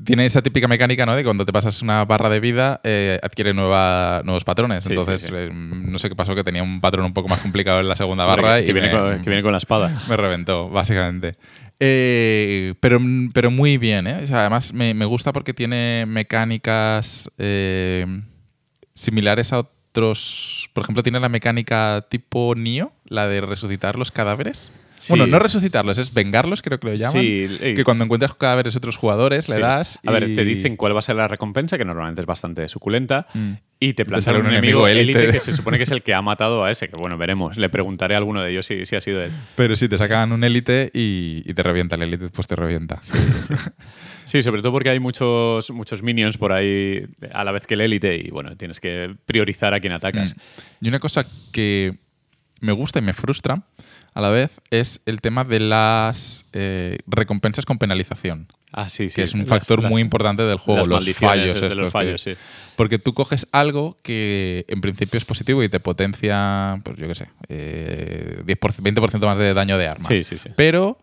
tiene 0.04 0.26
esa 0.26 0.42
típica 0.42 0.68
mecánica, 0.68 1.06
¿no? 1.06 1.16
De 1.16 1.24
cuando 1.24 1.44
te 1.46 1.52
pasas 1.52 1.82
una 1.82 2.06
barra 2.06 2.30
de 2.30 2.40
vida, 2.40 2.82
eh, 2.84 3.20
adquiere 3.24 3.54
nueva, 3.54 4.22
nuevos 4.24 4.44
patrones. 4.44 4.84
Sí, 4.84 4.92
Entonces, 4.94 5.24
sí, 5.24 5.28
sí. 5.30 5.34
eh, 5.36 5.50
no 5.52 5.98
sé 6.00 6.08
qué 6.10 6.16
pasó, 6.16 6.36
que 6.36 6.44
tenía 6.44 6.62
un 6.64 6.80
patrón 6.82 7.06
un 7.06 7.14
poco 7.14 7.28
más 7.30 7.40
complicado 7.42 7.80
en 7.80 7.88
la 7.88 7.96
segunda 7.96 8.26
barra. 8.26 8.58
que, 8.58 8.64
y 8.64 8.68
que 8.68 8.74
viene 8.74 8.90
me- 8.94 9.00
con, 9.00 9.22
que 9.22 9.30
viene 9.30 9.42
con 9.44 9.52
la 9.54 9.58
espada. 9.58 10.04
me 10.10 10.16
reventó, 10.18 10.70
básicamente. 10.70 11.32
Eh, 11.80 12.74
pero, 12.80 13.00
pero 13.34 13.52
muy 13.52 13.78
bien, 13.78 14.08
¿eh? 14.08 14.20
O 14.24 14.28
sea, 14.28 14.42
además 14.42 14.74
me, 14.74 14.94
me 14.94 15.06
gusta 15.06 15.34
porque 15.34 15.54
tiene 15.54 16.06
mecánicas 16.08 17.30
eh, 17.38 18.06
similares 18.94 19.54
a 19.54 19.60
otros. 19.60 20.70
Por 20.74 20.84
ejemplo, 20.84 21.02
tiene 21.04 21.20
la 21.20 21.30
mecánica 21.30 22.06
tipo 22.10 22.54
Nio, 22.56 22.92
la 23.06 23.28
de 23.28 23.42
resucitar 23.42 23.98
los 23.98 24.12
cadáveres. 24.12 24.72
Sí. 25.00 25.10
Bueno, 25.10 25.28
no 25.28 25.38
resucitarlos, 25.40 25.98
es 26.00 26.14
vengarlos, 26.14 26.62
creo 26.62 26.80
que 26.80 26.88
lo 26.88 26.96
llaman. 26.96 27.22
Sí, 27.22 27.48
que 27.76 27.84
cuando 27.84 28.04
encuentras 28.04 28.34
cadáveres 28.34 28.74
de 28.74 28.78
otros 28.80 28.98
jugadores, 28.98 29.48
le 29.48 29.56
Sí. 29.56 29.62
das. 29.62 30.00
A 30.06 30.12
ver, 30.12 30.34
te 30.34 30.44
dicen 30.44 30.76
cuál 30.76 30.96
va 30.96 31.00
a 31.00 31.02
ser 31.04 31.16
la 31.16 31.28
recompensa, 31.28 31.78
que 31.78 31.86
normalmente 31.86 32.22
es 32.22 32.28
bastante 32.28 32.68
suculenta, 32.68 33.28
Mm. 33.34 33.52
y 33.80 33.88
te 33.94 34.04
Te 34.04 34.06
plantean 34.06 34.38
un 34.38 34.42
un 34.48 34.52
enemigo 34.54 34.88
élite 34.88 35.32
que 35.32 35.40
se 35.40 35.52
supone 35.52 35.78
que 35.78 35.84
es 35.84 35.92
el 35.92 36.02
que 36.02 36.14
ha 36.16 36.22
matado 36.24 36.64
a 36.64 36.72
ese, 36.72 36.90
que 36.90 36.96
bueno, 36.98 37.18
veremos. 37.18 37.58
Le 37.58 37.70
preguntaré 37.70 38.16
a 38.16 38.18
alguno 38.18 38.42
de 38.44 38.50
ellos 38.52 38.66
si, 38.66 38.86
si 38.88 38.96
ha 38.96 39.02
sido 39.02 39.22
él. 39.24 39.32
Pero 39.56 39.76
sí, 39.76 39.88
te 39.88 39.98
sacan 40.00 40.32
un 40.32 40.44
élite 40.44 40.90
y, 40.94 41.44
y 41.46 41.54
te 41.54 41.62
revienta 41.62 41.96
el 41.96 42.02
élite, 42.02 42.30
pues 42.30 42.48
te 42.48 42.56
revienta. 42.56 43.00
Sí, 44.26 44.42
sobre 44.42 44.62
todo 44.62 44.72
porque 44.74 44.90
hay 44.90 45.00
muchos, 45.00 45.70
muchos 45.72 46.04
minions 46.04 46.38
por 46.38 46.52
ahí 46.52 47.06
a 47.32 47.44
la 47.44 47.52
vez 47.52 47.66
que 47.66 47.76
el 47.76 47.82
élite 47.82 48.16
y 48.18 48.30
bueno, 48.30 48.58
tienes 48.58 48.80
que 48.80 49.16
priorizar 49.26 49.74
a 49.74 49.80
quién 49.80 49.94
atacas. 49.94 50.36
Mm. 50.36 50.86
Y 50.86 50.90
una 50.90 51.00
cosa 51.00 51.26
que 51.52 51.98
me 52.60 52.72
gusta 52.74 53.00
y 53.00 53.04
me 53.04 53.14
frustra 53.14 53.64
a 54.18 54.22
la 54.22 54.30
vez 54.30 54.60
es 54.72 55.00
el 55.06 55.22
tema 55.22 55.44
de 55.44 55.60
las 55.60 56.44
eh, 56.54 56.98
recompensas 57.06 57.66
con 57.66 57.78
penalización, 57.78 58.48
Ah, 58.72 58.90
sí, 58.90 59.10
sí. 59.10 59.16
que 59.18 59.24
es 59.24 59.34
un 59.36 59.46
factor 59.46 59.82
las- 59.84 59.92
muy 59.92 60.02
importante 60.02 60.42
del 60.44 60.58
juego, 60.58 60.88
las 60.88 61.06
los 61.06 61.16
fallos. 61.16 61.76
los 61.76 61.92
fallos, 61.92 62.24
que- 62.24 62.34
sí. 62.36 62.42
Porque 62.76 62.98
tú 62.98 63.14
coges 63.14 63.46
algo 63.52 63.96
que 64.02 64.66
en 64.70 64.82
principio 64.82 65.18
es 65.20 65.26
positivo 65.26 65.62
y 65.64 65.70
te 65.70 65.80
potencia, 65.80 66.80
pues 66.84 66.98
yo 66.98 67.08
qué 67.08 67.16
sé, 67.16 67.30
eh, 67.50 68.42
10%, 68.46 68.82
20% 68.82 69.26
más 69.28 69.38
de 69.38 69.54
daño 69.54 69.78
de 69.78 69.88
arma. 69.88 70.08
Sí, 70.08 70.24
sí, 70.24 70.38
sí. 70.38 70.50
Pero 70.56 70.98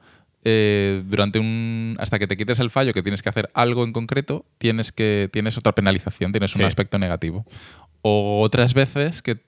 eh, 0.45 1.03
durante 1.07 1.39
un. 1.39 1.97
hasta 2.01 2.19
que 2.19 2.27
te 2.27 2.37
quites 2.37 2.59
el 2.59 2.71
fallo, 2.71 2.93
que 2.93 3.03
tienes 3.03 3.23
que 3.23 3.29
hacer 3.29 3.49
algo 3.55 3.85
en 3.85 3.93
concreto, 3.93 4.45
tienes 4.59 4.93
que. 4.93 5.29
tienes 5.33 5.57
otra 5.57 5.73
penalización, 5.73 6.33
tienes 6.33 6.55
un 6.57 6.63
aspecto 6.65 6.99
negativo. 6.99 7.47
O 8.03 8.41
otras 8.43 8.75
veces 8.75 9.23
que 9.23 9.39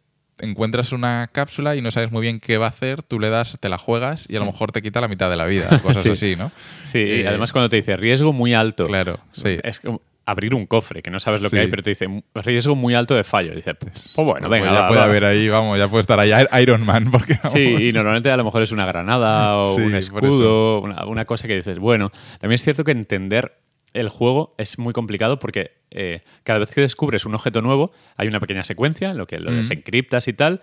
encuentras 0.41 0.93
una 0.93 1.29
cápsula 1.33 1.77
y 1.77 1.81
no 1.83 1.91
sabes 1.91 2.11
muy 2.13 2.23
bien 2.23 2.41
qué 2.41 2.59
va 2.59 2.67
a 2.67 2.69
hacer, 2.71 3.03
tú 3.03 3.19
le 3.21 3.31
das, 3.31 3.57
te 3.61 3.69
la 3.69 3.79
juegas 3.79 4.27
y 4.29 4.37
a 4.37 4.39
lo 4.41 4.47
mejor 4.47 4.73
te 4.73 4.83
quita 4.83 5.01
la 5.01 5.09
mitad 5.09 5.31
de 5.31 5.37
la 5.37 5.47
vida. 5.47 5.69
Cosas 5.83 6.03
Sí. 6.03 6.09
así, 6.11 6.37
¿no? 6.37 6.51
Sí, 6.85 6.99
y 6.99 7.21
Eh, 7.23 7.29
además 7.29 7.53
cuando 7.53 7.69
te 7.69 7.77
dice 7.77 7.97
riesgo 7.97 8.33
muy 8.33 8.55
alto. 8.55 8.87
Claro, 8.87 9.19
sí. 9.33 9.59
Es 9.63 9.81
como 9.81 10.01
abrir 10.29 10.57
un 10.57 10.67
cofre, 10.67 11.03
que 11.03 11.11
no 11.13 11.21
sabes 11.21 11.41
lo 11.41 11.51
que 11.51 11.61
hay, 11.61 11.69
pero 11.69 11.85
te 11.85 11.91
dice 11.91 12.09
riesgo 12.35 12.75
muy 12.75 12.95
alto 12.95 13.15
de 13.15 13.23
fallo. 13.23 13.53
Y 13.53 13.57
dices, 13.57 13.77
pues 13.81 14.27
bueno, 14.27 14.49
venga, 14.49 14.67
Pues 14.67 14.77
ya 14.77 14.81
va, 14.83 14.89
puede 14.89 15.01
va. 15.01 15.07
haber 15.07 15.25
ahí, 15.25 15.49
vamos, 15.49 15.79
ya 15.79 15.89
puede 15.89 16.01
estar 16.01 16.19
ahí 16.19 16.33
Iron 16.61 16.85
Man. 16.85 17.11
Porque, 17.13 17.35
vamos, 17.35 17.53
Sí, 17.53 17.61
y 17.81 17.93
normalmente 17.93 18.29
a 18.33 18.37
lo 18.37 18.43
mejor 18.43 18.63
es 18.63 18.73
una 18.73 18.85
granada 18.87 19.57
o 19.59 19.77
Sí, 19.77 19.83
un 19.83 19.95
escudo, 19.95 20.81
una, 20.81 21.07
una 21.07 21.25
cosa 21.27 21.47
que 21.47 21.55
dices, 21.55 21.79
bueno, 21.79 22.11
también 22.41 22.55
es 22.57 22.65
cierto 22.65 22.83
que 22.83 22.91
entender 22.91 23.57
el 23.97 24.09
juego 24.09 24.55
es 24.59 24.79
muy 24.79 24.93
complicado 24.93 25.39
porque 25.39 25.73
eh, 25.91 26.21
cada 26.45 26.59
vez 26.59 26.71
que 26.73 26.81
descubres 26.81 27.25
un 27.27 27.35
objeto 27.35 27.63
nuevo 27.63 27.93
hay 28.17 28.29
una 28.29 28.41
pequeña 28.41 28.65
secuencia 28.65 29.11
en 29.11 29.19
lo 29.19 29.27
que 29.27 29.39
lo 29.39 29.51
Mm. 29.53 29.57
desencriptas 29.57 30.29
y 30.29 30.33
tal, 30.33 30.61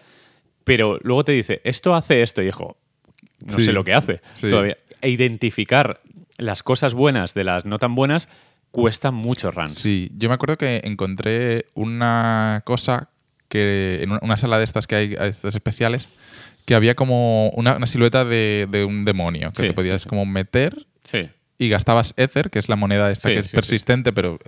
pero 0.64 0.98
luego 1.02 1.24
te 1.24 1.32
dice, 1.34 1.62
esto 1.64 1.96
hace 1.96 2.22
esto, 2.22 2.42
y 2.42 2.48
hijo, 2.48 2.78
no 3.46 3.58
Sí, 3.60 3.66
sé 3.66 3.74
lo 3.74 3.84
que 3.84 3.94
hace 3.94 4.22
sí. 4.36 4.50
todavía. 4.50 4.78
E 5.02 5.10
identificar 5.10 6.02
las 6.38 6.64
cosas 6.64 6.94
buenas 6.94 7.34
de 7.34 7.44
las 7.44 7.66
no 7.66 7.78
tan 7.80 7.96
buenas 7.96 8.28
cuesta 8.72 9.12
mucho 9.12 9.52
runs. 9.52 9.76
Sí, 9.76 10.10
yo 10.18 10.30
me 10.30 10.36
acuerdo 10.36 10.58
que 10.58 10.82
encontré 10.84 11.66
una 11.74 12.62
cosa 12.66 13.10
que 13.50 14.00
en 14.02 14.12
una- 14.22 14.38
sala 14.38 14.58
de 14.58 14.64
estas 14.64 14.88
que 14.88 14.96
hay, 14.96 15.16
estas 15.20 15.54
especiales, 15.56 16.10
que 16.66 16.74
había 16.76 16.96
como 16.96 17.50
una, 17.50 17.76
una 17.76 17.86
silueta 17.86 18.24
de, 18.26 18.68
de 18.72 18.84
un 18.86 19.06
demonio 19.06 19.52
que 19.52 19.62
Sí, 19.64 19.68
te 19.68 19.74
podías 19.74 20.06
como 20.06 20.26
meter 20.26 20.86
Sí. 21.04 21.30
Y 21.66 21.70
gastabas 21.70 22.14
Ether, 22.18 22.50
que 22.50 22.60
es 22.60 22.70
la 22.70 22.76
moneda 22.76 23.12
esta 23.12 23.30
Sí, 23.30 23.34
que 23.36 23.40
es 23.42 23.46
sí, 23.48 23.52
sí. 23.52 23.56
persistente, 23.58 24.14
pero 24.14 24.40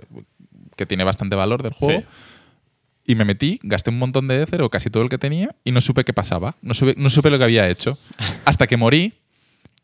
que 0.76 0.86
tiene 0.86 1.04
bastante 1.04 1.36
valor 1.36 1.62
del 1.62 1.72
juego. 1.72 2.00
Sí. 2.00 2.06
Y 3.08 3.14
me 3.14 3.24
metí, 3.24 3.60
gasté 3.62 3.90
un 3.90 3.98
montón 3.98 4.26
de 4.28 4.42
Ether, 4.42 4.62
o 4.62 4.70
casi 4.70 4.90
todo 4.90 5.02
el 5.02 5.08
que 5.08 5.18
tenía, 5.18 5.54
y 5.64 5.70
no 5.72 5.80
supe 5.80 6.04
qué 6.04 6.12
pasaba. 6.12 6.56
No 6.60 6.74
supe, 6.74 6.94
no 6.96 7.08
supe 7.08 7.30
lo 7.30 7.38
que 7.38 7.44
había 7.44 7.68
hecho. 7.68 7.96
Hasta 8.44 8.66
que 8.66 8.76
morí, 8.76 9.14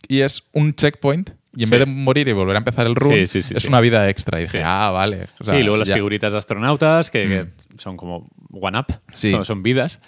y 0.09 0.21
es 0.21 0.43
un 0.53 0.75
checkpoint, 0.75 1.31
y 1.55 1.61
en 1.63 1.67
Sí. 1.67 1.71
vez 1.71 1.81
de 1.81 1.87
morir 1.87 2.27
y 2.29 2.33
volver 2.33 2.57
a 2.57 2.59
empezar 2.59 2.87
el 2.87 2.95
run, 2.97 3.13
Sí, 3.13 3.27
sí, 3.27 3.43
sí, 3.43 3.55
es 3.57 3.63
sí. 3.63 3.69
una 3.69 3.81
vida 3.81 4.09
extra. 4.09 4.39
Y 4.39 4.43
dije, 4.45 4.59
Sí. 4.59 4.65
ah, 4.65 4.91
vale. 4.91 5.29
O 5.39 5.45
sea, 5.45 5.57
sí, 5.57 5.61
luego 5.63 5.77
las 5.77 5.89
ya. 5.89 5.95
figuritas 5.95 6.33
de 6.33 6.39
astronautas, 6.39 7.11
que, 7.11 7.29
que 7.29 7.45
Mm. 7.45 7.79
son 7.79 7.97
como 7.97 8.29
one-up, 8.51 8.87
Sí. 9.15 9.31
son, 9.31 9.45
son 9.45 9.63
vidas. 9.63 10.01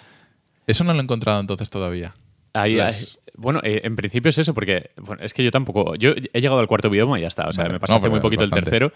Eso 0.67 0.83
no 0.83 0.91
lo 0.93 0.99
he 0.99 1.03
encontrado 1.03 1.39
entonces 1.39 1.69
todavía. 1.69 2.15
Ahí, 2.53 2.75
Las- 2.75 3.19
bueno, 3.37 3.59
eh, 3.63 3.81
en 3.83 3.95
principio 3.95 4.29
es 4.29 4.37
eso, 4.37 4.53
porque 4.53 4.91
bueno, 4.97 5.21
es 5.23 5.33
que 5.33 5.43
yo 5.43 5.51
tampoco. 5.51 5.95
Yo 5.95 6.11
he 6.33 6.41
llegado 6.41 6.59
al 6.59 6.67
cuarto 6.67 6.89
bioma 6.89 7.17
y 7.19 7.21
ya 7.23 7.27
está. 7.27 7.47
O 7.47 7.53
sea, 7.53 7.63
Vale. 7.65 7.73
me 7.73 7.79
pasé 7.79 7.93
No, 7.93 7.97
hace 7.97 8.01
pero 8.03 8.11
muy 8.11 8.19
poquito 8.21 8.43
el 8.43 8.51
tercero 8.51 8.91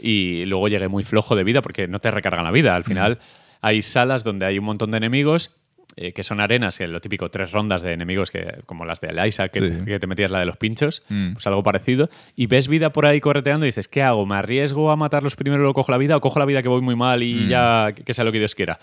y 0.00 0.44
luego 0.46 0.68
llegué 0.68 0.88
muy 0.88 1.04
flojo 1.04 1.36
de 1.36 1.44
vida 1.44 1.62
porque 1.62 1.86
no 1.88 2.00
te 2.00 2.10
recargan 2.10 2.44
la 2.44 2.50
vida. 2.50 2.74
Al 2.74 2.82
Mm. 2.82 2.86
final 2.86 3.18
hay 3.60 3.82
salas 3.82 4.24
donde 4.24 4.46
hay 4.46 4.58
un 4.58 4.64
montón 4.64 4.90
de 4.90 4.96
enemigos. 4.98 5.50
eh, 5.96 6.12
que 6.12 6.24
son 6.24 6.40
arenas, 6.40 6.76
que 6.78 6.88
lo 6.88 7.00
típico, 7.00 7.30
tres 7.30 7.52
rondas 7.52 7.80
de 7.82 7.92
enemigos, 7.92 8.32
que, 8.32 8.62
como 8.66 8.84
las 8.84 9.00
de 9.00 9.08
Eliza, 9.10 9.48
que, 9.48 9.60
Sí. 9.60 9.68
te, 9.68 9.84
que 9.84 9.98
te 10.00 10.06
metías 10.08 10.28
la 10.28 10.40
de 10.40 10.46
los 10.46 10.56
pinchos, 10.56 11.04
Mm. 11.08 11.34
pues 11.34 11.46
algo 11.46 11.62
parecido. 11.62 12.08
Y 12.34 12.48
ves 12.48 12.66
vida 12.66 12.90
por 12.90 13.06
ahí 13.06 13.20
correteando 13.20 13.64
y 13.64 13.68
dices, 13.68 13.86
¿qué 13.86 14.02
hago? 14.02 14.26
¿Me 14.26 14.34
arriesgo 14.34 14.90
a 14.90 14.96
matarlos 14.96 15.36
primero 15.36 15.60
y 15.60 15.62
luego 15.62 15.74
cojo 15.74 15.92
la 15.92 15.98
vida? 15.98 16.16
¿O 16.16 16.20
cojo 16.20 16.40
la 16.40 16.46
vida 16.46 16.62
que 16.62 16.68
voy 16.68 16.80
muy 16.82 16.96
mal 16.96 17.22
y 17.22 17.34
Mm. 17.34 17.48
ya 17.48 17.92
que 17.94 18.12
sea 18.12 18.24
lo 18.24 18.32
que 18.32 18.40
Dios 18.40 18.56
quiera? 18.56 18.80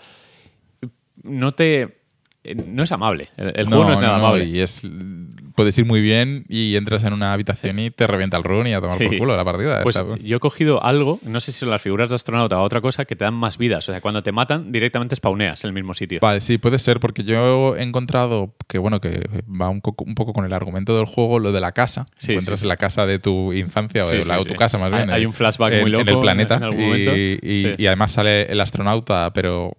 No 1.22 1.52
te. 1.52 2.01
Eh, 2.44 2.54
No 2.54 2.82
es 2.82 2.92
amable. 2.92 3.28
El, 3.36 3.52
el 3.56 3.66
juego 3.66 3.84
no 3.84 3.92
es 3.92 4.00
nada 4.00 4.16
amable. 4.16 4.44
Y 4.44 4.60
es, 4.60 4.82
puedes 5.54 5.76
ir 5.78 5.84
muy 5.84 6.00
bien 6.00 6.44
y 6.48 6.76
entras 6.76 7.04
en 7.04 7.12
una 7.12 7.32
habitación 7.32 7.78
y 7.78 7.90
te 7.90 8.06
revienta 8.06 8.36
el 8.36 8.44
run 8.44 8.66
y 8.66 8.72
a 8.72 8.80
tomar 8.80 8.96
Sí. 8.98 9.04
por 9.06 9.18
culo 9.18 9.36
la 9.36 9.44
partida. 9.44 9.82
Pues 9.82 9.96
O 9.96 10.14
sea, 10.16 10.24
yo 10.24 10.36
he 10.36 10.40
cogido 10.40 10.82
algo, 10.82 11.18
no 11.22 11.40
sé 11.40 11.52
si 11.52 11.58
son 11.60 11.70
las 11.70 11.82
figuras 11.82 12.08
de 12.08 12.14
astronauta 12.14 12.58
o 12.58 12.62
otra 12.62 12.80
cosa, 12.80 13.04
que 13.04 13.16
te 13.16 13.24
dan 13.24 13.34
más 13.34 13.58
vidas. 13.58 13.88
O 13.88 13.92
sea, 13.92 14.00
cuando 14.00 14.22
te 14.22 14.32
matan, 14.32 14.72
directamente 14.72 15.14
spawneas 15.14 15.62
en 15.64 15.68
el 15.68 15.74
mismo 15.74 15.94
sitio. 15.94 16.18
Vale, 16.22 16.40
sí, 16.40 16.58
puede 16.58 16.78
ser, 16.78 17.00
porque 17.00 17.22
yo 17.24 17.76
he 17.76 17.82
encontrado 17.82 18.54
que, 18.68 18.78
bueno, 18.78 19.00
que 19.00 19.28
va 19.48 19.68
un, 19.68 19.80
co- 19.80 19.94
un 20.04 20.14
poco 20.14 20.32
con 20.32 20.44
el 20.44 20.52
argumento 20.52 20.96
del 20.96 21.06
juego, 21.06 21.38
lo 21.38 21.52
de 21.52 21.60
la 21.60 21.72
casa. 21.72 22.06
Sí, 22.16 22.32
Encuentras 22.32 22.60
sí, 22.60 22.64
en 22.64 22.68
la 22.70 22.76
casa 22.76 23.06
de 23.06 23.18
tu 23.18 23.52
infancia, 23.52 24.04
o 24.04 24.08
de 24.08 24.24
la, 24.24 24.38
tu 24.44 24.54
casa 24.54 24.78
más 24.78 24.90
bien. 24.90 25.10
hay 25.10 25.26
un 25.26 25.32
flashback 25.32 25.74
en- 25.74 25.80
muy 25.82 25.92
En 25.94 26.00
el 26.00 26.06
loco 26.06 26.20
planeta. 26.20 26.56
en 26.56 26.62
algún 26.64 26.96
y, 26.96 27.74
y 27.82 27.86
además 27.86 28.12
sale 28.12 28.50
el 28.50 28.60
astronauta, 28.60 29.30
pero 29.34 29.74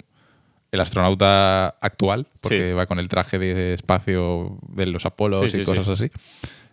el 0.73 0.81
astronauta 0.81 1.69
actual, 1.81 2.27
porque 2.41 2.69
Sí. 2.69 2.73
va 2.73 2.87
con 2.87 2.99
el 2.99 3.07
traje 3.07 3.37
de 3.39 3.73
espacio 3.75 4.57
de 4.69 4.87
los 4.87 5.05
Apolos 5.05 5.39
Sí, 5.39 5.45
y 5.45 5.63
sí, 5.63 5.63
cosas 5.63 5.85
sí. 5.85 6.05
así. 6.05 6.11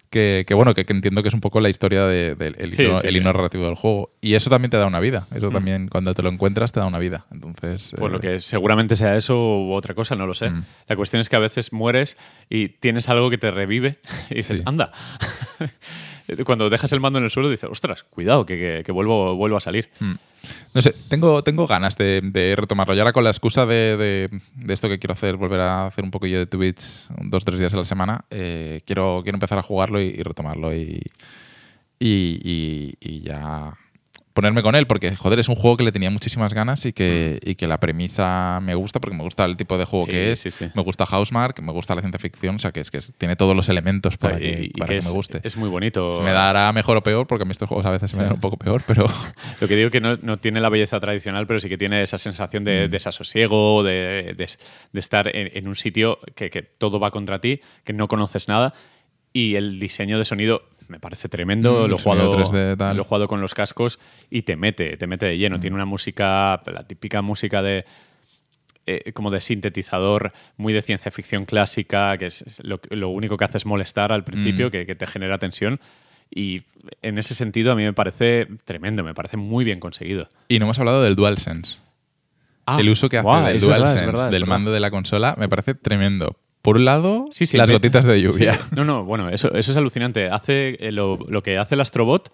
Que, 0.09 0.45
que 0.45 0.55
bueno, 0.55 0.75
que, 0.75 0.85
que 0.85 0.93
entiendo 0.93 1.23
que 1.23 1.29
es 1.29 1.35
un 1.35 1.41
poco 1.41 1.61
la 1.61 1.69
historia 1.69 2.05
del 2.07 2.37
de, 2.37 2.69
Sí, 2.73 2.83
hilo, 2.83 3.01
el 3.01 3.23
narrativo 3.23 3.67
del 3.67 3.77
juego. 3.77 4.11
Y 4.21 4.35
eso 4.35 4.51
también 4.51 4.71
te 4.71 4.77
da 4.77 4.87
una 4.87 4.99
vida. 4.99 5.29
Eso 5.33 5.51
Mm. 5.51 5.55
también, 5.55 5.89
cuando 5.89 6.13
te 6.15 6.23
lo 6.23 6.31
encuentras, 6.31 6.73
te 6.73 6.81
da 6.81 6.87
una 6.87 6.99
vida. 6.99 7.27
Entonces. 7.31 7.93
Pues 7.97 8.11
eh, 8.11 8.13
lo 8.13 8.21
que 8.21 8.39
seguramente 8.41 8.97
sea 8.97 9.15
eso 9.15 9.39
u 9.39 9.73
otra 9.73 9.95
cosa, 9.95 10.17
no 10.17 10.27
lo 10.27 10.35
sé. 10.35 10.51
Mm. 10.51 10.65
La 10.89 10.97
cuestión 10.97 11.21
es 11.21 11.29
que 11.29 11.37
a 11.37 11.39
veces 11.39 11.73
mueres 11.73 12.17
y 12.49 12.71
tienes 12.71 13.09
algo 13.09 13.31
que 13.31 13.39
te 13.39 13.53
revive 13.53 13.99
y 14.31 14.35
dices, 14.35 14.63
anda. 14.65 14.91
Cuando 16.45 16.71
dejas 16.71 16.93
el 16.93 17.01
mando 17.01 17.19
en 17.19 17.25
el 17.25 17.31
suelo 17.31 17.51
dices, 17.51 17.69
ostras, 17.71 18.05
cuidado, 18.05 18.47
que, 18.47 18.83
que- 18.85 18.93
vuelvo, 18.93 19.35
vuelvo 19.35 19.57
a 19.57 19.61
salir. 19.61 19.89
Mm. 20.01 20.13
No 20.75 20.83
sé, 20.83 20.95
tengo, 21.09 21.43
tengo 21.43 21.67
ganas 21.67 21.97
de, 21.99 22.21
de 22.23 22.57
retomarlo. 22.57 22.95
Y 22.95 22.99
ahora 22.99 23.13
con 23.13 23.25
la 23.25 23.31
excusa 23.31 23.67
de, 23.67 23.97
de- 23.97 24.73
esto 24.73 24.89
que 24.89 24.99
quiero 24.99 25.13
hacer, 25.13 25.37
volver 25.37 25.61
a 25.61 25.87
hacer 25.87 26.05
un 26.05 26.11
poquillo 26.11 26.39
de 26.39 26.47
Twitch 26.47 26.83
dos 27.25 27.45
tres 27.45 27.59
días 27.59 27.75
a 27.75 27.79
la 27.79 27.85
semana, 27.85 28.25
eh, 28.31 28.81
quiero, 28.87 29.21
quiero 29.23 29.37
empezar 29.37 29.59
a 29.59 29.63
jugarlo 29.63 30.01
y, 30.01 30.13
retomarlo 30.23 30.75
y- 30.75 31.03
y 33.01 33.21
ya 33.21 33.77
ponerme 34.33 34.63
con 34.63 34.75
él, 34.77 34.87
porque 34.87 35.15
joder, 35.17 35.39
es 35.41 35.49
un 35.49 35.57
juego 35.57 35.77
que 35.77 35.83
le 35.85 35.93
tenía 35.93 36.11
muchísimas 36.11 36.55
ganas 36.55 36.87
y 36.87 36.93
que, 36.93 37.41
y 37.43 37.57
que 37.57 37.67
la 37.67 37.81
premisa 37.81 38.61
me 38.63 38.75
gusta, 38.75 39.01
porque 39.01 39.17
me 39.17 39.23
gusta 39.23 39.45
el 39.45 39.57
tipo 39.57 39.77
de 39.77 39.85
juego 39.85 40.07
Sí, 40.07 40.13
que 40.13 40.33
es, 40.33 40.41
sí, 40.41 40.51
sí. 40.51 40.67
me 40.75 40.83
gusta 40.83 41.05
Housemark, 41.05 41.61
me 41.63 41.73
gusta 41.73 41.95
la 41.95 42.01
ciencia 42.01 42.19
ficción, 42.19 42.55
o 42.57 42.59
sea 42.59 42.71
que 42.73 42.81
es 42.81 42.91
que 42.91 42.99
es- 42.99 43.13
tiene 43.19 43.35
todos 43.37 43.57
los 43.57 43.69
elementos 43.69 44.17
para 44.17 44.39
Y- 44.39 44.41
que, 44.41 44.65
y 44.67 44.69
para 44.71 44.87
que 44.87 44.93
que 44.93 44.99
es, 44.99 45.05
me 45.07 45.11
guste. 45.13 45.41
es 45.43 45.57
muy 45.57 45.69
bonito. 45.69 46.13
Se 46.13 46.23
me 46.23 46.31
dará 46.33 46.73
mejor 46.73 46.97
o 46.97 47.03
peor, 47.03 47.27
porque 47.27 47.43
a 47.43 47.45
mí 47.45 47.51
estos 47.53 47.69
juegos 47.69 47.85
a 47.87 47.91
veces 47.91 48.11
se 48.13 48.17
me 48.19 48.25
dan 48.25 48.35
un 48.35 48.41
poco 48.41 48.57
peor, 48.57 48.83
pero... 48.87 49.05
Lo 49.61 49.67
que 49.69 49.77
digo 49.77 49.91
que 49.91 50.01
no, 50.01 50.17
no 50.23 50.37
tiene 50.37 50.61
la 50.61 50.69
belleza 50.69 50.99
tradicional, 51.01 51.47
pero 51.47 51.59
sí 51.61 51.69
que 51.69 51.77
tiene 51.79 52.01
esa 52.03 52.17
sensación 52.19 52.65
de 52.65 52.87
Mm. 52.87 52.91
desasosiego, 52.91 53.83
de, 53.83 54.35
de- 54.37 54.49
de 54.93 55.01
estar 55.01 55.35
en, 55.35 55.51
en 55.57 55.69
un 55.69 55.75
sitio 55.75 56.19
que, 56.35 56.51
que 56.51 56.63
todo 56.63 56.99
va 57.01 57.11
contra 57.11 57.41
ti, 57.41 57.61
que 57.85 57.93
no 57.93 58.07
conoces 58.09 58.49
nada. 58.49 58.75
Y 59.33 59.55
el 59.57 59.79
diseño 59.79 60.19
de 60.19 60.25
sonido 60.25 60.63
me 60.91 61.01
parece 61.01 61.29
tremendo. 61.29 61.85
Mm, 61.87 61.89
lo, 61.91 61.97
he 61.97 61.99
jugado, 61.99 62.31
3D 62.33 62.77
tal. 62.77 62.97
lo 62.97 63.03
he 63.03 63.05
jugado 63.07 63.29
con 63.29 63.41
los 63.41 63.55
cascos 63.55 63.99
y 64.29 64.43
te 64.43 64.57
mete, 64.57 64.97
te 64.97 65.07
mete 65.07 65.27
de 65.27 65.39
lleno. 65.39 65.57
Mm. 65.57 65.61
Tiene 65.61 65.77
una 65.77 65.87
música, 65.87 66.61
la 66.67 66.85
típica 66.87 67.23
música 67.23 67.63
de. 67.63 67.85
eh, 68.87 69.13
como 69.13 69.31
de 69.31 69.41
sintetizador, 69.41 70.33
muy 70.57 70.73
de 70.73 70.83
ciencia 70.83 71.11
ficción 71.13 71.45
clásica, 71.45 72.17
que 72.19 72.27
es, 72.27 72.61
lo, 72.65 72.81
lo 72.91 73.09
único 73.11 73.37
que 73.37 73.45
hace 73.45 73.59
es 73.59 73.67
molestar 73.67 74.13
al 74.13 74.25
principio, 74.25 74.67
Mm. 74.69 74.71
que, 74.71 74.87
que 74.87 74.95
te 74.95 75.07
genera 75.07 75.39
tensión. 75.39 75.79
Y 76.33 76.63
en 77.03 77.19
ese 77.19 77.35
sentido 77.35 77.73
a 77.73 77.75
mí 77.77 77.83
me 77.83 77.93
parece 77.93 78.47
tremendo, 78.65 79.03
me 79.05 79.15
parece 79.15 79.37
muy 79.37 79.65
bien 79.65 79.81
conseguido. 79.81 80.29
Y 80.49 80.59
no 80.59 80.65
hemos 80.67 80.79
hablado 80.79 81.03
del 81.03 81.15
DualSense. 81.17 81.77
Ah, 82.67 82.79
el 82.81 82.89
uso 82.89 83.09
que 83.09 83.19
hace 83.19 83.25
guau, 83.25 83.45
del 83.47 83.55
verdad, 83.59 83.79
DualSense, 83.79 84.07
verdad, 84.07 84.31
del 84.31 84.47
mando 84.47 84.71
de 84.71 84.79
la 84.81 84.91
consola, 84.93 85.35
me 85.39 85.49
parece 85.49 85.75
tremendo. 85.75 86.37
Por 86.63 86.77
un 86.77 86.85
lado, 86.85 87.27
Sí, 87.31 87.47
sí, 87.47 87.57
las 87.57 87.69
me- 87.69 87.75
gotitas 87.75 88.05
de 88.05 88.21
lluvia. 88.21 88.55
Sí. 88.55 88.61
No, 88.77 88.85
no, 88.85 89.05
bueno, 89.05 89.29
eso, 89.31 89.53
eso 89.55 89.71
es 89.71 89.77
alucinante. 89.77 90.29
Hace 90.29 90.77
eh, 90.81 90.93
lo, 90.93 91.19
lo 91.29 91.43
que 91.43 91.57
hace 91.59 91.75
el 91.75 91.81
Astrobot, 91.81 92.31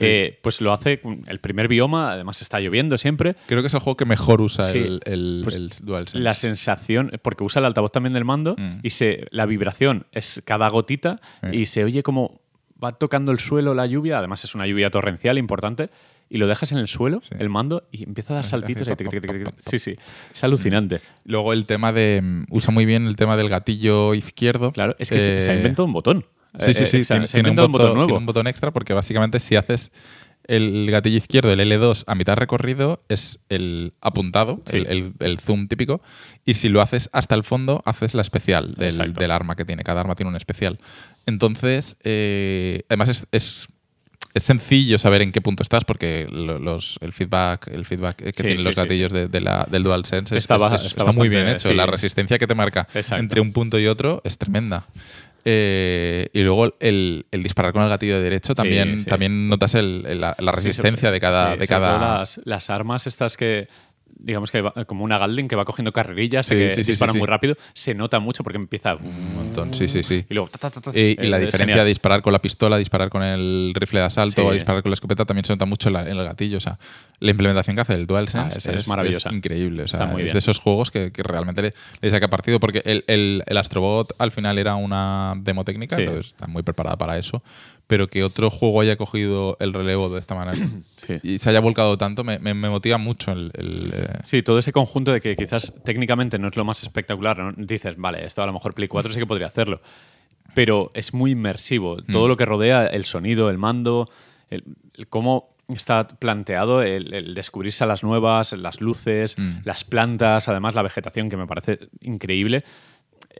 eh, 0.00 0.38
pues 0.42 0.60
lo 0.60 0.72
hace 0.72 1.00
el 1.26 1.40
primer 1.40 1.66
bioma, 1.66 2.12
además 2.12 2.40
está 2.40 2.60
lloviendo 2.60 2.96
siempre. 2.98 3.34
Creo 3.46 3.62
que 3.62 3.66
es 3.66 3.74
el 3.74 3.80
juego 3.80 3.96
que 3.96 4.04
mejor 4.04 4.42
usa 4.42 4.68
el, 4.70 5.00
el- 5.04 5.40
pues 5.42 5.56
el 5.56 5.70
DualSense. 5.82 6.20
La 6.22 6.34
sensación, 6.34 7.10
porque 7.22 7.42
usa 7.42 7.58
el 7.58 7.66
altavoz 7.66 7.90
también 7.90 8.12
del 8.12 8.24
mando, 8.24 8.54
Mm. 8.56 8.78
y 8.84 8.90
se, 8.90 9.26
la 9.30 9.44
vibración 9.46 10.06
es 10.12 10.40
cada 10.44 10.68
gotita 10.68 11.20
y 11.50 11.66
se 11.66 11.82
oye 11.82 12.04
como 12.04 12.40
va 12.82 12.92
tocando 12.92 13.32
el 13.32 13.38
suelo 13.38 13.74
la 13.74 13.86
lluvia, 13.86 14.18
además 14.18 14.44
es 14.44 14.54
una 14.54 14.66
lluvia 14.66 14.90
torrencial 14.90 15.38
importante, 15.38 15.86
y 16.30 16.36
lo 16.38 16.46
dejas 16.46 16.72
en 16.72 16.78
el 16.78 16.88
suelo, 16.88 17.20
Sí. 17.22 17.34
el 17.38 17.48
mando, 17.48 17.84
y 17.90 18.04
empieza 18.04 18.34
a 18.34 18.36
dar 18.36 18.44
saltitos. 18.44 18.86
ahí, 18.86 18.96
tic, 18.96 19.08
tic, 19.10 19.22
tic. 19.22 19.54
Sí, 19.58 19.78
sí, 19.78 19.96
es 20.32 20.44
alucinante. 20.44 21.00
Luego 21.24 21.52
el 21.52 21.64
tema 21.66 21.92
de... 21.92 22.20
mm, 22.22 22.44
Usa 22.50 22.72
muy 22.72 22.84
bien 22.84 23.06
el 23.06 23.16
tema 23.16 23.36
del 23.36 23.48
gatillo 23.48 24.14
izquierdo. 24.14 24.72
Claro, 24.72 24.94
es 24.98 25.08
que 25.10 25.20
se, 25.20 25.40
se 25.40 25.50
ha 25.50 25.54
Eh, 25.54 25.58
inventado 25.58 25.86
un 25.86 25.92
botón. 25.94 26.26
Sí, 26.60 26.74
sí, 26.74 26.84
Eh, 26.84 26.86
sí. 26.86 27.04
se, 27.04 27.14
ha- 27.14 27.16
tiene, 27.16 27.26
se 27.26 27.36
ha 27.36 27.40
un 27.40 27.46
inventado 27.46 27.66
un 27.66 27.72
botón 27.72 27.86
botón, 27.88 27.94
nuevo. 27.96 28.06
tiene 28.08 28.18
un 28.18 28.26
botón 28.26 28.46
extra 28.46 28.70
porque 28.72 28.92
básicamente 28.92 29.38
si 29.40 29.56
haces 29.56 29.90
el 30.48 30.90
gatillo 30.90 31.18
izquierdo, 31.18 31.52
el 31.52 31.60
L2, 31.60 32.04
a 32.06 32.14
mitad 32.14 32.36
recorrido, 32.36 33.02
es 33.08 33.38
el 33.48 33.92
apuntado, 34.00 34.60
Sí. 34.64 34.78
el, 34.78 34.86
el- 34.86 35.12
el 35.20 35.38
zoom 35.38 35.68
típico. 35.68 36.00
Y 36.44 36.54
si 36.54 36.68
lo 36.68 36.80
haces 36.82 37.08
hasta 37.12 37.34
el 37.34 37.44
fondo, 37.44 37.82
haces 37.84 38.14
la 38.14 38.22
especial 38.22 38.74
del, 38.74 39.30
arma 39.30 39.54
que 39.54 39.64
tiene. 39.64 39.84
Cada 39.84 40.00
arma 40.00 40.14
tiene 40.16 40.30
un 40.30 40.36
especial. 40.36 40.78
Entonces, 41.26 41.96
eh, 42.02 42.82
además 42.88 43.08
es, 43.10 43.26
es- 43.32 43.68
es 44.34 44.42
sencillo 44.44 44.98
saber 44.98 45.22
en 45.22 45.32
qué 45.32 45.40
punto 45.40 45.62
estás 45.62 45.84
porque 45.84 46.26
lo- 46.30 46.58
los, 46.58 46.98
el 47.00 47.12
feedback, 47.12 47.68
el 47.68 47.84
feedback 47.84 48.16
que 48.16 48.26
Sí, 48.26 48.32
tienen 48.32 48.58
sí, 48.60 48.64
los 48.66 48.74
sí, 48.74 48.80
gatillos 48.80 49.12
de- 49.12 49.28
de 49.28 49.40
la- 49.40 49.66
del 49.70 49.82
DualSense 49.82 50.36
es- 50.36 50.44
Está 50.44 50.56
ba- 50.56 50.74
es- 50.76 50.84
está 50.84 51.08
está 51.08 51.18
muy 51.18 51.28
bien 51.28 51.48
hecho. 51.48 51.72
La 51.74 51.86
resistencia 51.86 52.38
que 52.38 52.46
te 52.46 52.54
marca 52.54 52.86
Exacto. 52.94 53.22
entre 53.22 53.40
un 53.40 53.52
punto 53.52 53.78
y 53.78 53.86
otro 53.86 54.20
es 54.24 54.38
tremenda. 54.38 54.86
Eh, 55.50 56.28
y 56.34 56.42
luego 56.42 56.74
el, 56.78 57.24
el 57.30 57.42
disparar 57.42 57.72
con 57.72 57.82
el 57.82 57.88
gatillo 57.88 58.20
derecho 58.20 58.54
también, 58.54 58.98
sí, 58.98 59.06
también 59.06 59.48
notas 59.48 59.74
el- 59.74 60.04
el- 60.06 60.20
la, 60.20 60.36
resistencia 60.52 61.08
sobre- 61.08 61.12
de 61.12 61.20
cada. 61.20 61.56
de 61.56 61.66
cada 61.66 62.18
las, 62.18 62.40
las 62.44 62.68
armas 62.68 63.06
estas 63.06 63.38
que 63.38 63.66
digamos 64.18 64.50
que 64.50 64.60
va- 64.62 64.72
como 64.86 65.04
una 65.04 65.18
Galdin 65.18 65.48
que 65.48 65.56
va 65.56 65.64
cogiendo 65.64 65.92
carrerillas 65.92 66.46
Sí, 66.46 66.54
que 66.56 66.70
sí, 66.72 66.82
dispara 66.82 67.12
sí, 67.12 67.18
muy 67.18 67.26
rápido 67.26 67.56
se 67.74 67.94
nota 67.94 68.18
mucho 68.18 68.42
porque 68.42 68.56
empieza 68.56 68.96
un 68.96 69.34
montón. 69.34 69.72
Sí, 69.74 69.88
sí, 69.88 70.02
sí. 70.02 70.24
y 70.28 70.34
luego 70.34 70.48
ta, 70.48 70.70
ta, 70.70 70.80
ta. 70.80 70.90
Y, 70.94 71.16
y 71.20 71.26
la 71.28 71.38
Eh, 71.38 71.44
es 71.44 71.46
diferencia 71.46 71.58
genial. 71.58 71.78
de 71.80 71.88
disparar 71.88 72.22
con 72.22 72.32
la 72.32 72.40
pistola, 72.40 72.76
disparar 72.78 73.10
con 73.10 73.22
el 73.22 73.72
rifle 73.74 74.00
de 74.00 74.06
asalto 74.06 74.46
o 74.46 74.52
disparar 74.52 74.82
con 74.82 74.90
la 74.90 74.94
escopeta 74.94 75.24
también 75.24 75.44
se 75.44 75.52
nota 75.52 75.64
mucho 75.66 75.88
en, 75.88 75.92
la- 75.94 76.02
en 76.08 76.16
el 76.16 76.24
gatillo. 76.24 76.56
O 76.58 76.60
sea, 76.60 76.78
la 77.20 77.30
implementación 77.30 77.76
que 77.76 77.82
hace 77.82 77.94
el 77.94 78.06
DualSense 78.06 78.38
Ah, 78.54 78.56
es- 78.56 78.66
es 78.66 78.88
maravillosa. 78.88 79.32
increíble. 79.32 79.84
O 79.84 79.88
sea, 79.88 80.00
Está 80.00 80.12
muy 80.12 80.22
es 80.22 80.24
bien. 80.26 80.32
de 80.34 80.38
esos 80.40 80.58
juegos 80.58 80.90
que, 80.90 81.12
que 81.12 81.22
realmente 81.22 81.62
le, 81.62 81.70
le 82.00 82.10
saca 82.10 82.28
partido 82.28 82.60
porque 82.60 82.82
el, 82.84 83.04
el- 83.06 83.42
el 83.46 83.56
Astrobot 83.56 84.12
al 84.18 84.32
final 84.32 84.58
era 84.58 84.74
una 84.76 85.34
demo 85.36 85.64
técnica, 85.64 85.96
entonces 85.96 86.26
está 86.28 86.46
muy 86.46 86.62
preparada 86.62 86.96
para 86.96 87.18
eso. 87.18 87.42
Pero 87.88 88.06
que 88.08 88.22
otro 88.22 88.50
juego 88.50 88.80
haya 88.82 88.96
cogido 88.96 89.56
el 89.58 89.72
relevo 89.72 90.08
de 90.10 90.20
esta 90.20 90.34
manera 90.36 90.56
Sí. 90.98 91.18
y 91.22 91.38
se 91.38 91.48
haya 91.50 91.58
volcado 91.60 91.98
tanto 91.98 92.22
me, 92.22 92.38
me- 92.38 92.54
me 92.54 92.68
motiva 92.70 92.98
mucho 92.98 93.32
el, 93.32 93.50
el, 93.54 93.90
eh, 93.92 94.08
Sí, 94.22 94.42
todo 94.42 94.58
ese 94.60 94.72
conjunto 94.72 95.10
de 95.12 95.20
que 95.20 95.34
quizás 95.34 95.72
técnicamente 95.84 96.38
no 96.38 96.48
es 96.48 96.56
lo 96.56 96.64
más 96.64 96.82
espectacular. 96.84 97.38
¿no? 97.38 97.52
Dices, 97.56 97.96
vale, 97.96 98.24
esto 98.24 98.42
a 98.42 98.46
lo 98.46 98.52
mejor 98.52 98.74
Play 98.74 98.86
4 98.88 99.12
sí 99.12 99.18
que 99.18 99.26
podría 99.26 99.46
hacerlo. 99.48 99.80
Pero 100.54 100.90
es 100.94 101.12
muy 101.14 101.32
inmersivo. 101.32 101.96
Todo 102.02 102.26
Mm. 102.26 102.28
lo 102.28 102.36
que 102.36 102.44
rodea, 102.46 102.86
el 102.86 103.04
sonido, 103.04 103.50
el 103.50 103.58
mando, 103.58 104.08
el, 104.50 104.64
el 104.94 105.06
cómo 105.08 105.54
está 105.68 106.08
planteado, 106.08 106.82
el, 106.82 107.12
el 107.12 107.34
descubrirse 107.34 107.84
a 107.84 107.86
las 107.86 108.02
nuevas, 108.02 108.52
las 108.54 108.80
luces, 108.80 109.36
Mm. 109.38 109.58
las 109.64 109.84
plantas, 109.84 110.48
además 110.48 110.74
la 110.74 110.82
vegetación, 110.82 111.28
que 111.28 111.36
me 111.36 111.46
parece 111.46 111.78
increíble. 112.02 112.64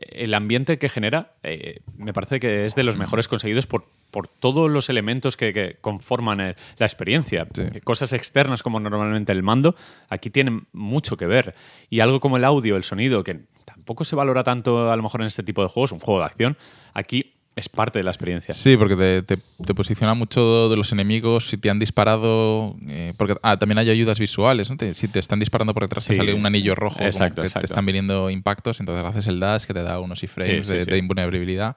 El 0.01 0.33
ambiente 0.33 0.77
que 0.77 0.89
genera 0.89 1.33
eh, 1.43 1.79
me 1.97 2.13
parece 2.13 2.39
que 2.39 2.65
es 2.65 2.75
de 2.75 2.83
los 2.83 2.97
mejores 2.97 3.27
conseguidos 3.27 3.67
por, 3.67 3.85
por 4.11 4.27
todos 4.27 4.69
los 4.69 4.89
elementos 4.89 5.37
que, 5.37 5.53
que 5.53 5.77
conforman 5.81 6.41
eh, 6.41 6.55
la 6.77 6.85
experiencia. 6.85 7.47
Sí. 7.53 7.63
Cosas 7.83 8.13
externas 8.13 8.63
como 8.63 8.79
normalmente 8.79 9.31
el 9.31 9.43
mando, 9.43 9.75
aquí 10.09 10.29
tienen 10.29 10.67
mucho 10.73 11.17
que 11.17 11.25
ver. 11.25 11.55
Y 11.89 11.99
algo 11.99 12.19
como 12.19 12.37
el 12.37 12.43
audio, 12.43 12.75
el 12.75 12.83
sonido, 12.83 13.23
que 13.23 13.41
tampoco 13.65 14.03
se 14.03 14.15
valora 14.15 14.43
tanto 14.43 14.91
a 14.91 14.95
lo 14.95 15.03
mejor 15.03 15.21
en 15.21 15.27
este 15.27 15.43
tipo 15.43 15.61
de 15.61 15.69
juegos, 15.69 15.91
un 15.91 15.99
juego 15.99 16.19
de 16.19 16.25
acción, 16.25 16.57
aquí 16.93 17.38
es 17.55 17.67
parte 17.67 17.99
de 17.99 18.03
la 18.03 18.11
experiencia. 18.11 18.53
Sí, 18.53 18.77
porque 18.77 18.95
te, 18.95 19.21
te- 19.23 19.37
te 19.65 19.73
posiciona 19.75 20.13
mucho 20.13 20.69
de 20.69 20.77
los 20.77 20.91
enemigos, 20.93 21.49
si 21.49 21.57
te 21.57 21.69
han 21.69 21.77
disparado, 21.79 22.75
eh, 22.87 23.13
porque 23.17 23.35
ah, 23.43 23.57
también 23.57 23.79
hay 23.79 23.89
ayudas 23.89 24.19
visuales, 24.19 24.69
¿no? 24.69 24.77
Te- 24.77 24.93
si 24.93 25.07
te 25.09 25.19
están 25.19 25.39
disparando 25.39 25.73
por 25.73 25.83
detrás 25.83 26.07
te 26.07 26.15
sale 26.15 26.33
un 26.33 26.45
anillo 26.45 26.73
rojo, 26.75 27.03
Exacto, 27.03 27.41
te 27.41 27.47
están 27.65 27.85
viniendo 27.85 28.29
impactos, 28.29 28.79
entonces 28.79 29.03
haces 29.05 29.27
el 29.27 29.39
dash 29.39 29.65
que 29.65 29.73
te 29.73 29.83
da 29.83 29.99
unos 29.99 30.23
iframes 30.23 30.67
Sí, 30.67 30.79
sí, 30.79 30.85
de, 30.85 30.91
de 30.93 30.97
invulnerabilidad, 30.97 31.75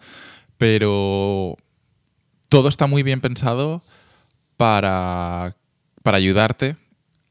pero 0.58 1.56
todo 2.48 2.68
está 2.68 2.86
muy 2.86 3.02
bien 3.02 3.20
pensado 3.20 3.82
para, 4.56 5.56
para 6.02 6.18
ayudarte 6.18 6.76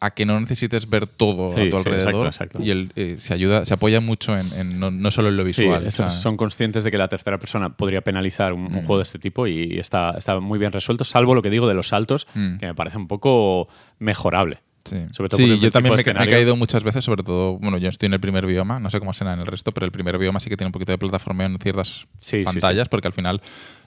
a 0.03 0.11
que 0.11 0.25
no 0.25 0.39
necesites 0.39 0.89
ver 0.89 1.05
todo 1.07 1.51
Sí, 1.51 1.61
a 1.61 1.69
tu 1.69 1.77
sí, 1.77 1.87
alrededor 1.87 2.25
exacto, 2.25 2.57
exacto. 2.57 2.63
y 2.63 2.71
el, 2.71 2.91
eh, 2.95 3.15
se 3.19 3.33
ayuda 3.35 3.65
se 3.65 3.73
apoya 3.75 4.01
mucho 4.01 4.35
en, 4.37 4.51
en 4.53 4.79
no, 4.79 4.89
no 4.91 5.11
solo 5.11 5.29
en 5.29 5.37
lo 5.37 5.43
visual 5.43 5.85
eso- 5.85 6.03
o 6.05 6.09
sea, 6.09 6.17
son 6.21 6.37
conscientes 6.37 6.83
de 6.83 6.89
que 6.91 6.97
la 6.97 7.07
tercera 7.07 7.37
persona 7.37 7.69
podría 7.77 8.01
penalizar 8.01 8.51
un, 8.53 8.61
un 8.61 8.71
Mm. 8.71 8.85
juego 8.85 8.97
de 8.97 9.03
este 9.03 9.19
tipo 9.19 9.45
y 9.47 9.77
está, 9.79 10.11
está 10.17 10.39
muy 10.39 10.57
bien 10.59 10.71
resuelto, 10.71 11.03
salvo 11.03 11.35
lo 11.35 11.41
que 11.41 11.49
digo 11.51 11.67
de 11.67 11.75
los 11.75 11.87
saltos, 11.89 12.27
Mm. 12.33 12.57
que 12.57 12.65
me 12.65 12.73
parece 12.75 12.97
un 12.97 13.07
poco 13.07 13.69
mejorable. 13.99 14.59
Sí, 14.83 14.97
Sobre 15.11 15.29
todo 15.29 15.37
Sí, 15.37 15.59
yo 15.59 15.69
también 15.69 15.93
me, 15.95 16.13
me 16.15 16.23
he 16.23 16.27
caído 16.27 16.55
muchas 16.55 16.83
veces, 16.83 17.05
sobre 17.05 17.21
todo, 17.21 17.59
bueno, 17.59 17.77
yo 17.77 17.87
estoy 17.87 18.07
en 18.07 18.13
el 18.13 18.19
primer 18.19 18.47
bioma, 18.47 18.79
no 18.79 18.89
sé 18.89 18.97
cómo 18.97 19.13
será 19.13 19.33
en 19.35 19.39
el 19.41 19.45
resto, 19.45 19.71
pero 19.71 19.85
el 19.85 19.91
primer 19.91 20.17
bioma 20.17 20.39
sí 20.39 20.49
que 20.49 20.57
tiene 20.57 20.69
un 20.69 20.71
poquito 20.71 20.91
de 20.91 20.97
plataforma 20.97 21.45
en 21.45 21.59
ciertas 21.59 22.07
sí, 22.19 22.41
pantallas, 22.43 22.89
porque 22.89 23.07
al 23.07 23.13
final 23.13 23.39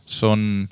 son 0.06 0.70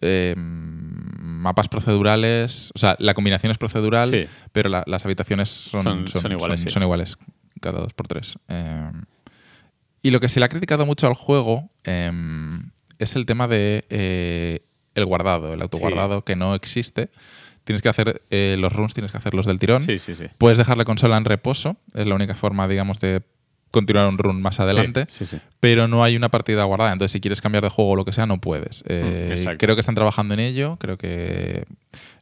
eh, 0.00 0.34
mapas 0.36 1.68
procedurales, 1.68 2.70
o 2.74 2.78
sea, 2.78 2.96
la 2.98 3.14
combinación 3.14 3.50
es 3.52 3.58
procedural, 3.58 4.08
Sí. 4.08 4.24
pero 4.52 4.68
la- 4.68 4.84
las 4.86 5.04
habitaciones 5.04 5.48
son, 5.48 5.82
Son- 5.82 6.08
son 6.08 6.32
iguales, 6.32 6.60
son- 6.60 6.68
sí. 6.68 6.72
son 6.72 6.82
iguales 6.82 7.16
cada 7.60 7.80
dos 7.80 7.92
por 7.94 8.06
tres. 8.08 8.36
Eh, 8.48 8.90
y 10.02 10.10
lo 10.10 10.20
que 10.20 10.28
se 10.28 10.40
le 10.40 10.46
ha 10.46 10.48
criticado 10.48 10.86
mucho 10.86 11.06
al 11.06 11.14
juego 11.14 11.70
eh, 11.84 12.10
es 12.98 13.16
el 13.16 13.26
tema 13.26 13.48
de 13.48 13.84
eh, 13.90 14.64
el 14.94 15.04
guardado, 15.06 15.52
el 15.54 15.62
autoguardado, 15.62 16.22
que 16.22 16.36
no 16.36 16.54
existe. 16.54 17.10
Tienes 17.64 17.82
que 17.82 17.88
hacer 17.88 18.22
eh, 18.30 18.56
los 18.58 18.72
runs, 18.72 18.94
tienes 18.94 19.12
que 19.12 19.18
hacerlos 19.18 19.46
del 19.46 19.58
tirón. 19.58 19.82
Sí, 19.82 19.98
sí, 19.98 20.16
sí. 20.16 20.24
Puedes 20.38 20.58
dejar 20.58 20.76
la 20.78 20.84
consola 20.84 21.16
en 21.16 21.24
reposo, 21.24 21.76
es 21.94 22.06
la 22.06 22.14
única 22.14 22.34
forma, 22.34 22.66
digamos, 22.66 23.00
de 23.00 23.22
continuar 23.70 24.08
un 24.08 24.18
run 24.18 24.42
más 24.42 24.58
adelante, 24.58 25.06
Sí, 25.08 25.24
sí, 25.24 25.36
sí. 25.36 25.42
Pero 25.60 25.86
no 25.88 26.02
hay 26.02 26.16
una 26.16 26.30
partida 26.30 26.64
guardada. 26.64 26.92
Entonces, 26.92 27.12
si 27.12 27.20
quieres 27.20 27.40
cambiar 27.42 27.62
de 27.62 27.68
juego 27.68 27.90
o 27.90 27.96
lo 27.96 28.04
que 28.06 28.12
sea, 28.12 28.24
no 28.26 28.40
puedes. 28.40 28.82
Eh, 28.88 29.26
Mm, 29.28 29.32
exacto. 29.32 29.58
creo 29.58 29.76
que 29.76 29.80
están 29.80 29.94
trabajando 29.94 30.32
en 30.34 30.40
ello. 30.40 30.76
Creo 30.80 30.96
que 30.96 31.64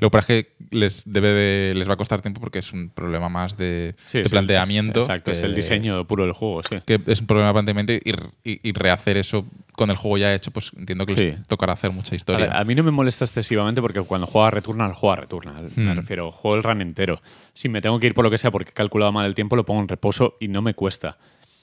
lo 0.00 0.10
que 0.10 0.18
es 0.18 0.26
que 0.26 0.52
les 0.70 1.02
debe 1.06 1.28
de- 1.28 1.74
les 1.76 1.88
va 1.88 1.92
a 1.92 1.96
costar 1.96 2.20
tiempo 2.20 2.40
porque 2.40 2.58
es 2.58 2.72
un 2.72 2.88
problema 2.90 3.28
más 3.28 3.56
de, 3.56 3.94
Sí, 4.06 4.18
de 4.18 4.22
es 4.22 4.26
el- 4.26 4.30
planteamiento. 4.32 4.98
exacto, 5.00 5.30
es 5.30 5.40
el 5.40 5.50
que- 5.50 5.56
diseño 5.56 6.04
puro 6.06 6.24
del 6.24 6.32
juego, 6.32 6.62
sí. 6.64 6.76
Que 6.84 6.98
es 7.06 7.20
un 7.20 7.26
problema 7.28 7.48
de 7.48 7.52
planteamiento 7.54 7.92
y, 7.92 8.00
y- 8.44 8.60
y 8.68 8.72
rehacer 8.72 9.16
eso 9.16 9.44
con 9.72 9.90
el 9.90 9.96
juego 9.96 10.18
ya 10.18 10.34
hecho, 10.34 10.50
pues 10.50 10.72
entiendo 10.76 11.06
que 11.06 11.12
Sí. 11.12 11.20
les 11.20 11.46
tocará 11.46 11.74
hacer 11.74 11.92
mucha 11.92 12.14
A, 12.14 12.16
historia. 12.16 12.46
ver, 12.46 12.56
a 12.56 12.64
mí 12.64 12.74
no 12.74 12.82
me 12.82 12.90
molesta 12.90 13.24
excesivamente 13.24 13.80
porque 13.80 14.00
cuando 14.00 14.26
juega 14.26 14.50
Returnal, 14.50 14.92
juega 14.94 15.14
Returnal. 15.14 15.70
Me 15.76 15.92
Hmm. 15.92 15.96
refiero, 15.96 16.32
juego 16.32 16.56
el 16.56 16.64
run 16.64 16.80
entero. 16.82 17.22
Si 17.54 17.68
me 17.68 17.80
tengo 17.80 18.00
que 18.00 18.08
ir 18.08 18.14
por 18.14 18.24
lo 18.24 18.30
que 18.32 18.38
sea 18.38 18.50
porque 18.50 18.70
he 18.70 18.74
calculado 18.74 19.12
mal 19.12 19.26
el 19.26 19.36
tiempo, 19.36 19.54
lo 19.54 19.64
pongo 19.64 19.80
en 19.80 19.86
reposo 19.88 20.34
y 20.40 20.48
no 20.48 20.60
me 20.62 20.74
cuesta. 20.74 21.18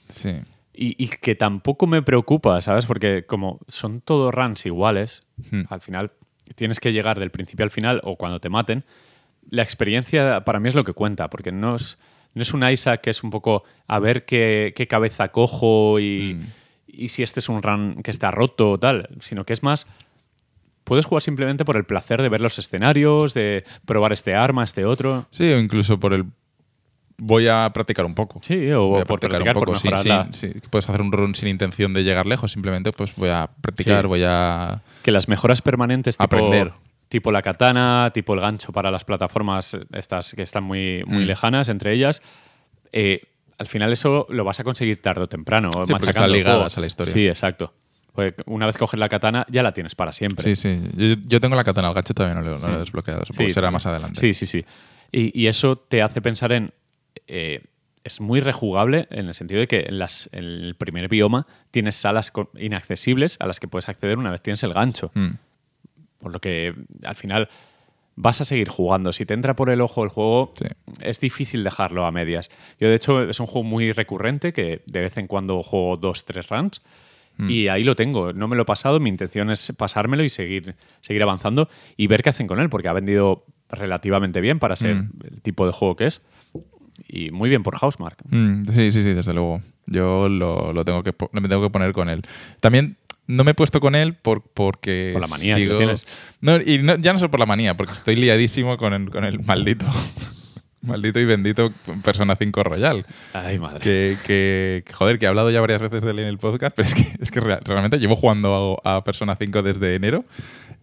Sí. 0.08 0.30
Y, 0.76 1.02
y 1.02 1.08
que 1.08 1.34
tampoco 1.34 1.86
me 1.86 2.02
preocupa, 2.02 2.60
¿sabes? 2.60 2.84
Porque 2.86 3.24
como 3.24 3.60
son 3.68 4.00
todos 4.02 4.34
runs 4.34 4.66
iguales, 4.66 5.24
Hmm. 5.50 5.62
al 5.70 5.80
final 5.80 6.12
tienes 6.54 6.80
que 6.80 6.92
llegar 6.92 7.18
del 7.18 7.30
principio 7.30 7.64
al 7.64 7.70
final 7.70 8.00
o 8.04 8.16
cuando 8.16 8.40
te 8.40 8.48
maten. 8.48 8.84
La 9.50 9.62
experiencia 9.62 10.44
para 10.44 10.60
mí 10.60 10.68
es 10.68 10.74
lo 10.74 10.84
que 10.84 10.92
cuenta, 10.92 11.28
porque 11.30 11.52
no 11.52 11.76
es, 11.76 11.98
no 12.34 12.42
es 12.42 12.52
un 12.52 12.68
Isaac 12.68 13.00
que 13.00 13.10
es 13.10 13.22
un 13.22 13.30
poco 13.30 13.64
a 13.86 13.98
ver 13.98 14.24
qué, 14.24 14.72
qué 14.76 14.86
cabeza 14.86 15.28
cojo 15.28 15.98
y, 16.00 16.38
y 16.86 17.08
si 17.08 17.22
este 17.22 17.40
es 17.40 17.48
un 17.48 17.62
run 17.62 18.02
que 18.02 18.10
está 18.10 18.30
roto 18.30 18.72
o 18.72 18.78
tal, 18.78 19.08
sino 19.20 19.44
que 19.44 19.52
es 19.52 19.62
más... 19.62 19.86
Puedes 20.84 21.04
jugar 21.04 21.20
simplemente 21.22 21.64
por 21.64 21.76
el 21.76 21.84
placer 21.84 22.22
de 22.22 22.28
ver 22.28 22.40
los 22.40 22.60
escenarios, 22.60 23.34
de 23.34 23.64
probar 23.86 24.12
este 24.12 24.34
arma, 24.36 24.62
este 24.62 24.84
otro. 24.84 25.26
Sí, 25.32 25.42
o 25.52 25.58
incluso 25.58 25.98
por 25.98 26.12
el. 26.14 26.26
Voy 27.18 27.48
a 27.48 27.70
practicar 27.72 28.04
un 28.04 28.14
poco. 28.14 28.40
Sí, 28.42 28.70
o 28.72 28.86
Voy 28.88 29.00
a 29.00 29.04
por 29.04 29.18
practicar, 29.20 29.54
por 29.54 29.78
sin- 29.78 29.90
mejorar 29.90 30.00
sin- 30.00 30.08
la- 30.48 30.52
sí, 30.54 30.60
puedes 30.70 30.88
hacer 30.88 31.00
un 31.00 31.10
run 31.12 31.34
sin 31.34 31.48
intención 31.48 31.94
de 31.94 32.04
llegar 32.04 32.26
lejos, 32.26 32.52
simplemente 32.52 32.92
pues 32.92 33.14
voy 33.16 33.30
a 33.30 33.48
practicar, 33.60 34.02
Sí. 34.02 34.08
voy 34.08 34.22
a. 34.26 34.82
que 35.02 35.10
las 35.12 35.28
mejoras 35.28 35.62
permanentes 35.62 36.16
tipo, 36.18 36.24
Aprender. 36.24 36.72
tipo 37.08 37.32
la 37.32 37.40
katana, 37.40 38.10
tipo 38.12 38.34
el 38.34 38.40
gancho 38.40 38.70
para 38.72 38.90
las 38.90 39.04
plataformas 39.04 39.78
estas 39.92 40.34
que 40.34 40.42
están 40.42 40.64
muy, 40.64 41.04
muy 41.06 41.24
Mm. 41.24 41.26
lejanas 41.28 41.68
entre 41.70 41.92
ellas, 41.94 42.20
eh, 42.92 43.22
al 43.58 43.66
final 43.66 43.92
eso 43.92 44.26
lo 44.28 44.44
vas 44.44 44.60
a 44.60 44.64
conseguir 44.64 45.00
tarde 45.00 45.22
o 45.22 45.26
temprano. 45.28 45.70
porque 45.72 45.92
machacando 45.92 46.28
ligadas 46.28 46.76
a 46.76 46.80
la 46.80 46.86
historia. 46.86 47.12
Sí, 47.12 47.26
exacto. 47.26 47.72
Porque 48.12 48.34
una 48.46 48.66
vez 48.66 48.76
coges 48.78 48.98
la 49.00 49.08
katana 49.08 49.46
ya 49.50 49.62
la 49.62 49.72
tienes 49.72 49.94
para 49.94 50.12
siempre. 50.12 50.54
Sí, 50.54 50.56
sí. 50.56 50.80
Yo, 50.96 51.14
yo 51.26 51.40
tengo 51.40 51.54
la 51.56 51.64
katana, 51.64 51.88
el 51.88 51.94
gacho 51.94 52.12
todavía 52.14 52.34
no 52.40 52.46
lo, 52.46 52.58
no 52.58 52.68
lo 52.68 52.76
he 52.76 52.78
desbloqueado. 52.80 53.20
Supongo 53.24 53.42
Sí, 53.42 53.46
que 53.48 53.54
será 53.54 53.70
más 53.70 53.86
adelante. 53.86 54.20
Sí, 54.20 54.34
sí, 54.34 54.44
sí. 54.46 54.64
Y, 55.12 55.38
y 55.38 55.46
eso 55.46 55.76
te 55.76 56.02
hace 56.02 56.20
pensar 56.20 56.52
en... 56.52 56.72
eh, 57.26 57.62
es 58.04 58.20
muy 58.20 58.40
rejugable 58.40 59.08
en 59.10 59.26
el 59.26 59.34
sentido 59.34 59.60
de 59.60 59.66
que 59.66 59.80
en, 59.88 59.98
las- 59.98 60.28
en 60.32 60.44
el 60.44 60.74
primer 60.76 61.08
bioma 61.08 61.46
tienes 61.70 61.96
salas 61.96 62.32
inaccesibles 62.58 63.36
a 63.40 63.46
las 63.46 63.58
que 63.60 63.68
puedes 63.68 63.88
acceder 63.88 64.18
una 64.18 64.30
vez 64.30 64.42
tienes 64.42 64.62
el 64.62 64.72
gancho. 64.72 65.10
Mm. 65.14 65.30
Por 66.18 66.32
lo 66.32 66.40
que 66.40 66.74
al 67.04 67.14
final 67.16 67.48
vas 68.14 68.40
a 68.40 68.44
seguir 68.44 68.68
jugando. 68.68 69.12
Si 69.12 69.26
te 69.26 69.34
entra 69.34 69.54
por 69.56 69.70
el 69.70 69.80
ojo 69.80 70.02
el 70.04 70.08
juego, 70.08 70.52
Sí. 70.58 70.64
es 71.00 71.20
difícil 71.20 71.62
dejarlo 71.64 72.06
a 72.06 72.10
medias. 72.12 72.48
Yo, 72.80 72.88
de 72.88 72.94
hecho, 72.94 73.22
es 73.28 73.38
un 73.40 73.46
juego 73.46 73.64
muy 73.64 73.92
recurrente 73.92 74.52
que 74.52 74.82
de 74.86 75.00
vez 75.00 75.18
en 75.18 75.26
cuando 75.26 75.62
juego 75.62 75.96
dos, 75.96 76.24
tres 76.24 76.48
runs. 76.48 76.82
Mm. 77.36 77.50
Y 77.50 77.68
ahí 77.68 77.82
lo 77.84 77.94
tengo. 77.96 78.32
No 78.32 78.48
me 78.48 78.56
lo 78.56 78.62
he 78.62 78.64
pasado. 78.64 78.98
Mi 79.00 79.10
intención 79.10 79.50
es 79.50 79.72
pasármelo 79.76 80.22
y 80.24 80.30
seguir, 80.30 80.74
seguir 81.02 81.22
avanzando 81.22 81.68
y 81.96 82.06
ver 82.06 82.22
qué 82.22 82.30
hacen 82.30 82.46
con 82.46 82.60
él, 82.60 82.70
porque 82.70 82.88
ha 82.88 82.92
vendido 82.94 83.44
relativamente 83.68 84.40
bien 84.40 84.58
para 84.58 84.76
ser 84.76 84.94
Mm. 84.94 85.10
el 85.34 85.42
tipo 85.42 85.66
de 85.66 85.72
juego 85.72 85.96
que 85.96 86.06
es. 86.06 86.22
Y 87.08 87.30
muy 87.30 87.48
bien 87.48 87.62
por 87.62 87.76
Housemark. 87.76 88.18
Mm, 88.30 88.64
sí, 88.72 88.92
sí, 88.92 89.02
sí, 89.02 89.12
desde 89.14 89.32
luego. 89.34 89.60
Yo 89.86 90.28
lo, 90.28 90.72
lo 90.72 90.84
tengo 90.84 91.02
que 91.02 91.14
me 91.32 91.48
tengo 91.48 91.62
que 91.62 91.70
poner 91.70 91.92
con 91.92 92.08
él. 92.08 92.22
También 92.60 92.96
no 93.26 93.44
me 93.44 93.50
he 93.52 93.54
puesto 93.54 93.80
con 93.80 93.94
él 93.94 94.14
por, 94.14 94.42
porque. 94.42 95.10
Por 95.12 95.20
la 95.22 95.28
manía 95.28 95.56
que 95.56 95.62
sigo- 95.66 95.76
tienes. 95.76 96.06
No, 96.40 96.56
y 96.56 96.78
no- 96.82 96.96
ya 96.96 97.12
no 97.12 97.18
solo 97.18 97.30
por 97.30 97.40
la 97.40 97.46
manía, 97.46 97.76
porque 97.76 97.92
estoy 97.92 98.16
liadísimo 98.16 98.76
con 98.76 98.92
el, 98.94 99.10
con 99.10 99.24
el 99.24 99.40
maldito. 99.44 99.86
maldito 100.82 101.18
y 101.18 101.24
bendito 101.24 101.72
Persona 102.04 102.36
5 102.36 102.62
Royal. 102.62 103.04
Ay, 103.32 103.58
madre. 103.58 103.80
Que, 103.80 104.16
que- 104.26 104.84
joder, 104.94 105.18
que 105.18 105.24
he 105.24 105.28
hablado 105.28 105.50
ya 105.50 105.60
varias 105.60 105.80
veces 105.80 106.02
de 106.02 106.10
él 106.12 106.18
en 106.20 106.28
el 106.28 106.38
podcast, 106.38 106.74
pero 106.76 106.88
es 106.88 106.94
que, 106.94 107.06
es 107.20 107.30
que 107.30 107.40
rea- 107.40 107.60
realmente 107.64 107.98
llevo 107.98 108.14
jugando 108.16 108.80
a, 108.84 108.96
a 108.96 109.04
Persona 109.04 109.36
5 109.36 109.62
desde 109.62 109.94
enero 109.96 110.24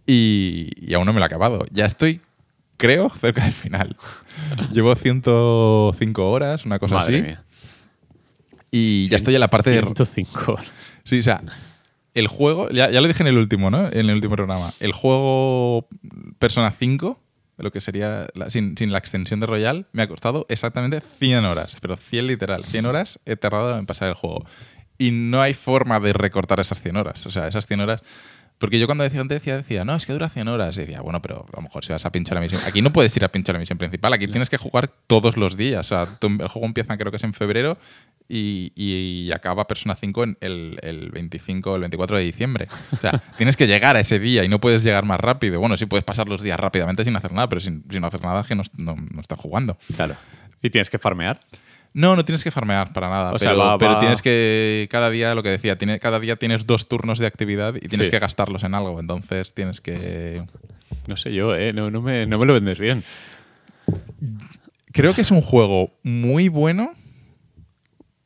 y, 0.05 0.69
y 0.77 0.93
aún 0.93 1.05
no 1.05 1.13
me 1.13 1.19
lo 1.19 1.25
he 1.25 1.27
acabado. 1.27 1.65
Ya 1.71 1.85
estoy, 1.85 2.19
creo, 2.77 3.09
cerca 3.19 3.43
del 3.43 3.53
final. 3.53 3.95
llevo 4.71 4.95
105 4.95 6.29
horas, 6.29 6.65
una 6.65 6.79
cosa 6.79 6.95
Madre 6.95 7.15
así. 7.17 7.23
mía. 7.25 7.43
Y 8.71 9.07
ya 9.09 9.17
estoy 9.17 9.35
en 9.35 9.41
la 9.41 9.47
parte 9.49 9.69
de... 9.69 9.81
105. 9.81 10.55
Sí, 11.03 11.19
o 11.19 11.23
sea, 11.23 11.43
el 12.13 12.27
juego, 12.27 12.69
ya, 12.69 12.89
ya 12.89 13.01
lo 13.01 13.07
dije 13.07 13.21
en 13.23 13.27
el 13.27 13.37
último, 13.37 13.69
¿no? 13.69 13.87
En 13.87 14.09
el 14.09 14.15
último 14.15 14.35
programa. 14.35 14.73
El 14.79 14.93
juego 14.93 15.87
Persona 16.39 16.71
5, 16.71 17.19
lo 17.57 17.71
que 17.71 17.81
sería 17.81 18.27
la- 18.33 18.49
sin, 18.49 18.75
sin 18.77 18.91
la 18.91 18.97
extensión 18.97 19.39
de 19.39 19.45
Royal, 19.45 19.85
me 19.91 20.01
ha 20.01 20.07
costado 20.07 20.45
exactamente 20.49 21.01
100 21.01 21.45
horas, 21.45 21.77
pero 21.81 21.97
100 21.97 22.25
literal. 22.27 22.63
100 22.63 22.85
horas 22.87 23.19
he 23.25 23.35
tardado 23.35 23.77
en 23.77 23.85
pasar 23.85 24.09
el 24.09 24.15
juego. 24.15 24.45
Y 24.97 25.11
no 25.11 25.41
hay 25.41 25.53
forma 25.53 25.99
de 25.99 26.13
recortar 26.13 26.59
esas 26.59 26.81
100 26.81 26.95
horas. 26.97 27.25
O 27.27 27.31
sea, 27.31 27.47
esas 27.47 27.67
100 27.67 27.79
horas... 27.81 28.01
Porque 28.57 28.79
yo 28.79 28.85
cuando 28.85 29.03
decía 29.03 29.19
antes 29.19 29.39
decía, 29.39 29.57
decía, 29.57 29.83
no, 29.83 29.95
es 29.95 30.05
que 30.05 30.13
dura 30.13 30.29
100 30.29 30.47
horas. 30.47 30.77
Y 30.77 30.81
decía, 30.81 31.01
bueno, 31.01 31.21
pero 31.21 31.45
a 31.51 31.55
lo 31.57 31.61
mejor 31.61 31.83
si 31.83 31.91
vas 31.91 32.05
a 32.05 32.11
pinchar 32.11 32.35
la 32.35 32.41
misión. 32.41 32.61
Aquí 32.65 32.81
no 32.81 32.93
puedes 32.93 33.15
ir 33.17 33.25
a 33.25 33.29
pinchar 33.29 33.55
la 33.55 33.59
misión 33.59 33.77
principal. 33.77 34.13
Aquí 34.13 34.27
tienes 34.27 34.49
que 34.49 34.57
jugar 34.57 34.89
todos 35.07 35.35
los 35.37 35.57
días. 35.57 35.85
O 35.85 35.89
sea, 35.89 36.17
el 36.21 36.47
juego 36.47 36.65
empieza, 36.65 36.97
creo 36.97 37.11
que 37.11 37.17
es 37.17 37.23
en 37.23 37.33
febrero 37.33 37.77
y, 38.29 38.71
y 38.75 39.31
acaba 39.31 39.67
Persona 39.67 39.95
5 39.95 40.23
en 40.23 40.37
el, 40.39 40.79
el 40.81 41.09
25 41.11 41.71
o 41.71 41.75
el 41.75 41.81
24 41.81 42.17
de 42.17 42.23
diciembre. 42.23 42.67
O 42.91 42.97
sea, 42.97 43.21
tienes 43.37 43.57
que 43.57 43.67
llegar 43.67 43.95
a 43.95 43.99
ese 43.99 44.19
día 44.19 44.43
y 44.43 44.47
no 44.47 44.59
puedes 44.59 44.83
llegar 44.83 45.05
más 45.05 45.19
rápido. 45.19 45.59
Bueno, 45.59 45.75
sí 45.77 45.85
puedes 45.85 46.05
pasar 46.05 46.29
los 46.29 46.41
días 46.41 46.59
rápidamente 46.59 47.03
sin 47.03 47.15
hacer 47.15 47.31
nada, 47.33 47.49
pero 47.49 47.61
sin, 47.61 47.83
sin 47.89 48.03
hacer 48.03 48.21
nada 48.21 48.41
es 48.41 48.47
que 48.47 48.55
no, 48.55 48.63
no, 48.77 48.95
no 48.95 49.21
estás 49.21 49.39
jugando. 49.39 49.77
Claro. 49.95 50.15
¿Y 50.61 50.69
tienes 50.69 50.89
que 50.89 50.97
farmear? 50.99 51.41
No, 51.93 52.15
no 52.15 52.25
tienes 52.25 52.43
que 52.43 52.49
farmear 52.51 52.91
para 52.91 53.07
nada. 53.09 53.31
O 53.33 53.37
sea, 53.39 53.51
pero, 53.51 53.63
va- 53.63 53.77
pero 53.77 53.93
va- 53.93 53.99
tienes 53.99 54.21
que. 54.21 54.87
Cada 54.91 55.09
día, 55.11 55.35
lo 55.35 55.43
que 55.43 55.49
decía, 55.49 55.77
tiene, 55.77 55.99
cada 55.99 56.19
día 56.19 56.35
tienes 56.37 56.65
dos 56.65 56.87
turnos 56.87 57.19
de 57.19 57.27
actividad 57.27 57.75
y 57.75 57.81
tienes 57.87 58.07
Sí. 58.07 58.11
que 58.11 58.19
gastarlos 58.19 58.63
en 58.63 58.73
algo. 58.73 58.99
Entonces 58.99 59.53
tienes 59.53 59.79
que. 59.81 60.43
No 61.07 61.17
sé 61.17 61.33
yo, 61.33 61.55
¿eh? 61.55 61.71
No, 61.73 61.91
no, 61.91 62.01
me, 62.01 62.25
no 62.25 62.39
me 62.39 62.45
lo 62.45 62.53
vendes 62.53 62.79
bien. 62.79 63.03
Creo 64.91 65.13
que 65.13 65.21
es 65.21 65.31
un 65.31 65.41
juego 65.41 65.91
muy 66.03 66.49
bueno 66.49 66.93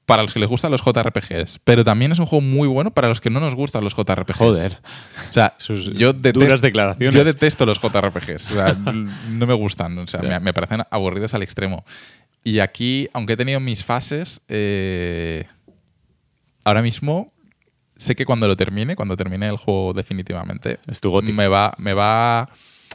para 0.06 0.22
los 0.24 0.34
que 0.34 0.40
les 0.40 0.48
gustan 0.48 0.72
los 0.72 0.82
JRPGs, 0.82 1.60
pero 1.66 1.84
también 1.84 2.12
es 2.14 2.20
un 2.20 2.26
juego 2.26 2.42
muy 2.42 2.68
bueno 2.68 2.92
para 2.92 3.10
los 3.10 3.20
que 3.20 3.30
no 3.30 3.40
nos 3.42 3.56
gustan 3.56 3.84
los 3.84 3.94
JRPGs. 3.94 4.38
Joder. 4.38 4.78
O 5.30 5.34
sea, 5.34 5.56
Sus 5.58 5.92
yo 5.92 6.14
detesto, 6.14 6.40
duras 6.40 6.62
declaraciones. 6.62 7.14
Yo 7.14 7.26
detesto 7.26 7.66
los 7.66 7.80
JRPGs. 7.82 8.52
O 8.52 8.54
sea, 8.56 8.74
no 9.32 9.46
me 9.48 9.54
gustan. 9.54 9.98
O 9.98 10.08
sea, 10.08 10.22
me, 10.22 10.40
me 10.40 10.54
parecen 10.54 10.84
aburridos 10.92 11.34
al 11.34 11.44
extremo. 11.44 11.84
Y 12.48 12.60
aquí, 12.60 13.10
aunque 13.12 13.34
he 13.34 13.38
tenido 13.38 13.60
mis 13.60 13.84
fases, 13.84 14.40
eh, 14.48 15.48
ahora 16.64 16.82
mismo 16.82 17.34
sé 17.98 18.16
que 18.16 18.26
cuando 18.26 18.48
lo 18.48 18.56
termine, 18.56 18.96
cuando 18.96 19.18
termine 19.18 19.50
el 19.50 19.58
juego 19.58 19.92
definitivamente, 19.94 20.80
Es 20.88 21.02
tu 21.02 21.12
me 21.22 21.50
va, 21.50 21.74
me 21.78 21.94
va, 21.94 22.48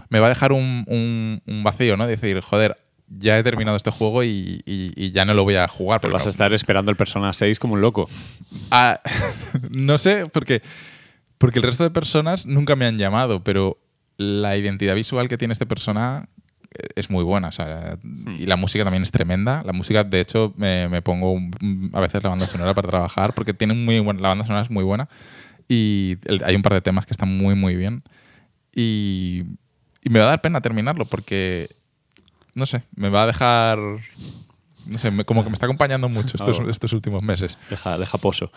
me 0.09 0.21
va 0.21 0.27
a 0.27 0.29
dejar 0.31 0.53
un, 0.53 0.85
un- 0.87 1.43
un 1.47 1.63
vacío, 1.65 1.99
¿no? 1.99 2.07
Decir, 2.07 2.41
joder, 2.41 2.79
ya 3.09 3.39
he 3.39 3.43
terminado 3.43 3.77
este 3.77 3.91
juego 3.91 4.25
y, 4.25 4.63
y- 4.65 4.93
y 4.97 5.11
ya 5.11 5.27
no 5.27 5.35
lo 5.35 5.45
voy 5.45 5.57
a 5.57 5.69
jugar. 5.69 6.01
Pero 6.01 6.15
vas 6.15 6.25
a 6.25 6.31
estar 6.31 6.55
esperando 6.55 6.91
el 6.91 6.97
Persona 6.97 7.31
6 7.35 7.59
como 7.59 7.75
un 7.75 7.83
loco. 7.83 8.09
Ah, 8.71 9.03
no 9.71 9.99
sé, 9.99 10.25
porque, 10.33 10.63
porque 11.37 11.59
el 11.59 11.65
resto 11.65 11.85
de 11.85 11.91
personas 11.91 12.47
nunca 12.47 12.75
me 12.75 12.87
han 12.87 12.97
llamado, 12.97 13.45
pero 13.45 13.77
la 14.17 14.57
identidad 14.57 14.95
visual 14.95 15.29
que 15.29 15.37
tiene 15.37 15.53
este 15.53 15.67
persona 15.67 16.29
es 16.97 17.11
muy 17.11 17.25
buena. 17.25 17.49
o 17.49 17.53
sea, 17.53 17.99
y 18.39 18.47
la 18.47 18.57
música 18.57 18.85
también 18.85 19.03
es 19.03 19.11
tremenda. 19.11 19.63
La 19.65 19.73
música, 19.73 20.05
de 20.05 20.21
hecho, 20.21 20.53
me, 20.57 20.89
me 20.89 21.03
pongo 21.03 21.33
un- 21.33 21.91
a 21.93 22.01
veces 22.01 22.23
la 22.23 22.29
banda 22.31 22.47
sonora 22.47 22.75
para 22.75 22.89
trabajar, 22.89 23.35
porque 23.35 23.55
tiene 23.55 23.75
muy 23.75 23.99
buena, 24.01 24.21
la 24.21 24.29
banda 24.29 24.45
sonora 24.47 24.63
es 24.65 24.71
muy 24.71 24.85
buena. 24.85 25.09
Y 25.69 26.17
el- 26.25 26.43
hay 26.45 26.55
un 26.57 26.63
par 26.63 26.75
de 26.75 26.81
temas 26.81 27.07
que 27.07 27.13
están 27.13 27.37
muy, 27.37 27.55
muy 27.55 27.77
bien. 27.77 28.03
Y, 28.75 29.45
y 30.03 30.11
me 30.11 30.19
va 30.19 30.27
a 30.27 30.29
dar 30.29 30.41
pena 30.41 30.61
terminarlo, 30.61 31.05
porque, 31.05 31.69
no 32.55 32.67
sé, 32.67 32.83
me 32.97 33.09
va 33.09 33.25
a 33.25 33.27
dejar... 33.27 33.79
No 34.87 34.99
sé, 34.99 35.11
me- 35.13 35.25
como 35.25 35.45
que 35.45 35.51
me 35.51 35.55
está 35.55 35.67
acompañando 35.67 36.09
mucho 36.09 36.37
estos, 36.37 36.59
estos 36.69 36.93
últimos 36.93 37.23
meses. 37.23 37.57
Deja, 37.71 37.99
deja 37.99 38.19
pozo. 38.19 38.51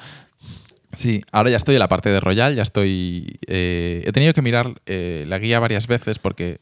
Sí, 0.94 1.22
ahora 1.32 1.50
ya 1.50 1.58
estoy 1.58 1.76
en 1.76 1.80
la 1.80 1.88
parte 1.90 2.10
de 2.10 2.20
Royal, 2.20 2.56
ya 2.56 2.64
estoy... 2.64 3.38
eh, 3.48 4.04
he 4.06 4.12
tenido 4.12 4.34
que 4.34 4.42
mirar 4.42 4.82
eh, 4.86 5.26
la 5.28 5.38
guía 5.40 5.60
varias 5.60 5.88
veces 5.88 6.18
porque, 6.20 6.60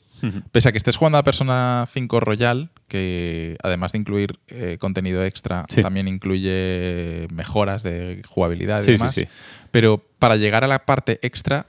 pese 0.52 0.70
a 0.70 0.72
que 0.72 0.78
estés 0.78 0.96
jugando 0.98 1.18
a 1.18 1.24
Persona 1.24 1.86
5 1.92 2.20
Royal, 2.20 2.70
que 2.88 3.58
además 3.64 3.92
de 3.92 3.98
incluir 4.00 4.40
eh, 4.48 4.78
contenido 4.80 5.24
extra, 5.24 5.66
Sí. 5.70 5.82
también 5.82 6.08
incluye 6.08 7.28
mejoras 7.32 7.84
de 7.84 8.22
jugabilidad 8.28 8.80
y 8.80 8.84
Sí, 8.84 8.88
sí, 8.88 8.94
demás, 8.94 9.14
sí. 9.14 9.28
pero 9.72 10.04
para 10.20 10.36
llegar 10.38 10.64
a 10.64 10.68
la 10.68 10.86
parte 10.86 11.20
extra 11.24 11.66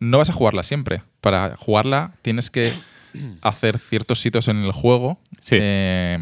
no 0.00 0.18
vas 0.18 0.30
a 0.30 0.32
jugarla 0.32 0.62
siempre. 0.62 1.02
Para 1.20 1.56
jugarla 1.56 2.14
tienes 2.22 2.50
que 2.50 2.72
hacer 3.42 3.78
ciertos 3.78 4.24
hitos 4.24 4.48
en 4.48 4.58
el 4.64 4.72
juego 4.72 5.18
eh, 5.50 6.18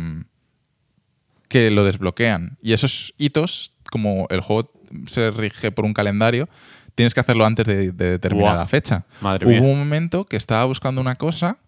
que 1.49 1.71
lo 1.71 1.85
desbloquean. 1.85 2.57
Y 2.63 2.73
esos 2.73 3.15
hitos, 3.19 3.73
como 3.91 4.27
el 4.31 4.41
juego 4.41 4.73
se 5.07 5.31
rige 5.31 5.71
por 5.73 5.85
un 5.85 5.95
calendario, 5.95 6.49
tienes 6.95 7.15
que 7.15 7.21
hacerlo 7.21 7.45
antes 7.47 7.67
de, 7.67 7.93
de 7.93 8.11
determinada 8.11 8.67
fecha. 8.67 9.05
Madre 9.21 9.47
Hubo 9.47 9.53
mía. 9.53 9.61
un 9.63 9.79
momento 9.79 10.25
que 10.25 10.37
estaba 10.37 10.65
buscando 10.65 11.01
una 11.01 11.15
cosa 11.17 11.59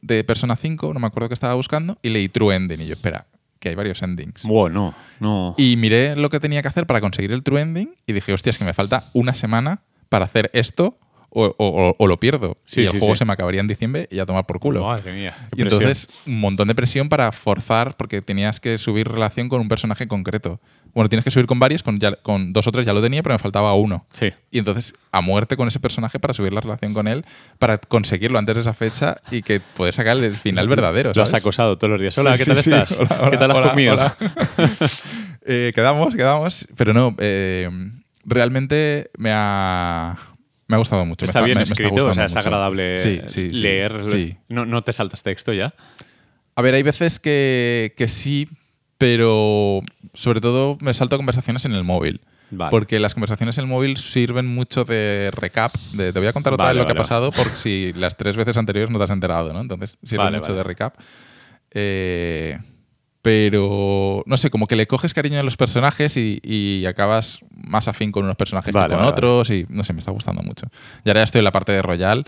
de 0.00 0.22
Persona 0.24 0.56
5, 0.56 0.94
no 0.94 1.00
me 1.00 1.06
acuerdo 1.06 1.28
qué 1.28 1.34
estaba 1.34 1.54
buscando, 1.54 1.98
y 2.02 2.10
leí 2.10 2.28
True 2.28 2.54
Ending. 2.54 2.80
Y 2.80 2.86
yo, 2.86 2.92
espera, 2.94 3.26
que 3.58 3.70
hay 3.70 3.74
varios 3.74 4.02
endings. 4.02 4.42
Bueno, 4.42 4.94
no. 5.20 5.54
Y 5.58 5.76
miré 5.76 6.16
lo 6.16 6.30
que 6.30 6.40
tenía 6.40 6.62
que 6.62 6.68
hacer 6.68 6.86
para 6.86 7.00
conseguir 7.00 7.32
el 7.32 7.42
true 7.42 7.60
ending 7.60 7.94
y 8.06 8.12
dije, 8.12 8.32
hostia, 8.32 8.50
es 8.50 8.58
que 8.58 8.64
me 8.64 8.74
falta 8.74 9.04
una 9.12 9.34
semana 9.34 9.80
para 10.08 10.24
hacer 10.24 10.50
esto 10.54 10.98
o, 11.40 11.54
o- 11.58 11.88
o- 11.90 11.94
o 11.98 12.06
lo 12.06 12.18
pierdo. 12.18 12.54
Sí, 12.64 12.80
y 12.80 12.84
el 12.84 12.90
sí, 12.90 12.98
juego 12.98 13.14
sí. 13.14 13.18
se 13.18 13.24
me 13.24 13.32
acabaría 13.32 13.60
en 13.60 13.68
diciembre 13.68 14.08
y 14.10 14.18
a 14.18 14.26
tomar 14.26 14.46
por 14.46 14.58
culo. 14.60 14.82
Madre 14.84 15.12
mía. 15.12 15.34
qué 15.54 15.60
y 15.60 15.62
entonces 15.62 16.08
un 16.26 16.40
montón 16.40 16.68
de 16.68 16.74
presión 16.74 17.08
para 17.08 17.30
forzar 17.32 17.96
porque 17.96 18.22
tenías 18.22 18.60
que 18.60 18.78
subir 18.78 19.08
relación 19.08 19.48
con 19.48 19.60
un 19.60 19.68
personaje 19.68 20.08
concreto. 20.08 20.60
Bueno, 20.94 21.08
tienes 21.10 21.22
que 21.24 21.30
subir 21.30 21.46
con 21.46 21.58
varios, 21.60 21.82
con, 21.82 22.00
ya- 22.00 22.16
con 22.16 22.52
dos 22.52 22.66
o 22.66 22.72
tres 22.72 22.86
ya 22.86 22.92
lo 22.92 23.02
tenía, 23.02 23.22
pero 23.22 23.34
me 23.34 23.38
faltaba 23.38 23.74
uno. 23.74 24.06
Sí. 24.12 24.32
Y 24.50 24.58
entonces 24.58 24.94
a 25.12 25.20
muerte 25.20 25.56
con 25.56 25.68
ese 25.68 25.78
personaje 25.80 26.18
para 26.18 26.32
subir 26.34 26.52
la 26.52 26.60
relación 26.60 26.94
con 26.94 27.06
él, 27.06 27.24
para 27.58 27.78
conseguirlo 27.78 28.38
antes 28.38 28.54
de 28.54 28.60
esa 28.62 28.74
fecha 28.74 29.20
y 29.30 29.42
que 29.42 29.60
puedes 29.60 29.94
sacar 29.94 30.16
el 30.16 30.34
final 30.36 30.66
verdadero. 30.68 31.12
Lo 31.14 31.22
has 31.22 31.34
acosado 31.34 31.76
todos 31.78 31.90
los 31.92 32.00
días. 32.00 32.16
Hola, 32.18 32.36
Sí, 32.36 32.44
¿qué 32.44 32.50
tal 32.50 32.58
estás? 32.58 32.92
Hola, 32.92 33.16
hola, 33.20 33.30
¿Qué 33.30 33.36
tal 33.36 33.50
has 33.50 33.56
hola, 33.58 33.70
comido? 33.70 33.92
hola. 33.94 34.16
Eh, 35.50 35.72
quedamos, 35.74 36.14
quedamos. 36.14 36.66
Pero 36.76 36.92
no, 36.92 37.14
eh, 37.18 37.70
realmente 38.24 39.10
me 39.16 39.30
ha, 39.32 40.16
me 40.68 40.76
ha 40.76 40.78
gustado 40.78 41.04
mucho. 41.04 41.24
me 41.24 41.26
Está 41.26 41.40
bien 41.40 41.56
me- 41.58 41.60
me 41.60 41.62
está 41.64 41.74
escrito, 41.82 42.06
o 42.06 42.14
sea, 42.14 42.26
es 42.26 42.32
mucho. 42.34 42.46
agradable 42.46 42.98
Sí, 42.98 43.20
sí, 43.26 43.52
sí. 43.52 43.60
leer. 43.60 44.00
No, 44.48 44.64
no 44.64 44.82
te 44.82 44.92
saltas 44.92 45.22
texto 45.22 45.52
ya. 45.52 45.74
A 46.54 46.62
ver, 46.62 46.74
hay 46.74 46.82
veces 46.82 47.18
que, 47.20 47.94
que 47.96 48.06
sí, 48.08 48.48
pero 48.98 49.80
sobre 50.14 50.40
todo 50.40 50.76
me 50.80 50.92
salto 50.94 51.16
conversaciones 51.16 51.64
en 51.64 51.72
el 51.72 51.84
móvil. 51.84 52.20
Vale. 52.50 52.70
Porque 52.70 52.98
las 52.98 53.12
conversaciones 53.12 53.58
en 53.58 53.64
el 53.64 53.68
móvil 53.70 53.98
sirven 53.98 54.46
mucho 54.46 54.84
de 54.84 55.30
recap, 55.34 55.74
de 55.92 56.12
te 56.14 56.18
voy 56.18 56.28
a 56.28 56.32
contar 56.32 56.54
otra 56.54 56.64
Vale, 56.66 56.78
vez 56.78 56.88
lo 56.88 56.94
que 56.94 56.98
ha 56.98 57.02
pasado 57.02 57.30
por 57.30 57.46
si 57.46 57.92
las 57.94 58.16
tres 58.16 58.36
veces 58.36 58.56
anteriores 58.56 58.90
no 58.90 58.96
te 58.98 59.04
has 59.04 59.10
enterado, 59.10 59.52
¿no? 59.52 59.60
Entonces 59.60 59.98
sirve 60.02 60.30
mucho 60.30 60.54
de 60.54 60.62
recap. 60.62 60.94
Eh, 61.70 62.58
pero, 63.28 64.22
no 64.24 64.38
sé, 64.38 64.48
como 64.48 64.66
que 64.66 64.74
le 64.74 64.86
coges 64.86 65.12
cariño 65.12 65.38
a 65.38 65.42
los 65.42 65.58
personajes 65.58 66.16
y, 66.16 66.40
y 66.42 66.86
acabas 66.86 67.40
más 67.50 67.86
afín 67.86 68.10
con 68.10 68.24
unos 68.24 68.36
personajes 68.36 68.72
Vale, 68.72 68.86
que 68.86 68.94
con 68.94 69.00
vale, 69.00 69.10
otros 69.10 69.50
y, 69.50 69.66
no 69.68 69.84
sé, 69.84 69.92
me 69.92 69.98
está 69.98 70.12
gustando 70.12 70.40
mucho. 70.42 70.64
Y 71.04 71.10
ahora 71.10 71.20
ya 71.20 71.24
estoy 71.24 71.40
en 71.40 71.44
la 71.44 71.52
parte 71.52 71.72
de 71.72 71.82
Royal, 71.82 72.24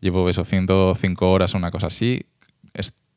llevo 0.00 0.26
eso, 0.30 0.46
105 0.46 1.30
horas 1.30 1.54
o 1.54 1.58
una 1.58 1.70
cosa 1.70 1.88
así. 1.88 2.24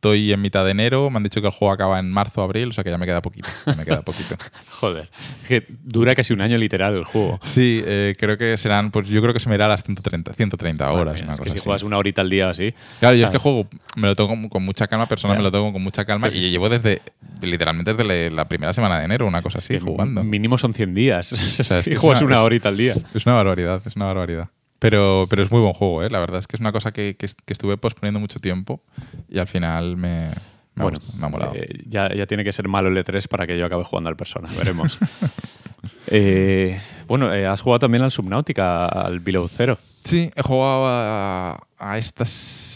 Estoy 0.01 0.33
en 0.33 0.41
mitad 0.41 0.65
de 0.65 0.71
enero, 0.71 1.11
me 1.11 1.17
han 1.17 1.23
dicho 1.23 1.41
que 1.41 1.47
el 1.47 1.53
juego 1.53 1.71
acaba 1.71 1.99
en 1.99 2.09
marzo, 2.11 2.41
abril, 2.41 2.69
o 2.69 2.73
sea 2.73 2.83
que 2.83 2.89
ya 2.89 2.97
me 2.97 3.05
queda 3.05 3.21
poquito. 3.21 3.47
ya 3.67 3.73
me 3.75 3.85
queda 3.85 4.01
poquito. 4.01 4.35
Joder. 4.79 5.07
Que 5.47 5.63
dura 5.83 6.15
casi 6.15 6.33
un 6.33 6.41
año 6.41 6.57
literal 6.57 6.95
el 6.95 7.03
juego. 7.03 7.39
Sí, 7.43 7.83
eh, 7.85 8.15
creo 8.17 8.35
que 8.35 8.57
serán, 8.57 8.89
pues 8.89 9.09
yo 9.09 9.21
creo 9.21 9.31
que 9.31 9.39
se 9.39 9.47
me 9.47 9.53
irá 9.53 9.65
a 9.65 9.69
las 9.69 9.83
130, 9.83 10.33
130 10.33 10.85
Madre 10.87 10.99
horas. 10.99 11.13
mía, 11.13 11.23
una 11.25 11.33
es 11.33 11.39
que 11.39 11.51
si 11.51 11.57
así. 11.57 11.63
juegas 11.65 11.83
una 11.83 11.99
horita 11.99 12.23
al 12.23 12.31
día 12.31 12.49
así. 12.49 12.73
Claro, 12.99 13.15
yo 13.15 13.25
es 13.25 13.29
que 13.29 13.37
juego, 13.37 13.67
me 13.95 14.07
lo 14.07 14.15
tomo 14.15 14.49
con 14.49 14.63
mucha 14.65 14.87
calma, 14.87 15.05
personal 15.05 15.37
me 15.37 15.43
lo 15.43 15.51
tomo 15.51 15.71
con 15.71 15.83
mucha 15.83 16.03
calma 16.03 16.29
y 16.29 16.49
llevo 16.49 16.67
desde, 16.67 17.03
literalmente 17.43 17.93
desde 17.93 18.31
la 18.31 18.45
primera 18.49 18.73
semana 18.73 18.97
de 18.97 19.05
enero, 19.05 19.27
una 19.27 19.43
cosa 19.43 19.59
así, 19.59 19.75
que 19.75 19.81
jugando. 19.81 20.23
Mínimo 20.23 20.57
son 20.57 20.73
100 20.73 20.95
días. 20.95 21.27
sea, 21.27 21.77
es 21.77 21.83
si 21.83 21.93
juegas 21.95 22.23
una- 22.23 22.41
horita 22.41 22.69
al 22.69 22.77
día. 22.77 22.95
Es 23.13 23.27
una 23.27 23.35
barbaridad, 23.35 23.83
es 23.85 23.95
una 23.95 24.05
barbaridad. 24.05 24.49
Pero, 24.81 25.27
pero 25.29 25.43
es 25.43 25.51
muy 25.51 25.61
buen 25.61 25.73
juego, 25.73 26.01
¿eh? 26.03 26.09
La 26.09 26.17
verdad 26.19 26.39
es 26.39 26.47
que 26.47 26.55
es 26.55 26.59
una 26.59 26.71
cosa 26.71 26.91
que, 26.91 27.15
que, 27.15 27.27
que 27.45 27.53
estuve 27.53 27.77
posponiendo 27.77 28.19
mucho 28.19 28.39
tiempo 28.39 28.81
y 29.29 29.37
al 29.37 29.47
final 29.47 29.95
me, 29.95 30.09
me, 30.19 30.25
ha, 30.77 30.83
Bueno, 30.83 30.97
gustado, 30.97 31.19
me 31.19 31.25
ha 31.27 31.29
molado. 31.29 31.53
eh, 31.55 31.83
ya, 31.87 32.11
ya 32.15 32.25
tiene 32.25 32.43
que 32.43 32.51
ser 32.51 32.67
malo 32.67 32.89
el 32.89 32.97
E3 32.97 33.27
para 33.27 33.45
que 33.45 33.57
yo 33.59 33.65
acabe 33.67 33.83
jugando 33.83 34.09
al 34.09 34.15
Persona. 34.17 34.49
Veremos. 34.57 34.97
Eh, 36.07 36.79
bueno, 37.07 37.33
eh, 37.33 37.47
has 37.47 37.61
jugado 37.61 37.79
también 37.79 38.03
al 38.03 38.11
Subnautica, 38.11 38.85
al 38.85 39.19
Below 39.19 39.47
Zero. 39.47 39.77
Sí, 40.03 40.29
he 40.35 40.41
jugado 40.43 40.83
a, 40.85 41.59
a 41.79 41.97
esta 41.97 42.25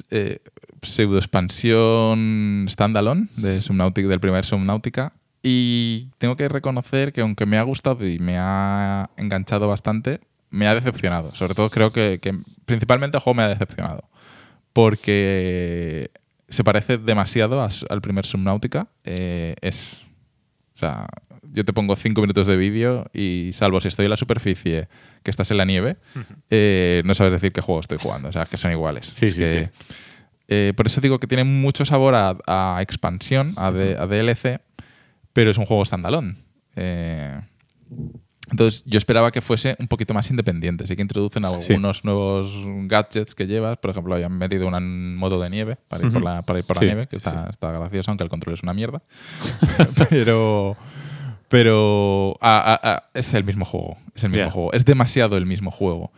eh, 0.10 0.40
pseudo 0.82 1.18
expansión 1.18 2.65
standalone 2.69 3.27
de 3.36 3.61
Subnautica, 3.61 4.07
del 4.07 4.19
primer 4.19 4.45
Subnautica. 4.45 5.14
Y 5.44 6.07
tengo 6.18 6.36
que 6.36 6.48
reconocer 6.49 7.14
que 7.14 7.22
aunque 7.22 7.45
me 7.45 7.57
ha 7.57 7.64
gustado 7.64 8.07
y 8.07 8.18
me 8.19 8.38
ha 8.40 9.10
enganchado 9.18 9.68
bastante, 9.68 10.22
me 10.49 10.67
ha 10.67 10.76
decepcionado. 10.76 11.34
Sobre 11.35 11.53
todo 11.55 11.69
creo 11.69 11.91
que, 11.91 12.19
que 12.22 12.38
principalmente 12.65 13.17
el 13.17 13.23
juego 13.23 13.35
me 13.35 13.43
ha 13.43 13.47
decepcionado. 13.47 14.09
Porque 14.73 16.11
se 16.49 16.63
parece 16.63 16.97
demasiado 16.97 17.61
a 17.61 17.69
al 17.89 18.01
primer 18.01 18.26
Subnautica. 18.26 18.88
Eh, 19.03 19.55
es. 19.61 20.01
O 20.76 20.77
sea, 20.77 21.07
yo 21.53 21.63
te 21.63 21.72
pongo 21.72 21.95
cinco 21.95 22.19
minutos 22.22 22.47
de 22.47 22.57
vídeo 22.57 23.09
y 23.13 23.51
salvo 23.53 23.80
si 23.80 23.88
estoy 23.88 24.05
en 24.05 24.11
la 24.11 24.17
superficie, 24.17 24.89
que 25.23 25.31
estás 25.31 25.49
en 25.51 25.57
la 25.57 25.63
nieve, 25.65 25.95
eh, 26.49 27.01
no 27.05 27.15
sabes 27.15 27.31
decir 27.31 27.53
qué 27.53 27.61
juego 27.61 27.80
estoy 27.80 27.97
jugando. 27.97 28.27
O 28.27 28.31
sea, 28.34 28.45
que 28.45 28.57
son 28.57 28.72
iguales. 28.72 29.11
Sí, 29.15 29.27
Es 29.27 29.35
sí, 29.35 29.41
que, 29.41 29.47
sí. 29.51 29.85
eh, 30.49 30.73
por 30.76 30.85
eso 30.88 30.99
digo 30.99 31.17
que 31.19 31.27
tiene 31.27 31.45
mucho 31.45 31.85
sabor 31.85 32.13
a, 32.15 32.35
a 32.45 32.81
expansión, 32.81 33.53
a, 33.55 33.72
D- 33.72 33.95
a 33.97 34.05
DLC, 34.05 34.59
pero 35.31 35.49
es 35.49 35.57
un 35.57 35.65
juego 35.65 35.85
standalone. 35.85 36.35
Eh, 36.76 37.39
entonces, 38.51 38.84
yo 38.85 38.97
esperaba 38.97 39.31
que 39.31 39.41
fuese 39.41 39.76
un 39.80 39.88
poquito 39.88 40.13
más 40.13 40.30
independiente. 40.30 40.85
Sí 40.88 40.95
que 40.95 41.01
introducen 41.01 41.45
algunos 41.45 42.03
nuevos 42.03 42.51
gadgets 42.88 43.34
que 43.34 43.47
llevas. 43.47 43.77
Por 43.77 43.91
ejemplo, 43.91 44.13
habían 44.13 44.38
metido 44.38 44.67
un 44.67 45.15
modo 45.15 45.39
de 45.41 45.49
nieve 45.49 45.77
para 45.88 46.05
ir 46.05 46.13
por 46.13 46.23
la, 46.23 46.41
para 46.43 46.59
ir 46.59 46.65
por 46.65 46.77
Sí, 46.77 46.85
la 46.85 46.91
nieve, 46.93 47.07
que 47.07 47.15
está, 47.17 47.45
sí. 47.45 47.49
está 47.51 47.72
gracioso, 47.72 48.11
aunque 48.11 48.23
el 48.23 48.30
control 48.30 48.53
es 48.53 48.63
una 48.63 48.73
mierda. 48.73 49.01
pero 50.09 50.77
pero 51.47 52.38
es 53.13 53.34
el 53.34 53.43
mismo 53.43 53.65
juego. 53.65 53.97
Es 54.13 54.23
el 54.23 54.31
mismo 54.31 54.51
juego. 54.51 54.73
Es 54.73 54.85
demasiado 54.85 55.38
el 55.38 55.45
mismo 55.45 55.72
juego. 55.72 56.11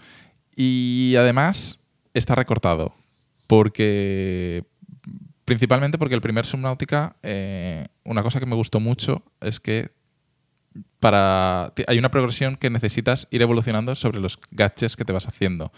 Y 0.56 1.16
además 1.18 1.80
está 2.14 2.36
recortado. 2.36 2.94
Porque. 3.48 4.66
Principalmente 5.46 5.98
porque 5.98 6.16
el 6.16 6.20
primer 6.20 6.46
Subnautica, 6.46 7.16
eh, 7.24 7.88
una 8.04 8.22
cosa 8.22 8.42
que 8.42 8.46
me 8.46 8.56
gustó 8.56 8.82
mucho 8.82 9.24
es 9.40 9.62
que 9.62 9.92
para 11.00 11.74
hay 11.88 11.98
una 11.98 12.10
progresión 12.12 12.56
que 12.58 12.70
necesitas 12.70 13.28
ir 13.32 13.42
evolucionando 13.42 13.96
sobre 13.96 14.20
los 14.20 14.40
gadgets 14.52 14.96
que 14.96 15.06
te 15.06 15.14
vas 15.14 15.28
haciendo. 15.28 15.72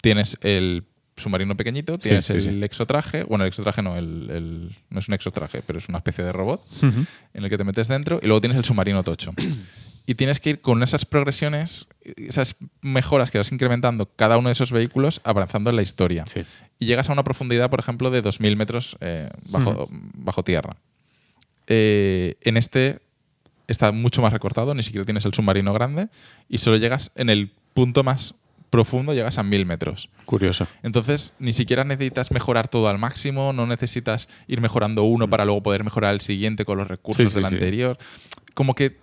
Tienes 0.00 0.36
el 0.42 0.84
submarino 1.16 1.56
pequeñito, 1.56 1.98
tienes 1.98 2.26
sí, 2.26 2.34
el 2.34 2.40
sí. 2.42 2.60
exotraje, 2.62 3.24
bueno, 3.24 3.44
el 3.44 3.48
exotraje 3.48 3.82
no, 3.82 3.96
el, 3.96 4.30
el- 4.30 4.76
no 4.90 5.00
es 5.00 5.08
un 5.08 5.14
exotraje, 5.14 5.62
pero 5.66 5.78
es 5.80 5.88
una 5.88 5.98
especie 5.98 6.22
de 6.24 6.30
robot 6.32 6.64
en 6.82 7.06
el 7.44 7.50
que 7.50 7.58
te 7.58 7.64
metes 7.64 7.88
dentro 7.88 8.20
y 8.22 8.26
luego 8.26 8.40
tienes 8.40 8.56
el 8.56 8.64
submarino 8.64 9.02
tocho. 9.02 9.32
Y 10.06 10.14
tienes 10.14 10.40
que 10.40 10.50
ir 10.50 10.60
con 10.62 10.82
esas 10.82 11.04
progresiones, 11.04 11.86
esas 12.16 12.56
mejoras 12.80 13.30
que 13.30 13.36
vas 13.36 13.52
incrementando 13.52 14.08
cada 14.16 14.38
uno 14.38 14.48
de 14.48 14.54
esos 14.54 14.72
vehículos 14.72 15.20
avanzando 15.24 15.68
en 15.70 15.76
la 15.76 15.82
historia. 15.82 16.24
Y 16.78 16.86
llegas 16.86 17.10
a 17.10 17.12
una 17.12 17.24
profundidad, 17.24 17.68
por 17.68 17.80
ejemplo, 17.80 18.10
de 18.10 18.22
2.000 18.22 18.56
metros 18.56 18.96
eh, 19.00 19.28
bajo, 19.50 19.88
bajo 19.90 20.42
tierra. 20.44 20.76
Eh, 21.66 22.36
en 22.42 22.56
este 22.56 23.00
está 23.68 23.92
mucho 23.92 24.20
más 24.22 24.32
recortado, 24.32 24.74
ni 24.74 24.82
siquiera 24.82 25.04
tienes 25.04 25.24
el 25.24 25.32
submarino 25.34 25.72
grande 25.72 26.08
y 26.48 26.58
solo 26.58 26.76
llegas 26.78 27.12
en 27.14 27.30
el 27.30 27.52
punto 27.74 28.02
más 28.02 28.34
profundo, 28.70 29.14
llegas 29.14 29.38
a 29.38 29.42
1.000 29.44 29.64
metros. 29.64 30.10
Curioso. 30.26 30.66
Entonces, 30.82 31.32
ni 31.38 31.52
siquiera 31.54 31.84
necesitas 31.84 32.30
mejorar 32.32 32.68
todo 32.68 32.88
al 32.88 32.98
máximo, 32.98 33.52
no 33.54 33.66
necesitas 33.66 34.28
ir 34.46 34.60
mejorando 34.60 35.04
uno 35.04 35.30
para 35.30 35.44
luego 35.46 35.62
poder 35.62 35.84
mejorar 35.84 36.12
el 36.12 36.20
siguiente 36.20 36.64
con 36.66 36.76
los 36.76 36.88
recursos 36.88 37.24
Mm. 37.24 37.28
Sí, 37.28 37.34
del 37.36 37.46
sí. 37.46 37.54
anterior. 37.54 37.98
Como 38.54 38.74
que 38.74 38.98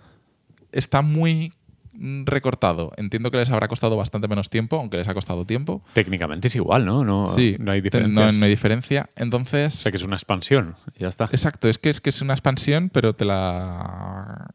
está 0.70 1.02
muy 1.02 1.52
mm, 1.94 2.26
recortado. 2.26 2.92
Entiendo 2.96 3.30
que 3.32 3.38
les 3.38 3.50
habrá 3.50 3.66
costado 3.66 3.96
bastante 3.96 4.28
menos 4.28 4.50
tiempo, 4.50 4.78
aunque 4.80 4.98
les 4.98 5.08
ha 5.08 5.14
costado 5.14 5.44
tiempo. 5.46 5.82
Técnicamente 5.94 6.46
es 6.48 6.54
igual, 6.54 6.84
¿no? 6.84 7.02
No, 7.04 7.34
sí, 7.34 7.56
no 7.58 7.72
hay 7.72 7.80
diferencias. 7.80 8.34
No, 8.34 8.38
no 8.38 8.44
hay 8.44 8.50
diferencia. 8.50 9.08
O 9.16 9.22
Entonces, 9.22 9.74
sea 9.74 9.90
que 9.90 9.96
es 9.96 10.04
una 10.04 10.14
expansión. 10.16 10.76
Ya 10.98 11.08
está. 11.08 11.24
exacto, 11.24 11.68
es 11.68 11.78
que 11.78 11.90
es 11.90 12.00
que 12.00 12.10
es 12.10 12.20
una 12.22 12.34
expansión, 12.34 12.88
pero 12.90 13.14
te 13.16 13.24
la 13.24 14.50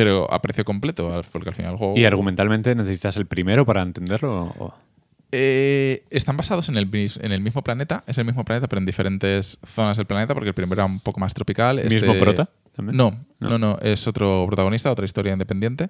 pero 0.00 0.32
a 0.32 0.40
precio 0.40 0.64
completo, 0.64 1.22
porque 1.30 1.50
al 1.50 1.54
final 1.54 1.72
el 1.72 1.76
juego 1.78 1.94
¿Y 1.96 2.04
argumentalmente 2.06 2.74
necesitas 2.74 3.16
el 3.18 3.26
primero 3.26 3.66
para 3.66 3.82
entenderlo? 3.82 4.44
o- 4.58 4.74
Eh, 5.32 6.02
están 6.10 6.36
basados 6.36 6.68
en 6.70 6.76
el, 6.76 6.88
en 6.92 7.32
el 7.32 7.40
mismo 7.40 7.62
planeta, 7.62 8.02
es 8.06 8.18
el 8.18 8.24
mismo 8.24 8.44
planeta, 8.44 8.66
pero 8.66 8.80
en 8.80 8.86
diferentes 8.86 9.58
zonas 9.64 9.96
del 9.96 10.06
planeta, 10.06 10.34
porque 10.34 10.48
el 10.48 10.54
primero 10.54 10.80
era 10.82 10.86
un 10.86 10.98
poco 11.00 11.20
más 11.20 11.34
tropical. 11.34 11.76
¿Mismo 11.76 12.12
este- 12.12 12.18
prota 12.18 12.48
también? 12.74 12.96
No, 12.96 13.10
No. 13.38 13.50
no, 13.50 13.58
no, 13.58 13.78
es 13.80 14.06
otro 14.08 14.44
protagonista, 14.48 14.90
otra 14.90 15.04
historia 15.04 15.32
independiente. 15.32 15.88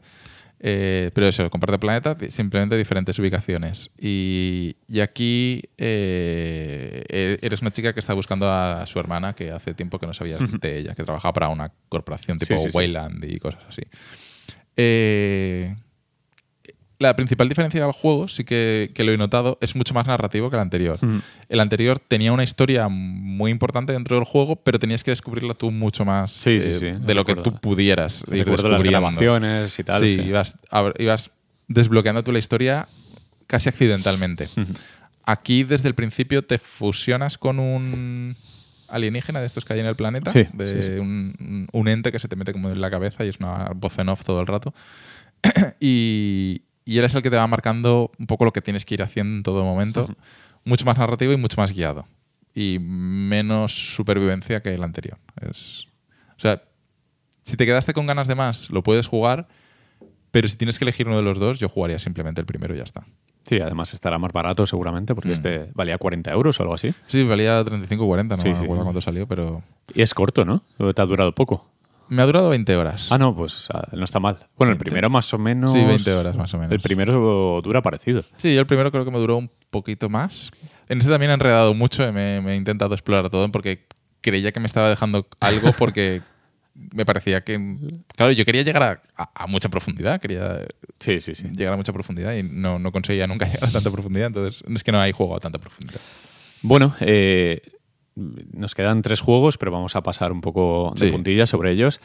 Eh, 0.62 1.10
pero 1.14 1.26
eso, 1.26 1.48
comparte 1.48 1.78
planeta, 1.78 2.14
simplemente 2.28 2.76
diferentes 2.76 3.18
ubicaciones. 3.18 3.90
Y, 3.98 4.76
y 4.86 5.00
aquí 5.00 5.62
eh, 5.78 7.02
e- 7.08 7.38
eres 7.40 7.62
una 7.62 7.70
chica 7.70 7.94
que 7.94 8.00
está 8.00 8.12
buscando 8.12 8.50
a 8.50 8.84
su 8.86 8.98
hermana, 8.98 9.32
que 9.32 9.50
hace 9.50 9.72
tiempo 9.72 9.98
que 9.98 10.06
no 10.06 10.12
sabías 10.12 10.38
de 10.60 10.78
ella, 10.78 10.94
que 10.94 11.02
trabajaba 11.02 11.32
para 11.32 11.48
una 11.48 11.72
corporación 11.88 12.38
tipo 12.38 12.56
Sí, 12.58 12.64
sí, 12.64 12.70
sí. 12.70 12.76
Wayland 12.76 13.24
y 13.24 13.38
cosas 13.38 13.62
así. 13.68 13.82
Eh, 14.76 15.74
la 17.00 17.16
principal 17.16 17.48
diferencia 17.48 17.82
del 17.82 17.92
juego, 17.92 18.28
sí 18.28 18.44
que, 18.44 18.90
que 18.94 19.04
lo 19.04 19.12
he 19.12 19.16
notado, 19.16 19.56
es 19.62 19.74
mucho 19.74 19.94
más 19.94 20.06
narrativo 20.06 20.50
que 20.50 20.56
el 20.56 20.60
anterior. 20.60 20.98
Mm. 21.02 21.22
El 21.48 21.60
anterior 21.60 21.98
tenía 21.98 22.30
una 22.30 22.44
historia 22.44 22.88
muy 22.88 23.50
importante 23.50 23.94
dentro 23.94 24.16
del 24.16 24.26
juego, 24.26 24.56
pero 24.56 24.78
tenías 24.78 25.02
que 25.02 25.10
descubrirla 25.10 25.54
tú 25.54 25.70
mucho 25.70 26.04
más 26.04 26.30
Sí, 26.30 26.50
eh, 26.50 26.60
sí, 26.60 26.74
sí, 26.74 26.92
de 27.00 27.14
lo 27.14 27.24
que 27.24 27.36
tú 27.36 27.54
pudieras 27.54 28.22
ir 28.30 28.46
las 28.46 28.62
descubriendo. 28.62 29.00
grabaciones 29.00 29.78
y 29.78 29.82
tal. 29.82 30.02
sí, 30.02 30.16
sí. 30.16 30.20
Ibas, 30.20 30.58
ibas 30.98 31.30
desbloqueando 31.68 32.22
tú 32.22 32.32
la 32.32 32.38
historia 32.38 32.86
casi 33.46 33.70
accidentalmente. 33.70 34.46
Aquí 35.24 35.64
desde 35.64 35.88
el 35.88 35.94
principio 35.94 36.44
te 36.44 36.58
fusionas 36.58 37.38
con 37.38 37.58
un 37.60 38.36
alienígena 38.88 39.40
de 39.40 39.46
estos 39.46 39.64
que 39.64 39.72
hay 39.72 39.80
en 39.80 39.86
el 39.86 39.96
planeta, 39.96 40.30
Sí, 40.30 40.44
de 40.52 40.68
sí, 40.68 40.82
sí. 40.82 40.98
Un, 40.98 41.66
un 41.72 41.88
ente 41.88 42.12
que 42.12 42.18
se 42.18 42.28
te 42.28 42.36
mete 42.36 42.52
como 42.52 42.68
en 42.68 42.78
la 42.78 42.90
cabeza 42.90 43.24
y 43.24 43.28
es 43.28 43.38
una 43.38 43.70
voz 43.74 43.98
en 43.98 44.10
off 44.10 44.22
todo 44.22 44.42
el 44.42 44.46
rato. 44.46 44.74
y, 45.80 46.62
y 46.92 46.98
eres 46.98 47.14
el 47.14 47.22
que 47.22 47.30
te 47.30 47.36
va 47.36 47.46
marcando 47.46 48.10
un 48.18 48.26
poco 48.26 48.44
lo 48.44 48.52
que 48.52 48.60
tienes 48.62 48.84
que 48.84 48.94
ir 48.94 49.02
haciendo 49.02 49.36
en 49.36 49.42
todo 49.42 49.64
momento. 49.64 50.08
Mucho 50.64 50.84
más 50.84 50.98
narrativo 50.98 51.32
y 51.32 51.36
mucho 51.36 51.60
más 51.60 51.72
guiado. 51.72 52.06
Y 52.54 52.78
menos 52.80 53.94
supervivencia 53.94 54.60
que 54.62 54.74
el 54.74 54.82
anterior. 54.82 55.18
Es, 55.40 55.86
o 56.36 56.40
sea, 56.40 56.62
si 57.44 57.56
te 57.56 57.64
quedaste 57.66 57.92
con 57.94 58.06
ganas 58.06 58.28
de 58.28 58.34
más, 58.34 58.68
lo 58.70 58.82
puedes 58.82 59.06
jugar, 59.06 59.46
pero 60.30 60.48
si 60.48 60.56
tienes 60.56 60.78
que 60.78 60.84
elegir 60.84 61.06
uno 61.06 61.16
de 61.16 61.22
los 61.22 61.38
dos, 61.38 61.58
yo 61.58 61.68
jugaría 61.68 61.98
simplemente 61.98 62.40
el 62.40 62.46
primero 62.46 62.74
y 62.74 62.78
ya 62.78 62.84
está. 62.84 63.04
Sí, 63.48 63.58
además 63.60 63.92
estará 63.94 64.18
más 64.18 64.32
barato 64.32 64.66
seguramente 64.66 65.12
Mm. 65.12 65.16
porque 65.16 65.32
este 65.32 65.70
valía 65.74 65.96
40 65.98 66.30
euros 66.32 66.60
o 66.60 66.62
algo 66.62 66.74
así. 66.74 66.92
Sí, 67.06 67.24
valía 67.24 67.64
35 67.64 68.04
o 68.04 68.06
40, 68.06 68.36
no 68.36 68.42
Sí, 68.42 68.48
me 68.50 68.54
sí. 68.54 68.64
acuerdo 68.64 68.82
cuánto 68.84 69.00
salió, 69.00 69.26
pero 69.26 69.62
Y 69.94 70.02
es 70.02 70.12
corto, 70.14 70.44
¿no? 70.44 70.62
Te 70.94 71.02
ha 71.02 71.06
durado 71.06 71.32
poco. 71.34 71.68
Me 72.10 72.20
ha 72.22 72.26
durado 72.26 72.50
20 72.50 72.76
horas. 72.76 73.06
Ah, 73.10 73.18
no, 73.18 73.34
pues 73.34 73.68
no 73.92 74.04
está 74.04 74.20
mal. 74.20 74.38
Bueno, 74.58 74.72
el 74.72 74.76
20. 74.78 74.84
primero 74.84 75.08
más 75.10 75.32
o 75.32 75.38
menos. 75.38 75.72
Sí, 75.72 75.82
20 75.84 76.12
horas 76.12 76.36
más 76.36 76.52
o 76.54 76.58
menos. 76.58 76.72
El 76.72 76.80
primero 76.80 77.60
dura 77.64 77.80
parecido. 77.82 78.22
Sí, 78.36 78.52
yo 78.54 78.60
el 78.60 78.66
primero 78.66 78.90
creo 78.90 79.04
que 79.04 79.10
me 79.10 79.18
duró 79.18 79.36
un 79.38 79.50
poquito 79.70 80.08
más. 80.08 80.50
En 80.88 80.98
este 80.98 81.10
también 81.10 81.30
he 81.30 81.34
enredado 81.34 81.72
mucho, 81.74 82.06
y 82.06 82.12
me, 82.12 82.40
me 82.40 82.52
he 82.52 82.56
intentado 82.56 82.94
explorar 82.94 83.30
todo 83.30 83.50
porque 83.50 83.86
creía 84.20 84.52
que 84.52 84.60
me 84.60 84.66
estaba 84.66 84.90
dejando 84.90 85.26
algo 85.40 85.72
porque 85.78 86.20
me 86.74 87.04
parecía 87.06 87.42
que... 87.42 87.58
Claro, 88.16 88.32
yo 88.32 88.44
quería 88.44 88.62
llegar 88.62 88.82
a, 88.82 89.02
a- 89.16 89.44
a 89.44 89.46
mucha 89.46 89.68
profundidad, 89.68 90.20
quería 90.20 90.60
Sí, 90.98 91.20
sí, 91.20 91.34
sí. 91.34 91.48
llegar 91.56 91.74
a 91.74 91.76
mucha 91.76 91.92
profundidad 91.92 92.34
y 92.34 92.42
no, 92.42 92.78
no 92.78 92.90
conseguía 92.92 93.26
nunca 93.26 93.46
llegar 93.50 93.68
a 93.68 93.72
tanta 93.72 93.90
profundidad, 93.90 94.26
entonces 94.28 94.62
es 94.68 94.82
que 94.84 94.92
no 94.92 95.00
hay 95.00 95.12
juego 95.12 95.36
a 95.36 95.40
tanta 95.40 95.58
profundidad. 95.58 96.00
Bueno, 96.62 96.94
eh, 97.00 97.62
nos 98.52 98.74
quedan 98.74 99.02
tres 99.02 99.20
juegos, 99.20 99.58
pero 99.58 99.72
vamos 99.72 99.96
a 99.96 100.02
pasar 100.02 100.32
un 100.32 100.40
poco 100.40 100.92
de 100.96 101.06
Sí. 101.06 101.12
puntillas 101.12 101.48
sobre 101.48 101.72
ellos. 101.72 102.00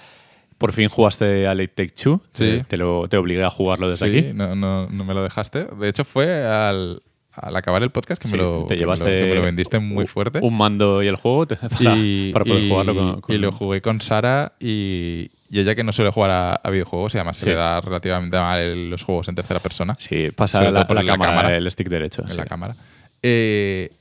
Por 0.58 0.72
fin 0.72 0.88
jugaste 0.88 1.48
a 1.48 1.54
Late 1.54 1.68
Take 1.70 1.90
Two. 2.02 2.22
Sí. 2.34 2.64
Te, 2.68 2.78
lo, 2.78 3.08
te 3.10 3.18
obligué 3.18 3.44
a 3.44 3.50
jugarlo 3.50 3.90
desde 3.90 4.10
Sí, 4.10 4.18
aquí. 4.20 4.28
no, 4.34 4.56
no, 4.56 4.88
no 4.88 5.04
me 5.06 5.14
lo 5.14 5.22
dejaste. 5.24 5.66
De 5.66 5.90
hecho, 5.90 6.06
fue 6.06 6.46
al, 6.46 7.02
al 7.34 7.56
acabar 7.58 7.84
el 7.84 7.90
podcast 7.90 8.22
que, 8.22 8.30
Sí, 8.30 8.38
me, 8.38 8.44
lo, 8.44 8.64
te 8.66 8.76
que 8.76 8.80
llevaste 8.80 9.10
me 9.10 9.16
lo, 9.20 9.24
que 9.26 9.30
me 9.32 9.36
lo 9.36 9.42
vendiste 9.42 9.80
muy 9.80 10.08
fuerte. 10.08 10.40
Un 10.42 10.58
mando 10.58 11.04
y 11.04 11.08
el 11.08 11.18
juego 11.18 11.46
te- 11.48 11.58
para, 11.58 11.98
y, 11.98 12.32
para 12.32 12.46
poder 12.46 12.64
y- 12.64 12.70
jugarlo 12.70 12.96
con, 12.96 13.20
con- 13.22 13.36
y 13.36 13.38
lo 13.38 13.52
jugué 13.52 13.82
con 13.82 14.00
Sara 14.00 14.54
y, 14.58 15.30
y 15.50 15.60
ella 15.60 15.76
que 15.76 15.84
no 15.84 15.92
suele 15.92 16.12
jugar 16.12 16.32
a, 16.32 16.54
a 16.56 16.70
videojuegos 16.70 17.14
y 17.16 17.18
además 17.18 17.36
Sí. 17.36 17.44
se 17.44 17.50
le 17.50 17.56
da 17.56 17.82
relativamente 17.82 18.38
mal 18.38 18.90
los 18.90 19.04
juegos 19.04 19.28
en 19.28 19.36
tercera 19.36 19.60
persona 19.60 19.96
Sí, 20.00 20.32
pasa 20.32 20.62
la, 20.72 20.88
por 20.88 20.96
la 20.96 21.04
la 21.04 21.12
cámara, 21.12 21.32
cámara. 21.32 21.58
el 21.58 21.70
stick 21.70 21.90
derecho. 21.90 22.22
en 22.22 22.30
sí. 22.32 22.38
la 22.38 22.46
cámara. 22.46 22.78
Eh, 23.22 23.92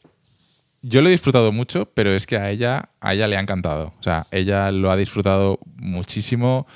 yo 0.86 1.00
lo 1.00 1.08
he 1.08 1.12
disfrutado 1.12 1.50
mucho, 1.50 1.86
pero 1.94 2.12
es 2.14 2.26
que 2.26 2.36
a 2.36 2.50
ella, 2.50 2.90
a 3.00 3.14
ella 3.14 3.26
le 3.26 3.36
ha 3.36 3.40
encantado. 3.40 3.94
O 3.98 4.02
sea, 4.02 4.26
ella 4.30 4.70
lo 4.70 4.90
ha 4.90 4.96
disfrutado 4.96 5.58
muchísimo. 5.76 6.66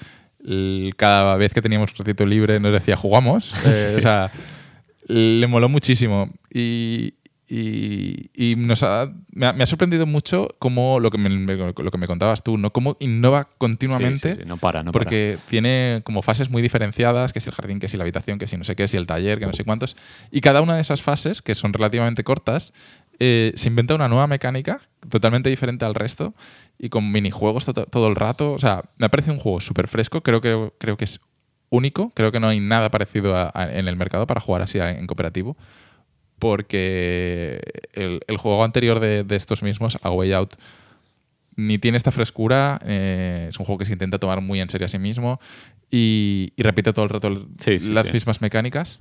Cada 0.97 1.36
vez 1.36 1.52
que 1.52 1.60
teníamos 1.62 1.90
un 1.93 1.98
ratito 1.98 2.24
libre 2.24 2.59
nos 2.60 2.72
decía, 2.72 2.97
jugamos. 2.97 3.52
Eh, 3.66 3.97
O 3.98 4.01
sea, 4.01 4.30
le 5.06 5.47
moló 5.47 5.68
muchísimo. 5.68 6.30
Y, 6.52 7.14
y- 7.51 8.30
y 8.35 8.56
nos 8.56 8.82
ha, 8.82 9.10
me, 9.32 9.47
ha, 9.47 9.52
me 9.52 9.64
ha 9.64 9.66
sorprendido 9.66 10.06
mucho 10.06 10.55
cómo 10.59 11.01
lo 11.01 11.10
que 11.10 11.16
me, 11.18 11.28
me- 11.30 11.56
lo 11.56 11.90
que 11.90 11.98
me 11.98 12.06
contabas 12.06 12.43
tú, 12.43 12.59
¿no? 12.59 12.72
Cómo 12.72 12.97
innova 13.01 13.48
continuamente. 13.59 14.28
Sí, 14.32 14.35
sí, 14.36 14.43
sí, 14.43 14.48
no 14.48 14.59
para, 14.59 14.82
no 14.82 14.93
porque 14.93 15.39
tiene 15.48 16.02
como 16.05 16.20
fases 16.22 16.51
muy 16.51 16.60
diferenciadas, 16.62 17.32
que 17.32 17.40
si 17.40 17.48
el 17.48 17.55
jardín, 17.55 17.80
que 17.80 17.89
si 17.89 17.97
la 17.97 18.05
habitación, 18.05 18.39
que 18.39 18.47
si 18.47 18.56
no 18.59 18.64
sé 18.64 18.76
qué, 18.76 18.86
si 18.86 18.97
el 18.98 19.06
taller, 19.06 19.39
que 19.39 19.47
no 19.47 19.52
sé 19.55 19.64
cuántos. 19.64 19.97
Y 20.30 20.40
cada 20.43 20.60
una 20.60 20.76
de 20.76 20.82
esas 20.82 21.01
fases, 21.02 21.40
que 21.43 21.55
son 21.55 21.72
relativamente 21.72 22.22
cortas, 22.22 22.72
eh, 23.19 23.53
se 23.57 23.69
inventa 23.69 23.95
una 23.95 24.09
nueva 24.09 24.27
mecánica 24.27 24.81
totalmente 25.11 25.51
diferente 25.51 25.85
al 25.85 25.95
resto 25.95 26.35
y 26.78 26.89
con 26.89 27.11
minijuegos 27.11 27.65
to- 27.65 27.86
todo 27.86 28.09
el 28.09 28.15
rato. 28.16 28.53
O 28.53 28.59
sea, 28.59 28.85
me 28.97 29.09
parece 29.11 29.31
un 29.31 29.39
juego 29.39 29.61
súper 29.61 29.89
fresco. 29.89 30.23
Creo 30.23 30.40
que, 30.40 30.73
creo 30.78 30.97
que 30.97 31.05
es 31.05 31.20
único. 31.70 32.11
Creo 32.15 32.31
que 32.32 32.40
no 32.40 32.49
hay 32.49 32.61
nada 32.61 32.90
parecido 32.90 33.36
a- 33.36 33.51
a- 33.55 33.73
en 33.73 33.89
el 33.89 33.97
mercado 33.97 34.27
para 34.27 34.40
jugar 34.40 34.62
así 34.62 34.78
en 34.78 35.07
cooperativo. 35.07 35.57
Porque 36.39 37.61
el, 37.95 38.20
el 38.27 38.36
juego 38.36 38.62
anterior 38.65 39.01
de, 39.01 39.24
de 39.24 39.36
estos 39.36 39.62
mismos, 39.62 39.99
A 40.03 40.11
Way 40.11 40.32
Out, 40.32 40.55
ni 41.57 41.78
tiene 41.78 41.97
esta 41.97 42.12
frescura. 42.12 42.78
eh, 42.85 43.47
es 43.51 43.59
un 43.59 43.66
juego 43.66 43.78
que 43.81 43.86
se 43.86 43.93
intenta 43.93 44.19
tomar 44.19 44.40
muy 44.40 44.61
en 44.61 44.69
serio 44.70 44.85
a 44.85 44.89
sí 44.89 44.99
mismo 44.99 45.40
y, 45.90 46.53
y 46.57 46.62
repite 46.62 46.93
todo 46.93 47.05
el 47.05 47.11
rato 47.11 47.27
el- 47.28 47.47
Sí, 47.61 47.78
sí, 47.81 47.93
las 47.93 48.07
sí. 48.07 48.12
mismas 48.12 48.40
mecánicas. 48.40 49.01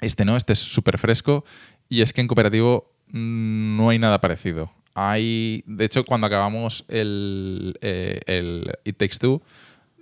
Este 0.00 0.24
no, 0.24 0.36
este 0.36 0.52
es 0.52 0.58
súper 0.58 0.98
fresco 0.98 1.44
y 1.88 2.02
es 2.02 2.12
que 2.12 2.20
en 2.20 2.28
cooperativo 2.28 2.92
no 3.12 3.88
hay 3.88 3.98
nada 3.98 4.20
parecido. 4.20 4.70
Hay, 4.94 5.62
de 5.66 5.84
hecho, 5.84 6.02
cuando 6.04 6.26
acabamos 6.26 6.84
el, 6.88 7.78
eh, 7.82 8.20
el 8.26 8.72
It 8.84 8.96
Takes 8.96 9.18
Two, 9.18 9.42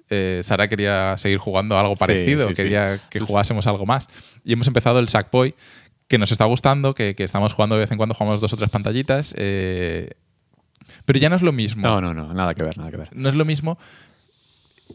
eh, 0.09 0.41
Sara 0.43 0.69
quería 0.69 1.19
seguir 1.19 1.39
jugando 1.39 1.79
algo 1.79 1.97
parecido, 1.97 2.49
sí, 2.49 2.55
sí. 2.55 2.63
quería 2.63 3.01
que 3.11 3.21
jugásemos 3.21 3.67
algo 3.67 3.85
más. 3.85 4.09
Y 4.45 4.53
hemos 4.55 4.67
empezado 4.69 4.99
el 4.99 5.09
Sackboy, 5.09 5.55
que 6.09 6.19
nos 6.19 6.33
está 6.33 6.45
gustando, 6.45 6.95
que, 6.95 7.15
que 7.15 7.25
estamos 7.25 7.53
jugando 7.53 7.75
de 7.75 7.83
vez 7.83 7.91
en 7.91 7.99
cuando, 7.99 8.15
jugamos 8.15 8.41
dos 8.41 8.53
o 8.53 8.57
tres 8.57 8.71
pantallitas. 8.71 9.35
eh, 9.37 10.11
pero 11.05 11.19
ya 11.19 11.29
no 11.29 11.37
es 11.37 11.43
lo 11.43 11.53
mismo. 11.53 11.83
No, 11.83 12.01
no, 12.01 12.15
no, 12.15 12.33
nada 12.33 12.55
que 12.55 12.63
ver, 12.63 12.79
nada 12.79 12.91
que 12.91 12.97
ver. 12.97 13.09
No 13.13 13.29
es 13.29 13.35
lo 13.35 13.45
mismo. 13.45 13.79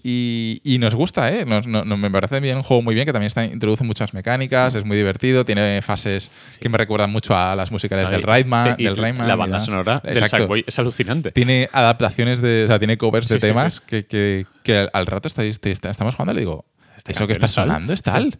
Y, 0.04 0.62
y 0.64 0.78
nos 0.78 0.96
gusta, 0.96 1.32
¿eh? 1.34 1.46
Nos- 1.46 1.68
no- 1.68 1.84
no- 1.86 1.98
me 1.98 2.10
parece 2.10 2.40
bien 2.40 2.58
un 2.58 2.64
juego 2.64 2.82
muy 2.82 2.96
bien, 2.96 3.06
que 3.06 3.14
también 3.14 3.28
está, 3.28 3.44
introduce 3.46 3.84
muchas 3.84 4.14
mecánicas, 4.14 4.74
es 4.74 4.86
muy 4.86 4.98
divertido, 4.98 5.46
tiene 5.46 5.82
fases 5.82 6.32
que 6.60 6.70
me 6.70 6.78
recuerdan 6.78 7.12
mucho 7.12 7.36
a 7.36 7.56
las 7.56 7.72
musicales 7.72 8.10
del 8.10 8.24
Rayman. 8.24 8.76
Y 8.78 8.86
del 8.86 8.98
Rayman 8.98 9.28
la 9.28 9.36
banda 9.36 9.60
sonora 9.60 10.00
del 10.04 10.14
Exacto. 10.14 10.38
Sackboy 10.38 10.64
es 10.66 10.80
alucinante. 10.80 11.32
Tiene 11.32 11.70
adaptaciones 11.72 12.42
de. 12.42 12.64
O 12.66 12.68
sea, 12.68 12.80
tiene 12.80 12.98
covers 12.98 13.28
Sí, 13.28 13.34
de 13.36 13.40
sí, 13.42 13.48
temas. 13.48 13.80
Que, 13.82 14.06
que- 14.06 14.46
que 14.64 14.88
al, 14.92 15.06
rato 15.06 15.28
estáis, 15.28 15.60
te- 15.60 15.72
está- 15.72 15.92
estamos 15.92 16.16
jugando 16.16 16.32
y 16.34 16.36
le 16.36 16.42
digo. 16.42 16.66
Este 17.02 17.14
eso 17.14 17.26
que 17.28 17.34
está 17.34 17.48
es 17.48 17.56
tal. 17.56 17.66
sonando 17.68 17.94
es 17.94 18.02
tal. 18.04 18.38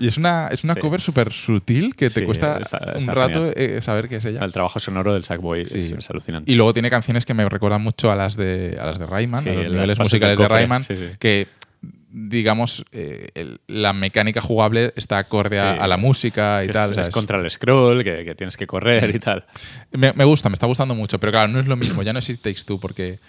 Y 0.00 0.08
es 0.08 0.16
una, 0.16 0.48
es 0.48 0.64
una 0.64 0.74
Sí. 0.74 0.80
cover 0.80 1.00
súper 1.00 1.32
sutil 1.32 1.94
que 1.94 2.10
te 2.10 2.20
Sí, 2.20 2.22
cuesta 2.26 2.58
está- 2.60 2.94
un 2.98 3.06
rato 3.06 3.52
eh, 3.54 3.80
saber 3.82 4.08
qué 4.08 4.16
es 4.16 4.24
ella. 4.24 4.44
El 4.44 4.52
trabajo 4.52 4.80
sonoro 4.80 5.14
del 5.14 5.22
Sackboy 5.22 5.64
Sí. 5.66 5.78
es, 5.78 5.92
es 5.92 6.10
alucinante. 6.10 6.50
Y 6.50 6.56
luego 6.56 6.72
tiene 6.72 6.90
canciones 6.90 7.24
que 7.24 7.34
me 7.34 7.48
recuerdan 7.48 7.82
mucho 7.82 8.10
a 8.10 8.16
las 8.16 8.36
de, 8.36 8.76
a 8.80 8.86
las 8.86 8.98
de 8.98 9.06
Rayman, 9.06 9.46
a 9.48 9.52
los 9.52 9.64
niveles 9.64 9.98
musicales 9.98 10.36
de 10.38 10.48
Rayman, 10.48 10.82
que 11.20 11.46
digamos 12.12 12.84
eh, 12.90 13.28
el- 13.34 13.60
la 13.68 13.92
mecánica 13.92 14.40
jugable 14.40 14.92
está 14.96 15.18
acorde 15.18 15.60
a, 15.60 15.74
Sí. 15.74 15.78
a 15.80 15.86
la 15.86 15.96
música 15.96 16.64
y 16.64 16.66
Que 16.66 16.72
tal. 16.72 16.90
es, 16.92 16.98
es 17.06 17.10
contra 17.10 17.38
el 17.38 17.48
scroll, 17.48 18.02
que, 18.02 18.24
que 18.24 18.34
tienes 18.34 18.56
que 18.56 18.66
correr 18.66 19.14
y 19.14 19.20
tal. 19.20 19.44
me, 19.92 20.12
me 20.14 20.24
gusta, 20.24 20.48
me 20.48 20.54
está 20.54 20.66
gustando 20.66 20.94
mucho, 20.96 21.20
pero 21.20 21.30
claro, 21.30 21.48
no 21.52 21.60
es 21.60 21.66
lo 21.66 21.76
mismo, 21.76 22.02
ya 22.02 22.12
no 22.12 22.18
es 22.18 22.28
It 22.28 22.40
Takes 22.42 22.62
Two, 22.66 22.80
porque 22.80 23.20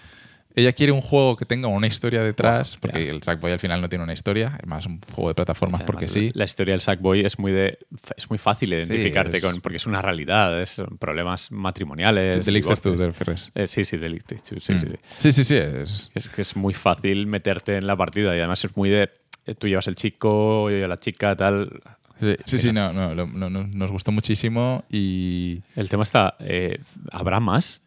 ella 0.54 0.72
quiere 0.72 0.92
un 0.92 1.00
juego 1.00 1.36
que 1.36 1.44
tenga 1.44 1.68
una 1.68 1.86
historia 1.86 2.22
detrás, 2.22 2.72
Wow, 2.72 2.80
porque 2.82 3.08
el 3.10 3.22
Sackboy 3.22 3.52
al 3.52 3.58
final 3.58 3.80
no 3.80 3.88
tiene 3.88 4.02
una 4.04 4.12
historia, 4.12 4.58
es 4.62 4.66
más 4.68 4.86
un 4.86 5.00
juego 5.12 5.28
de 5.28 5.34
plataformas 5.34 5.82
porque 5.84 6.08
sí. 6.08 6.30
La 6.34 6.44
historia 6.44 6.72
del 6.74 6.80
Sackboy 6.80 7.20
es 7.24 7.38
muy 7.38 7.52
de 7.52 7.78
es 8.16 8.28
muy 8.28 8.38
fácil 8.38 8.72
identificarte 8.72 9.36
es- 9.38 9.42
con 9.42 9.60
porque 9.60 9.76
es 9.76 9.86
una 9.86 10.02
realidad, 10.02 10.60
es 10.60 10.80
problemas 10.98 11.50
matrimoniales. 11.52 12.34
Sí, 12.34 12.40
Delictes 12.52 12.80
te 12.80 12.90
refieres. 12.96 13.50
Eh, 13.54 13.66
sí, 13.66 13.84
sí, 13.84 13.96
Delictes 13.96 14.42
sí, 14.44 14.54
Mm. 14.54 14.60
sí, 14.60 14.78
sí. 14.78 14.88
sí, 15.18 15.32
sí, 15.32 15.44
sí, 15.44 15.56
es, 15.56 16.10
Es 16.14 16.28
que 16.28 16.42
es 16.42 16.56
muy 16.56 16.74
fácil 16.74 17.26
meterte 17.26 17.76
en 17.76 17.86
la 17.86 17.96
partida 17.96 18.34
y 18.36 18.38
además 18.38 18.64
es 18.64 18.76
muy 18.76 18.90
de 18.90 19.10
eh, 19.46 19.54
tú 19.56 19.66
llevas 19.66 19.88
el 19.88 19.96
chico, 19.96 20.70
yo 20.70 20.86
la 20.86 20.96
chica, 20.98 21.34
tal. 21.34 21.82
Sí, 22.20 22.36
sí, 22.44 22.58
sí, 22.60 22.72
no, 22.72 22.92
no, 22.92 23.14
no, 23.26 23.50
nos 23.50 23.90
gustó 23.90 24.12
muchísimo 24.12 24.84
y 24.88 25.60
El 25.74 25.88
tema 25.88 26.04
está, 26.04 26.36
eh, 26.38 26.78
¿habrá 27.10 27.40
más? 27.40 27.82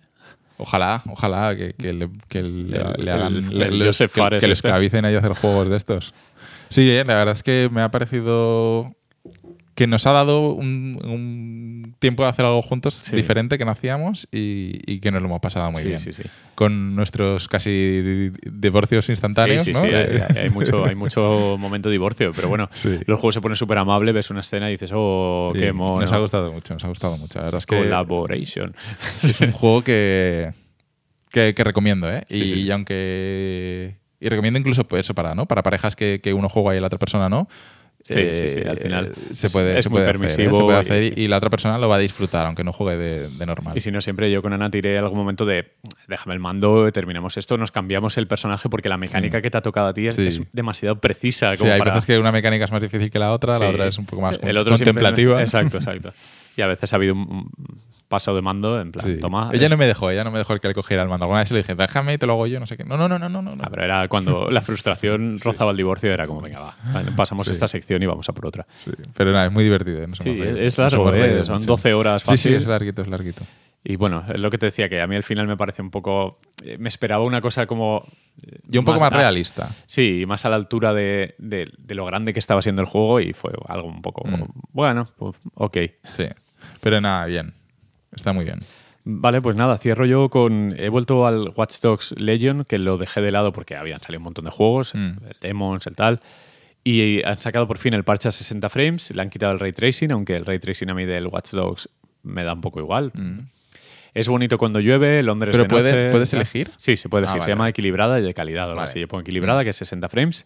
Ojalá, 0.58 1.02
ojalá 1.10 1.56
que, 1.56 1.74
que 1.74 1.94
le, 1.94 2.10
que 2.28 2.44
le- 2.44 2.78
El- 2.78 3.06
le 3.06 3.12
hagan, 3.12 3.36
el- 3.36 3.58
le- 3.60 3.66
el 3.68 3.80
le- 3.80 3.86
Joseph 3.86 4.14
que, 4.14 4.22
que 4.24 4.30
le 4.30 4.38
este. 4.38 4.52
esclavicen 4.52 5.06
ahí 5.06 5.16
a 5.16 5.20
hacer 5.20 5.34
juegos 5.34 5.70
de 5.70 5.78
estos. 5.78 6.14
Sí, 6.70 6.90
eh, 6.90 7.04
la 7.06 7.16
verdad 7.16 7.36
es 7.36 7.44
que 7.44 7.70
me 7.72 7.82
ha 7.82 7.92
parecido 7.92 8.92
que 9.76 9.88
nos 9.88 10.08
ha 10.08 10.14
dado 10.14 10.54
un, 10.54 11.00
un 11.04 11.96
tiempo 12.00 12.24
de 12.24 12.30
hacer 12.30 12.46
algo 12.46 12.62
juntos 12.62 12.94
Sí. 12.94 13.14
diferente 13.16 13.58
que 13.58 13.66
no 13.66 13.72
hacíamos 13.72 14.26
y, 14.32 14.80
y 14.88 15.02
que 15.02 15.12
nos 15.12 15.22
lo 15.22 15.28
hemos 15.28 15.42
pasado 15.42 15.70
muy 15.72 15.82
sí, 15.82 15.88
bien. 15.88 16.00
sí, 16.00 16.14
sí. 16.14 16.24
Con 16.56 16.96
nuestros 16.96 17.50
casi 17.50 18.32
divorcios 18.50 19.10
instantáneos, 19.10 19.64
sí, 19.64 19.74
sí, 19.74 19.84
¿no? 19.84 19.90
sí, 19.90 19.94
hay, 19.94 20.38
hay 20.44 20.50
mucho, 20.50 20.86
hay 20.86 20.96
mucho 20.96 21.58
momento 21.60 21.90
de 21.90 21.94
divorcio, 21.94 22.32
pero 22.34 22.48
bueno, 22.48 22.70
los 23.06 23.20
juegos 23.20 23.36
se 23.36 23.42
ponen 23.42 23.58
súper 23.58 23.78
amable, 23.78 24.14
ves 24.14 24.30
una 24.30 24.40
escena 24.40 24.70
y 24.70 24.72
dices, 24.74 24.92
oh, 24.94 25.52
qué 25.54 25.74
mono. 25.74 26.00
Nos 26.02 26.12
ha 26.14 26.20
gustado 26.20 26.54
mucho, 26.54 26.74
nos 26.74 26.84
ha 26.86 26.88
gustado 26.88 27.18
mucho. 27.18 27.40
La 27.40 27.46
verdad 27.46 27.58
es 27.58 27.66
que 27.66 27.76
Collaboration. 27.78 28.74
es 29.24 29.42
un 29.42 29.52
juego 29.52 29.84
que, 29.84 30.54
que, 31.32 31.54
que 31.54 31.64
recomiendo, 31.66 32.10
¿eh? 32.10 32.24
Y 32.30 32.72
aunque. 32.72 33.98
Y 34.22 34.30
recomiendo 34.30 34.58
incluso 34.58 34.86
pues, 34.88 35.02
eso 35.06 35.14
para, 35.14 35.36
¿no? 35.36 35.46
Para 35.48 35.62
parejas 35.64 35.98
que, 35.98 36.22
que 36.24 36.34
uno 36.34 36.48
juega 36.48 36.76
y 36.76 36.80
la 36.80 36.88
otra 36.88 36.98
persona 36.98 37.28
no. 37.28 37.50
Sí, 38.08 38.14
eh, 38.20 38.34
sí, 38.36 38.50
sí, 38.50 38.60
al 38.60 38.78
final 38.78 39.14
se 39.32 39.48
es- 39.48 39.52
puede, 39.52 39.80
es 39.80 39.84
se 39.84 39.90
muy 39.90 39.96
puede 40.02 40.06
hacer, 40.10 40.16
¿eh? 40.16 40.20
permisivo 40.20 40.58
Se 40.58 40.64
puede 40.64 40.78
y- 40.78 40.82
hacer 40.82 41.04
y, 41.04 41.08
sí. 41.08 41.14
y 41.24 41.28
la 41.28 41.38
otra 41.38 41.50
persona 41.50 41.80
lo 41.80 41.90
va 41.90 41.96
a 41.96 42.00
disfrutar, 42.00 42.46
aunque 42.46 42.64
no 42.64 42.72
juegue 42.72 42.98
de, 42.98 43.30
de 43.30 43.46
normal. 43.48 43.76
Y 43.76 43.80
si 43.80 43.90
no, 43.92 44.00
siempre 44.00 44.30
yo 44.32 44.44
con 44.44 44.54
Ana 44.54 44.70
tiré 44.70 44.96
algún 45.00 45.18
momento 45.18 45.44
de 45.44 45.72
déjame 46.08 46.36
el 46.36 46.40
mando, 46.40 46.92
terminamos 46.92 47.36
esto, 47.38 47.58
nos 47.58 47.72
cambiamos 47.72 48.16
el 48.20 48.28
personaje 48.28 48.70
porque 48.70 48.90
la 48.90 48.98
mecánica 48.98 49.42
que 49.42 49.50
te 49.50 49.58
ha 49.58 49.62
tocado 49.64 49.88
a 49.88 49.94
ti 49.96 50.06
es, 50.06 50.14
Sí. 50.16 50.28
es 50.28 50.42
demasiado 50.54 51.00
precisa. 51.02 51.56
Sí, 51.56 51.62
Como 51.62 51.72
hay 51.74 51.80
para... 51.80 51.94
veces 51.96 52.06
que 52.06 52.20
una 52.20 52.32
mecánica 52.32 52.66
es 52.66 52.72
más 52.72 52.84
difícil 52.84 53.10
que 53.10 53.18
la 53.18 53.32
otra, 53.32 53.54
la 53.54 53.58
Sí. 53.60 53.64
otra 53.74 53.88
es 53.88 53.98
un 53.98 54.06
poco 54.06 54.22
más 54.22 54.38
El 54.44 54.56
otro 54.60 54.76
contemplativa. 54.76 55.42
es- 55.42 55.52
Exacto, 55.56 55.78
exacto. 55.78 56.14
Y 56.58 56.62
a 56.62 56.68
veces 56.68 56.94
ha 56.94 56.96
habido 56.96 57.14
un 57.16 57.50
paso 58.08 58.36
de 58.36 58.42
mando 58.42 58.80
en 58.80 58.92
plan, 58.92 59.06
Sí. 59.06 59.18
toma. 59.20 59.50
Ella 59.52 59.66
eh, 59.66 59.70
no 59.70 59.78
me 59.78 59.88
dejó, 59.88 60.12
ella 60.12 60.24
no 60.24 60.32
me 60.32 60.38
dejó 60.38 60.54
el 60.54 60.60
que 60.60 60.68
le 60.68 60.74
cogiera 60.76 61.02
el 61.04 61.10
mando. 61.10 61.26
Alguna 61.26 61.40
vez 61.42 61.52
le 61.52 61.58
dije, 61.58 61.74
déjame 61.76 62.14
y 62.14 62.18
te 62.20 62.28
lo 62.28 62.34
hago 62.34 62.46
yo, 62.48 62.60
no 62.60 62.68
sé 62.68 62.78
qué. 62.78 62.84
No, 62.84 62.98
no, 62.98 63.10
no, 63.10 63.18
no, 63.18 63.30
no. 63.30 63.42
no. 63.42 63.52
ah, 63.62 63.68
pero 63.70 63.84
era 63.84 64.08
cuando 64.08 64.50
la 64.52 64.62
frustración 64.62 65.40
rozaba 65.40 65.72
el 65.72 65.78
divorcio, 65.78 66.14
era 66.14 66.26
como, 66.28 66.40
venga, 66.40 66.60
va, 66.60 66.76
vale, 66.94 67.12
pasamos 67.12 67.48
Sí. 67.48 67.54
esta 67.54 67.68
sección 67.68 68.04
y 68.04 68.06
vamos 68.06 68.30
a 68.30 68.34
por 68.34 68.46
otra. 68.46 68.66
Sí, 68.86 68.92
Pero 69.18 69.32
nada, 69.32 69.48
es 69.48 69.52
muy 69.52 69.64
divertido. 69.64 70.04
¿eh? 70.04 70.08
Nos 70.08 70.20
Sí, 70.20 70.30
reído. 70.40 70.58
es 70.58 70.78
largo, 70.78 71.12
hemos 71.14 71.28
¿eh? 71.30 71.44
Son 71.44 71.56
mucho. 71.56 71.66
12 71.68 71.94
horas 71.94 72.22
Sí, 72.22 72.26
sí, 72.28 72.32
fácil. 72.32 72.54
es 72.56 72.68
larguito, 72.68 73.02
es 73.02 73.08
larguito. 73.08 73.42
Y 73.88 73.98
bueno, 73.98 74.24
es 74.34 74.40
lo 74.40 74.50
que 74.50 74.58
te 74.58 74.66
decía, 74.68 74.88
que 74.90 75.00
a 75.02 75.06
mí 75.08 75.16
al 75.16 75.22
final 75.24 75.48
me 75.48 75.58
parece 75.58 75.82
un 75.82 75.92
poco. 75.92 76.40
eh, 76.64 76.78
Me 76.80 76.88
esperaba 76.90 77.24
una 77.24 77.42
cosa 77.42 77.66
como. 77.68 78.06
eh, 78.42 78.60
Y 78.72 78.78
un 78.80 78.86
poco 78.86 79.00
más 79.00 79.12
a- 79.12 79.16
realista. 79.18 79.68
Sí, 79.88 80.26
más 80.28 80.44
a 80.46 80.50
la 80.50 80.56
altura 80.56 80.94
de, 80.94 81.36
de- 81.38 81.72
de 81.78 81.96
lo 81.96 82.06
grande 82.06 82.34
que 82.34 82.40
estaba 82.40 82.62
siendo 82.64 82.82
el 82.82 82.88
juego 82.88 83.20
y 83.20 83.34
fue 83.34 83.52
algo 83.68 83.88
un 83.88 84.02
poco. 84.02 84.28
Mm. 84.28 84.44
Bueno, 84.74 85.08
pues, 85.18 85.36
ok. 85.56 85.78
Sí. 86.16 86.26
Pero 86.82 87.02
nada, 87.02 87.26
bien. 87.26 87.54
Está 88.16 88.34
muy 88.34 88.46
bien. 88.46 88.60
Vale, 89.04 89.42
pues 89.42 89.56
nada, 89.56 89.78
cierro 89.78 90.06
yo 90.06 90.30
con. 90.30 90.74
He 90.78 90.90
vuelto 90.90 91.28
al 91.28 91.50
Watch 91.56 91.80
Dogs 91.82 92.16
Legion, 92.20 92.64
que 92.66 92.78
lo 92.80 92.98
dejé 92.98 93.22
de 93.22 93.32
lado 93.32 93.52
porque 93.52 93.76
habían 93.76 94.02
salido 94.02 94.20
un 94.20 94.24
montón 94.26 94.46
de 94.46 94.52
juegos, 94.52 94.96
Mm. 94.96 95.10
el 95.30 95.36
Demons, 95.42 95.86
el 95.88 95.96
tal. 95.96 96.22
Y 96.84 97.24
han 97.24 97.38
sacado 97.38 97.68
por 97.68 97.78
fin 97.78 97.94
el 97.94 98.04
parche 98.04 98.28
a 98.28 98.32
60 98.32 98.70
frames, 98.70 99.12
le 99.16 99.22
han 99.22 99.30
quitado 99.30 99.52
el 99.54 99.60
ray 99.60 99.74
tracing, 99.74 100.12
aunque 100.12 100.36
el 100.36 100.46
ray 100.46 100.60
tracing 100.60 100.90
a 100.90 100.94
mí 100.94 101.06
del 101.06 101.28
Watch 101.28 101.52
Dogs 101.52 101.90
me 102.24 102.44
da 102.44 102.54
un 102.54 102.62
poco 102.62 102.80
igual. 102.80 103.12
Mm. 103.14 103.40
Es 104.14 104.28
bonito 104.30 104.58
cuando 104.58 104.80
llueve, 104.80 105.22
Londres 105.24 105.52
¿Pero 105.52 105.64
de 105.66 105.70
puede- 105.70 105.92
noche, 105.92 106.12
puedes 106.12 106.34
elegir? 106.34 106.72
Sí, 106.78 106.96
se 106.96 107.10
puede 107.10 107.26
Ah, 107.26 107.32
elegir. 107.32 107.44
Se 107.44 107.50
llama 107.50 107.68
equilibrada 107.70 108.20
y 108.20 108.24
de 108.24 108.34
calidad 108.34 108.68
Vale. 108.70 108.82
así. 108.82 109.00
Yo 109.00 109.08
pongo 109.08 109.22
equilibrada, 109.22 109.64
que 109.64 109.72
es 109.72 109.76
60 109.76 110.08
frames. 110.10 110.46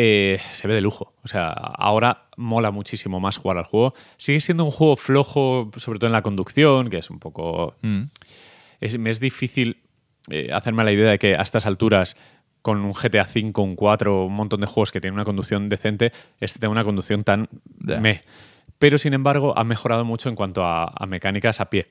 Eh, 0.00 0.38
se 0.52 0.68
ve 0.68 0.74
de 0.74 0.80
lujo. 0.80 1.10
O 1.24 1.26
sea, 1.26 1.48
ahora 1.48 2.28
mola 2.36 2.70
muchísimo 2.70 3.18
más 3.18 3.36
jugar 3.36 3.58
al 3.58 3.64
juego. 3.64 3.94
Sigue 4.16 4.38
siendo 4.38 4.62
un 4.62 4.70
juego 4.70 4.94
flojo, 4.94 5.72
sobre 5.74 5.98
todo 5.98 6.06
en 6.06 6.12
la 6.12 6.22
conducción, 6.22 6.88
que 6.88 6.98
es 6.98 7.10
un 7.10 7.18
poco... 7.18 7.74
Mm. 7.82 8.02
Es, 8.80 8.96
me 8.96 9.10
es 9.10 9.18
difícil 9.18 9.82
eh, 10.30 10.50
hacerme 10.52 10.84
la 10.84 10.92
idea 10.92 11.10
de 11.10 11.18
que 11.18 11.34
a 11.34 11.42
estas 11.42 11.66
alturas, 11.66 12.14
con 12.62 12.78
un 12.78 12.92
GTA 12.92 13.22
V, 13.34 13.60
un 13.60 13.74
4, 13.74 14.26
un 14.26 14.34
montón 14.34 14.60
de 14.60 14.68
juegos 14.68 14.92
que 14.92 15.00
tienen 15.00 15.14
una 15.14 15.24
conducción 15.24 15.68
decente, 15.68 16.12
este 16.38 16.60
tenga 16.60 16.70
una 16.70 16.84
conducción 16.84 17.24
tan 17.24 17.48
Ya. 17.84 17.98
meh. 17.98 18.22
Pero, 18.78 18.98
sin 18.98 19.14
embargo, 19.14 19.58
ha 19.58 19.64
mejorado 19.64 20.04
mucho 20.04 20.28
en 20.28 20.36
cuanto 20.36 20.62
a, 20.62 20.92
a 20.96 21.06
mecánicas 21.06 21.60
a 21.60 21.70
pie. 21.70 21.88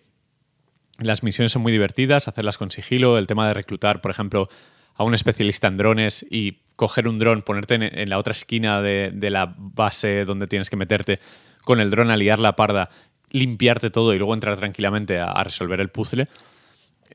Las 1.00 1.24
misiones 1.24 1.52
son 1.52 1.62
muy 1.62 1.74
divertidas, 1.74 2.30
hacerlas 2.30 2.58
con 2.58 2.72
sigilo, 2.72 3.18
el 3.18 3.28
tema 3.28 3.46
de 3.50 3.54
reclutar, 3.54 4.00
por 4.00 4.12
ejemplo, 4.12 4.48
a 4.96 5.04
un 5.04 5.14
especialista 5.14 5.68
en 5.68 5.76
drones 5.76 6.26
y 6.32 6.60
coger 6.78 7.10
un 7.10 7.20
dron, 7.20 7.42
ponerte 7.42 7.76
en, 7.76 7.84
en 7.84 8.10
la 8.10 8.18
otra 8.18 8.32
esquina 8.32 8.82
de, 8.82 9.12
de 9.14 9.30
la 9.30 9.54
base 9.58 10.24
donde 10.24 10.48
tienes 10.48 10.70
que 10.70 10.78
meterte, 10.78 11.20
con 11.66 11.82
el 11.82 11.90
dron 11.90 12.10
a 12.10 12.16
liar 12.16 12.40
la 12.40 12.56
parda, 12.56 12.90
limpiarte 13.32 13.90
todo 13.90 14.14
y 14.14 14.18
luego 14.18 14.34
entrar 14.34 14.58
tranquilamente 14.58 15.20
a, 15.20 15.32
a 15.32 15.44
resolver 15.44 15.82
el 15.82 15.90
puzzle. 15.90 16.28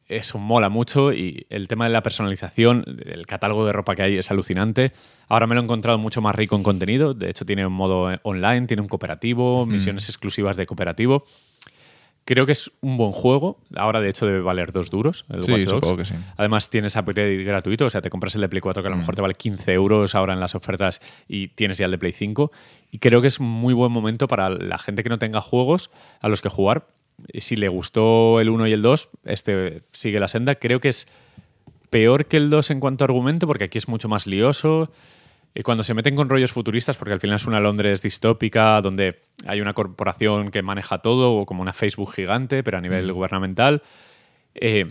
Eso 0.09 0.37
mola 0.37 0.69
mucho 0.69 1.13
y 1.13 1.47
el 1.49 1.69
tema 1.69 1.87
de 1.87 1.91
la 1.91 2.03
personalización, 2.03 2.85
el 3.07 3.27
catálogo 3.27 3.65
de 3.65 3.73
ropa 3.73 3.95
que 3.95 4.03
hay 4.03 4.19
es 4.19 4.31
alucinante. 4.31 4.93
Ahora 5.29 5.47
me 5.47 5.55
lo 5.55 5.63
he 5.63 5.65
encontrado 5.65 5.97
mucho 5.97 6.21
más 6.21 6.35
rico 6.35 6.55
en 6.57 6.63
contenido. 6.63 7.15
De 7.15 7.31
hecho, 7.31 7.47
tiene 7.47 7.65
un 7.65 7.73
modo 7.73 8.15
online, 8.25 8.67
tiene 8.67 8.83
un 8.83 8.89
cooperativo, 8.89 9.65
misiones 9.65 10.09
exclusivas 10.11 10.59
de 10.59 10.67
cooperativo. 10.67 11.25
Creo 12.25 12.47
que 12.47 12.53
es 12.53 12.71
un 12.81 12.97
buen 12.97 13.11
juego. 13.11 13.59
Ahora, 13.75 14.01
de 14.01 14.09
hecho, 14.09 14.27
debe 14.27 14.41
valer 14.41 14.71
dos 14.71 14.91
duros. 14.91 15.25
El 15.29 15.43
Sí, 15.43 15.51
Watch 15.53 15.63
Dogs. 15.65 15.71
supongo 15.75 15.97
que 15.97 16.05
sí. 16.05 16.15
Además, 16.37 16.71
tienes 16.71 16.95
upgrade 16.95 17.43
gratuito. 17.43 17.85
O 17.87 17.91
sea, 17.91 18.01
te 18.01 18.11
compras 18.11 18.35
el 18.37 18.41
de 18.43 18.49
Play 18.49 18.61
4 18.61 18.81
que 18.83 18.87
a 18.87 18.91
Mm. 18.91 18.95
lo 18.95 18.99
mejor 18.99 19.15
te 19.17 19.23
vale 19.23 19.35
15 19.35 19.73
euros 19.73 20.15
ahora 20.15 20.33
en 20.33 20.39
las 20.41 20.55
ofertas 20.55 21.01
y 21.27 21.49
tienes 21.49 21.79
ya 21.79 21.87
el 21.87 21.91
de 21.91 21.99
Play 21.99 22.13
5. 22.13 22.53
Y 22.93 22.99
creo 22.99 23.21
que 23.23 23.27
es 23.29 23.41
un 23.41 23.47
muy 23.49 23.75
buen 23.75 23.91
momento 23.91 24.29
para 24.29 24.51
la 24.51 24.79
gente 24.79 25.03
que 25.03 25.09
no 25.09 25.19
tenga 25.19 25.41
juegos 25.41 25.91
a 26.21 26.29
los 26.29 26.41
que 26.43 26.49
jugar. 26.49 26.87
Si 27.39 27.57
le 27.57 27.69
gustó 27.69 28.41
el 28.41 28.51
1 28.51 28.69
y 28.69 28.73
el 28.73 28.83
2, 28.83 29.11
este 29.25 29.83
sigue 29.93 30.21
la 30.21 30.29
senda. 30.29 30.55
Creo 30.55 30.79
que 30.81 30.89
es 30.91 31.09
peor 31.91 32.27
que 32.27 32.37
el 32.37 32.51
2 32.51 32.71
en 32.71 32.79
cuanto 32.81 33.05
a 33.05 33.07
argumento, 33.07 33.47
porque 33.49 33.65
aquí 33.65 33.79
es 33.79 33.89
mucho 33.89 34.09
más 34.09 34.27
lioso. 34.29 34.91
Y 35.55 35.63
cuando 35.63 35.83
se 35.83 35.93
meten 35.95 36.17
con 36.17 36.29
rollos 36.29 36.51
futuristas, 36.53 36.97
porque 36.97 37.13
al 37.13 37.21
final 37.21 37.37
es 37.37 37.47
una 37.47 37.61
Londres 37.61 38.01
distópica, 38.01 38.81
donde 38.81 39.21
hay 39.47 39.61
una 39.61 39.75
corporación 39.75 40.51
que 40.51 40.63
maneja 40.63 40.99
todo, 40.99 41.35
o 41.35 41.47
como 41.47 41.61
una 41.63 41.73
Facebook 41.75 42.13
gigante, 42.15 42.63
pero 42.63 42.79
a 42.79 42.81
nivel 42.81 43.13
gubernamental, 43.13 43.83
eh, 44.55 44.91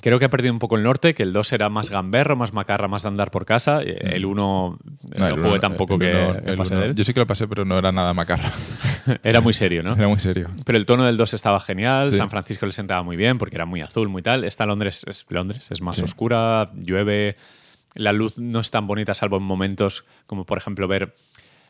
creo 0.00 0.18
que 0.18 0.24
ha 0.24 0.30
perdido 0.30 0.52
un 0.52 0.58
poco 0.58 0.76
el 0.76 0.82
norte, 0.82 1.14
que 1.14 1.22
el 1.22 1.32
2 1.32 1.52
era 1.52 1.68
más 1.68 1.88
gamberro, 1.90 2.34
más 2.34 2.52
macarra, 2.52 2.88
más 2.88 3.02
de 3.02 3.08
andar 3.08 3.30
por 3.30 3.44
casa. 3.44 3.80
eh, 3.82 3.96
El 4.14 4.26
1 4.26 4.36
No, 4.42 4.78
no 5.18 5.26
el 5.28 5.34
jugué 5.34 5.48
uno- 5.50 5.60
tampoco 5.60 5.94
el 5.94 6.00
que 6.00 6.10
el 6.10 6.54
uno- 6.60 6.64
de 6.80 6.86
él. 6.86 6.94
Yo 6.96 7.04
sí 7.04 7.12
que 7.14 7.20
lo 7.20 7.26
pasé, 7.28 7.46
pero 7.46 7.64
no 7.64 7.78
era 7.78 7.92
nada 7.92 8.12
macarra. 8.12 8.52
Era 9.22 9.40
muy 9.40 9.54
serio, 9.54 9.82
¿no? 9.82 9.94
Era 9.94 10.08
muy 10.08 10.18
serio. 10.20 10.48
Pero 10.64 10.78
el 10.78 10.84
tono 10.86 11.04
del 11.06 11.16
2 11.16 11.32
estaba 11.34 11.58
genial, 11.60 12.08
Sí. 12.10 12.16
San 12.16 12.28
Francisco 12.30 12.66
le 12.66 12.72
sentaba 12.72 13.02
muy 13.02 13.16
bien 13.16 13.38
porque 13.38 13.56
era 13.56 13.64
muy 13.66 13.80
azul, 13.80 14.08
muy 14.08 14.20
tal. 14.22 14.44
Esta 14.44 14.66
Londres 14.66 15.04
es 15.08 15.24
Londres, 15.28 15.68
es 15.70 15.80
más 15.80 15.96
Sí. 15.96 16.02
oscura, 16.04 16.70
llueve, 16.74 17.36
la 17.94 18.12
luz 18.12 18.38
no 18.38 18.60
es 18.60 18.70
tan 18.70 18.86
bonita 18.86 19.14
salvo 19.14 19.36
en 19.38 19.42
momentos 19.42 20.04
como 20.26 20.44
por 20.46 20.58
ejemplo 20.58 20.86
ver, 20.88 21.16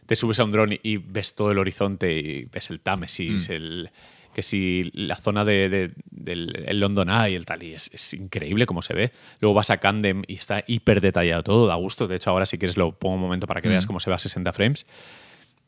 te 0.06 0.14
subes 0.16 0.38
a 0.40 0.44
un 0.44 0.52
dron 0.52 0.78
y 0.82 0.96
ves 0.98 1.34
todo 1.34 1.52
el 1.52 1.58
horizonte 1.58 2.18
y 2.18 2.44
ves 2.46 2.70
el 2.70 2.80
Támesis, 2.80 3.48
Mm. 3.48 3.52
el, 3.52 3.90
que 4.34 4.42
si 4.42 4.90
la 4.94 5.16
zona 5.16 5.44
de, 5.44 5.68
de- 5.68 5.90
del 6.10 6.64
el 6.66 6.78
London 6.80 7.08
Eye 7.10 7.32
y 7.32 7.34
el 7.34 7.46
tal, 7.46 7.62
y 7.64 7.74
es, 7.74 7.90
es 7.92 8.14
increíble 8.14 8.64
cómo 8.66 8.80
se 8.82 8.94
ve. 8.94 9.12
Luego 9.40 9.54
vas 9.54 9.70
a 9.70 9.78
Camden 9.78 10.24
y 10.28 10.34
está 10.34 10.62
hiper 10.68 11.00
detallado 11.00 11.42
todo, 11.42 11.66
da 11.66 11.74
gusto. 11.74 12.06
De 12.06 12.16
hecho, 12.16 12.30
ahora 12.30 12.46
si 12.46 12.56
quieres 12.58 12.76
lo 12.76 12.92
pongo 12.92 13.16
un 13.16 13.20
momento 13.22 13.46
para 13.48 13.60
que 13.60 13.68
Mm. 13.68 13.72
veas 13.72 13.86
cómo 13.86 13.98
se 13.98 14.08
ve 14.10 14.14
a 14.16 14.18
60 14.20 14.52
frames. 14.52 14.86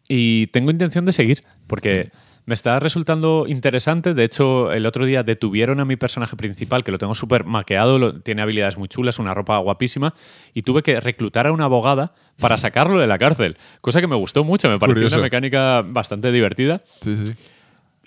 Y 0.09 0.49
tengo 0.49 0.71
intención 0.71 1.05
de 1.05 1.13
seguir, 1.13 1.43
porque 1.67 2.11
Me 2.45 2.55
está 2.55 2.81
resultando 2.81 3.45
interesante. 3.47 4.15
De 4.15 4.25
hecho, 4.25 4.73
el 4.73 4.85
otro 4.87 5.07
día 5.07 5.23
detuvieron 5.23 5.79
a 5.79 5.85
mi 5.85 5.95
personaje 5.97 6.35
principal, 6.37 6.83
que 6.83 6.91
lo 6.91 6.99
tengo 6.99 7.15
súper 7.15 7.45
maqueado, 7.45 7.99
lo- 8.01 8.21
tiene 8.21 8.43
habilidades 8.43 8.77
muy 8.77 8.89
chulas, 8.89 9.21
una 9.21 9.33
ropa 9.33 9.57
guapísima, 9.59 10.13
y 10.53 10.63
tuve 10.63 10.83
que 10.83 11.01
reclutar 11.01 11.47
a 11.47 11.53
una 11.53 11.65
abogada 11.67 12.15
para 12.41 12.59
sacarlo 12.59 12.99
de 12.99 13.07
la 13.07 13.17
cárcel. 13.19 13.57
Cosa 13.81 14.01
que 14.01 14.09
me 14.09 14.17
gustó 14.17 14.43
mucho, 14.43 14.69
me 14.69 14.79
pareció 14.81 15.03
Curioso. 15.03 15.17
una 15.17 15.23
mecánica 15.23 15.83
bastante 15.87 16.33
divertida. 16.33 16.83
Sí, 17.03 17.17
sí. 17.27 17.33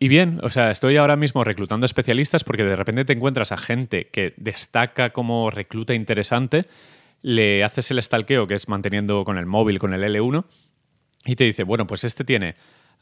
Y 0.01 0.09
bien, 0.09 0.41
o 0.43 0.49
sea, 0.49 0.71
estoy 0.71 0.97
ahora 0.97 1.15
mismo 1.15 1.45
reclutando 1.45 1.85
especialistas 1.85 2.43
porque 2.43 2.65
de 2.65 2.75
repente 2.75 3.05
te 3.05 3.13
encuentras 3.13 3.53
a 3.53 3.57
gente 3.57 4.09
que 4.11 4.33
destaca 4.35 5.11
como 5.11 5.49
recluta 5.49 5.93
interesante, 5.93 6.65
le 7.21 7.63
haces 7.63 7.89
el 7.91 8.03
stalkeo, 8.03 8.45
que 8.47 8.55
es 8.55 8.67
manteniendo 8.67 9.23
con 9.23 9.37
el 9.37 9.45
móvil, 9.45 9.79
con 9.79 9.93
el 9.93 10.03
L1, 10.03 10.43
y 11.25 11.37
te 11.37 11.45
dice, 11.45 11.63
bueno, 11.63 11.87
pues 11.87 12.03
este 12.03 12.25
tiene, 12.25 12.55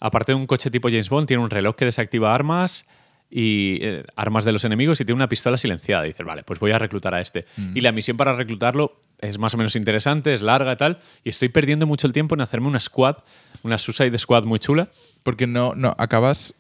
aparte 0.04 0.34
de 0.34 0.36
un 0.36 0.46
coche 0.46 0.70
tipo 0.70 0.90
James 0.90 1.10
Bond, 1.10 1.28
tiene 1.28 1.42
un 1.42 1.50
reloj 1.50 1.76
que 1.76 1.86
desactiva 1.86 2.34
armas 2.36 2.86
y 3.32 3.80
eh, 3.82 4.04
armas 4.16 4.46
de 4.46 4.52
los 4.52 4.64
enemigos 4.66 5.00
y 5.02 5.06
tiene 5.06 5.16
una 5.16 5.28
pistola 5.28 5.58
silenciada. 5.58 6.04
Y 6.06 6.10
dices, 6.10 6.26
vale, 6.26 6.44
pues 6.44 6.60
voy 6.60 6.72
a 6.72 6.78
reclutar 6.78 7.16
a 7.16 7.22
este. 7.22 7.46
Y 7.74 7.82
la 7.82 7.92
misión 7.92 8.16
para 8.18 8.34
reclutarlo 8.36 9.00
es 9.20 9.40
más 9.40 9.54
o 9.54 9.58
menos 9.58 9.76
interesante, 9.76 10.34
es 10.34 10.42
larga 10.42 10.74
y 10.74 10.76
tal, 10.76 11.00
y 11.24 11.30
estoy 11.30 11.50
perdiendo 11.50 11.88
mucho 11.88 12.06
el 12.06 12.14
tiempo 12.14 12.36
en 12.36 12.42
hacerme 12.42 12.68
una 12.68 12.80
squad, 12.80 13.18
una 13.64 13.78
Suicide 13.78 14.18
Squad 14.20 14.44
muy 14.44 14.60
chula. 14.60 14.90
Porque 15.24 15.48
no, 15.48 15.74
no, 15.74 15.96
acabas 15.98 16.54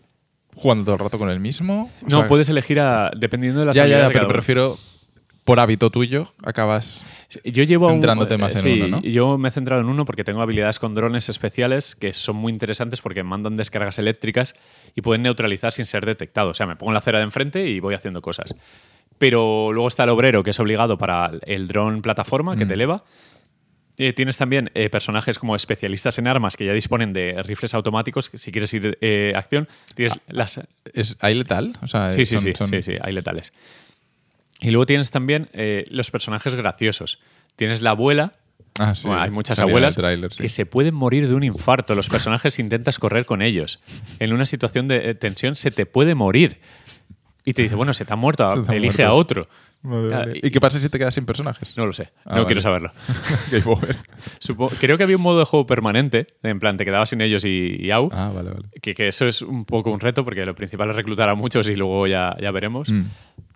jugando 0.55 0.85
todo 0.85 0.95
el 0.95 0.99
rato 0.99 1.19
con 1.19 1.29
el 1.29 1.39
mismo. 1.39 1.91
O 2.01 2.09
No, 2.09 2.19
sea, 2.19 2.27
puedes 2.27 2.47
elegir 2.49 2.79
a, 2.79 3.11
dependiendo 3.15 3.59
de 3.59 3.65
las 3.67 3.75
Ya, 3.75 3.81
ya, 3.81 3.83
habilidades 3.83 4.07
ya, 4.07 4.13
pero 4.13 4.19
cada 4.19 4.27
me 4.27 4.31
uno. 4.31 4.39
refiero 4.39 4.77
por 5.43 5.59
hábito 5.59 5.89
tuyo, 5.89 6.33
acabas. 6.43 7.03
Yo 7.43 7.63
llevo 7.63 7.87
a 7.87 7.89
un- 7.89 7.95
centrándote 7.95 8.37
más 8.37 8.55
en 8.55 8.61
sí, 8.61 8.81
uno, 8.81 8.87
¿no? 8.87 9.01
Yo 9.01 9.37
me 9.37 9.49
he 9.49 9.51
centrado 9.51 9.81
en 9.81 9.87
uno 9.89 10.05
porque 10.05 10.23
tengo 10.23 10.41
habilidades 10.41 10.79
con 10.79 10.95
drones 10.95 11.27
especiales 11.29 11.95
que 11.95 12.13
son 12.13 12.37
muy 12.37 12.51
interesantes 12.53 13.01
porque 13.01 13.23
mandan 13.23 13.57
descargas 13.57 13.99
eléctricas 13.99 14.53
y 14.95 15.01
pueden 15.01 15.21
neutralizar 15.23 15.71
sin 15.73 15.85
ser 15.85 16.05
detectados. 16.05 16.51
O 16.51 16.53
sea, 16.53 16.65
me 16.65 16.75
pongo 16.77 16.91
en 16.91 16.93
la 16.93 16.99
acera 16.99 17.17
de 17.19 17.25
enfrente 17.25 17.67
y 17.69 17.79
voy 17.81 17.93
haciendo 17.93 18.21
cosas. 18.21 18.55
Pero 19.17 19.71
luego 19.73 19.87
está 19.87 20.03
el 20.05 20.09
obrero, 20.11 20.43
que 20.43 20.51
es 20.51 20.59
obligado 20.59 20.97
para 20.97 21.31
el 21.45 21.67
dron 21.67 22.01
plataforma, 22.01 22.55
Mm. 22.55 22.57
que 22.59 22.65
te 22.65 22.73
eleva. 22.73 23.03
Eh, 23.97 24.11
tienes 24.13 24.37
también 24.37 24.71
eh, 24.73 24.89
personajes 24.89 25.37
como 25.37 25.55
especialistas 25.55 26.17
en 26.17 26.27
armas 26.27 26.57
que 26.57 26.65
ya 26.65 26.73
disponen 26.73 27.13
de 27.13 27.43
rifles 27.43 27.73
automáticos. 27.75 28.31
Si 28.33 28.51
quieres 28.51 28.73
ir 28.73 28.97
eh, 29.01 29.33
acción, 29.35 29.67
tienes 29.93 30.19
las, 30.27 30.59
¿Es, 30.93 31.15
¿Hay 31.19 31.35
letal? 31.35 31.77
O 31.83 31.87
sea, 31.87 32.09
Sí, 32.09 32.25
sí, 32.25 32.35
son- 32.37 32.43
sí, 32.43 32.53
son- 32.55 32.67
sí, 32.67 32.81
sí, 32.81 32.93
hay 32.99 33.13
letales. 33.13 33.53
Y 34.63 34.71
luego 34.71 34.85
tienes 34.85 35.11
también 35.11 35.49
eh, 35.53 35.83
los 35.91 36.09
personajes 36.09 36.55
graciosos. 36.55 37.19
Tienes 37.55 37.81
la 37.81 37.91
abuela, 37.91 38.33
Ah, 38.79 38.95
sí. 38.95 39.07
bueno, 39.07 39.21
hay 39.21 39.29
muchas 39.29 39.59
abuelas 39.59 39.93
sí. 39.95 40.01
que 40.41 40.49
se 40.49 40.65
pueden 40.65 40.95
morir 40.95 41.27
de 41.27 41.35
un 41.35 41.43
infarto. 41.43 41.93
Los 41.93 42.09
personajes 42.09 42.57
intentas 42.57 42.97
correr 42.97 43.25
con 43.25 43.41
ellos. 43.43 43.79
En 44.19 44.33
una 44.33 44.47
situación 44.47 44.87
de 44.87 45.11
eh, 45.11 45.15
tensión 45.15 45.55
se 45.55 45.69
te 45.69 45.85
puede 45.85 46.15
morir. 46.15 46.57
Y 47.45 47.53
te 47.53 47.61
dice, 47.61 47.75
bueno, 47.75 47.93
se 47.93 48.05
te 48.05 48.13
ha 48.13 48.15
muerto, 48.15 48.63
te 48.65 48.71
ha 48.71 48.75
elige 48.75 49.03
muerto. 49.03 49.05
a 49.05 49.13
otro. 49.13 49.47
Ah, 49.85 50.25
y- 50.33 50.47
¿Y 50.47 50.49
qué 50.51 50.61
pasa 50.61 50.79
si 50.79 50.87
te 50.87 50.97
quedas 50.97 51.13
sin 51.13 51.25
personajes? 51.25 51.75
No 51.75 51.85
lo 51.85 51.91
sé, 51.91 52.03
Ah, 52.23 52.29
no 52.29 52.33
vale. 52.35 52.45
quiero 52.45 52.61
saberlo. 52.61 52.91
Creo 54.79 54.97
que 54.97 55.03
había 55.03 55.17
un 55.17 55.21
modo 55.21 55.39
de 55.39 55.45
juego 55.45 55.65
permanente, 55.67 56.27
en 56.41 56.59
plan, 56.59 56.77
te 56.77 56.85
quedabas 56.85 57.09
sin 57.09 57.21
ellos 57.21 57.43
y, 57.45 57.75
y 57.79 57.91
au. 57.91 58.09
Ah, 58.13 58.31
vale, 58.33 58.49
vale. 58.51 58.65
Que, 58.81 58.93
que 58.93 59.07
eso 59.07 59.27
es 59.27 59.41
un 59.41 59.65
poco 59.65 59.91
un 59.91 59.99
reto 59.99 60.23
porque 60.23 60.45
lo 60.45 60.55
principal 60.55 60.89
es 60.89 60.95
reclutar 60.95 61.29
a 61.29 61.35
muchos 61.35 61.67
y 61.69 61.75
luego 61.75 62.07
ya, 62.07 62.35
ya 62.39 62.51
veremos. 62.51 62.91
Mm. 62.91 63.03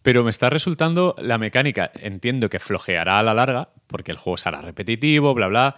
Pero 0.07 0.23
me 0.23 0.29
está 0.29 0.49
resultando 0.49 1.15
la 1.17 1.38
mecánica. 1.38 1.91
Entiendo 1.99 2.49
que 2.49 2.59
flojeará 2.59 3.19
a 3.19 3.23
la 3.23 3.34
larga 3.34 3.71
porque 3.88 4.13
el 4.13 4.17
juego 4.17 4.38
será 4.38 4.61
repetitivo, 4.61 5.34
bla, 5.34 5.49
bla. 5.49 5.75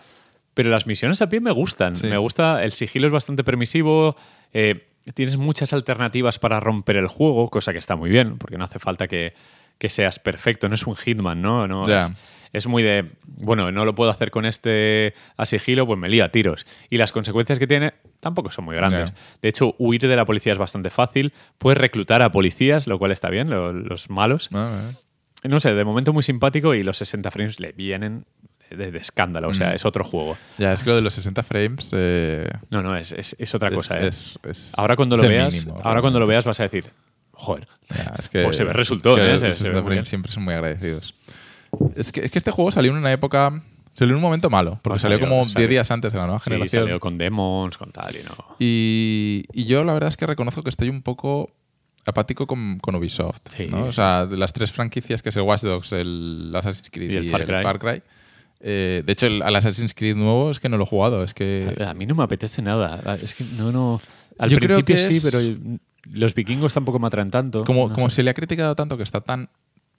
Pero 0.54 0.70
las 0.70 0.86
misiones 0.86 1.20
a 1.24 1.30
pie 1.30 1.40
me 1.40 1.50
gustan. 1.50 1.96
Sí. 1.96 2.06
Me 2.06 2.18
gusta, 2.20 2.64
el 2.64 2.72
sigilo 2.72 3.08
es 3.08 3.12
bastante 3.12 3.44
permisivo. 3.44 4.16
eh, 4.54 4.86
tienes 5.16 5.38
muchas 5.38 5.74
alternativas 5.74 6.38
para 6.38 6.60
romper 6.60 6.98
el 6.98 7.08
juego, 7.08 7.50
cosa 7.50 7.72
que 7.72 7.80
está 7.80 7.96
muy 7.96 8.12
bien, 8.12 8.38
porque 8.38 8.60
no 8.60 8.66
hace 8.66 8.78
falta 8.78 9.08
que, 9.08 9.34
que 9.80 9.90
seas 9.90 10.20
perfecto. 10.20 10.70
No 10.70 10.76
es 10.76 10.86
un 10.86 10.96
Hitman, 10.96 11.42
¿no? 11.42 11.68
no 11.68 11.90
es, 11.90 12.12
es 12.54 12.68
muy 12.68 12.84
de, 12.84 13.12
bueno, 13.42 13.72
no 13.72 13.86
lo 13.86 13.96
puedo 13.96 14.10
hacer 14.12 14.32
con 14.32 14.46
este 14.46 15.14
a 15.38 15.46
sigilo, 15.46 15.86
pues 15.86 16.00
me 16.00 16.10
lío 16.10 16.24
a 16.26 16.30
tiros. 16.30 16.66
Y 16.90 16.98
las 16.98 17.12
consecuencias 17.12 17.60
que 17.60 17.68
tiene 17.68 17.94
tampoco 18.20 18.52
son 18.52 18.66
muy 18.66 18.76
grandes. 18.76 19.14
De 19.42 19.50
hecho, 19.50 19.76
huir 19.78 20.02
de 20.02 20.16
la 20.16 20.26
policía 20.26 20.52
es 20.54 20.58
bastante 20.60 20.90
fácil. 20.90 21.34
Puedes 21.58 21.78
reclutar 21.78 22.22
a 22.22 22.32
policías, 22.32 22.88
lo 22.88 22.98
cual 22.98 23.12
está 23.12 23.30
bien, 23.30 23.50
lo- 23.50 23.72
los 23.74 24.10
malos. 24.10 24.50
Ah, 24.54 24.70
vale. 24.84 24.98
No 25.44 25.60
sé, 25.60 25.74
de 25.74 25.86
momento 25.86 26.12
muy 26.12 26.24
simpático 26.24 26.74
y 26.76 26.84
los 26.84 26.98
60 26.98 27.32
frames 27.32 27.60
le 27.62 27.72
vienen 27.72 28.26
de, 28.70 28.92
de 28.92 28.98
escándalo. 29.00 29.48
O 29.48 29.54
sea, 29.54 29.70
Mm. 29.70 29.76
es 29.76 29.86
otro 29.86 30.04
juego. 30.04 30.38
Ya, 30.58 30.74
es 30.74 30.84
que 30.84 30.90
lo 30.90 30.96
de 30.98 31.02
los 31.02 31.14
60 31.14 31.44
frames. 31.44 31.90
eh, 31.94 32.50
No, 32.70 32.84
no, 32.84 32.96
es, 32.98 33.12
es- 33.14 33.36
es 33.40 33.56
otra 33.56 33.72
cosa. 33.72 34.00
¿eh? 34.02 34.08
es- 34.10 34.38
ahora 34.76 34.96
cuando 34.96 35.16
lo 35.18 35.24
veas, 35.28 35.54
mínimo, 35.66 35.80
ahora 35.84 36.02
cuando 36.02 36.20
lo 36.20 36.28
veas 36.28 36.46
vas 36.46 36.60
a 36.60 36.64
decir, 36.64 36.86
joder, 37.32 37.68
Ya, 37.90 38.14
es 38.20 38.30
que, 38.30 38.44
Pues 38.44 38.58
se 38.58 38.64
ve 38.66 38.74
resultó, 38.74 39.18
es 39.18 39.24
que 39.24 39.28
¿eh? 39.28 39.32
los 39.32 39.40
Se- 39.42 39.46
se 39.46 39.50
ve 39.50 39.56
60 39.56 39.74
muy 39.76 39.82
frames 39.88 39.96
bien. 39.96 40.06
siempre 40.06 40.32
son 40.32 40.44
muy 40.44 40.54
agradecidos. 40.54 41.16
Es 41.96 42.12
que, 42.12 42.22
es 42.26 42.32
que 42.32 42.38
este 42.38 42.52
juego 42.52 42.72
salió 42.72 42.92
en 42.92 42.98
una 42.98 43.12
época. 43.12 43.62
Salió 43.94 44.14
en 44.14 44.18
un 44.18 44.22
momento 44.22 44.50
malo, 44.50 44.80
porque 44.82 44.96
Ah, 44.96 45.00
salió, 45.00 45.18
salió- 45.18 45.30
como 45.30 45.42
10 45.42 45.52
salió. 45.54 45.68
días 45.68 45.92
antes 45.92 46.14
de 46.14 46.20
la 46.20 46.26
nueva 46.28 46.40
sí, 46.40 46.52
generación. 46.52 46.84
salió 46.86 47.00
con 47.02 47.18
demons, 47.18 47.78
con 47.78 47.92
tal 47.92 48.16
y 48.16 48.20
no. 48.24 48.56
Y, 48.60 49.44
y 49.52 49.66
yo 49.66 49.84
la 49.84 49.94
verdad 49.94 50.08
es 50.10 50.16
que 50.16 50.26
reconozco 50.26 50.64
que 50.64 50.70
estoy 50.70 50.88
un 50.90 51.02
poco 51.02 51.52
apático 52.06 52.48
con, 52.48 52.80
con 52.80 52.96
Ubisoft. 52.96 53.40
Sí, 53.56 53.68
¿no? 53.70 53.86
O 53.86 53.92
sea, 53.92 54.26
de 54.26 54.38
las 54.38 54.54
tres 54.54 54.72
franquicias 54.72 55.22
que 55.22 55.30
es 55.30 55.36
el 55.36 55.42
Watch 55.42 55.64
Dogs, 55.64 55.92
el 55.92 56.52
Assassin's 56.56 56.90
Creed 56.92 57.12
Y 57.12 57.16
el 57.18 57.30
Far 57.30 57.78
Cry. 57.80 58.02
eh, 58.62 59.04
de 59.06 59.12
hecho, 59.12 59.26
el, 59.28 59.42
al 59.42 59.56
Assassin's 59.56 59.94
Creed 59.94 60.16
nuevo 60.16 60.52
es 60.52 60.60
que 60.62 60.70
no 60.70 60.78
lo 60.78 60.84
he 60.84 60.88
jugado. 60.88 61.24
Es 61.24 61.34
que 61.34 61.76
A 61.86 61.94
mí 61.94 62.06
no 62.06 62.16
me 62.16 62.24
apetece 62.24 62.62
nada. 62.62 63.02
Es 63.22 63.34
que 63.34 63.44
no, 63.58 63.72
no. 63.74 64.02
Al 64.38 64.50
Yo 64.50 64.58
creo 64.60 64.84
principio 64.84 64.96
que 64.96 64.98
sí, 64.98 65.18
es- 65.18 65.24
pero 65.24 65.80
los 66.14 66.34
vikingos 66.34 66.74
tampoco 66.74 67.00
me 67.00 67.08
atraen 67.08 67.32
tanto. 67.32 67.66
como, 67.66 67.90
no 67.90 67.94
como 67.96 68.10
sé. 68.10 68.18
se 68.18 68.24
le 68.24 68.30
ha 68.30 68.34
criticado 68.34 68.76
tanto 68.76 68.96
que 68.96 69.04
está 69.04 69.20
tan 69.22 69.50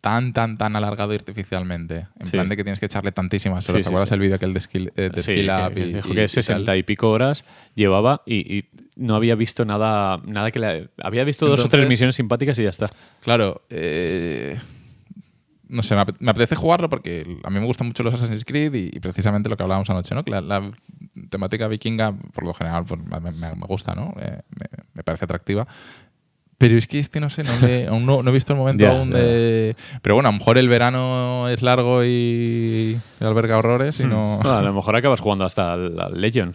tan, 0.00 0.32
tan, 0.32 0.56
tan 0.56 0.76
alargado 0.76 1.12
artificialmente. 1.12 2.06
En 2.18 2.26
Sí. 2.26 2.32
plan 2.32 2.48
de 2.48 2.56
que 2.56 2.64
tienes 2.64 2.78
que 2.80 2.86
echarle 2.86 3.12
tantísimas 3.12 3.68
horas. 3.68 3.78
Sí, 3.78 3.82
¿Te 3.82 3.84
sí, 3.84 3.88
acuerdas 3.90 4.12
el 4.12 4.20
vídeo 4.20 4.36
aquel 4.36 4.54
de 4.54 4.60
Skill, 4.60 4.92
eh, 4.96 5.10
de 5.14 5.22
Sí, 5.22 5.32
Skill 5.32 5.46
que- 5.46 5.52
Up 5.52 5.74
que 5.74 5.80
y- 5.80 5.92
dijo 5.92 6.08
y- 6.12 6.14
que 6.14 6.24
y 6.24 6.28
60 6.28 6.64
tal? 6.72 6.78
y 6.78 6.82
pico 6.82 7.10
horas 7.10 7.44
llevaba 7.74 8.22
y, 8.26 8.64
no 8.96 9.14
había 9.16 9.34
visto 9.34 9.64
nada, 9.64 10.20
nada 10.26 10.50
que 10.50 10.58
le, 10.58 10.88
había 11.02 11.24
visto 11.24 11.46
dos 11.46 11.60
o 11.60 11.62
tres 11.64 11.66
Entonces- 11.74 11.88
misiones 11.88 12.16
simpáticas 12.16 12.58
y 12.58 12.64
ya 12.64 12.70
está. 12.70 12.86
Claro, 13.22 13.62
eh, 13.70 14.58
no 15.68 15.82
sé, 15.82 15.94
me 15.94 16.00
apete- 16.02 16.18
me 16.20 16.30
apetece 16.32 16.56
jugarlo 16.56 16.88
porque 16.90 17.38
a 17.44 17.50
mí 17.50 17.60
me 17.60 17.66
gustan 17.66 17.86
mucho 17.86 18.02
los 18.02 18.12
Assassin's 18.14 18.44
Creed 18.44 18.74
y, 18.74 18.90
y 18.92 19.00
precisamente 19.00 19.48
lo 19.48 19.56
que 19.56 19.62
hablábamos 19.62 19.88
anoche, 19.90 20.14
¿no? 20.14 20.24
Que 20.24 20.32
la, 20.32 20.40
la 20.40 20.70
temática 21.30 21.68
vikinga, 21.68 22.12
por 22.12 22.44
lo 22.44 22.52
general, 22.54 22.84
pues, 22.86 23.00
me, 23.00 23.20
me- 23.20 23.54
me 23.54 23.66
gusta, 23.66 23.94
¿no? 23.94 24.14
Eh, 24.20 24.40
me, 24.58 24.66
me 24.94 25.02
parece 25.04 25.24
atractiva. 25.26 25.66
Pero 26.60 26.76
es 26.76 26.86
que 26.86 26.98
este, 26.98 27.20
no 27.20 27.30
sé, 27.30 27.42
no 27.42 27.66
le- 27.66 27.86
aún 27.90 28.04
no, 28.04 28.22
no 28.22 28.28
he 28.28 28.34
visto 28.34 28.52
el 28.52 28.58
momento 28.58 28.86
aún 28.86 29.08
de... 29.08 29.74
Pero 30.02 30.14
bueno, 30.14 30.28
a 30.28 30.32
lo 30.32 30.38
mejor 30.38 30.58
el 30.58 30.68
verano 30.68 31.48
es 31.48 31.62
largo 31.62 32.04
y, 32.04 32.98
alberga 33.18 33.56
horrores 33.56 33.98
y 34.00 34.04
no... 34.04 34.40
Ah, 34.44 34.58
a 34.58 34.62
lo 34.62 34.74
mejor 34.74 34.94
acabas 34.94 35.20
jugando 35.20 35.46
hasta 35.46 35.72
al, 35.72 35.98
al 35.98 36.20
Legion. 36.20 36.54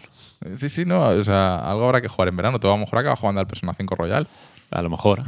Sí, 0.54 0.68
sí, 0.68 0.84
no, 0.84 1.08
o 1.08 1.24
sea, 1.24 1.56
algo 1.56 1.86
habrá 1.86 2.00
que 2.00 2.06
jugar 2.06 2.28
en 2.28 2.36
verano. 2.36 2.60
Tú 2.60 2.68
a 2.68 2.70
lo 2.70 2.78
mejor 2.78 3.00
acabas 3.00 3.18
jugando 3.18 3.40
al 3.40 3.48
Persona 3.48 3.74
5 3.74 3.96
Royal. 3.96 4.28
A 4.70 4.82
lo 4.82 4.90
mejor. 4.90 5.20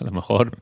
a 0.00 0.04
lo 0.04 0.10
mejor. 0.10 0.56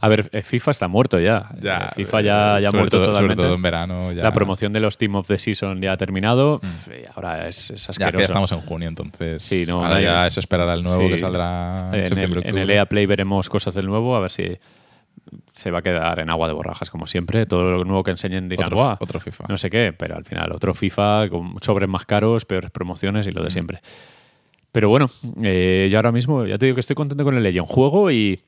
A 0.00 0.08
ver, 0.08 0.28
eh, 0.32 0.42
FIFA 0.42 0.70
está 0.72 0.88
muerto 0.88 1.18
ya. 1.18 1.46
Eh, 1.62 1.70
FIFA 1.96 2.20
ya, 2.20 2.60
ya 2.60 2.68
ha 2.68 2.72
muerto 2.72 2.98
todo, 2.98 3.06
totalmente. 3.06 3.36
Sobre 3.36 3.46
todo 3.46 3.54
en 3.56 3.62
verano. 3.62 4.12
Ya, 4.12 4.22
La 4.22 4.32
promoción 4.32 4.72
de 4.72 4.80
los 4.80 4.98
Team 4.98 5.14
of 5.16 5.26
the 5.26 5.38
Season 5.38 5.80
ya 5.80 5.92
ha 5.92 5.96
terminado. 5.96 6.60
y 6.86 7.06
ahora 7.14 7.48
es, 7.48 7.70
es 7.70 7.86
Ya 7.86 7.90
asqueroso. 7.90 8.12
que 8.12 8.18
ya 8.18 8.22
estamos 8.26 8.52
en 8.52 8.60
junio, 8.60 8.88
entonces. 8.88 9.42
Sí, 9.42 9.64
no, 9.66 9.82
ahora 9.84 9.96
hay- 9.96 10.04
ya 10.04 10.26
es 10.26 10.36
esperar 10.38 10.68
al 10.68 10.82
nuevo 10.82 11.00
Sí. 11.02 11.08
que 11.08 11.18
saldrá 11.18 11.88
en, 11.92 12.00
en, 12.00 12.06
septiembre, 12.08 12.40
el, 12.44 12.48
en 12.50 12.58
el. 12.58 12.70
EA 12.70 12.86
Play 12.86 13.06
veremos 13.06 13.48
cosas 13.48 13.74
del 13.74 13.86
nuevo, 13.86 14.14
a 14.14 14.20
ver 14.20 14.30
si 14.30 14.58
se 15.54 15.70
va 15.70 15.78
a 15.78 15.82
quedar 15.82 16.18
en 16.18 16.30
agua 16.30 16.46
de 16.46 16.52
borrajas, 16.54 16.90
como 16.90 17.06
siempre. 17.06 17.46
Todo 17.46 17.62
lo 17.70 17.84
nuevo 17.84 18.02
que 18.04 18.10
enseñen 18.10 18.48
dirán, 18.48 18.66
Otro- 18.66 18.76
"Buah, 18.76 18.96
otro 19.00 19.18
FIFA". 19.18 19.44
No 19.48 19.56
sé 19.56 19.70
qué, 19.70 19.92
pero 19.96 20.16
al 20.16 20.24
final 20.24 20.52
otro 20.52 20.74
FIFA 20.74 21.28
con 21.30 21.54
sobres 21.62 21.88
más 21.88 22.04
caros, 22.04 22.44
peores 22.44 22.70
promociones 22.70 23.26
y 23.26 23.30
lo 23.30 23.40
de 23.42 23.48
Mm. 23.48 23.52
siempre. 23.52 23.80
Pero 24.72 24.88
bueno, 24.88 25.06
eh, 25.42 25.88
yo 25.90 25.98
ahora 25.98 26.12
mismo 26.12 26.46
ya 26.46 26.58
te 26.58 26.66
digo 26.66 26.74
que 26.74 26.80
estoy 26.80 26.96
contento 26.96 27.24
con 27.24 27.36
el 27.36 27.42
Legion. 27.42 27.66
Juego 27.66 28.10
y 28.10 28.40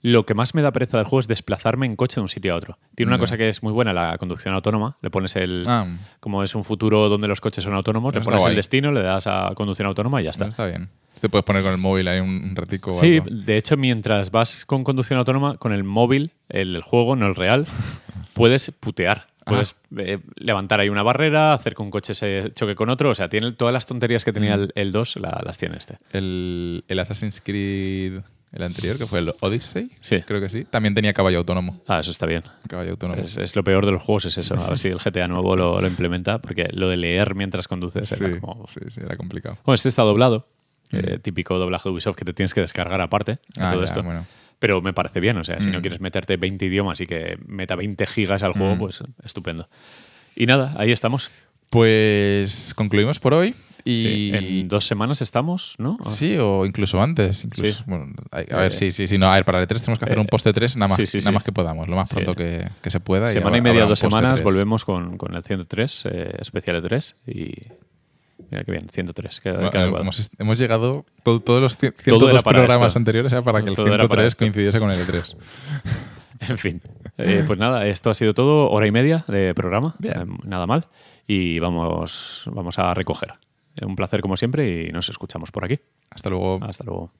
lo 0.00 0.26
que 0.26 0.34
más 0.34 0.54
me 0.54 0.62
da 0.62 0.72
pereza 0.72 0.96
del 0.96 1.06
juego 1.06 1.20
es 1.20 1.28
desplazarme 1.28 1.86
en 1.86 1.94
coche 1.94 2.16
de 2.16 2.22
un 2.22 2.28
sitio 2.28 2.54
a 2.54 2.56
otro. 2.56 2.78
Tiene 2.94 3.10
una 3.10 3.18
cosa 3.18 3.36
que 3.36 3.48
es 3.48 3.62
muy 3.62 3.72
buena, 3.72 3.92
la 3.92 4.18
conducción 4.18 4.54
autónoma. 4.54 4.96
Le 5.00 5.10
pones 5.10 5.36
el... 5.36 5.62
Ah, 5.66 5.86
Como 6.18 6.42
es 6.42 6.54
un 6.54 6.64
futuro 6.64 7.08
donde 7.08 7.28
los 7.28 7.40
coches 7.40 7.62
son 7.62 7.74
autónomos, 7.74 8.12
le 8.14 8.20
pones 8.20 8.38
el 8.38 8.42
guay. 8.42 8.56
destino, 8.56 8.90
le 8.90 9.02
das 9.02 9.26
a 9.28 9.52
conducción 9.54 9.86
autónoma 9.86 10.20
y 10.20 10.24
ya 10.24 10.30
está. 10.30 10.44
no, 10.44 10.50
está 10.50 10.66
bien. 10.66 10.88
Te 11.20 11.28
puedes 11.28 11.44
poner 11.44 11.62
con 11.62 11.70
el 11.70 11.78
móvil 11.78 12.08
ahí 12.08 12.18
un, 12.18 12.56
ratico 12.56 12.92
o 12.92 12.94
Sí, 12.96 13.18
algo. 13.18 13.26
de 13.30 13.56
hecho, 13.56 13.76
mientras 13.76 14.32
vas 14.32 14.64
con 14.64 14.82
conducción 14.82 15.20
autónoma, 15.20 15.56
con 15.56 15.72
el 15.72 15.84
móvil, 15.84 16.32
el, 16.48 16.74
el 16.74 16.82
juego, 16.82 17.14
no 17.14 17.26
el 17.28 17.36
real, 17.36 17.66
puedes 18.32 18.72
putear. 18.72 19.28
Puedes 19.44 19.74
eh, 19.98 20.18
levantar 20.36 20.80
ahí 20.80 20.88
una 20.88 21.02
barrera, 21.02 21.52
hacer 21.52 21.74
que 21.74 21.82
un 21.82 21.90
coche 21.90 22.14
se 22.14 22.52
choque 22.54 22.74
con 22.74 22.90
otro. 22.90 23.10
O 23.10 23.14
sea, 23.14 23.28
tiene 23.28 23.52
todas 23.52 23.72
las 23.74 23.86
tonterías 23.86 24.24
que 24.24 24.32
tenía 24.32 24.54
el, 24.54 24.72
el 24.74 24.92
2, 24.92 25.16
la- 25.16 25.40
las 25.44 25.58
tiene 25.58 25.76
este. 25.78 25.98
El, 26.12 26.84
el 26.88 26.98
Assassin's 27.00 27.40
Creed, 27.44 28.20
el 28.52 28.62
anterior, 28.62 28.98
que 28.98 29.06
fue 29.06 29.18
el 29.20 29.32
Odyssey, 29.40 29.90
Sí. 30.00 30.20
creo 30.22 30.40
que 30.40 30.48
sí, 30.50 30.64
también 30.64 30.94
tenía 30.94 31.12
caballo 31.12 31.38
autónomo. 31.38 31.80
Ah, 31.88 32.00
eso 32.00 32.10
está 32.10 32.26
bien. 32.26 32.42
Caballo 32.68 32.90
autónomo. 32.92 33.20
Es, 33.22 33.36
es 33.36 33.56
lo 33.56 33.64
peor 33.64 33.86
de 33.86 33.92
los 33.92 34.02
juegos, 34.02 34.26
es 34.26 34.38
eso. 34.38 34.54
A 34.54 34.68
ver 34.68 34.78
si 34.78 34.88
el 34.88 34.98
GTA 34.98 35.26
nuevo 35.28 35.56
lo, 35.56 35.80
lo 35.80 35.86
implementa, 35.88 36.38
porque 36.40 36.68
lo 36.72 36.88
de 36.88 36.96
leer 36.98 37.34
mientras 37.34 37.66
conduces 37.66 38.08
sí, 38.10 38.22
era 38.22 38.38
como... 38.40 38.66
sí, 38.66 38.80
sí, 38.90 39.00
era 39.04 39.16
complicado. 39.16 39.56
Bueno, 39.64 39.74
este 39.74 39.88
está 39.88 40.02
doblado. 40.02 40.46
eh, 40.92 41.18
típico 41.22 41.58
doblaje 41.58 41.88
de 41.88 41.92
Ubisoft 41.94 42.16
que 42.16 42.24
te 42.26 42.34
tienes 42.34 42.52
que 42.52 42.60
descargar 42.60 43.00
aparte 43.00 43.32
de 43.54 43.62
Ah, 43.62 43.70
todo 43.70 43.80
ya, 43.80 43.86
esto. 43.86 44.02
bueno. 44.02 44.26
Pero 44.62 44.80
me 44.80 44.92
parece 44.92 45.18
bien, 45.18 45.36
o 45.38 45.42
sea, 45.42 45.60
si 45.60 45.70
no 45.70 45.80
Mm. 45.80 45.82
quieres 45.82 46.00
meterte 46.00 46.36
20 46.36 46.66
idiomas 46.66 47.00
y 47.00 47.06
que 47.08 47.36
meta 47.48 47.74
20 47.74 48.06
gigas 48.06 48.44
al 48.44 48.52
juego, 48.52 48.76
Mm. 48.76 48.78
pues 48.78 49.02
estupendo. 49.24 49.68
Y 50.36 50.46
nada, 50.46 50.72
ahí 50.78 50.92
estamos. 50.92 51.32
Pues 51.68 52.72
concluimos 52.76 53.18
por 53.18 53.34
hoy. 53.34 53.56
Y 53.84 53.96
Sí, 53.96 54.30
en 54.32 54.68
dos 54.68 54.86
semanas 54.86 55.20
estamos, 55.20 55.74
¿no? 55.78 55.98
Sí, 56.08 56.36
o 56.38 56.64
incluso 56.64 57.02
antes. 57.02 57.42
Incluso, 57.42 57.78
Sí. 57.78 57.84
bueno, 57.88 58.12
a 58.30 58.36
ver, 58.36 58.70
Eh, 58.70 58.74
sí, 58.76 58.92
sí, 58.92 59.08
sí. 59.08 59.18
No, 59.18 59.26
a 59.26 59.34
ver, 59.34 59.44
para 59.44 59.58
el 59.58 59.66
E3 59.66 59.80
tenemos 59.82 59.98
que 59.98 60.04
hacer 60.04 60.18
eh, 60.18 60.20
un 60.20 60.28
post 60.28 60.46
de 60.46 60.52
3 60.52 60.76
nada 60.76 60.94
más, 60.96 61.08
sí, 61.10 61.18
nada 61.18 61.32
más 61.32 61.42
que 61.42 61.50
podamos, 61.50 61.88
lo 61.88 61.96
más 61.96 62.08
pronto 62.12 62.36
que, 62.36 62.68
que 62.80 62.90
se 62.92 63.00
pueda. 63.00 63.26
Semana 63.26 63.56
y 63.56 63.58
habrá- 63.58 63.72
media, 63.72 63.86
dos 63.86 63.98
de 64.00 64.08
semanas, 64.08 64.34
3. 64.34 64.44
volvemos 64.44 64.84
con, 64.84 65.16
con 65.18 65.34
el 65.34 65.42
103, 65.42 66.04
eh, 66.06 66.36
especial 66.38 66.80
de 66.80 66.88
3 66.88 67.16
y... 67.26 67.52
Mira 68.52 68.64
qué 68.64 68.70
bien, 68.72 68.86
103. 68.88 69.40
queda- 69.40 69.54
Bueno, 69.54 69.70
queda 69.70 69.84
eh, 69.86 69.94
hemos, 70.00 70.30
hemos 70.38 70.58
llegado, 70.58 71.04
todo- 71.24 71.40
todos 71.40 71.60
los 71.62 71.76
cien- 71.78 71.92
Todo 71.94 72.02
102 72.04 72.30
era 72.34 72.42
para 72.42 72.58
programas 72.60 72.86
esto. 72.88 72.98
anteriores 72.98 73.32
era 73.32 73.42
para 73.42 73.62
que 73.62 73.70
el 73.70 73.74
Todo 73.76 73.86
era 73.86 73.96
para 74.06 74.22
103 74.22 74.26
esto. 74.28 74.38
coincidiese 74.44 74.78
con 74.78 74.90
el 74.90 75.00
E 75.00 75.02
E3. 75.04 75.36
En 76.48 76.58
fin. 76.58 76.82
Eh, 77.18 77.44
pues 77.46 77.58
nada, 77.58 77.86
esto 77.86 78.10
ha 78.10 78.14
sido 78.14 78.34
todo, 78.34 78.68
hora 78.70 78.86
y 78.88 78.90
media 78.90 79.24
de 79.28 79.54
programa. 79.54 79.94
Bien. 80.00 80.20
Eh, 80.20 80.26
nada 80.44 80.66
mal. 80.66 80.88
Y 81.26 81.60
vamos, 81.60 82.42
vamos 82.52 82.78
a 82.80 82.92
recoger. 82.94 83.34
Eh, 83.76 83.84
Un 83.86 83.94
placer 83.96 84.20
como 84.20 84.36
siempre 84.36 84.86
y 84.88 84.92
nos 84.92 85.08
escuchamos 85.08 85.50
por 85.52 85.64
aquí. 85.64 85.78
Hasta 86.10 86.28
luego. 86.30 86.58
Hasta 86.62 86.84
luego. 86.84 87.12